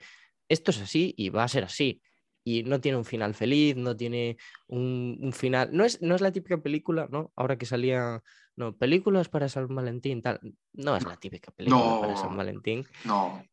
esto 0.50 0.72
es 0.72 0.80
así 0.82 1.14
y 1.18 1.30
va 1.30 1.44
a 1.44 1.48
ser 1.48 1.64
así? 1.64 2.02
Y 2.48 2.62
no 2.64 2.80
tiene 2.80 2.98
un 3.00 3.06
final 3.06 3.34
feliz, 3.34 3.76
no 3.76 3.96
tiene 3.96 4.38
un, 4.68 5.18
un 5.20 5.34
final. 5.34 5.70
No 5.72 5.84
es, 5.84 6.00
no 6.02 6.14
es 6.14 6.22
la 6.22 6.32
típica 6.32 6.62
película, 6.62 7.08
¿no? 7.10 7.32
Ahora 7.36 7.58
que 7.58 7.66
salía, 7.66 8.22
no, 8.56 8.78
películas 8.78 9.30
para 9.30 9.50
San 9.50 9.74
Valentín, 9.74 10.22
tal. 10.22 10.40
No 10.74 10.96
es 10.96 11.06
la 11.06 11.16
típica 11.18 11.52
película 11.52 12.00
para 12.00 12.16
San. 12.16 12.38
Valentín. 12.38 12.86
No, 13.06 13.44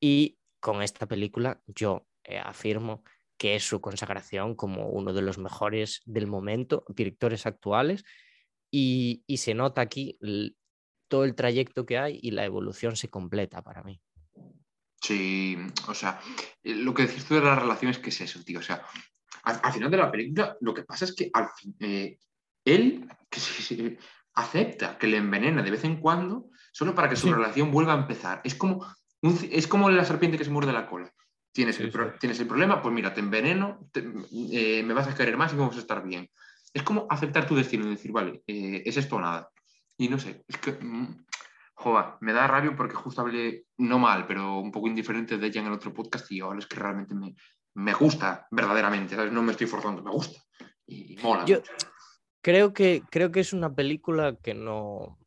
Y 0.00 0.38
con 0.58 0.82
esta 0.82 1.06
película 1.06 1.62
yo 1.66 2.06
eh, 2.24 2.38
afirmo 2.38 3.02
que 3.40 3.54
es 3.56 3.64
su 3.66 3.80
consagración 3.80 4.54
como 4.54 4.88
uno 4.90 5.14
de 5.14 5.22
los 5.22 5.38
mejores 5.38 6.02
del 6.04 6.26
momento, 6.26 6.84
directores 6.88 7.46
actuales, 7.46 8.04
y, 8.70 9.24
y 9.26 9.38
se 9.38 9.54
nota 9.54 9.80
aquí 9.80 10.18
l- 10.20 10.52
todo 11.08 11.24
el 11.24 11.34
trayecto 11.34 11.86
que 11.86 11.96
hay 11.96 12.20
y 12.22 12.32
la 12.32 12.44
evolución 12.44 12.96
se 12.96 13.08
completa 13.08 13.62
para 13.62 13.82
mí. 13.82 13.98
Sí, 15.00 15.56
o 15.88 15.94
sea, 15.94 16.20
eh, 16.62 16.74
lo 16.74 16.92
que 16.92 17.06
decís 17.06 17.24
tú 17.24 17.34
de 17.36 17.40
las 17.40 17.58
relaciones, 17.58 17.98
que 17.98 18.10
es 18.10 18.20
eso, 18.20 18.44
tío? 18.44 18.58
O 18.58 18.62
sea, 18.62 18.82
al, 19.44 19.58
al 19.62 19.72
final 19.72 19.90
de 19.90 19.96
la 19.96 20.10
película, 20.10 20.58
lo 20.60 20.74
que 20.74 20.82
pasa 20.82 21.06
es 21.06 21.14
que 21.14 21.30
al 21.32 21.48
fin, 21.56 21.74
eh, 21.80 22.18
él 22.62 23.08
que 23.30 23.40
sí- 23.40 23.62
sí, 23.62 23.96
acepta 24.34 24.98
que 24.98 25.06
le 25.06 25.16
envenena 25.16 25.62
de 25.62 25.70
vez 25.70 25.84
en 25.84 25.98
cuando 25.98 26.50
solo 26.72 26.94
para 26.94 27.08
que 27.08 27.16
su 27.16 27.28
Sí. 27.28 27.32
relación 27.32 27.70
vuelva 27.72 27.94
a 27.94 28.00
empezar. 28.02 28.42
Es 28.44 28.54
como, 28.54 28.84
un 29.22 29.38
es 29.50 29.66
como 29.66 29.88
la 29.88 30.04
serpiente 30.04 30.36
que 30.36 30.44
se 30.44 30.50
muerde 30.50 30.74
la 30.74 30.86
cola. 30.86 31.10
Tienes, 31.52 31.76
Sí, 31.76 31.82
el, 31.84 31.90
pro- 31.90 32.10
sí. 32.12 32.16
tienes 32.20 32.38
el 32.40 32.46
problema, 32.46 32.80
pues 32.80 32.94
mira, 32.94 33.12
te 33.12 33.20
enveneno, 33.20 33.88
te- 33.92 34.04
eh, 34.52 34.82
me 34.84 34.94
vas 34.94 35.08
a 35.08 35.14
querer 35.14 35.36
más 35.36 35.52
y 35.52 35.56
vamos 35.56 35.76
a 35.76 35.80
estar 35.80 36.02
bien. 36.02 36.28
Es 36.72 36.82
como 36.84 37.06
aceptar 37.10 37.46
tu 37.46 37.56
destino 37.56 37.86
y 37.86 37.90
decir, 37.90 38.12
vale, 38.12 38.42
eh, 38.46 38.82
es 38.86 38.96
esto 38.96 39.16
o 39.16 39.20
nada. 39.20 39.50
Y 39.98 40.08
no 40.08 40.18
sé, 40.18 40.44
es 40.46 40.56
que, 40.58 40.72
mm, 40.72 41.24
joder, 41.74 42.04
me 42.20 42.32
da 42.32 42.46
rabia 42.46 42.74
porque 42.76 42.94
justo 42.94 43.20
hablé, 43.22 43.64
no 43.78 43.98
mal, 43.98 44.26
pero 44.26 44.58
un 44.58 44.70
poco 44.70 44.86
indiferente 44.86 45.36
de 45.38 45.46
ella 45.46 45.60
en 45.60 45.66
el 45.66 45.72
otro 45.72 45.92
podcast 45.92 46.30
y 46.30 46.40
ahora 46.40 46.58
es 46.60 46.66
que 46.66 46.76
realmente 46.76 47.14
me, 47.14 47.34
me 47.74 47.92
gusta 47.94 48.46
verdaderamente, 48.50 49.16
¿sabes? 49.16 49.32
No 49.32 49.42
me 49.42 49.52
estoy 49.52 49.66
forzando, 49.66 50.02
me 50.02 50.10
gusta. 50.12 50.40
Y, 50.86 51.14
y 51.14 51.22
mola. 51.22 51.44
Yo- 51.46 51.58
mucho. 51.58 51.72
Creo 52.42 52.72
que, 52.72 53.02
creo 53.10 53.30
que 53.30 53.40
es 53.40 53.52
una 53.52 53.74
película 53.74 54.34
que 54.42 54.54
no. 54.54 55.18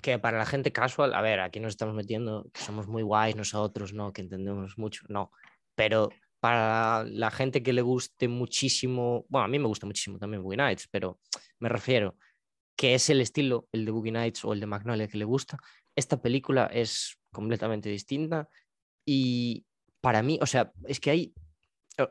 que 0.00 0.18
para 0.20 0.38
la 0.38 0.46
gente 0.46 0.70
casual, 0.70 1.12
a 1.14 1.20
ver, 1.20 1.40
aquí 1.40 1.58
nos 1.58 1.70
estamos 1.70 1.94
metiendo, 1.96 2.46
que 2.52 2.60
somos 2.60 2.86
muy 2.86 3.02
guays 3.02 3.34
nosotros, 3.34 3.92
¿no? 3.92 4.12
Que 4.12 4.20
entendemos 4.22 4.78
mucho, 4.78 5.04
no. 5.08 5.32
Pero 5.76 6.10
para 6.40 7.04
la 7.04 7.30
gente 7.30 7.62
que 7.62 7.72
le 7.72 7.82
guste 7.82 8.28
muchísimo, 8.28 9.24
bueno, 9.28 9.44
a 9.44 9.48
mí 9.48 9.58
me 9.58 9.68
gusta 9.68 9.86
muchísimo 9.86 10.18
también 10.18 10.42
Boogie 10.42 10.56
Nights, 10.56 10.88
pero 10.90 11.20
me 11.60 11.68
refiero 11.68 12.16
que 12.76 12.94
es 12.94 13.08
el 13.10 13.20
estilo, 13.20 13.68
el 13.72 13.84
de 13.84 13.90
Boogie 13.90 14.12
Nights 14.12 14.44
o 14.44 14.52
el 14.52 14.60
de 14.60 14.66
Magnolia 14.66 15.08
que 15.08 15.18
le 15.18 15.24
gusta, 15.24 15.58
esta 15.94 16.20
película 16.20 16.66
es 16.66 17.18
completamente 17.32 17.88
distinta 17.88 18.48
y 19.04 19.64
para 20.00 20.22
mí, 20.22 20.38
o 20.42 20.46
sea, 20.46 20.72
es 20.84 21.00
que 21.00 21.10
hay 21.10 21.34
eh, 21.98 22.08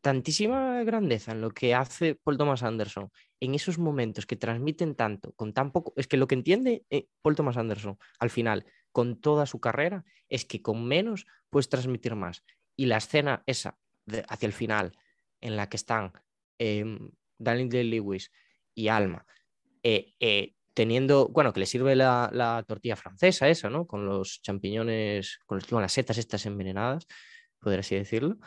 tantísima 0.00 0.82
grandeza 0.84 1.32
en 1.32 1.40
lo 1.42 1.50
que 1.50 1.74
hace 1.74 2.14
Paul 2.14 2.38
Thomas 2.38 2.62
Anderson 2.62 3.10
en 3.40 3.54
esos 3.54 3.78
momentos 3.78 4.26
que 4.26 4.36
transmiten 4.36 4.94
tanto, 4.94 5.32
con 5.32 5.52
tan 5.52 5.70
poco, 5.70 5.92
es 5.96 6.06
que 6.06 6.16
lo 6.16 6.26
que 6.26 6.34
entiende 6.34 6.84
eh, 6.90 7.08
Paul 7.22 7.36
Thomas 7.36 7.56
Anderson 7.56 7.98
al 8.18 8.30
final, 8.30 8.64
con 8.92 9.20
toda 9.20 9.46
su 9.46 9.60
carrera, 9.60 10.04
es 10.28 10.44
que 10.44 10.62
con 10.62 10.86
menos 10.86 11.26
puedes 11.50 11.68
transmitir 11.68 12.14
más. 12.14 12.42
Y 12.76 12.86
la 12.86 12.98
escena 12.98 13.42
esa 13.46 13.78
de- 14.06 14.24
hacia 14.28 14.46
el 14.46 14.52
final, 14.52 14.96
en 15.40 15.56
la 15.56 15.68
que 15.68 15.76
están 15.76 16.12
eh, 16.58 16.84
Daniel 17.38 17.68
Day-Lewis 17.68 18.30
y 18.74 18.88
Alma, 18.88 19.26
eh, 19.82 20.12
eh, 20.20 20.54
teniendo, 20.74 21.28
bueno, 21.28 21.52
que 21.52 21.60
le 21.60 21.66
sirve 21.66 21.96
la, 21.96 22.30
la 22.32 22.64
tortilla 22.66 22.96
francesa 22.96 23.48
esa, 23.48 23.70
¿no? 23.70 23.86
Con 23.86 24.06
los 24.06 24.40
champiñones, 24.42 25.38
con, 25.46 25.60
las 25.70 25.92
setas 25.92 26.18
estas 26.18 26.46
envenenadas, 26.46 27.06
poder 27.58 27.80
así 27.80 27.96
decirlo. 27.96 28.38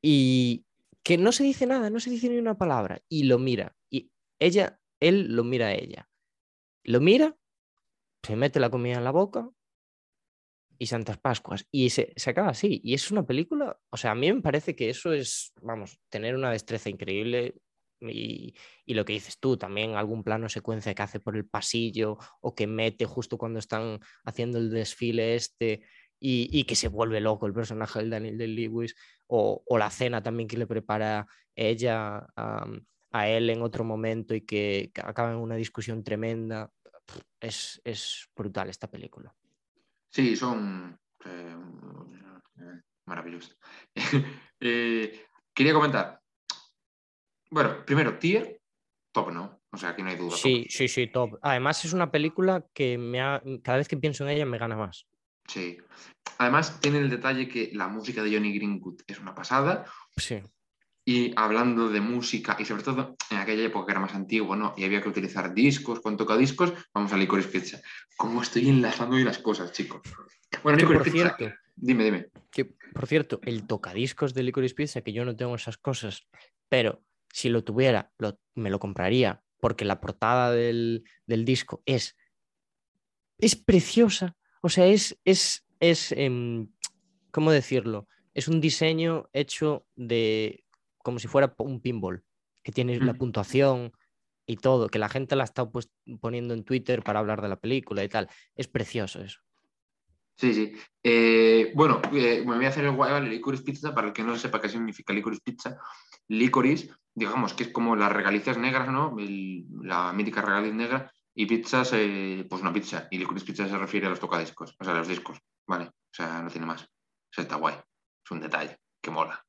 Y 0.00 0.64
que 1.02 1.18
no 1.18 1.32
se 1.32 1.44
dice 1.44 1.66
nada, 1.66 1.90
no 1.90 2.00
se 2.00 2.10
dice 2.10 2.28
ni 2.28 2.38
una 2.38 2.56
palabra. 2.56 3.00
Y 3.08 3.24
lo 3.24 3.38
mira. 3.38 3.74
Y 3.90 4.10
ella, 4.38 4.80
él 5.00 5.34
lo 5.34 5.44
mira 5.44 5.66
a 5.68 5.74
ella. 5.74 6.08
Lo 6.84 7.00
mira, 7.00 7.36
se 8.22 8.36
mete 8.36 8.60
la 8.60 8.70
comida 8.70 8.96
en 8.96 9.04
la 9.04 9.10
boca 9.10 9.48
y 10.82 10.86
Santas 10.86 11.16
Pascuas. 11.16 11.64
Y 11.70 11.90
se, 11.90 12.12
se 12.16 12.30
acaba 12.30 12.48
así. 12.48 12.80
Y 12.82 12.94
es 12.94 13.12
una 13.12 13.24
película, 13.24 13.78
o 13.88 13.96
sea, 13.96 14.10
a 14.10 14.14
mí 14.16 14.32
me 14.32 14.42
parece 14.42 14.74
que 14.74 14.90
eso 14.90 15.12
es, 15.12 15.52
vamos, 15.62 16.00
tener 16.08 16.34
una 16.34 16.50
destreza 16.50 16.90
increíble. 16.90 17.54
Y, 18.00 18.56
y 18.84 18.94
lo 18.94 19.04
que 19.04 19.12
dices 19.12 19.38
tú, 19.38 19.56
también 19.56 19.94
algún 19.94 20.24
plano 20.24 20.48
secuencia 20.48 20.92
que 20.92 21.02
hace 21.02 21.20
por 21.20 21.36
el 21.36 21.46
pasillo 21.46 22.18
o 22.40 22.56
que 22.56 22.66
mete 22.66 23.04
justo 23.04 23.38
cuando 23.38 23.60
están 23.60 24.00
haciendo 24.24 24.58
el 24.58 24.70
desfile 24.70 25.36
este 25.36 25.82
y, 26.18 26.48
y 26.50 26.64
que 26.64 26.74
se 26.74 26.88
vuelve 26.88 27.20
loco 27.20 27.46
el 27.46 27.52
personaje 27.52 28.00
del 28.00 28.10
Daniel 28.10 28.36
de 28.38 28.48
Lewis 28.48 28.96
o, 29.28 29.62
o 29.64 29.78
la 29.78 29.88
cena 29.88 30.20
también 30.20 30.48
que 30.48 30.56
le 30.56 30.66
prepara 30.66 31.28
ella 31.54 32.26
a, 32.34 32.66
a 33.12 33.28
él 33.28 33.50
en 33.50 33.62
otro 33.62 33.84
momento 33.84 34.34
y 34.34 34.40
que, 34.40 34.90
que 34.92 35.00
acaba 35.00 35.30
en 35.30 35.38
una 35.38 35.54
discusión 35.54 36.02
tremenda. 36.02 36.72
Es, 37.40 37.80
es 37.84 38.28
brutal 38.34 38.68
esta 38.68 38.90
película. 38.90 39.32
Sí, 40.12 40.36
son 40.36 40.98
eh, 41.24 41.56
eh, 42.58 42.80
maravillosos. 43.06 43.56
Eh, 44.64 45.26
quería 45.52 45.72
comentar. 45.72 46.20
Bueno, 47.50 47.84
primero, 47.84 48.16
tier, 48.16 48.60
top, 49.10 49.32
¿no? 49.32 49.60
O 49.72 49.76
sea, 49.76 49.88
aquí 49.88 50.04
no 50.04 50.10
hay 50.10 50.16
duda. 50.16 50.36
Sí, 50.36 50.62
top. 50.62 50.70
sí, 50.70 50.86
sí, 50.86 51.06
top. 51.08 51.36
Además 51.42 51.84
es 51.84 51.92
una 51.92 52.12
película 52.12 52.64
que 52.72 52.96
me 52.96 53.20
ha, 53.20 53.42
cada 53.64 53.78
vez 53.78 53.88
que 53.88 53.96
pienso 53.96 54.22
en 54.22 54.30
ella 54.30 54.46
me 54.46 54.58
gana 54.58 54.76
más. 54.76 55.08
Sí. 55.48 55.78
Además, 56.38 56.78
tiene 56.80 56.98
el 56.98 57.10
detalle 57.10 57.48
que 57.48 57.70
la 57.72 57.88
música 57.88 58.22
de 58.22 58.32
Johnny 58.32 58.56
Greenwood 58.56 59.00
es 59.08 59.18
una 59.18 59.34
pasada. 59.34 59.84
Sí, 60.16 60.40
Y 61.04 61.32
hablando 61.36 61.88
de 61.90 62.00
música, 62.00 62.56
y 62.60 62.64
sobre 62.64 62.84
todo 62.84 63.16
en 63.30 63.38
aquella 63.38 63.64
época 63.64 63.86
que 63.86 63.92
era 63.92 64.00
más 64.00 64.14
antiguo, 64.14 64.54
¿no? 64.54 64.72
Y 64.76 64.84
había 64.84 65.02
que 65.02 65.08
utilizar 65.08 65.52
discos, 65.52 66.00
con 66.00 66.16
tocadiscos, 66.16 66.72
vamos 66.94 67.12
a 67.12 67.16
Licorice 67.16 67.48
Pizza. 67.48 67.80
¿Cómo 68.16 68.40
estoy 68.42 68.68
enlazando 68.68 69.16
hoy 69.16 69.24
las 69.24 69.38
cosas, 69.38 69.72
chicos? 69.72 70.00
Bueno, 70.62 70.78
Que, 70.78 70.84
Licorice 70.84 71.10
por 71.10 71.12
Pizza. 71.12 71.36
cierto, 71.36 71.56
Dime, 71.74 72.04
dime. 72.04 72.26
que 72.52 72.66
por 72.66 73.06
cierto, 73.08 73.40
el 73.42 73.66
tocadiscos 73.66 74.32
de 74.34 74.42
Licorice 74.44 74.74
Pizza, 74.76 75.00
que 75.00 75.12
yo 75.12 75.24
no 75.24 75.34
tengo 75.34 75.54
esas 75.56 75.76
cosas, 75.78 76.28
pero 76.68 77.02
si 77.32 77.48
lo 77.48 77.64
tuviera, 77.64 78.12
lo- 78.18 78.38
me 78.54 78.70
lo 78.70 78.78
compraría 78.78 79.42
porque 79.58 79.84
la 79.84 80.00
portada 80.00 80.52
del, 80.52 81.02
del 81.26 81.44
disco 81.44 81.82
es, 81.86 82.16
es 83.38 83.56
preciosa. 83.56 84.36
O 84.60 84.68
sea, 84.68 84.86
es, 84.86 85.18
es, 85.24 85.64
es 85.80 86.12
em, 86.12 86.68
¿cómo 87.32 87.50
decirlo? 87.50 88.06
Es 88.34 88.48
un 88.48 88.60
diseño 88.60 89.28
hecho 89.32 89.86
de 89.96 90.61
como 91.02 91.18
si 91.18 91.28
fuera 91.28 91.54
un 91.58 91.80
pinball, 91.80 92.24
que 92.62 92.72
tiene 92.72 92.98
la 93.00 93.14
puntuación 93.14 93.92
y 94.46 94.56
todo, 94.56 94.88
que 94.88 94.98
la 94.98 95.08
gente 95.08 95.36
la 95.36 95.44
está 95.44 95.68
pues, 95.68 95.90
poniendo 96.20 96.54
en 96.54 96.64
Twitter 96.64 97.02
para 97.02 97.18
hablar 97.20 97.42
de 97.42 97.48
la 97.48 97.56
película 97.56 98.02
y 98.04 98.08
tal. 98.08 98.28
Es 98.54 98.68
precioso 98.68 99.22
eso. 99.22 99.40
Sí, 100.36 100.54
sí. 100.54 100.72
Eh, 101.02 101.72
bueno, 101.74 102.00
eh, 102.12 102.42
me 102.46 102.56
voy 102.56 102.64
a 102.64 102.68
hacer 102.68 102.84
el 102.84 102.92
guay. 102.92 103.28
Licorice 103.28 103.62
Pizza, 103.62 103.94
para 103.94 104.08
el 104.08 104.12
que 104.12 104.22
no 104.22 104.36
sepa 104.36 104.60
qué 104.60 104.68
significa 104.68 105.12
Licorice 105.12 105.42
Pizza. 105.44 105.78
Licorice, 106.28 106.90
digamos 107.14 107.54
que 107.54 107.64
es 107.64 107.68
como 107.68 107.94
las 107.94 108.10
regalicias 108.10 108.58
negras, 108.58 108.88
¿no? 108.88 109.16
El- 109.18 109.66
la 109.82 110.12
mítica 110.12 110.42
regaliz 110.42 110.72
negra. 110.74 111.12
Y 111.34 111.46
pizzas, 111.46 111.92
eh, 111.94 112.46
pues 112.48 112.60
una 112.60 112.72
pizza. 112.72 113.08
Y 113.10 113.18
Licorice 113.18 113.46
Pizza 113.46 113.68
se 113.68 113.78
refiere 113.78 114.06
a 114.06 114.10
los 114.10 114.20
tocadiscos, 114.20 114.76
o 114.78 114.84
sea, 114.84 114.92
a 114.92 114.98
los 114.98 115.08
discos, 115.08 115.38
¿vale? 115.66 115.86
O 115.86 116.12
sea, 116.12 116.42
no 116.42 116.50
tiene 116.50 116.66
más. 116.66 116.82
O 116.82 116.88
sea, 117.30 117.42
está 117.42 117.56
guay. 117.56 117.74
Es 117.74 118.30
un 118.30 118.40
detalle 118.40 118.76
que 119.00 119.10
mola. 119.10 119.42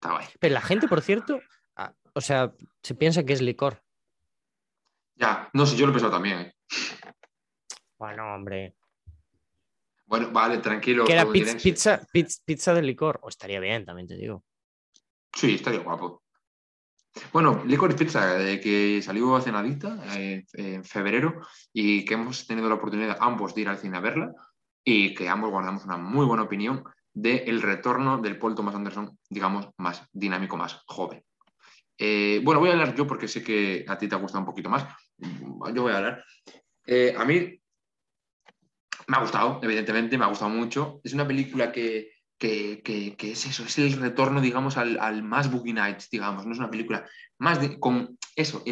Está 0.00 0.12
guay. 0.12 0.26
Pero 0.38 0.54
la 0.54 0.62
gente, 0.62 0.88
por 0.88 1.02
cierto, 1.02 1.42
ah, 1.76 1.92
o 2.14 2.22
sea, 2.22 2.54
se 2.82 2.94
piensa 2.94 3.22
que 3.22 3.34
es 3.34 3.42
licor. 3.42 3.82
Ya, 5.16 5.50
no 5.52 5.66
sé, 5.66 5.76
yo 5.76 5.84
lo 5.84 5.92
he 5.92 5.94
pensado 5.94 6.14
también, 6.14 6.40
¿eh? 6.40 6.54
Bueno, 7.98 8.34
hombre. 8.34 8.76
Bueno, 10.06 10.30
vale, 10.30 10.56
tranquilo. 10.56 11.04
Que 11.04 11.12
era 11.12 11.30
pizza, 11.30 11.58
pizza, 11.58 12.00
pizza, 12.10 12.42
pizza 12.46 12.72
de 12.72 12.80
licor. 12.80 13.20
O 13.22 13.28
estaría 13.28 13.60
bien, 13.60 13.84
también 13.84 14.08
te 14.08 14.16
digo. 14.16 14.42
Sí, 15.34 15.56
estaría 15.56 15.80
guapo. 15.80 16.22
Bueno, 17.30 17.62
Licorice 17.66 17.98
Pizza, 17.98 18.38
de 18.38 18.58
que 18.58 19.02
salió 19.02 19.36
hace 19.36 19.52
nadita, 19.52 20.02
eh, 20.16 20.46
en 20.54 20.82
febrero, 20.82 21.42
y 21.74 22.06
que 22.06 22.14
hemos 22.14 22.46
tenido 22.46 22.70
la 22.70 22.76
oportunidad 22.76 23.18
ambos 23.20 23.54
de 23.54 23.60
ir 23.60 23.68
al 23.68 23.78
cine 23.78 23.98
a 23.98 24.00
verla, 24.00 24.32
y 24.82 25.12
que 25.12 25.28
ambos 25.28 25.50
guardamos 25.50 25.84
una 25.84 25.98
muy 25.98 26.24
buena 26.24 26.44
opinión 26.44 26.84
del 27.20 27.60
retorno 27.62 28.18
del 28.18 28.38
Paul 28.38 28.54
Thomas 28.54 28.74
Anderson, 28.74 29.18
digamos, 29.28 29.68
más 29.78 30.06
dinámico, 30.12 30.56
más 30.56 30.82
joven. 30.86 31.22
Eh, 31.98 32.40
bueno, 32.42 32.60
voy 32.60 32.70
a 32.70 32.72
hablar 32.72 32.94
yo 32.94 33.06
porque 33.06 33.28
sé 33.28 33.42
que 33.44 33.84
a 33.86 33.98
ti 33.98 34.08
te 34.08 34.14
ha 34.14 34.18
gustado 34.18 34.40
un 34.40 34.46
poquito 34.46 34.70
más. 34.70 34.86
Yo 35.74 35.82
voy 35.82 35.92
a 35.92 35.98
hablar. 35.98 36.24
Eh, 36.86 37.14
a 37.16 37.24
mí 37.26 37.60
me 39.06 39.16
ha 39.16 39.20
gustado, 39.20 39.60
evidentemente, 39.62 40.16
me 40.16 40.24
ha 40.24 40.28
gustado 40.28 40.50
mucho. 40.50 41.00
Es 41.04 41.12
una 41.12 41.26
película 41.26 41.70
que, 41.72 42.12
que, 42.38 42.80
que- 42.82 43.32
es 43.32 43.46
eso, 43.46 43.64
es 43.64 43.78
el 43.78 43.92
retorno, 43.92 44.40
digamos, 44.40 44.76
al, 44.78 44.98
al 44.98 45.22
más 45.22 45.50
Boogie 45.50 45.74
Nights, 45.74 46.08
digamos. 46.10 46.46
No 46.46 46.52
es 46.52 46.58
una 46.58 46.70
película 46.70 47.06
más 47.38 47.60
de- 47.60 47.78
con 47.78 48.16
eso, 48.34 48.62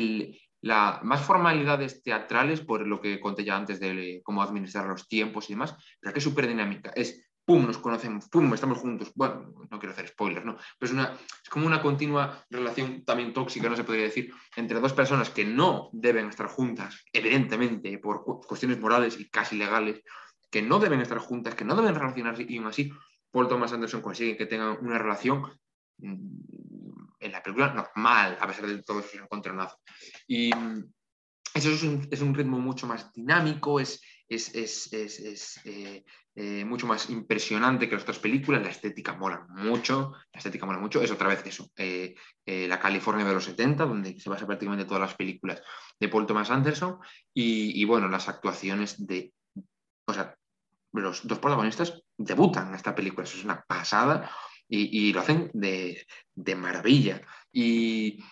la, 0.63 1.01
más 1.03 1.21
formalidades 1.21 2.03
teatrales, 2.03 2.63
por 2.63 2.87
lo 2.87 3.01
que 3.01 3.21
conté 3.21 3.45
ya 3.45 3.57
antes 3.57 3.79
de 3.79 4.21
cómo 4.25 4.43
administrar 4.43 4.87
los 4.87 5.07
tiempos 5.07 5.51
y 5.51 5.53
demás, 5.53 5.75
pero 6.01 6.13
que 6.15 6.19
es 6.19 6.25
súper 6.25 6.47
dinámica. 6.49 6.91
Es 6.97 7.28
pum, 7.49 7.65
nos 7.67 7.79
conocemos, 7.79 8.29
pum, 8.29 8.53
estamos 8.53 8.77
juntos. 8.77 9.11
Bueno, 9.15 9.55
no 9.71 9.79
quiero 9.79 9.95
hacer 9.95 10.07
spoilers, 10.09 10.45
¿no? 10.45 10.57
Pero 10.79 10.87
es, 10.87 10.93
una, 10.93 11.17
como 11.49 11.67
una 11.67 11.81
continua 11.81 12.45
relación 12.51 13.05
también 13.07 13.33
tóxica, 13.33 13.71
no 13.71 13.77
se 13.77 13.85
podría 13.85 14.05
decir, 14.05 14.31
entre 14.55 14.79
dos 14.81 14.93
personas 14.93 15.31
que 15.31 15.47
no 15.47 15.89
deben 15.93 16.29
estar 16.29 16.47
juntas, 16.47 17.03
evidentemente, 17.11 17.97
por 17.99 18.23
cu- 18.23 18.43
cuestiones 18.43 18.79
morales 18.79 19.19
y 19.19 19.31
casi 19.31 19.57
legales, 19.57 20.03
que 20.51 20.61
no 20.61 20.79
deben 20.79 21.01
estar 21.01 21.17
juntas, 21.19 21.55
que 21.55 21.65
no 21.65 21.75
deben 21.75 21.95
relacionarse 21.95 22.45
y 22.47 22.59
aún 22.59 22.67
así 22.67 22.93
Paul 23.31 23.49
Thomas 23.49 23.73
Anderson 23.73 24.03
consigue 24.03 24.37
que 24.37 24.45
tengan 24.47 24.77
una 24.83 24.99
relación 24.99 25.43
mm, 25.97 27.15
en 27.21 27.33
la 27.33 27.43
película 27.43 27.73
normal, 27.73 28.37
a 28.41 28.47
pesar 28.47 28.67
de 28.67 28.83
todo 28.83 29.01
esos 29.01 29.15
encontronazos. 29.15 29.79
Y 30.27 30.55
mm, 30.55 30.85
eso 31.55 31.71
es 31.71 31.83
un, 31.83 32.07
es 32.11 32.21
un 32.21 32.35
ritmo 32.35 32.59
mucho 32.59 32.87
más 32.87 33.11
dinámico, 33.13 33.81
es, 33.81 34.01
es- 34.29 34.53
es, 34.55 35.61
eh, 35.65 36.05
eh, 36.41 36.65
mucho 36.65 36.87
más 36.87 37.11
impresionante 37.11 37.89
que 37.89 37.97
las 37.97 38.05
otras 38.05 38.21
películas, 38.21 38.63
la 38.63 38.69
estética 38.69 39.13
mola 39.13 39.45
mucho, 39.49 40.13
la 40.33 40.39
estética 40.39 40.67
mola 40.67 40.79
mucho, 40.79 41.03
es 41.03 41.11
otra 41.11 41.27
vez 41.27 41.45
eso, 41.45 41.69
eh, 41.77 42.15
eh, 42.47 42.69
la 42.69 42.79
California 42.79 43.25
de 43.25 43.35
los 43.35 43.43
70, 43.43 43.85
donde 43.85 44.21
se 44.21 44.31
basa 44.31 44.47
prácticamente 44.47 44.85
todas 44.85 45.01
las 45.01 45.15
películas 45.17 45.61
de 45.99 46.09
Paul 46.09 46.27
Thomas 46.27 46.53
Anderson, 46.53 47.01
y, 47.35 47.85
bueno, 47.87 48.07
las 48.07 48.29
actuaciones 48.29 49.05
de, 49.05 49.33
o 50.07 50.15
sea, 50.15 50.37
los 50.93 51.27
dos 51.27 51.41
protagonistas 51.41 52.05
debutan 52.17 52.69
en 52.69 52.77
esta 52.77 52.95
película, 52.95 53.25
eso 53.25 53.37
es 53.37 53.45
una 53.45 53.65
pasada, 53.67 54.31
y, 54.69 55.13
lo 55.13 55.19
hacen 55.19 55.51
de, 55.55 56.07
de 56.37 56.55
maravilla. 56.55 57.21
Y 57.51 58.23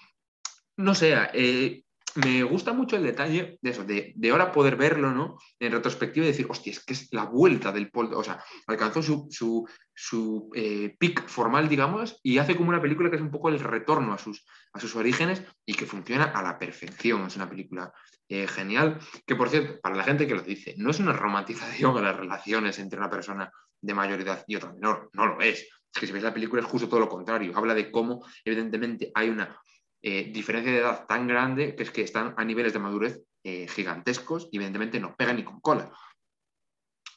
no 0.76 0.94
sé, 0.94 1.84
me 2.16 2.42
gusta 2.42 2.72
mucho 2.72 2.96
el 2.96 3.02
detalle 3.02 3.58
de 3.60 3.70
eso, 3.70 3.84
de, 3.84 4.14
ahora 4.30 4.52
poder 4.52 4.76
verlo, 4.76 5.12
¿no? 5.12 5.38
En 5.58 5.72
retrospectiva 5.72 6.24
y 6.24 6.28
decir, 6.30 6.46
hostia, 6.48 6.72
es 6.72 6.84
que 6.84 6.92
es 6.94 7.12
la 7.12 7.24
vuelta 7.24 7.72
del 7.72 7.90
Paul, 7.90 8.12
o 8.14 8.24
sea, 8.24 8.42
alcanzó 8.66 9.02
su, 9.02 9.26
su, 9.30 9.68
su 9.94 10.50
eh, 10.54 10.94
peak 10.98 11.28
formal, 11.28 11.68
digamos, 11.68 12.18
y 12.22 12.38
hace 12.38 12.56
como 12.56 12.70
una 12.70 12.80
película 12.80 13.10
que 13.10 13.16
es 13.16 13.22
un 13.22 13.30
poco 13.30 13.48
el 13.48 13.60
retorno 13.60 14.12
a 14.12 14.18
sus, 14.18 14.44
a 14.72 14.80
sus 14.80 14.96
orígenes 14.96 15.42
y 15.64 15.74
que 15.74 15.86
funciona 15.86 16.24
a 16.24 16.42
la 16.42 16.58
perfección. 16.58 17.26
Es 17.26 17.36
una 17.36 17.48
película 17.48 17.92
eh, 18.28 18.46
genial, 18.46 18.98
que 19.26 19.36
por 19.36 19.48
cierto, 19.48 19.80
para 19.80 19.96
la 19.96 20.04
gente 20.04 20.26
que 20.26 20.34
lo 20.34 20.42
dice, 20.42 20.74
no 20.78 20.90
es 20.90 21.00
una 21.00 21.12
romantización 21.12 21.94
de 21.94 22.02
las 22.02 22.16
relaciones 22.16 22.78
entre 22.78 22.98
una 22.98 23.10
persona 23.10 23.50
de 23.80 23.94
mayor 23.94 24.20
edad 24.20 24.44
y 24.46 24.56
otra 24.56 24.72
menor, 24.72 25.10
no 25.12 25.26
lo 25.26 25.40
es. 25.40 25.60
Es 25.94 26.00
que 26.00 26.06
si 26.06 26.12
ves 26.12 26.22
la 26.22 26.34
película 26.34 26.60
es 26.60 26.68
justo 26.68 26.88
todo 26.88 27.00
lo 27.00 27.08
contrario. 27.08 27.52
Habla 27.56 27.74
de 27.74 27.90
cómo, 27.90 28.26
evidentemente, 28.44 29.10
hay 29.14 29.30
una 29.30 29.58
eh, 30.02 30.30
diferencia 30.32 30.72
de 30.72 30.78
edad 30.78 31.06
tan 31.06 31.26
grande 31.26 31.74
que 31.74 31.82
es 31.82 31.90
que 31.90 32.02
están 32.02 32.34
a 32.36 32.44
niveles 32.44 32.72
de 32.72 32.78
madurez 32.78 33.22
eh, 33.42 33.66
gigantescos 33.68 34.48
y 34.50 34.56
evidentemente 34.56 35.00
no 35.00 35.14
pegan 35.16 35.36
ni 35.36 35.44
con 35.44 35.60
cola. 35.60 35.90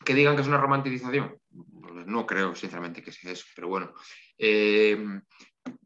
Que 0.06 0.14
digan 0.14 0.36
que 0.36 0.42
es 0.42 0.48
una 0.48 0.58
romanticización, 0.58 1.38
pues 1.82 2.06
no 2.06 2.26
creo 2.26 2.56
sinceramente 2.56 3.02
que 3.02 3.12
sea 3.12 3.32
eso, 3.32 3.46
pero 3.56 3.68
bueno. 3.68 3.94
Eh, 4.38 4.98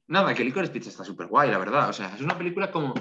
nada, 0.07 0.33
que 0.33 0.43
Licorice 0.43 0.71
Pizza 0.71 0.89
está 0.89 1.03
súper 1.03 1.27
guay, 1.27 1.49
la 1.49 1.57
verdad. 1.57 1.89
O 1.89 1.93
sea, 1.93 2.13
es 2.13 2.21
una 2.21 2.37
película 2.37 2.71
como... 2.71 2.93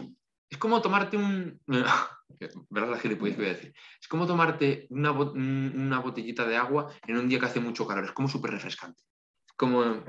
Es 0.48 0.58
como 0.58 0.80
tomarte 0.80 1.16
un... 1.16 1.60
¿Verdad 2.70 2.90
la 2.90 2.98
gilipollez 2.98 3.36
que 3.36 3.42
voy 3.42 3.50
a 3.50 3.54
decir? 3.54 3.74
Es 4.00 4.08
como 4.08 4.26
tomarte 4.26 4.86
una, 4.90 5.12
una 5.12 6.00
botellita 6.00 6.46
de 6.46 6.56
agua 6.56 6.92
en 7.06 7.16
un 7.16 7.28
día 7.28 7.38
que 7.38 7.46
hace 7.46 7.60
mucho 7.60 7.86
calor. 7.86 8.04
Es 8.04 8.12
como 8.12 8.28
súper 8.28 8.50
refrescante. 8.50 9.02
Es 9.46 9.52
como, 9.54 10.04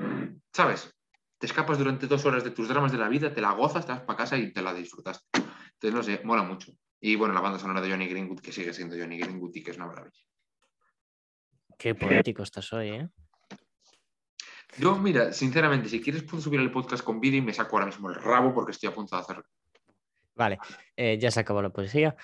¿sabes? 0.51 0.93
Te 1.43 1.47
escapas 1.47 1.77
durante 1.77 2.07
dos 2.07 2.23
horas 2.23 2.41
de 2.45 2.51
tus 2.51 2.69
dramas 2.69 2.93
de 2.93 2.97
la 2.97 3.09
vida, 3.09 3.33
te 3.33 3.41
la 3.41 3.51
gozas, 3.51 3.85
te 3.85 3.91
vas 3.91 3.99
para 4.03 4.15
casa 4.15 4.37
y 4.37 4.53
te 4.53 4.61
la 4.61 4.73
disfrutaste. 4.73 5.27
Entonces, 5.73 5.93
no 5.93 6.01
sé, 6.01 6.21
mola 6.23 6.41
mucho. 6.41 6.71
Y 7.01 7.17
bueno, 7.17 7.33
la 7.33 7.41
banda 7.41 7.59
sonora 7.59 7.81
de 7.81 7.91
Johnny 7.91 8.07
Greenwood, 8.07 8.39
que 8.39 8.53
sigue 8.53 8.73
siendo 8.73 8.95
Johnny 8.95 9.17
Greenwood 9.17 9.53
y 9.53 9.61
que 9.61 9.71
es 9.71 9.75
una 9.75 9.87
maravilla. 9.87 10.23
Qué 11.77 11.95
poético 11.95 12.43
estás 12.43 12.71
hoy, 12.71 12.91
¿eh? 12.91 13.09
Yo, 14.77 14.97
mira, 14.97 15.34
sinceramente, 15.34 15.89
si 15.89 15.99
quieres 15.99 16.23
puedo 16.23 16.41
subir 16.41 16.61
el 16.61 16.72
podcast 16.72 17.03
con 17.03 17.19
vídeo 17.19 17.39
y 17.39 17.41
me 17.41 17.53
saco 17.53 17.76
ahora 17.76 17.88
mismo 17.88 18.09
el 18.09 18.15
rabo 18.15 18.53
porque 18.53 18.72
estoy 18.72 18.88
a 18.88 18.93
punto 18.93 19.18
de 19.18 19.22
hacerlo. 19.23 19.43
Vale, 20.35 20.59
eh, 20.95 21.18
ya 21.19 21.30
se 21.30 21.41
acabó 21.41 21.61
la 21.61 21.72
poesía. 21.72 22.15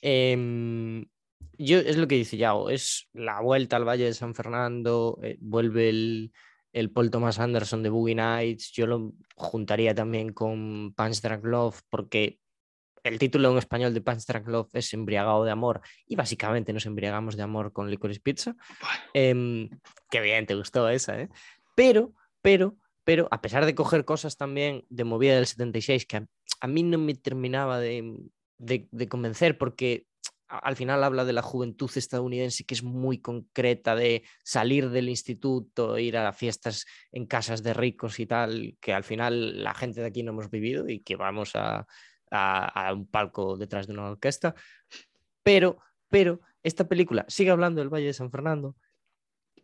Em, 0.00 1.04
yo 1.58 1.78
es 1.78 1.96
lo 1.96 2.06
que 2.06 2.14
dice 2.14 2.36
Yao, 2.36 2.70
es 2.70 3.08
la 3.14 3.40
vuelta 3.40 3.74
al 3.74 3.88
Valle 3.88 4.04
de 4.04 4.14
San 4.14 4.32
Fernando, 4.32 5.18
eh, 5.24 5.38
vuelve 5.40 5.88
el, 5.88 6.32
el 6.72 6.90
Paul 6.90 7.10
Thomas 7.10 7.38
Anderson 7.38 7.82
de 7.82 7.88
Boogie 7.90 8.14
Nights, 8.14 8.72
yo 8.72 8.86
lo 8.86 9.12
juntaría 9.34 9.94
también 9.94 10.32
con 10.32 10.92
Punch 10.94 11.20
Drunk 11.20 11.44
Love 11.44 11.80
porque 11.88 12.38
el 13.02 13.18
título 13.18 13.50
en 13.50 13.58
español 13.58 13.94
de 13.94 14.00
Punch 14.02 14.26
Drunk 14.26 14.46
Love 14.48 14.68
es 14.74 14.92
Embriagado 14.92 15.44
de 15.44 15.50
Amor 15.50 15.80
y 16.06 16.16
básicamente 16.16 16.72
nos 16.72 16.86
embriagamos 16.86 17.36
de 17.36 17.42
amor 17.42 17.72
con 17.72 17.90
Licorice 17.90 18.20
Pizza. 18.20 18.54
Em, 19.14 19.70
qué 20.10 20.20
bien, 20.20 20.46
te 20.46 20.54
gustó 20.54 20.88
esa, 20.88 21.18
¿eh? 21.20 21.28
Pero, 21.74 22.12
pero, 22.42 22.76
pero, 23.04 23.26
a 23.30 23.40
pesar 23.40 23.64
de 23.64 23.74
coger 23.74 24.04
cosas 24.04 24.36
también 24.36 24.84
de 24.90 25.04
movida 25.04 25.34
del 25.36 25.46
76 25.46 26.06
que 26.06 26.16
a, 26.18 26.26
a 26.60 26.66
mí 26.66 26.82
no 26.82 26.98
me 26.98 27.14
terminaba 27.14 27.80
de, 27.80 28.16
de- 28.58 28.88
de 28.90 29.08
convencer 29.08 29.56
porque 29.56 30.06
al 30.50 30.74
final 30.74 31.04
habla 31.04 31.24
de 31.24 31.32
la 31.32 31.42
juventud 31.42 31.90
estadounidense 31.94 32.64
que 32.64 32.74
es 32.74 32.82
muy 32.82 33.18
concreta 33.18 33.94
de 33.94 34.24
salir 34.42 34.90
del 34.90 35.08
instituto, 35.08 35.96
ir 35.96 36.16
a 36.16 36.32
fiestas 36.32 36.86
en 37.12 37.26
casas 37.26 37.62
de 37.62 37.72
ricos 37.72 38.18
y 38.18 38.26
tal, 38.26 38.76
que 38.80 38.92
al 38.92 39.04
final 39.04 39.62
la 39.62 39.74
gente 39.74 40.00
de 40.00 40.08
aquí 40.08 40.24
no 40.24 40.32
hemos 40.32 40.50
vivido 40.50 40.88
y 40.88 41.00
que 41.00 41.14
vamos 41.14 41.52
a, 41.54 41.86
un 42.92 43.06
palco 43.06 43.56
detrás 43.56 43.86
de 43.86 43.92
una 43.92 44.10
orquesta. 44.10 44.54
Pero, 45.42 45.78
pero 46.08 46.40
esta 46.64 46.88
película 46.88 47.24
sigue 47.28 47.50
hablando 47.50 47.80
del 47.80 47.88
Valle 47.88 48.06
de 48.06 48.12
San 48.12 48.30
Fernando, 48.30 48.76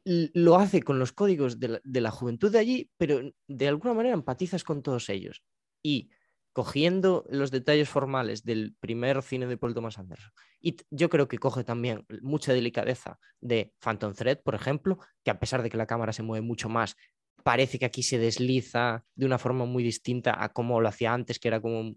lo 0.05 0.55
hace 0.55 0.83
con 0.83 1.01
los 1.01 1.13
códigos 1.13 1.59
de 1.59 1.69
la, 1.69 1.81
de 1.83 2.01
la 2.01 2.13
juventud 2.13 2.53
de 2.53 2.61
allí, 2.61 2.91
pero 2.97 3.21
de 3.49 3.69
alguna 3.69 3.93
manera 3.93 4.15
empatizas 4.15 4.63
con 4.63 4.83
todos 4.83 5.09
ellos. 5.09 5.43
Y 5.83 6.11
cogiendo 6.57 7.23
los 7.29 7.51
detalles 7.51 7.87
formales 7.87 8.43
del 8.43 8.75
primer 8.81 9.21
cine 9.21 9.47
de 9.47 9.59
Paul 9.59 9.75
Thomas 9.75 9.99
Anderson, 9.99 10.33
y 10.59 10.79
yo 10.89 11.11
creo 11.11 11.29
que 11.29 11.37
coge 11.37 11.65
también 11.65 12.07
mucha 12.23 12.55
delicadeza 12.55 13.19
de 13.43 13.75
Phantom 13.79 14.15
Thread, 14.15 14.41
por 14.43 14.55
ejemplo, 14.55 14.99
que 15.23 15.31
a 15.31 15.39
pesar 15.39 15.63
de 15.63 15.69
que 15.69 15.77
la 15.77 15.87
cámara 15.87 16.15
se 16.15 16.23
mueve 16.23 16.41
mucho 16.41 16.71
más, 16.71 16.97
parece 17.45 17.79
que 17.79 17.85
aquí 17.85 18.03
se 18.03 18.17
desliza 18.17 19.05
de 19.15 19.27
una 19.27 19.37
forma 19.37 19.67
muy 19.67 19.83
distinta 19.83 20.43
a 20.43 20.49
como 20.49 20.81
lo 20.81 20.89
hacía 20.89 21.13
antes, 21.13 21.39
que 21.39 21.49
era 21.49 21.61
como 21.61 21.97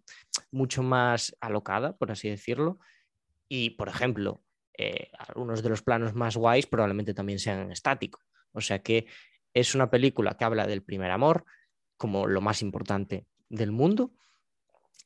mucho 0.51 0.83
más 0.83 1.33
alocada, 1.39 1.95
por 1.95 2.11
así 2.11 2.27
decirlo. 2.27 2.79
Y, 3.47 3.69
por 3.69 3.87
ejemplo, 3.87 4.43
eh, 4.77 5.09
algunos 5.17 5.63
de 5.63 5.69
los 5.69 5.83
planos 5.83 6.15
más 6.15 6.35
guays 6.35 6.67
probablemente 6.67 7.13
también 7.13 7.39
sean 7.39 7.61
en 7.61 7.71
estático. 7.71 8.19
O 8.51 8.59
sea 8.59 8.79
que 8.79 9.05
es 9.53 9.73
una 9.73 9.89
película 9.89 10.35
que 10.35 10.43
habla 10.43 10.67
del 10.67 10.83
primer 10.83 11.11
amor 11.11 11.45
como 11.95 12.27
lo 12.27 12.41
más 12.41 12.61
importante 12.61 13.25
del 13.47 13.71
mundo 13.71 14.11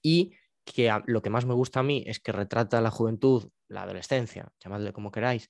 y 0.04 0.34
que 0.64 0.90
a- 0.92 1.04
lo 1.08 1.22
que 1.24 1.32
más 1.32 1.46
me 1.46 1.56
gusta 1.56 1.80
a 1.80 1.84
mí 1.84 2.04
es 2.06 2.20
que 2.20 2.32
retrata 2.32 2.80
la 2.82 2.92
juventud, 2.92 3.50
la 3.68 3.82
adolescencia, 3.84 4.52
llamadle 4.64 4.94
como 4.94 5.12
queráis, 5.12 5.50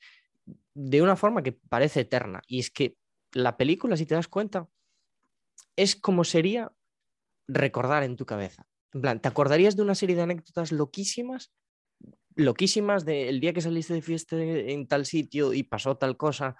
de 0.73 1.01
una 1.01 1.15
forma 1.17 1.43
que 1.43 1.51
parece 1.51 2.01
eterna. 2.01 2.41
Y 2.47 2.59
es 2.59 2.71
que 2.71 2.95
la 3.33 3.57
película, 3.57 3.97
si 3.97 4.05
te 4.05 4.15
das 4.15 4.27
cuenta, 4.27 4.69
es 5.75 5.95
como 5.95 6.23
sería 6.23 6.71
recordar 7.47 8.03
en 8.03 8.15
tu 8.15 8.25
cabeza. 8.25 8.65
En 8.93 9.01
plan, 9.01 9.21
¿te 9.21 9.27
acordarías 9.27 9.75
de 9.75 9.81
una 9.81 9.95
serie 9.95 10.15
de 10.15 10.21
anécdotas 10.21 10.71
loquísimas? 10.71 11.51
Loquísimas 12.35 13.05
del 13.05 13.39
día 13.39 13.53
que 13.53 13.61
saliste 13.61 13.93
de 13.93 14.01
fiesta 14.01 14.41
en 14.41 14.87
tal 14.87 15.05
sitio 15.05 15.53
y 15.53 15.63
pasó 15.63 15.97
tal 15.97 16.17
cosa, 16.17 16.55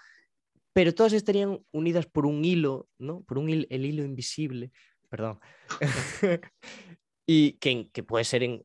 pero 0.74 0.94
todas 0.94 1.14
estarían 1.14 1.64
unidas 1.72 2.06
por 2.08 2.26
un 2.26 2.44
hilo, 2.44 2.90
¿no? 2.98 3.22
Por 3.22 3.38
un 3.38 3.50
el 3.50 3.86
hilo 3.86 4.04
invisible, 4.04 4.72
perdón. 5.10 5.40
y 7.26 7.54
que, 7.54 8.04
puede 8.04 8.26
ser, 8.26 8.44
en, 8.44 8.62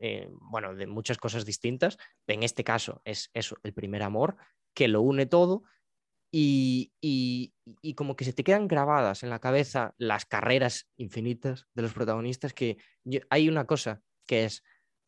bueno, 0.50 0.74
de 0.74 0.86
muchas 0.86 1.18
cosas 1.18 1.44
distintas. 1.44 1.96
En 2.26 2.42
este 2.42 2.64
caso 2.64 3.00
es 3.04 3.30
eso, 3.34 3.56
el 3.62 3.72
primer 3.72 4.02
amor, 4.02 4.36
que 4.74 4.88
lo 4.88 5.00
une 5.00 5.26
todo 5.26 5.62
y, 6.30 6.92
como 7.96 8.16
que 8.16 8.24
se 8.24 8.32
te 8.32 8.44
quedan 8.44 8.68
grabadas 8.68 9.22
en 9.22 9.30
la 9.30 9.38
cabeza 9.38 9.94
las 9.98 10.26
carreras 10.26 10.88
infinitas 10.96 11.66
de 11.74 11.82
los 11.82 11.92
protagonistas, 11.92 12.52
que 12.52 12.78
hay 13.30 13.48
una 13.48 13.66
cosa 13.66 14.02
que 14.26 14.44
es 14.44 14.62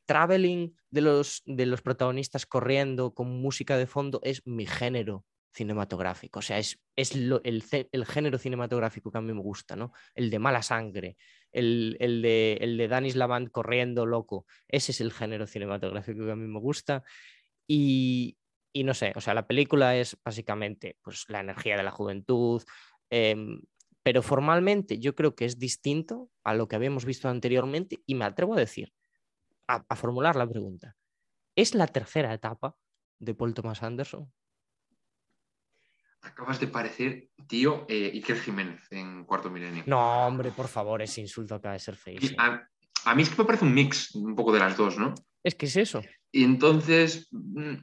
traveling 0.06 0.76
de 0.90 1.00
los, 1.02 1.42
de 1.44 1.66
los 1.66 1.82
protagonistas 1.82 2.46
corriendo 2.46 3.14
con 3.14 3.40
música 3.40 3.76
de 3.76 3.86
fondo, 3.86 4.20
es 4.24 4.42
mi 4.46 4.66
género 4.66 5.24
cinematográfico, 5.52 6.38
o 6.40 6.42
sea, 6.42 6.58
es, 6.58 6.80
es 6.96 7.16
lo- 7.16 7.42
el, 7.44 7.64
el 7.92 8.06
género 8.06 8.38
cinematográfico 8.38 9.10
que 9.10 9.18
a 9.18 9.20
mí 9.20 9.32
me 9.32 9.40
gusta, 9.42 9.76
¿no? 9.76 9.92
El 10.14 10.30
de 10.30 10.38
mala 10.38 10.62
sangre, 10.62 11.16
el, 11.52 11.96
el 12.00 12.22
de, 12.22 12.54
el 12.60 12.76
de 12.76 12.88
Danis 12.88 13.16
Lavant 13.16 13.50
corriendo 13.50 14.06
loco, 14.06 14.46
ese 14.68 14.92
es 14.92 15.00
el 15.00 15.12
género 15.12 15.46
cinematográfico 15.46 16.24
que 16.24 16.32
a 16.32 16.36
mí 16.36 16.46
me 16.46 16.60
gusta 16.60 17.02
y, 17.66 18.38
y 18.72 18.84
no 18.84 18.94
sé, 18.94 19.12
o 19.16 19.20
sea, 19.20 19.34
la 19.34 19.46
película 19.46 19.96
es 19.96 20.16
básicamente 20.24 20.96
pues, 21.02 21.24
la 21.28 21.40
energía 21.40 21.76
de 21.76 21.82
la 21.82 21.90
juventud, 21.90 22.62
em, 23.10 23.60
pero 24.02 24.22
formalmente 24.22 24.98
yo 24.98 25.14
creo 25.14 25.34
que 25.34 25.44
es 25.44 25.58
distinto 25.58 26.30
a 26.44 26.54
lo 26.54 26.68
que 26.68 26.76
habíamos 26.76 27.04
visto 27.04 27.28
anteriormente 27.28 27.98
y 28.06 28.14
me 28.14 28.24
atrevo 28.24 28.54
a 28.54 28.58
decir, 28.60 28.92
a 29.68 29.96
formular 29.96 30.36
la 30.36 30.48
pregunta, 30.48 30.96
¿es 31.56 31.74
la 31.74 31.86
tercera 31.88 32.34
etapa 32.34 32.76
de 33.20 33.34
Paul 33.34 33.54
Thomas 33.54 33.82
Anderson? 33.82 34.32
Acabas 36.22 36.60
de 36.60 36.66
parecer, 36.66 37.28
tío, 37.46 37.86
eh, 37.88 38.10
Iker 38.14 38.38
Jiménez 38.38 38.86
en 38.90 39.24
Cuarto 39.24 39.50
Milenio. 39.50 39.84
No, 39.86 40.26
hombre, 40.26 40.50
por 40.50 40.68
favor, 40.68 41.00
ese 41.00 41.20
insulto 41.20 41.54
acaba 41.54 41.72
de 41.74 41.80
ser 41.80 41.96
feísimo. 41.96 42.36
a, 42.40 42.62
a 43.04 43.14
mí 43.14 43.22
es 43.22 43.30
que 43.30 43.40
me 43.40 43.46
parece 43.46 43.64
un 43.64 43.74
mix 43.74 44.14
un 44.14 44.34
poco 44.34 44.52
de 44.52 44.60
las 44.60 44.76
dos, 44.76 44.98
¿no? 44.98 45.14
Es 45.42 45.54
que 45.54 45.66
es 45.66 45.76
eso. 45.76 46.02
Y 46.30 46.44
entonces, 46.44 47.28
mm, 47.30 47.76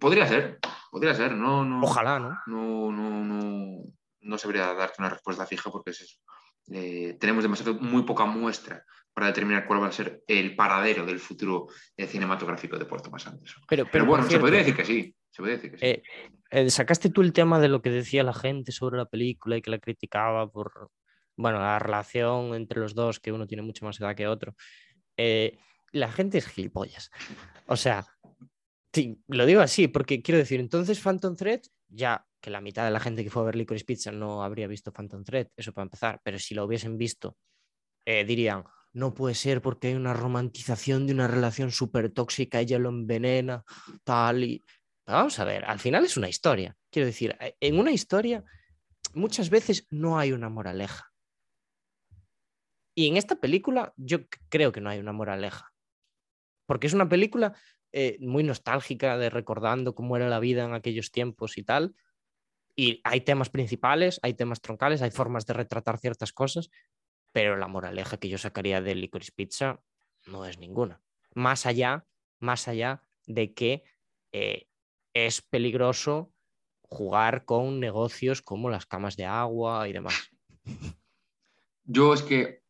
podría 0.00 0.26
ser, 0.26 0.58
podría 0.90 1.14
ser, 1.14 1.32
no, 1.34 1.64
no. 1.64 1.82
Ojalá, 1.82 2.18
¿no? 2.18 2.38
No, 2.46 2.92
no, 2.92 3.24
no, 3.24 3.84
no 4.20 4.38
sabría 4.38 4.72
darte 4.74 4.96
una 4.98 5.10
respuesta 5.10 5.46
fija 5.46 5.70
porque 5.70 5.90
es 5.90 6.00
eso. 6.00 6.18
Eh, 6.70 7.16
tenemos 7.18 7.42
demasiado, 7.42 7.74
muy 7.74 8.02
poca 8.02 8.24
muestra 8.26 8.84
para 9.14 9.28
determinar 9.28 9.66
cuál 9.66 9.82
va 9.82 9.88
a 9.88 9.92
ser 9.92 10.22
el 10.26 10.54
paradero 10.54 11.04
del 11.06 11.18
futuro 11.18 11.66
eh, 11.96 12.06
cinematográfico 12.06 12.78
de 12.78 12.84
Puerto 12.84 13.10
Más 13.10 13.26
Anderson. 13.26 13.62
Pero, 13.68 13.86
pero, 13.90 14.04
bueno, 14.04 14.28
se 14.28 14.38
podría 14.38 14.60
decir 14.60 14.76
que 14.76 14.84
sí. 14.84 15.14
Eh, 15.80 16.02
eh, 16.50 16.70
sacaste 16.70 17.10
tú 17.10 17.22
el 17.22 17.32
tema 17.32 17.60
de 17.60 17.68
lo 17.68 17.82
que 17.82 17.90
decía 17.90 18.22
la 18.22 18.34
gente 18.34 18.72
sobre 18.72 18.96
la 18.96 19.06
película 19.06 19.56
y 19.56 19.62
que 19.62 19.70
la 19.70 19.78
criticaba 19.78 20.50
por, 20.50 20.90
bueno, 21.36 21.58
la 21.58 21.78
relación 21.78 22.54
entre 22.54 22.80
los 22.80 22.94
dos, 22.94 23.20
que 23.20 23.32
uno 23.32 23.46
tiene 23.46 23.62
mucho 23.62 23.84
más 23.84 24.00
edad 24.00 24.16
que 24.16 24.26
otro. 24.26 24.54
Eh, 25.16 25.58
la 25.92 26.10
gente 26.10 26.38
es 26.38 26.46
gilipollas. 26.46 27.10
O 27.66 27.76
sea, 27.76 28.06
sí, 28.92 29.22
lo 29.28 29.46
digo 29.46 29.60
así, 29.60 29.88
porque 29.88 30.22
quiero 30.22 30.38
decir, 30.38 30.60
entonces 30.60 31.00
Phantom 31.00 31.36
Thread, 31.36 31.60
ya 31.88 32.26
que 32.40 32.50
la 32.50 32.60
mitad 32.60 32.84
de 32.84 32.90
la 32.90 33.00
gente 33.00 33.24
que 33.24 33.30
fue 33.30 33.42
a 33.42 33.46
ver 33.46 33.56
Licorice 33.56 33.84
Pizza 33.84 34.12
no 34.12 34.42
habría 34.42 34.66
visto 34.66 34.92
Phantom 34.92 35.24
Thread, 35.24 35.48
eso 35.56 35.72
para 35.72 35.84
empezar, 35.84 36.20
pero 36.22 36.38
si 36.38 36.54
lo 36.54 36.64
hubiesen 36.64 36.96
visto, 36.96 37.36
dirían, 38.04 38.64
no 38.92 39.14
puede 39.14 39.34
ser 39.34 39.60
porque 39.60 39.88
hay 39.88 39.94
una 39.94 40.14
romantización 40.14 41.06
de 41.06 41.12
una 41.12 41.28
relación 41.28 41.70
súper 41.70 42.10
tóxica, 42.10 42.60
ella 42.60 42.78
lo 42.78 42.90
envenena, 42.90 43.64
tal 44.04 44.44
y... 44.44 44.64
Vamos 45.08 45.38
a 45.38 45.44
ver, 45.44 45.64
al 45.64 45.78
final 45.78 46.04
es 46.04 46.18
una 46.18 46.28
historia. 46.28 46.76
Quiero 46.90 47.06
decir, 47.06 47.34
eh, 47.40 47.56
en 47.60 47.78
una 47.78 47.92
historia 47.92 48.44
muchas 49.14 49.48
veces 49.48 49.86
no 49.90 50.18
hay 50.18 50.32
una 50.32 50.50
moraleja. 50.50 51.10
Y 52.94 53.08
en 53.08 53.16
esta 53.16 53.36
película 53.36 53.94
yo 53.96 54.18
creo 54.50 54.70
que 54.70 54.82
no 54.82 54.90
hay 54.90 54.98
una 54.98 55.12
moraleja. 55.12 55.72
Porque 56.66 56.88
es 56.88 56.92
una 56.92 57.08
película 57.08 57.54
eh, 57.90 58.18
muy 58.20 58.42
nostálgica 58.42 59.16
de 59.16 59.30
recordando 59.30 59.94
cómo 59.94 60.14
era 60.14 60.28
la 60.28 60.40
vida 60.40 60.64
en 60.64 60.74
aquellos 60.74 61.10
tiempos 61.10 61.56
y 61.56 61.62
tal. 61.62 61.94
Y 62.76 63.00
hay 63.02 63.22
temas 63.22 63.48
principales, 63.48 64.20
hay 64.22 64.34
temas 64.34 64.60
troncales, 64.60 65.00
hay 65.00 65.10
formas 65.10 65.46
de 65.46 65.54
retratar 65.54 65.98
ciertas 65.98 66.34
cosas, 66.34 66.68
pero 67.32 67.56
la 67.56 67.66
moraleja 67.66 68.18
que 68.18 68.28
yo 68.28 68.36
sacaría 68.36 68.82
de 68.82 68.94
Licorice 68.94 69.32
Pizza 69.34 69.80
no 70.26 70.44
es 70.44 70.58
ninguna. 70.58 71.00
Más 71.34 71.64
allá, 71.64 72.06
más 72.40 72.68
allá 72.68 73.02
de 73.26 73.54
que 73.54 73.84
eh, 74.32 74.67
es 75.14 75.42
peligroso 75.42 76.32
jugar 76.82 77.44
con 77.44 77.80
negocios 77.80 78.40
como 78.42 78.70
las 78.70 78.86
camas 78.86 79.16
de 79.16 79.26
agua 79.26 79.88
y 79.88 79.92
demás. 79.92 80.30
Yo 81.84 82.12
es 82.14 82.22
que 82.22 82.62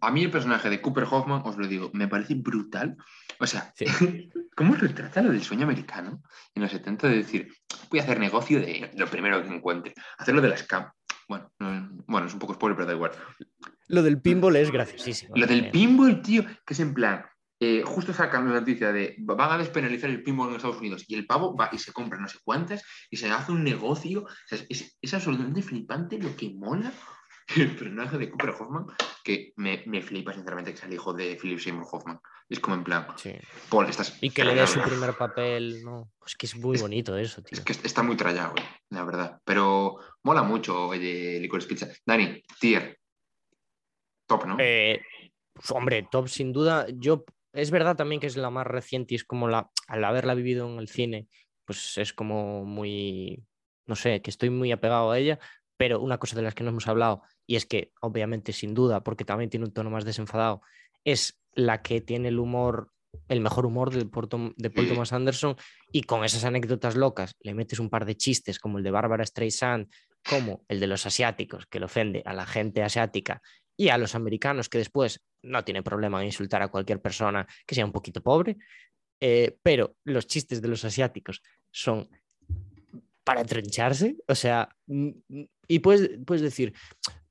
a 0.00 0.10
mí 0.10 0.24
el 0.24 0.30
personaje 0.30 0.68
de 0.68 0.80
Cooper 0.80 1.04
Hoffman, 1.10 1.42
os 1.44 1.56
lo 1.56 1.66
digo, 1.66 1.90
me 1.92 2.08
parece 2.08 2.34
brutal. 2.34 2.96
O 3.40 3.46
sea, 3.46 3.72
Sí. 3.76 3.86
¿cómo 4.56 4.74
retrata 4.74 5.22
lo 5.22 5.30
del 5.32 5.42
sueño 5.42 5.64
americano 5.64 6.22
en 6.54 6.62
los 6.62 6.70
70 6.72 7.08
de 7.08 7.16
decir, 7.16 7.52
voy 7.90 8.00
a 8.00 8.02
hacer 8.02 8.18
negocio 8.20 8.60
de 8.60 8.90
lo 8.96 9.06
primero 9.06 9.42
que 9.42 9.48
encuentre, 9.54 9.94
hacerlo 10.18 10.40
de 10.40 10.48
la 10.48 10.56
scam? 10.56 10.90
Bueno, 11.28 11.50
no- 11.58 11.88
bueno, 12.06 12.26
es 12.26 12.32
un 12.34 12.38
poco 12.38 12.54
spoiler, 12.54 12.76
pero 12.76 12.86
da 12.86 12.94
igual. 12.94 13.12
Lo 13.88 14.02
del 14.02 14.20
pinball 14.20 14.56
es 14.56 14.70
graciosísimo. 14.70 15.34
Lo 15.36 15.46
del 15.46 15.70
pinball, 15.70 16.20
tío, 16.22 16.44
que 16.66 16.74
es 16.74 16.80
en 16.80 16.94
plan, 16.94 17.24
eh, 17.64 17.82
justo 17.82 18.12
sacan 18.12 18.46
la 18.46 18.60
noticia 18.60 18.92
de 18.92 19.14
van 19.18 19.52
a 19.52 19.56
despenalizar 19.56 20.10
el 20.10 20.22
pinball 20.22 20.50
en 20.50 20.56
Estados 20.56 20.78
Unidos 20.78 21.04
y 21.08 21.14
el 21.14 21.26
pavo 21.26 21.56
va 21.56 21.70
y 21.72 21.78
se 21.78 21.92
compra 21.92 22.18
no 22.18 22.28
sé 22.28 22.38
cuántas 22.44 22.84
y 23.08 23.16
se 23.16 23.30
hace 23.30 23.52
un 23.52 23.64
negocio. 23.64 24.24
O 24.24 24.28
sea, 24.46 24.58
es, 24.68 25.14
absolutamente 25.14 25.62
flipante 25.62 26.18
lo 26.18 26.36
que 26.36 26.52
mola 26.54 26.92
el 27.56 27.74
personaje 27.74 28.18
de 28.18 28.30
Cooper 28.30 28.50
Hoffman, 28.50 28.86
que 29.22 29.54
me, 29.56 29.82
me 29.86 30.02
flipa 30.02 30.34
sinceramente 30.34 30.72
que 30.72 30.76
sea 30.76 30.88
el 30.88 30.94
hijo 30.94 31.14
de 31.14 31.38
Philip 31.40 31.58
Seymour 31.58 31.86
Hoffman. 31.90 32.20
Es 32.50 32.60
como 32.60 32.76
en 32.76 32.84
plan, 32.84 33.06
Sí. 33.16 33.32
Paul, 33.70 33.88
estás. 33.88 34.18
Y 34.20 34.28
que 34.28 34.44
le 34.44 34.54
dé 34.54 34.66
su 34.66 34.82
primer 34.82 35.16
papel, 35.16 35.82
¿no? 35.82 36.12
Pues 36.18 36.34
que 36.36 36.44
es 36.44 36.56
muy 36.56 36.78
bonito 36.78 37.16
eso, 37.16 37.42
tío. 37.42 37.58
Es 37.58 37.64
que 37.64 37.72
está 37.72 38.02
muy 38.02 38.16
trallado, 38.16 38.54
eh, 38.56 38.64
la 38.90 39.04
verdad. 39.04 39.40
Pero 39.44 39.96
mola 40.22 40.42
mucho 40.42 40.88
oye, 40.88 41.40
Licorice 41.40 41.68
Pizza. 41.68 41.88
Dani, 42.04 42.42
tier. 42.60 42.98
Top, 44.26 44.44
¿no? 44.44 44.56
Eh, 44.58 45.00
hombre, 45.70 46.06
top 46.10 46.28
sin 46.28 46.52
duda. 46.52 46.86
Yo 46.92 47.24
es 47.54 47.70
verdad 47.70 47.96
también 47.96 48.20
que 48.20 48.26
es 48.26 48.36
la 48.36 48.50
más 48.50 48.66
reciente 48.66 49.14
y 49.14 49.16
es 49.16 49.24
como 49.24 49.48
la, 49.48 49.70
al 49.88 50.04
haberla 50.04 50.34
vivido 50.34 50.68
en 50.68 50.78
el 50.78 50.88
cine, 50.88 51.28
pues 51.64 51.96
es 51.98 52.12
como 52.12 52.64
muy, 52.64 53.44
no 53.86 53.96
sé, 53.96 54.20
que 54.20 54.30
estoy 54.30 54.50
muy 54.50 54.72
apegado 54.72 55.10
a 55.10 55.18
ella. 55.18 55.38
Pero 55.76 56.00
una 56.00 56.18
cosa 56.18 56.36
de 56.36 56.42
las 56.42 56.54
que 56.54 56.62
no 56.62 56.70
hemos 56.70 56.86
hablado, 56.86 57.22
y 57.46 57.56
es 57.56 57.66
que 57.66 57.92
obviamente 58.00 58.52
sin 58.52 58.74
duda, 58.74 59.02
porque 59.02 59.24
también 59.24 59.50
tiene 59.50 59.66
un 59.66 59.72
tono 59.72 59.90
más 59.90 60.04
desenfadado, 60.04 60.62
es 61.04 61.40
la 61.52 61.82
que 61.82 62.00
tiene 62.00 62.28
el 62.28 62.38
humor, 62.38 62.92
el 63.28 63.40
mejor 63.40 63.66
humor 63.66 63.92
de, 63.92 64.06
Paul 64.06 64.28
Tom- 64.28 64.54
de 64.56 64.70
Paul. 64.70 64.86
Thomas 64.88 65.12
Anderson, 65.12 65.56
y 65.90 66.02
con 66.02 66.24
esas 66.24 66.44
anécdotas 66.44 66.94
locas 66.94 67.34
le 67.40 67.54
metes 67.54 67.80
un 67.80 67.90
par 67.90 68.04
de 68.04 68.16
chistes 68.16 68.60
como 68.60 68.78
el 68.78 68.84
de 68.84 68.90
Bárbara 68.92 69.26
Streisand, 69.26 69.88
como 70.24 70.64
el 70.68 70.78
de 70.80 70.86
los 70.86 71.06
asiáticos, 71.06 71.66
que 71.66 71.80
le 71.80 71.86
ofende 71.86 72.22
a 72.24 72.32
la 72.34 72.46
gente 72.46 72.82
asiática 72.82 73.42
y 73.76 73.88
a 73.88 73.98
los 73.98 74.14
americanos 74.14 74.68
que 74.68 74.78
después 74.78 75.24
no 75.44 75.64
tiene 75.64 75.82
problema 75.82 76.20
en 76.20 76.26
insultar 76.26 76.62
a 76.62 76.68
cualquier 76.68 77.00
persona 77.00 77.46
que 77.66 77.74
sea 77.74 77.84
un 77.84 77.92
poquito 77.92 78.22
pobre, 78.22 78.56
eh, 79.20 79.56
pero 79.62 79.96
los 80.04 80.26
chistes 80.26 80.60
de 80.60 80.68
los 80.68 80.84
asiáticos 80.84 81.42
son 81.70 82.08
para 83.24 83.44
trencharse, 83.44 84.16
o 84.28 84.34
sea, 84.34 84.68
y 85.66 85.78
puedes, 85.78 86.18
puedes 86.26 86.42
decir, 86.42 86.74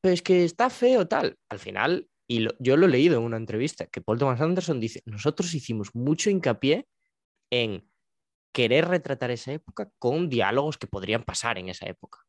pero 0.01 0.13
es 0.13 0.21
que 0.21 0.43
está 0.43 0.69
feo 0.69 1.07
tal, 1.07 1.37
al 1.49 1.59
final, 1.59 2.09
y 2.27 2.47
yo 2.59 2.77
lo 2.77 2.87
he 2.87 2.89
leído 2.89 3.17
en 3.17 3.23
una 3.23 3.37
entrevista, 3.37 3.85
que 3.85 4.01
Paul 4.01 4.17
Thomas 4.17 4.41
Anderson 4.41 4.79
dice, 4.79 5.03
nosotros 5.05 5.53
hicimos 5.53 5.93
mucho 5.93 6.29
hincapié 6.29 6.87
en 7.51 7.87
querer 8.53 8.87
retratar 8.87 9.31
esa 9.31 9.51
época 9.51 9.91
con 9.99 10.29
diálogos 10.29 10.77
que 10.77 10.87
podrían 10.87 11.23
pasar 11.23 11.57
en 11.57 11.69
esa 11.69 11.87
época. 11.87 12.19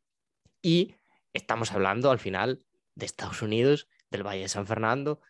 Y 0.62 0.94
estamos 1.32 1.73
hablando 1.73 2.11
al 2.11 2.19
final 2.19 2.65
de 2.94 3.06
Estados 3.06 3.43
Unidos, 3.43 3.89
del 4.11 4.27
Valle 4.27 4.43
de 4.43 4.48
San 4.48 4.66
Fernando 4.66 5.20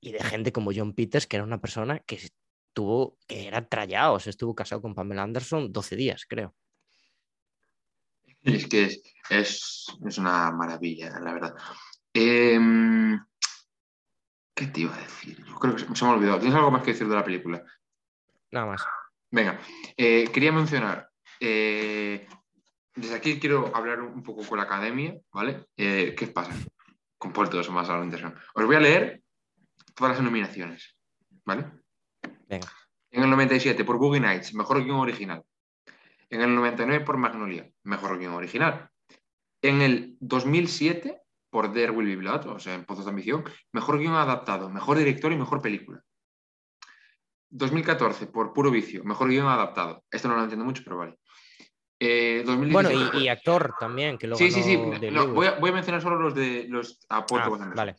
y 0.00 0.12
de 0.12 0.22
gente 0.22 0.52
como 0.52 0.72
John 0.74 0.94
Peters, 0.94 1.26
que 1.26 1.36
era 1.36 1.44
una 1.44 1.60
persona 1.60 1.98
que 2.00 2.16
estuvo, 2.16 3.18
que 3.26 3.46
era 3.46 3.68
trallado, 3.68 4.14
o 4.14 4.20
sea, 4.20 4.30
estuvo 4.30 4.54
casado 4.54 4.80
con 4.80 4.94
Pamela 4.94 5.22
Anderson 5.22 5.72
12 5.72 5.96
días, 5.96 6.24
creo. 6.26 6.54
Es 8.42 8.66
que 8.66 8.84
es, 8.84 9.02
es, 9.28 9.86
es 10.06 10.18
una 10.18 10.50
maravilla, 10.50 11.20
la 11.20 11.34
verdad. 11.34 11.54
Em, 12.14 13.20
¿Qué 14.54 14.66
te 14.66 14.80
iba 14.80 14.94
a 14.94 15.00
decir? 15.00 15.44
Yo 15.44 15.54
creo 15.56 15.74
que 15.74 15.80
se 15.80 15.94
se 15.94 16.04
me 16.04 16.10
ha 16.10 16.14
olvidado. 16.14 16.38
¿Tienes 16.38 16.56
algo 16.56 16.70
más 16.70 16.82
que 16.82 16.92
decir 16.92 17.08
de 17.08 17.14
la 17.14 17.24
película? 17.24 17.62
Nada 18.50 18.66
más. 18.66 18.82
Venga, 19.30 19.60
eh, 19.96 20.28
quería 20.32 20.50
mencionar, 20.50 21.08
eh, 21.38 22.26
desde 22.94 23.14
aquí 23.14 23.38
quiero 23.38 23.74
hablar 23.74 24.00
un 24.00 24.22
poco 24.22 24.44
con 24.44 24.58
la 24.58 24.64
academia, 24.64 25.14
¿vale? 25.32 25.66
Eh, 25.76 26.14
¿Qué 26.18 26.26
pasa? 26.26 26.52
Con 27.16 27.32
Paul 27.32 27.48
Thomas 27.48 27.88
Anderson. 27.88 28.34
Os 28.54 28.66
voy 28.66 28.76
a 28.76 28.80
leer 28.80 29.22
todas 30.00 30.16
las 30.16 30.24
nominaciones, 30.24 30.96
¿vale? 31.44 31.70
Venga. 32.48 32.72
En 33.10 33.22
el 33.22 33.30
97 33.30 33.84
por 33.84 33.98
Boogie 33.98 34.20
Nights, 34.20 34.54
mejor 34.54 34.82
guion 34.82 34.96
original. 34.96 35.42
En 36.30 36.40
el 36.40 36.54
99 36.54 37.04
por 37.04 37.18
Magnolia, 37.18 37.70
mejor 37.82 38.18
guion 38.18 38.32
original. 38.32 38.88
En 39.60 39.82
el 39.82 40.16
2007 40.20 41.20
por 41.50 41.72
There 41.74 41.92
Will 41.92 42.06
Be 42.06 42.16
Blood, 42.16 42.46
o 42.46 42.58
sea, 42.58 42.74
en 42.74 42.86
Pozos 42.86 43.04
de 43.04 43.10
Ambición, 43.10 43.44
mejor 43.72 43.98
guion 43.98 44.14
adaptado, 44.14 44.70
mejor 44.70 44.96
director 44.96 45.32
y 45.32 45.36
mejor 45.36 45.60
película. 45.60 46.02
2014 47.50 48.28
por 48.28 48.54
Puro 48.54 48.70
Vicio, 48.70 49.04
mejor 49.04 49.28
guion 49.28 49.48
adaptado. 49.48 50.02
Esto 50.10 50.28
no 50.28 50.36
lo 50.36 50.42
entiendo 50.42 50.64
mucho, 50.64 50.82
pero 50.82 50.96
vale. 50.96 51.18
Eh, 51.98 52.42
2017 52.46 52.72
Bueno, 52.72 53.18
y, 53.18 53.24
y 53.24 53.28
actor 53.28 53.74
también, 53.78 54.16
que 54.16 54.28
lo 54.28 54.36
Sí, 54.36 54.50
sí, 54.50 54.62
sí. 54.62 54.78
No, 55.10 55.28
voy, 55.28 55.48
a, 55.48 55.58
voy 55.58 55.68
a 55.68 55.74
mencionar 55.74 56.00
solo 56.00 56.18
los 56.18 56.34
de 56.34 56.64
los 56.70 57.04
a 57.10 57.26
Paul 57.26 57.42
Ah, 57.42 57.72
vale. 57.76 57.96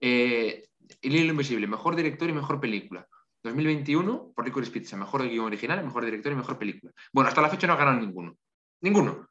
Eh, 0.00 0.64
El 1.02 1.16
hilo 1.16 1.30
invisible, 1.32 1.66
mejor 1.66 1.96
director 1.96 2.28
y 2.28 2.32
mejor 2.32 2.60
película. 2.60 3.06
2021, 3.42 4.32
por 4.34 4.44
Licorice 4.44 4.72
Pizza, 4.72 4.96
mejor 4.96 5.28
guion 5.28 5.46
original, 5.46 5.84
mejor 5.84 6.04
director 6.04 6.32
y 6.32 6.36
mejor 6.36 6.58
película. 6.58 6.92
Bueno, 7.12 7.28
hasta 7.28 7.42
la 7.42 7.50
fecha 7.50 7.66
no 7.66 7.74
ha 7.74 7.76
ganado 7.76 8.00
ninguno. 8.00 8.36
Ninguno. 8.80 9.28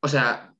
O 0.00 0.08
sea, 0.08 0.54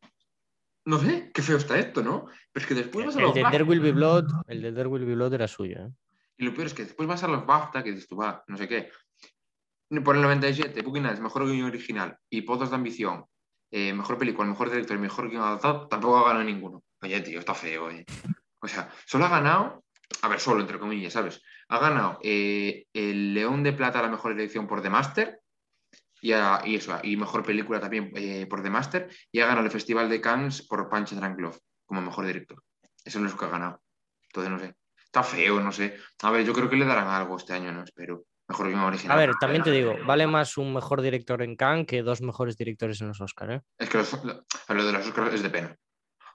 no 0.84 0.98
sé, 0.98 1.30
qué 1.32 1.42
feo 1.42 1.58
está 1.58 1.78
esto, 1.78 2.02
¿no? 2.02 2.26
Pero 2.52 2.62
es 2.62 2.66
que 2.66 2.74
después 2.74 3.06
vas 3.06 3.16
a 3.16 3.18
El 3.18 3.24
los 3.26 3.34
de 3.34 3.42
BAFTA, 3.42 3.58
There 3.58 3.70
Will 3.70 3.80
Be 3.80 3.92
Blood, 3.92 4.26
el 4.48 4.62
de 4.62 4.72
There 4.72 4.88
Will 4.88 5.04
Be 5.04 5.14
Blood 5.14 5.34
era 5.34 5.46
suyo, 5.46 5.86
¿eh? 5.86 5.90
y 6.38 6.44
lo 6.44 6.54
peor 6.54 6.68
es 6.68 6.74
que 6.74 6.84
después 6.84 7.08
vas 7.08 7.22
a 7.24 7.28
los 7.28 7.44
BAFTA, 7.44 7.82
que 7.82 7.90
dices 7.90 8.08
tú, 8.08 8.16
va, 8.16 8.42
no 8.46 8.56
sé 8.56 8.68
qué. 8.68 8.90
Por 10.04 10.16
el 10.16 10.22
97, 10.22 10.82
Boogie 10.82 11.00
Nights, 11.00 11.20
mejor 11.20 11.46
guion 11.46 11.66
original 11.66 12.16
y 12.30 12.42
Pozos 12.42 12.70
de 12.70 12.76
Ambición, 12.76 13.24
eh, 13.70 13.92
mejor 13.92 14.18
película, 14.18 14.48
mejor 14.48 14.70
director 14.70 14.96
y 14.96 15.00
mejor 15.00 15.28
guion 15.28 15.42
adaptado, 15.42 15.88
tampoco 15.88 16.18
ha 16.18 16.28
ganado 16.28 16.44
ninguno. 16.44 16.82
Oye, 17.02 17.20
tío, 17.20 17.40
está 17.40 17.54
feo, 17.54 17.90
eh. 17.90 18.04
O 18.60 18.68
sea, 18.68 18.90
solo 19.04 19.26
ha 19.26 19.28
ganado, 19.28 19.84
a 20.22 20.28
ver, 20.28 20.40
solo 20.40 20.60
entre 20.60 20.78
comillas, 20.78 21.12
¿sabes? 21.12 21.42
Ha 21.68 21.78
ganado 21.78 22.18
eh, 22.22 22.86
el 22.92 23.34
León 23.34 23.62
de 23.62 23.72
Plata 23.72 23.98
a 23.98 24.02
la 24.02 24.08
mejor 24.08 24.32
elección 24.32 24.66
por 24.66 24.82
The 24.82 24.90
Master 24.90 25.40
y, 26.20 26.32
a- 26.32 26.60
y 26.64 26.76
eso, 26.76 26.98
y 27.02 27.16
mejor 27.16 27.44
película 27.44 27.78
también 27.80 28.10
eh, 28.14 28.46
por 28.48 28.62
The 28.62 28.70
Master 28.70 29.08
y 29.30 29.40
ha 29.40 29.46
ganado 29.46 29.66
el 29.66 29.70
Festival 29.72 30.08
de 30.08 30.20
Cannes 30.20 30.62
por 30.66 30.88
Punch 30.88 31.10
Drunk 31.12 31.38
Love 31.38 31.58
como 31.86 32.00
mejor 32.02 32.26
director. 32.26 32.62
Eso 33.04 33.20
no 33.20 33.26
es 33.26 33.32
lo 33.32 33.38
que 33.38 33.44
ha 33.44 33.48
ganado. 33.50 33.80
Entonces, 34.24 34.50
no 34.52 34.58
sé. 34.58 34.74
Está 35.04 35.22
feo, 35.22 35.60
no 35.60 35.72
sé. 35.72 35.96
A 36.22 36.30
ver, 36.30 36.44
yo 36.44 36.52
creo 36.52 36.68
que 36.68 36.76
le 36.76 36.84
darán 36.84 37.08
algo 37.08 37.36
este 37.36 37.54
año, 37.54 37.72
¿no? 37.72 37.82
Espero. 37.82 38.24
Mejor 38.46 38.68
guion 38.68 38.80
original. 38.80 39.16
A 39.16 39.20
ver, 39.20 39.36
también 39.36 39.62
te 39.62 39.70
digo, 39.70 39.94
vale 40.06 40.26
más 40.26 40.56
un 40.58 40.72
mejor 40.74 41.00
director 41.02 41.42
en 41.42 41.54
Cannes 41.56 41.86
que 41.86 42.02
dos 42.02 42.20
mejores 42.22 42.56
directores 42.56 43.00
en 43.02 43.08
los 43.08 43.20
Oscar, 43.20 43.50
¿eh? 43.52 43.62
Es 43.78 43.88
que 43.90 43.98
los- 43.98 44.24
lo, 44.24 44.44
lo 44.68 44.84
de 44.86 44.92
los 44.92 45.06
Oscars 45.06 45.34
es 45.34 45.42
de 45.42 45.50
pena. 45.50 45.76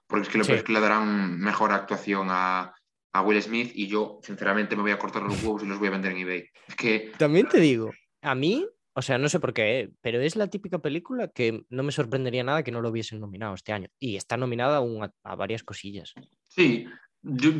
Porque 0.06 0.22
es 0.22 0.28
que 0.28 0.38
lo 0.38 0.44
Sí. 0.44 0.48
peor 0.50 0.58
es 0.58 0.64
que 0.64 0.72
le 0.72 0.80
darán 0.80 1.38
mejor 1.40 1.72
actuación 1.72 2.28
a, 2.30 2.72
a 3.14 3.22
Will 3.22 3.40
Smith 3.40 3.70
y 3.74 3.86
yo, 3.86 4.18
sinceramente, 4.22 4.76
me 4.76 4.82
voy 4.82 4.90
a 4.90 4.98
cortar 4.98 5.22
los 5.22 5.42
huevos 5.42 5.62
y 5.62 5.66
los 5.66 5.78
voy 5.78 5.88
a 5.88 5.92
vender 5.92 6.12
en 6.12 6.18
eBay. 6.18 6.44
Es 6.68 6.74
que, 6.76 7.12
También 7.16 7.48
te 7.48 7.60
digo, 7.60 7.90
a 8.22 8.34
mí, 8.34 8.66
o 8.92 9.02
sea, 9.02 9.18
no 9.18 9.28
sé 9.28 9.38
por 9.40 9.54
qué, 9.54 9.90
pero 10.00 10.20
es 10.20 10.36
la 10.36 10.48
típica 10.48 10.78
película 10.80 11.28
que 11.28 11.64
no 11.70 11.82
me 11.84 11.92
sorprendería 11.92 12.42
nada 12.44 12.62
que 12.62 12.72
no 12.72 12.80
lo 12.80 12.90
hubiesen 12.90 13.20
nominado 13.20 13.54
este 13.54 13.72
año. 13.72 13.88
Y 13.98 14.16
está 14.16 14.36
nominada 14.36 14.76
aún 14.78 15.04
a, 15.04 15.12
a 15.22 15.36
varias 15.36 15.62
cosillas. 15.62 16.12
sí, 16.48 16.86
yo- 17.22 17.52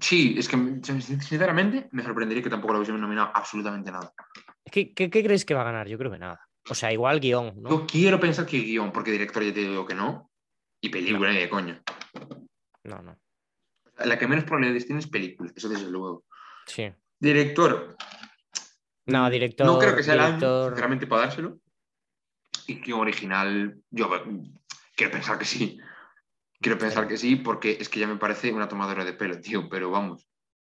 sí, 0.00 0.34
es 0.38 0.48
que, 0.48 0.56
sinceramente, 0.82 1.88
me 1.92 2.02
sorprendería 2.02 2.42
que 2.42 2.50
tampoco 2.50 2.72
lo 2.72 2.78
hubiesen 2.80 3.00
nominado 3.00 3.30
absolutamente 3.34 3.92
nada. 3.92 4.12
¿Qué, 4.70 4.92
qué, 4.94 5.10
qué 5.10 5.22
crees 5.22 5.44
que 5.44 5.54
va 5.54 5.60
a 5.60 5.64
ganar? 5.64 5.88
Yo 5.88 5.98
creo 5.98 6.10
que 6.10 6.18
nada. 6.18 6.40
O 6.70 6.74
sea, 6.74 6.92
igual 6.92 7.20
guion, 7.20 7.54
¿no? 7.62 7.68
Yo 7.70 7.86
quiero 7.86 8.18
pensar 8.18 8.46
que 8.46 8.58
guion, 8.58 8.92
porque 8.92 9.10
director 9.10 9.42
ya 9.44 9.52
te 9.52 9.60
digo 9.60 9.84
que 9.86 9.94
no, 9.94 10.30
y 10.80 10.88
película 10.88 11.30
ni 11.32 11.38
de 11.38 11.48
coño. 11.50 11.82
No, 12.84 13.02
no. 13.02 13.18
La 13.98 14.18
que 14.18 14.26
menos 14.26 14.44
probabilidades 14.44 14.86
tiene 14.86 15.00
es 15.00 15.06
película, 15.08 15.52
eso 15.54 15.68
desde 15.68 15.90
luego. 15.90 16.24
Sí. 16.66 16.90
Director, 17.18 17.96
No, 19.06 19.28
director. 19.30 19.66
no 19.66 19.78
creo 19.78 19.94
que 19.94 20.02
sea 20.02 20.14
el 20.14 20.20
año, 20.20 20.64
sinceramente, 20.66 21.06
para 21.06 21.22
dárselo. 21.22 21.58
Y 22.66 22.80
guion 22.80 23.00
original, 23.00 23.76
yo 23.90 24.08
quiero 24.96 25.12
pensar 25.12 25.38
que 25.38 25.44
sí. 25.44 25.78
Quiero 26.60 26.78
pensar 26.78 27.08
que 27.08 27.16
sí, 27.16 27.36
porque 27.36 27.76
es 27.80 27.88
que 27.88 27.98
ya 28.00 28.06
me 28.06 28.16
parece 28.16 28.52
una 28.52 28.68
tomadora 28.68 29.04
de 29.04 29.12
pelo, 29.12 29.40
tío, 29.40 29.68
pero 29.68 29.90
vamos. 29.90 30.28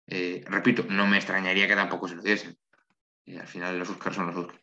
eh, 0.07 0.43
repito, 0.47 0.83
no 0.89 1.05
me 1.07 1.17
extrañaría 1.17 1.67
que 1.67 1.75
tampoco 1.75 2.07
se 2.07 2.15
lo 2.15 2.21
diesen. 2.23 2.57
Y 3.25 3.37
al 3.37 3.47
final 3.47 3.77
los 3.79 3.89
Oscars 3.89 4.15
son 4.15 4.27
los 4.27 4.35
Oscars. 4.35 4.59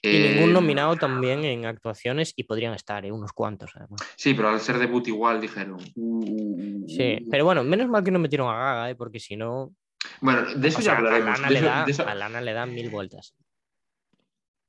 Y 0.00 0.08
Eh, 0.08 0.34
ningún 0.34 0.52
nominado 0.52 0.96
también 0.96 1.44
en 1.44 1.66
actuaciones 1.66 2.32
y 2.36 2.44
podrían 2.44 2.72
estar, 2.74 3.04
¿eh? 3.04 3.12
unos 3.12 3.32
cuantos, 3.32 3.70
además. 3.74 4.00
Sí, 4.16 4.32
pero 4.34 4.48
al 4.48 4.60
ser 4.60 4.78
debut 4.78 5.06
igual 5.08 5.40
dijeron. 5.40 5.78
"Uh, 5.94 6.86
Sí, 6.88 7.18
pero 7.30 7.44
bueno, 7.44 7.62
menos 7.64 7.88
mal 7.88 8.02
que 8.02 8.10
no 8.10 8.18
metieron 8.18 8.48
a 8.48 8.56
Gaga, 8.58 8.90
¿eh? 8.90 8.94
porque 8.94 9.20
si 9.20 9.36
no, 9.36 9.74
Bueno, 10.20 10.42
de 10.54 10.68
eso 10.68 10.78
o 10.78 10.80
ya 10.80 10.84
sea, 10.84 10.94
a 10.94 10.96
hablaremos. 10.98 11.38
Lana, 11.40 11.48
de 11.48 11.54
le 11.54 11.60
da, 11.60 11.84
de 11.84 11.90
eso- 11.92 12.06
a 12.08 12.14
Lana 12.14 12.40
le 12.40 12.52
da 12.52 12.64
mil 12.66 12.88
vueltas. 12.88 13.34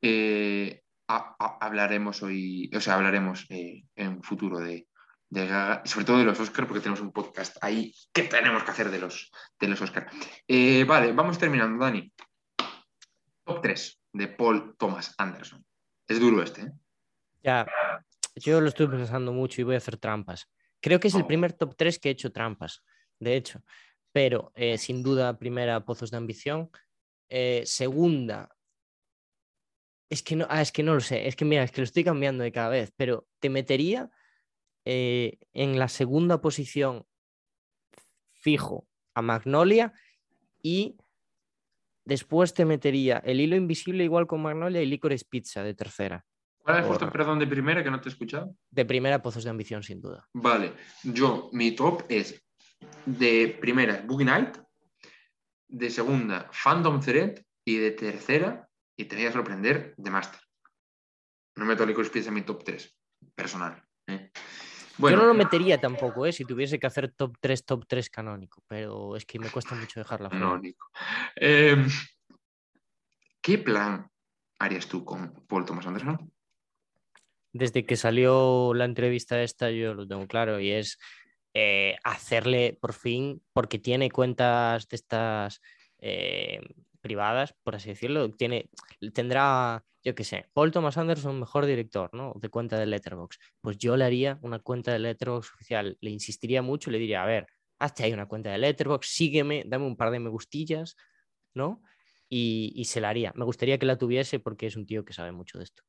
eh, 0.01 0.81
a- 1.07 1.35
a- 1.39 1.57
hablaremos 1.65 2.21
hoy, 2.23 2.69
o 2.75 2.79
sea, 2.79 2.95
hablaremos 2.95 3.45
eh, 3.49 3.83
en 3.95 4.21
futuro 4.23 4.59
de, 4.59 4.87
de 5.29 5.47
Gaga, 5.47 5.81
sobre 5.85 6.05
todo 6.05 6.17
de 6.19 6.25
los 6.25 6.39
Oscars, 6.39 6.67
porque 6.67 6.81
tenemos 6.81 7.01
un 7.01 7.11
podcast 7.11 7.57
ahí 7.61 7.93
que 8.13 8.23
tenemos 8.23 8.63
que 8.63 8.71
hacer 8.71 8.89
de 8.91 8.99
los, 8.99 9.31
de 9.59 9.67
los 9.67 9.81
Oscars. 9.81 10.11
vale, 10.87 11.11
vamos 11.13 11.37
terminando, 11.37 11.83
Dani. 11.83 12.11
Top 13.49 13.61
3 13.63 14.01
de 14.13 14.27
Paul 14.27 14.75
Thomas 14.77 15.15
Anderson. 15.17 15.65
Es 16.07 16.19
duro 16.19 16.43
este, 16.43 16.61
¿eh? 16.61 16.71
Ya, 17.41 17.65
yo 18.35 18.61
lo 18.61 18.67
estoy 18.67 18.87
pensando 18.87 19.33
mucho 19.33 19.59
y 19.59 19.63
voy 19.63 19.73
a 19.73 19.79
hacer 19.79 19.97
trampas. 19.97 20.47
Creo 20.79 20.99
que 20.99 21.07
es 21.07 21.15
el 21.15 21.25
primer 21.25 21.53
top 21.53 21.75
3 21.75 21.97
que 21.97 22.09
he 22.09 22.11
hecho 22.11 22.31
trampas, 22.31 22.83
de 23.19 23.35
hecho. 23.35 23.63
Pero 24.11 24.51
eh, 24.53 24.77
sin 24.77 25.01
duda, 25.01 25.39
primera, 25.39 25.83
Pozos 25.83 26.11
de 26.11 26.17
Ambición. 26.17 26.69
Eh, 27.27 27.63
segunda, 27.65 28.55
es 30.11 30.21
que, 30.21 30.35
no, 30.35 30.45
ah, 30.47 30.61
es 30.61 30.71
que 30.71 30.83
no 30.83 30.93
lo 30.93 30.99
sé. 30.99 31.27
Es 31.27 31.35
que 31.35 31.45
mira, 31.45 31.63
es 31.63 31.71
que 31.71 31.81
lo 31.81 31.85
estoy 31.85 32.03
cambiando 32.03 32.43
de 32.43 32.51
cada 32.51 32.69
vez. 32.69 32.93
Pero 32.95 33.27
te 33.39 33.49
metería 33.49 34.11
eh, 34.85 35.39
en 35.53 35.79
la 35.79 35.87
segunda 35.87 36.39
posición 36.39 37.07
fijo 38.31 38.87
a 39.15 39.23
Magnolia 39.23 39.91
y 40.61 40.97
después 42.09 42.53
te 42.53 42.65
metería 42.65 43.19
el 43.23 43.39
hilo 43.39 43.55
invisible 43.55 44.03
igual 44.03 44.25
con 44.27 44.41
Magnolia 44.41 44.81
y 44.81 44.85
Licorice 44.87 45.25
Pizza 45.29 45.63
de 45.63 45.73
tercera. 45.75 46.25
¿Cuál 46.57 46.77
has 46.77 46.81
Por- 46.87 46.97
puesto, 46.97 47.11
perdón, 47.11 47.39
de 47.39 47.47
primera 47.47 47.83
que 47.83 47.91
no 47.91 48.01
te 48.01 48.09
he 48.09 48.11
escuchado? 48.11 48.55
De 48.69 48.83
primera, 48.85 49.21
Pozos 49.21 49.43
de 49.43 49.49
Ambición, 49.51 49.81
sin 49.83 50.01
duda. 50.01 50.27
Vale, 50.33 50.73
yo, 51.03 51.49
mi 51.53 51.71
top 51.71 52.03
es 52.09 52.43
de 53.05 53.57
primera, 53.61 54.03
Boogie 54.05 54.25
Night, 54.25 54.57
de 55.67 55.89
segunda, 55.89 56.49
Fandom 56.51 56.99
Thread, 56.99 57.39
y 57.65 57.77
de 57.77 57.91
tercera, 57.91 58.67
y 58.97 59.05
te 59.05 59.15
voy 59.15 59.25
a 59.27 59.31
sorprender, 59.31 59.93
The 60.03 60.09
Master. 60.09 60.39
No 61.55 61.65
meto 61.65 61.85
Licorice 61.85 62.11
Pizza 62.11 62.29
en 62.29 62.35
mi 62.35 62.41
top 62.41 62.63
3, 62.63 62.97
personal. 63.35 63.83
¿eh? 64.07 64.31
Bueno, 64.99 65.17
Yo 65.17 65.21
no 65.23 65.27
lo 65.29 65.33
metería 65.33 65.79
tampoco, 65.79 66.25
¿eh? 66.25 66.33
si 66.33 66.43
tuviese 66.43 66.77
que 66.77 66.85
hacer 66.85 67.11
top 67.13 67.37
3, 67.39 67.65
top 67.65 67.85
3 67.87 68.09
canónico, 68.09 68.61
pero 68.67 69.15
es 69.15 69.25
que 69.25 69.39
me 69.39 69.49
cuesta 69.49 69.73
mucho 69.73 69.99
dejarla 69.99 70.29
fuera. 70.29 70.45
no, 70.45 70.57
Nico. 70.59 70.87
Eh, 71.37 71.87
¿Qué 73.41 73.57
plan 73.57 74.11
harías 74.59 74.87
tú 74.87 75.05
con 75.05 75.33
Paul 75.47 75.65
Thomas 75.65 75.87
Anderson? 75.87 76.29
Desde 77.53 77.85
que 77.85 77.95
salió 77.95 78.73
la 78.73 78.83
entrevista 78.83 79.41
esta, 79.41 79.71
yo 79.71 79.93
lo 79.93 80.05
tengo 80.05 80.27
claro, 80.27 80.59
y 80.59 80.71
es 80.71 80.99
eh, 81.53 81.95
hacerle 82.03 82.77
por 82.79 82.91
fin, 82.91 83.41
porque 83.53 83.79
tiene 83.79 84.11
cuentas 84.11 84.87
de 84.89 84.95
estas 84.97 85.61
eh, 85.97 86.59
privadas, 86.99 87.55
por 87.63 87.75
así 87.75 87.89
decirlo, 87.89 88.29
tiene, 88.31 88.69
tendrá, 89.13 89.83
yo 90.03 90.15
qué 90.15 90.23
sé, 90.23 90.45
Paul 90.53 90.71
Thomas 90.71 90.97
Anderson, 90.97 91.39
mejor 91.39 91.65
director, 91.65 92.09
¿no? 92.13 92.33
De 92.35 92.49
cuenta 92.49 92.77
de 92.77 92.85
Letterboxd. 92.85 93.39
Pues 93.61 93.77
yo 93.77 93.97
le 93.97 94.05
haría 94.05 94.39
una 94.41 94.59
cuenta 94.59 94.91
de 94.91 94.99
Letterboxd 94.99 95.53
oficial, 95.55 95.97
le 96.01 96.09
insistiría 96.11 96.61
mucho, 96.61 96.91
le 96.91 96.99
diría, 96.99 97.23
a 97.23 97.25
ver, 97.25 97.47
hazte 97.79 98.03
ahí 98.03 98.13
una 98.13 98.27
cuenta 98.27 98.51
de 98.51 98.57
Letterboxd, 98.57 99.09
sígueme, 99.09 99.63
dame 99.65 99.85
un 99.85 99.97
par 99.97 100.11
de 100.11 100.19
me 100.19 100.29
gustillas, 100.29 100.95
¿no? 101.53 101.81
Y, 102.27 102.73
y 102.75 102.85
se 102.85 103.01
la 103.01 103.09
haría. 103.09 103.33
Me 103.35 103.45
gustaría 103.45 103.79
que 103.79 103.85
la 103.85 103.97
tuviese 103.97 104.39
porque 104.39 104.67
es 104.67 104.75
un 104.75 104.85
tío 104.85 105.03
que 105.03 105.13
sabe 105.13 105.31
mucho 105.31 105.57
de 105.57 105.63
esto. 105.63 105.83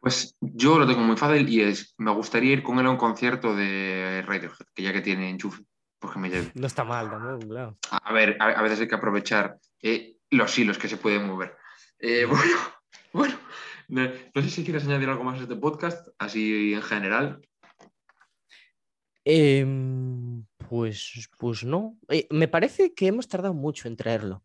Pues 0.00 0.34
yo 0.40 0.78
lo 0.78 0.86
tengo 0.86 1.00
muy 1.00 1.16
fácil 1.16 1.48
y 1.48 1.60
es, 1.60 1.94
me 1.98 2.10
gustaría 2.12 2.54
ir 2.54 2.62
con 2.62 2.78
él 2.78 2.86
a 2.86 2.90
un 2.90 2.96
concierto 2.96 3.54
de 3.54 4.22
Radiohead, 4.26 4.66
que 4.74 4.82
ya 4.82 4.92
que 4.94 5.02
tiene 5.02 5.28
enchufe. 5.28 5.62
Porque 6.00 6.18
me 6.18 6.30
lleve. 6.30 6.50
No 6.54 6.66
está 6.66 6.82
mal 6.82 7.10
tampoco, 7.10 7.46
claro. 7.48 7.78
A, 7.90 8.12
ver, 8.12 8.36
a, 8.40 8.46
a 8.46 8.62
veces 8.62 8.80
hay 8.80 8.88
que 8.88 8.94
aprovechar 8.94 9.58
eh, 9.82 10.16
los 10.30 10.58
hilos 10.58 10.78
que 10.78 10.88
se 10.88 10.96
pueden 10.96 11.26
mover. 11.26 11.56
Eh, 11.98 12.24
bueno, 12.24 12.56
bueno, 13.12 13.38
no, 13.88 14.08
no 14.34 14.42
sé 14.42 14.50
si 14.50 14.64
quieres 14.64 14.84
añadir 14.84 15.08
algo 15.08 15.24
más 15.24 15.38
a 15.38 15.42
este 15.42 15.56
podcast, 15.56 16.08
así 16.18 16.72
en 16.72 16.82
general. 16.82 17.40
Em, 19.24 20.44
pues, 20.68 21.28
pues 21.38 21.64
no. 21.64 21.98
Eh, 22.08 22.26
me 22.30 22.48
parece 22.48 22.94
que 22.94 23.06
hemos 23.06 23.28
tardado 23.28 23.54
mucho 23.54 23.86
en 23.86 23.96
traerlo. 23.96 24.42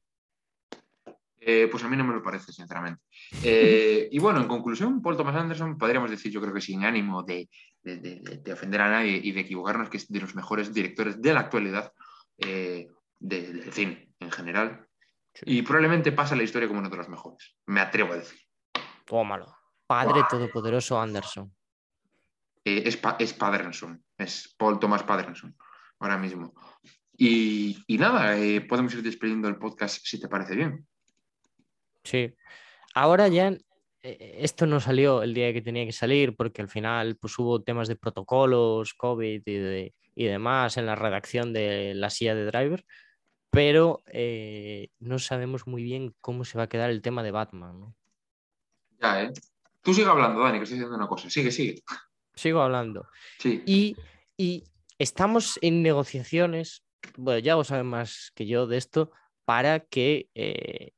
Eh, 1.47 1.67
pues 1.69 1.83
a 1.83 1.87
mí 1.87 1.95
no 1.95 2.03
me 2.03 2.13
lo 2.15 2.23
parece, 2.23 2.51
sinceramente. 2.51 3.03
Eh, 3.43 4.07
y 4.11 4.17
bueno, 4.17 4.41
en 4.41 4.47
conclusión, 4.47 4.99
Paul 4.99 5.15
Thomas 5.15 5.35
Anderson, 5.35 5.77
podríamos 5.77 6.09
decir, 6.09 6.31
yo 6.31 6.41
creo 6.41 6.51
que 6.53 6.59
sin 6.61 6.83
ánimo 6.83 7.21
de, 7.21 7.47
de- 7.83 7.97
de- 7.97 8.19
de- 8.21 8.37
de 8.37 8.53
ofender 8.53 8.81
a 8.81 8.89
nadie 8.89 9.19
y 9.23 9.31
de 9.31 9.41
equivocarnos, 9.41 9.89
que 9.89 9.97
es 9.97 10.07
de 10.11 10.21
los 10.21 10.33
mejores 10.33 10.73
directores 10.73 11.21
de 11.21 11.33
la 11.33 11.41
actualidad 11.41 11.93
eh, 12.39 12.87
de- 13.19 13.53
del 13.53 13.71
cine 13.71 14.09
en 14.19 14.31
general. 14.31 14.87
Y 15.43 15.61
probablemente 15.61 16.11
pasa 16.13 16.35
la 16.35 16.41
historia 16.43 16.67
como 16.67 16.79
uno 16.79 16.89
de 16.89 16.97
los 16.97 17.09
mejores. 17.09 17.55
Me 17.67 17.79
atrevo 17.79 18.13
a 18.13 18.17
decir. 18.17 18.39
Tómalo. 19.05 19.55
Padre 19.85 20.21
Todopoderoso 20.27 20.99
Anderson. 20.99 21.53
Es, 22.63 22.97
Pa- 22.97 23.17
es 23.19 23.33
Patterson, 23.33 24.03
es 24.17 24.55
Paul 24.57 24.79
Thomas 24.79 25.03
Patterson, 25.03 25.55
ahora 25.99 26.17
mismo. 26.17 26.53
Y, 27.15 27.77
y 27.85 27.97
nada, 27.99 28.35
podemos 28.67 28.93
ir 28.95 29.03
despidiendo 29.03 29.47
el 29.47 29.57
podcast 29.57 29.99
si 30.03 30.19
te 30.19 30.27
parece 30.27 30.55
bien. 30.55 30.87
Sí. 32.05 32.33
Ahora 32.93 33.27
ya 33.27 33.49
eh, 34.03 34.37
esto 34.39 34.65
no 34.65 34.79
salió 34.79 35.21
el 35.23 35.33
día 35.33 35.51
que 35.51 35.61
tenía 35.61 35.85
que 35.85 35.91
salir 35.91 36.35
porque 36.35 36.61
al 36.61 36.69
final 36.69 37.17
pues 37.17 37.37
hubo 37.37 37.61
temas 37.61 37.87
de 37.89 37.97
protocolos, 37.97 38.93
COVID 38.93 39.41
y, 39.45 39.53
de- 39.57 39.93
y 40.15 40.25
demás 40.25 40.77
en 40.77 40.85
la 40.85 40.95
redacción 40.95 41.51
de 41.51 41.93
la 41.95 42.09
silla 42.09 42.35
de 42.35 42.45
driver, 42.45 42.85
pero 43.49 44.03
eh, 44.07 44.89
no 44.99 45.19
sabemos 45.19 45.67
muy 45.67 45.83
bien 45.83 46.15
cómo 46.21 46.45
se 46.45 46.57
va 46.57 46.65
a 46.65 46.69
quedar 46.69 46.89
el 46.89 47.01
tema 47.01 47.23
de 47.23 47.31
Batman. 47.31 47.79
¿no? 47.79 47.95
Ya, 49.01 49.23
¿eh? 49.23 49.33
Tú 49.81 49.93
sigue 49.93 50.07
hablando, 50.07 50.39
Dani, 50.41 50.57
que 50.59 50.63
estoy 50.63 50.77
diciendo 50.77 50.95
una 50.95 51.07
cosa. 51.07 51.29
Sigue, 51.29 51.51
sigue. 51.51 51.81
Sigo 52.33 52.61
hablando. 52.61 53.07
Sí. 53.39 53.61
Y, 53.65 53.95
y 54.37 54.63
estamos 54.97 55.59
en 55.61 55.81
negociaciones, 55.83 56.83
bueno, 57.17 57.39
ya 57.39 57.55
vos 57.55 57.67
sabes 57.67 57.85
más 57.85 58.31
que 58.35 58.45
yo 58.45 58.67
de 58.67 58.77
esto, 58.77 59.11
para 59.45 59.79
que 59.81 60.29
eh, 60.33 60.91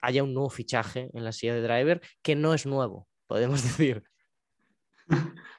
haya 0.00 0.22
un 0.22 0.34
nuevo 0.34 0.50
fichaje 0.50 1.10
en 1.12 1.24
la 1.24 1.32
silla 1.32 1.54
de 1.54 1.62
driver 1.62 2.00
que 2.22 2.34
no 2.34 2.54
es 2.54 2.66
nuevo, 2.66 3.08
podemos 3.26 3.62
decir. 3.78 4.02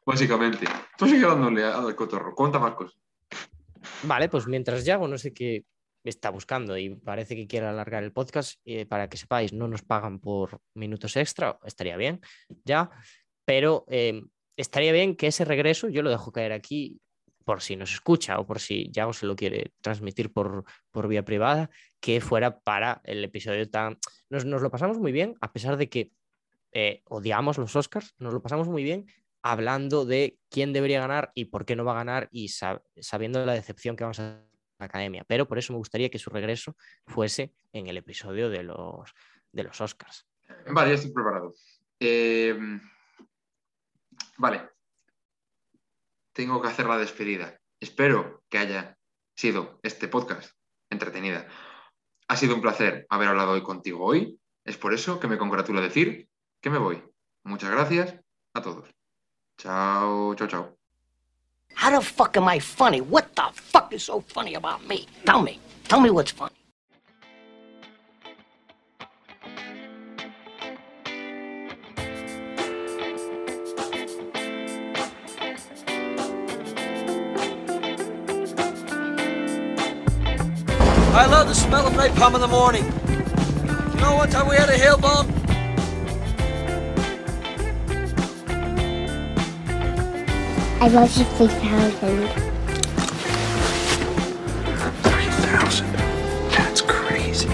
Básicamente. 0.06 0.66
Tú 0.98 1.08
sigue 1.08 1.26
dándole 1.26 1.64
al 1.64 1.96
cotorro. 1.96 2.34
Cuenta 2.34 2.60
más 2.60 2.74
cosas. 2.74 2.98
Vale, 4.04 4.30
pues 4.30 4.48
mientras 4.48 4.86
Yago 4.86 5.08
no 5.08 5.18
sé 5.18 5.34
qué 5.34 5.66
está 6.04 6.30
buscando 6.30 6.78
y 6.78 6.96
parece 6.96 7.36
que 7.36 7.48
quiere 7.48 7.68
alargar 7.68 8.04
el 8.04 8.12
podcast, 8.12 8.60
eh, 8.66 8.86
para 8.86 9.08
que 9.10 9.18
sepáis, 9.18 9.54
no 9.54 9.68
nos 9.68 9.84
pagan 9.84 10.20
por 10.20 10.60
minutos 10.74 11.16
extra, 11.16 11.60
estaría 11.64 11.98
bien, 11.98 12.22
ya, 12.64 12.90
pero 13.46 13.86
eh, 13.88 14.22
estaría 14.56 14.92
bien 14.94 15.16
que 15.16 15.28
ese 15.28 15.46
regreso, 15.46 15.90
yo 15.90 16.02
lo 16.02 16.10
dejo 16.10 16.32
caer 16.32 16.54
aquí 16.54 17.00
por 17.44 17.62
si 17.62 17.76
nos 17.76 17.94
escucha 17.94 18.40
o 18.40 18.46
por 18.46 18.60
si 18.60 18.90
Yago 18.92 19.14
se 19.14 19.26
lo 19.26 19.36
quiere 19.36 19.74
transmitir 19.82 20.32
por, 20.32 20.64
por 20.92 21.08
vía 21.08 21.24
privada, 21.24 21.70
que 22.00 22.22
fuera 22.22 22.60
para 22.60 23.02
el 23.04 23.24
episodio 23.24 23.70
tan... 23.70 23.98
Nos, 24.30 24.46
nos 24.46 24.62
lo 24.62 24.70
pasamos 24.72 25.00
muy 25.00 25.12
bien, 25.12 25.36
a 25.42 25.52
pesar 25.52 25.78
de 25.78 25.90
que 25.90 26.12
eh, 26.72 27.02
odiamos 27.06 27.58
los 27.58 27.76
Oscars, 27.76 28.16
nos 28.18 28.34
lo 28.34 28.42
pasamos 28.42 28.68
muy 28.68 28.84
bien 28.84 29.06
hablando 29.44 30.06
de 30.06 30.38
quién 30.50 30.72
debería 30.72 31.02
ganar 31.02 31.32
y 31.34 31.46
por 31.46 31.66
qué 31.66 31.76
no 31.76 31.84
va 31.84 31.94
a 31.94 31.96
ganar 31.96 32.30
y 32.32 32.48
sab- 32.48 32.84
sabiendo 32.98 33.44
la 33.46 33.54
decepción 33.54 33.96
que 33.96 34.04
vamos 34.04 34.20
a 34.20 34.44
la 34.80 34.86
academia. 34.86 35.24
Pero 35.28 35.48
por 35.48 35.58
eso 35.58 35.74
me 35.74 35.78
gustaría 35.78 36.10
que 36.10 36.20
su 36.20 36.30
regreso 36.30 36.76
fuese 37.08 37.54
en 37.74 37.88
el 37.88 37.98
episodio 37.98 38.50
de 38.50 38.64
los, 38.64 39.14
de 39.52 39.64
los 39.64 39.82
Oscars. 39.82 40.28
Vale, 40.68 40.90
ya 40.90 40.96
estoy 40.96 41.12
preparado. 41.12 41.54
Eh, 42.00 42.56
vale. 44.38 44.70
Tengo 46.34 46.62
que 46.62 46.68
hacer 46.68 46.86
la 46.86 46.98
despedida. 46.98 47.60
Espero 47.80 48.44
que 48.50 48.58
haya 48.58 48.98
sido 49.36 49.80
este 49.84 50.08
podcast 50.08 50.52
entretenida. 50.90 51.48
Ha 52.28 52.36
sido 52.36 52.56
un 52.56 52.62
placer 52.62 53.06
haber 53.10 53.30
hablado 53.30 53.52
hoy 53.52 53.64
contigo 53.64 54.06
hoy. 54.06 54.40
Es 54.64 54.78
por 54.78 54.94
eso 54.94 55.20
que 55.20 55.28
me 55.28 55.38
congratulo 55.38 55.82
decir 55.82 56.30
que 56.62 56.70
me 56.70 56.78
voy. 56.78 57.04
Muchas 57.44 57.72
gracias 57.72 58.16
a 58.54 58.62
todos. 58.62 58.90
Chao, 59.58 60.36
chao, 60.36 60.48
chao. 60.48 60.78
How 61.76 61.90
the 61.90 62.06
fuck 62.06 62.38
am 62.38 62.48
I 62.48 62.60
funny? 62.60 63.02
What 63.02 63.34
the 63.36 63.52
fuck 63.54 63.92
is 63.94 64.04
so 64.04 64.22
funny 64.22 64.56
about 64.56 64.86
me? 64.88 65.08
Tell 65.26 65.42
me. 65.42 65.60
Tell 65.88 66.02
me 66.02 66.10
what's 66.10 66.32
funny. 66.32 66.51
Smell 82.22 82.36
of 82.36 82.36
napalm 82.36 82.36
in 82.36 82.42
the 82.42 82.48
morning. 82.48 82.86
You 83.96 84.02
know 84.02 84.16
one 84.16 84.30
time 84.30 84.48
we 84.48 84.56
had 84.56 84.70
a 84.70 84.78
hail 84.78 84.98
bomb? 84.98 85.28
I 90.82 90.88
love 90.88 91.16
you 91.18 91.24
3000. 91.24 92.28
30,000. 95.02 95.94
That's 96.50 96.82
crazy. 96.82 97.48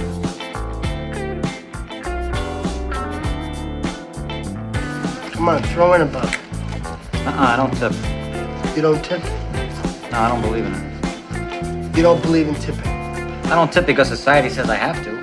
Come 5.31 5.49
on, 5.49 5.63
throw 5.63 5.93
in 5.93 6.01
a 6.01 6.05
buck. 6.05 6.39
Uh-uh, 7.13 7.33
I 7.37 7.55
don't 7.55 7.73
tip. 7.77 7.93
You 8.75 8.81
don't 8.81 9.03
tip? 9.03 9.23
No, 10.11 10.19
I 10.19 10.27
don't 10.29 10.41
believe 10.41 10.65
in 10.65 10.73
it. 10.73 11.97
You 11.97 12.03
don't 12.03 12.21
believe 12.21 12.47
in 12.47 12.55
tipping? 12.55 12.86
I 13.47 13.55
don't 13.55 13.71
tip 13.71 13.85
because 13.85 14.09
society 14.09 14.49
says 14.49 14.69
I 14.69 14.75
have 14.75 15.01
to. 15.05 15.16